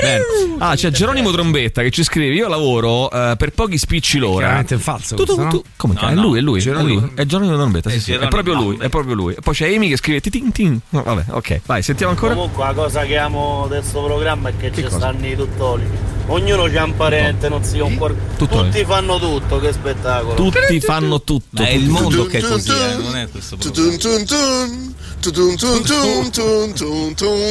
Bene. 0.00 0.22
Ah, 0.58 0.74
c'è 0.76 0.90
Geronimo 0.90 1.30
Trombetta 1.32 1.82
che 1.82 1.90
ci 1.90 2.04
scrive: 2.04 2.34
Io 2.34 2.46
lavoro 2.48 3.10
eh, 3.10 3.34
per 3.36 3.50
pochi 3.50 3.76
spicci 3.78 4.18
l'ora. 4.18 4.38
Chiaramente 4.38 4.74
è 4.76 4.78
falso 4.78 5.16
Tu, 5.16 5.24
tu, 5.24 5.48
tu-? 5.48 5.64
Come 5.76 5.94
No, 6.00 6.08
è 6.08 6.14
no. 6.14 6.22
lui, 6.22 6.38
è 6.38 6.42
lui, 6.42 6.58
è 6.60 6.62
Geronimo. 6.62 7.00
lui. 7.00 7.12
È 7.14 7.24
Geronimo 7.24 7.56
Trombetta, 7.56 7.90
sì, 7.90 7.96
È 7.96 8.00
sì, 8.00 8.12
è 8.12 8.28
proprio 8.28 8.54
lui, 8.54 8.76
è 8.78 8.88
proprio 8.88 9.14
lui. 9.14 9.34
E 9.34 9.40
poi 9.40 9.54
c'è 9.54 9.74
Amy 9.74 9.88
che 9.88 9.96
scrive 9.96 10.20
tin 10.20 10.52
tin. 10.52 10.78
No, 10.90 11.02
vabbè, 11.02 11.24
ok, 11.30 11.60
vai, 11.66 11.82
sentiamo 11.82 12.12
ancora. 12.12 12.34
Comunque 12.34 12.64
la 12.64 12.72
cosa 12.74 13.02
che 13.04 13.16
amo 13.16 13.66
del 13.68 13.82
suo 13.84 14.04
programma 14.04 14.50
è 14.50 14.52
che, 14.56 14.70
Che 14.70 14.76
ci 14.76 14.82
cosa? 14.82 14.96
stanno 14.96 15.26
i 15.26 15.34
tuttoli. 15.36 15.86
Ognuno 16.26 16.64
c'ha 16.70 16.84
un 16.84 16.94
parente, 16.94 17.48
non 17.48 17.64
si 17.64 17.78
un. 17.80 17.96
Tuttoli. 17.96 18.70
Tutti 18.70 18.84
fanno 18.84 19.18
tutto, 19.18 19.27
che 19.60 19.72
spettacolo. 19.72 20.34
Tutti 20.34 20.80
fanno 20.80 21.22
tutto. 21.22 21.62
Ma 21.62 21.66
è 21.66 21.70
il 21.72 21.88
mondo 21.88 22.26
che 22.26 22.38
è 22.38 22.40
così, 22.42 22.70
eh, 22.70 22.94
non 22.94 23.16
è 23.16 23.28
questo 23.28 23.56
problema. 23.56 23.96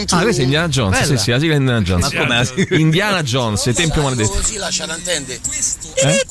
Ah, 0.09 0.21
questa 0.21 0.41
è 0.41 0.45
Indiana 0.45 0.67
Jones. 0.69 0.99
Bella. 0.99 1.17
Sì, 1.17 1.23
sì, 1.23 1.31
la 1.31 1.39
sigla 1.39 1.53
di 1.55 1.59
Indiana 1.59 1.81
Jones. 1.81 2.11
Ma 2.13 2.19
come 2.19 2.35
la 2.37 2.43
sigla? 2.45 2.77
Indiana 2.77 3.23
Jones, 3.23 3.71
Tempio 3.75 4.01
Maledetto. 4.01 4.29
Così 4.31 4.55
lasciano 4.57 4.95
intendere. 4.95 5.39
Eh? 5.95 6.25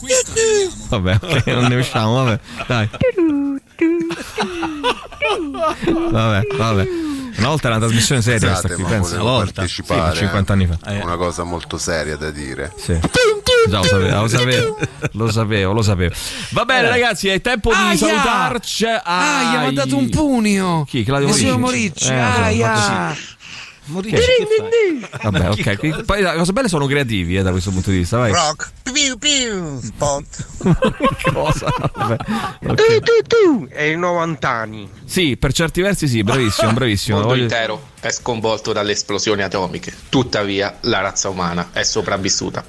Vabbè, 0.88 1.18
ok, 1.20 1.47
non 1.47 1.64
ne 1.64 1.76
usciamo, 1.76 2.24
vabbè. 2.24 2.40
Dai. 2.66 2.88
Vabbè, 6.11 6.47
vabbè. 6.57 6.86
Una 7.38 7.49
volta 7.49 7.66
era 7.68 7.76
una 7.76 7.84
trasmissione 7.84 8.22
seria 8.22 8.49
questa 8.49 8.68
Scusate, 8.68 8.82
qui, 8.82 8.84
pensa. 8.92 9.14
Una 9.16 9.22
volta. 9.22 9.53
partecipare, 9.53 10.14
Sì, 10.14 10.18
50 10.20 10.53
anni 10.55 10.66
fa. 10.66 10.78
eh. 10.90 11.03
Una 11.03 11.16
cosa 11.16 11.42
molto 11.42 11.76
seria 11.76 12.16
da 12.16 12.30
dire. 12.30 12.72
Sì. 12.76 12.99
Già 13.69 13.79
lo 13.79 13.85
sapevo, 13.85 14.21
lo 14.21 14.29
sapevo, 14.29 14.79
lo 15.12 15.31
sapevo, 15.31 15.73
lo 15.73 15.83
sapevo. 15.83 16.14
Va 16.51 16.64
bene, 16.64 16.87
Eh. 16.87 16.91
ragazzi, 16.91 17.29
è 17.29 17.41
tempo 17.41 17.71
di 17.71 17.77
Aia! 17.79 17.97
salutarci. 17.97 18.85
Ah, 18.85 19.43
gli 19.51 19.55
ha 19.57 19.61
Ai. 19.61 19.75
dato 19.75 19.97
un 19.97 20.09
pugno. 20.09 20.85
Chi? 20.89 21.03
Claudio 21.05 21.29
Il 21.29 21.35
Moricci? 21.59 21.59
Moricci. 21.59 22.09
Eh, 22.09 22.14
Aia. 22.19 22.77
fai? 22.77 23.17
Vabbè, 23.89 25.49
ok. 25.51 26.05
Poi 26.05 26.21
le 26.21 26.35
cose 26.37 26.53
belle 26.53 26.69
sono 26.69 26.87
creativi 26.87 27.37
eh, 27.37 27.43
da 27.43 27.53
questo 27.53 27.71
punto 27.71 27.91
di 27.91 27.99
vista, 27.99 28.17
vai. 28.19 28.33
Rock. 28.33 28.71
Piu 28.83 29.17
piu. 29.17 29.81
Spot. 29.81 30.47
Cosa? 31.33 31.73
Vabbè. 31.95 32.17
Ok. 32.67 32.75
Tu 32.75 32.99
tu 33.01 33.12
tu. 33.29 33.67
È 33.71 33.83
i 33.83 33.97
90 33.97 34.49
anni. 34.49 34.89
Sì, 35.05 35.37
per 35.37 35.53
certi 35.53 35.83
versi 35.83 36.09
sì, 36.09 36.25
bravissimo, 36.25 36.73
bravissimo. 36.73 37.19
Il 37.19 37.23
mondo 37.25 37.37
Voglio- 37.39 37.49
intero 37.53 37.89
è 38.01 38.11
sconvolto 38.11 38.72
dalle 38.72 38.92
esplosioni 38.92 39.42
atomiche. 39.42 39.92
Tuttavia, 40.09 40.76
la 40.82 41.01
razza 41.01 41.28
umana 41.28 41.70
è 41.72 41.82
sopravvissuta. 41.82 42.64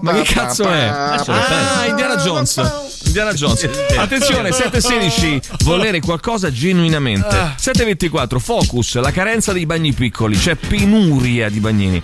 Ma 0.00 0.12
che 0.12 0.32
cazzo 0.32 0.68
è? 0.68 0.82
Ah, 0.84 1.86
Indiana 1.86 2.16
Jones. 2.16 3.00
Indiana 3.04 3.32
Jones. 3.32 3.68
Attenzione, 3.96 4.52
716, 4.52 5.40
volere 5.64 6.00
qualcosa 6.00 6.50
genuinamente. 6.50 7.54
724, 7.56 8.38
focus, 8.38 8.96
la 8.96 9.10
carenza 9.10 9.52
dei 9.52 9.66
bagni 9.66 9.92
piccoli, 9.92 10.36
c'è 10.36 10.54
penuria 10.54 11.48
di 11.48 11.60
bagnini. 11.60 12.02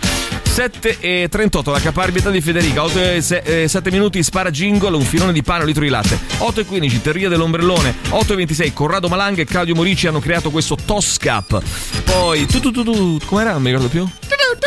7 0.52 0.98
e 1.00 1.28
38, 1.30 1.70
la 1.70 1.80
caparbietà 1.80 2.28
di 2.28 2.42
Federica. 2.42 2.84
8 2.84 3.00
e 3.00 3.22
7 3.22 3.90
minuti, 3.90 4.22
spara 4.22 4.50
jingle, 4.50 4.94
un 4.94 5.02
filone 5.02 5.32
di 5.32 5.42
pane, 5.42 5.60
un 5.60 5.66
litro 5.66 5.82
di 5.82 5.88
latte. 5.88 6.18
8 6.36 6.60
e 6.60 6.64
15, 6.66 7.00
teoria 7.00 7.30
dell'ombrellone. 7.30 7.94
8 8.10 8.34
e 8.34 8.36
26, 8.36 8.72
Corrado 8.74 9.08
Malanga 9.08 9.40
e 9.40 9.46
Claudio 9.46 9.74
Morici 9.74 10.08
hanno 10.08 10.20
creato 10.20 10.50
questo 10.50 10.76
Toscap. 10.76 11.58
Poi, 12.04 12.44
tu 12.44 12.60
tu 12.60 12.70
tu 12.70 12.84
tu, 12.84 13.18
com'era? 13.24 13.52
Non 13.52 13.62
mi 13.62 13.70
ricordo 13.70 13.88
più. 13.88 14.06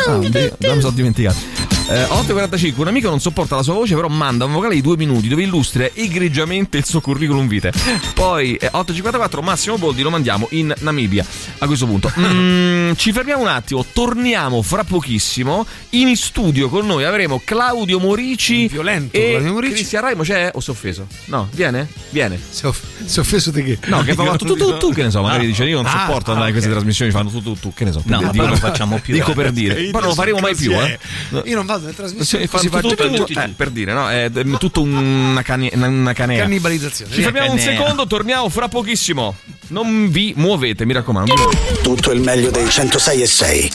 Ah, 0.08 0.16
mi 0.18 0.80
sono 0.80 0.90
dimenticato. 0.90 1.65
Eh, 1.88 2.02
8.45 2.02 2.72
un 2.78 2.88
amico 2.88 3.08
non 3.08 3.20
sopporta 3.20 3.54
la 3.54 3.62
sua 3.62 3.74
voce 3.74 3.94
però 3.94 4.08
manda 4.08 4.44
un 4.44 4.50
vocale 4.52 4.74
di 4.74 4.80
due 4.80 4.96
minuti 4.96 5.28
dove 5.28 5.44
illustra 5.44 5.88
egregiamente 5.94 6.78
il 6.78 6.84
suo 6.84 7.00
curriculum 7.00 7.46
vitae 7.46 7.70
poi 8.12 8.56
eh, 8.56 8.70
8.54 8.72 9.40
Massimo 9.40 9.78
Boldi 9.78 10.02
lo 10.02 10.10
mandiamo 10.10 10.48
in 10.50 10.74
Namibia 10.80 11.24
a 11.58 11.66
questo 11.66 11.86
punto 11.86 12.12
Mm, 12.26 12.92
ci 12.96 13.12
fermiamo 13.12 13.42
un 13.42 13.48
attimo 13.48 13.84
torniamo 13.92 14.62
fra 14.62 14.82
pochissimo 14.82 15.64
in 15.90 16.16
studio 16.16 16.68
con 16.68 16.86
noi 16.86 17.04
avremo 17.04 17.40
Claudio 17.44 18.00
Morici 18.00 18.66
violento 18.66 19.16
e 19.16 19.30
Claudio 19.30 19.52
Morici. 19.52 19.72
Cristian 19.74 20.02
Raimo 20.02 20.22
c'è 20.22 20.50
o 20.52 20.60
si 20.60 20.70
è 20.70 20.72
offeso? 20.72 21.06
no 21.26 21.48
viene? 21.52 21.86
viene 22.10 22.38
Si 22.50 22.64
è, 22.64 22.66
off- 22.66 22.82
si 23.04 23.18
è 23.18 23.20
offeso 23.20 23.50
di 23.52 23.62
che? 23.62 23.78
No, 23.86 24.02
che 24.02 24.14
fa 24.14 24.36
tu, 24.36 24.44
tu, 24.44 24.56
tu, 24.56 24.76
tu, 24.76 24.92
che 24.92 25.04
ne 25.04 25.10
so, 25.10 25.22
magari 25.22 25.46
dice 25.46 25.64
io 25.64 25.76
non 25.76 25.86
Ah, 25.86 26.06
sopporto 26.06 26.30
ah, 26.30 26.34
andare 26.34 26.50
in 26.50 26.56
queste 26.56 26.72
trasmissioni, 26.72 27.10
fanno 27.12 27.30
tu, 27.30 27.40
tu, 27.42 27.54
tu, 27.58 27.72
che 27.72 27.84
ne 27.84 27.92
so. 27.92 28.02
No, 28.06 28.18
poi 28.18 28.34
non 28.34 28.48
lo 28.48 28.56
facciamo 28.56 28.98
più, 28.98 29.14
Dico 29.14 29.30
eh. 29.30 29.34
per 29.34 29.52
dire, 29.52 29.74
poi 29.74 30.00
non 30.00 30.08
lo 30.08 30.14
faremo 30.14 30.38
mai 30.40 30.56
più, 30.56 30.72
eh. 30.72 30.98
Io 31.44 31.54
non 31.54 31.64
vado 31.66 31.75
nelle 31.78 31.94
trasmissioni. 31.94 32.44
Sì, 32.44 32.50
così 32.50 32.68
fanno 32.68 32.88
faccio 32.90 32.94
tutto, 33.08 33.24
tutti. 33.24 33.32
eh, 33.38 33.48
per 33.56 33.70
dire, 33.70 33.92
no? 33.92 34.08
È 34.10 34.30
è 34.30 34.44
tutto 34.58 34.82
una, 34.82 35.42
cani- 35.42 35.70
una 35.74 36.12
canea. 36.12 36.42
Cannibalizzazione. 36.42 37.12
Ci 37.12 37.22
fermiamo 37.22 37.52
un 37.52 37.58
secondo, 37.58 38.06
torniamo 38.06 38.48
fra 38.48 38.68
pochissimo. 38.68 39.36
Non 39.68 40.10
vi 40.10 40.32
muovete, 40.36 40.84
mi 40.84 40.92
raccomando. 40.92 41.34
Tutto 41.82 42.12
il 42.12 42.20
meglio 42.20 42.50
dei 42.50 42.68
106 42.68 43.22
e 43.22 43.26
6. 43.26 43.72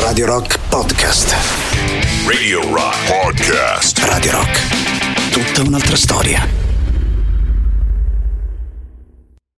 Radio 0.00 0.26
Rock 0.26 0.58
Podcast. 0.68 1.34
Radio 2.26 2.60
Rock 2.72 2.96
Podcast. 3.06 3.98
Radio 3.98 4.30
Rock. 4.32 5.30
Tutta 5.30 5.62
un'altra 5.62 5.96
storia. 5.96 6.63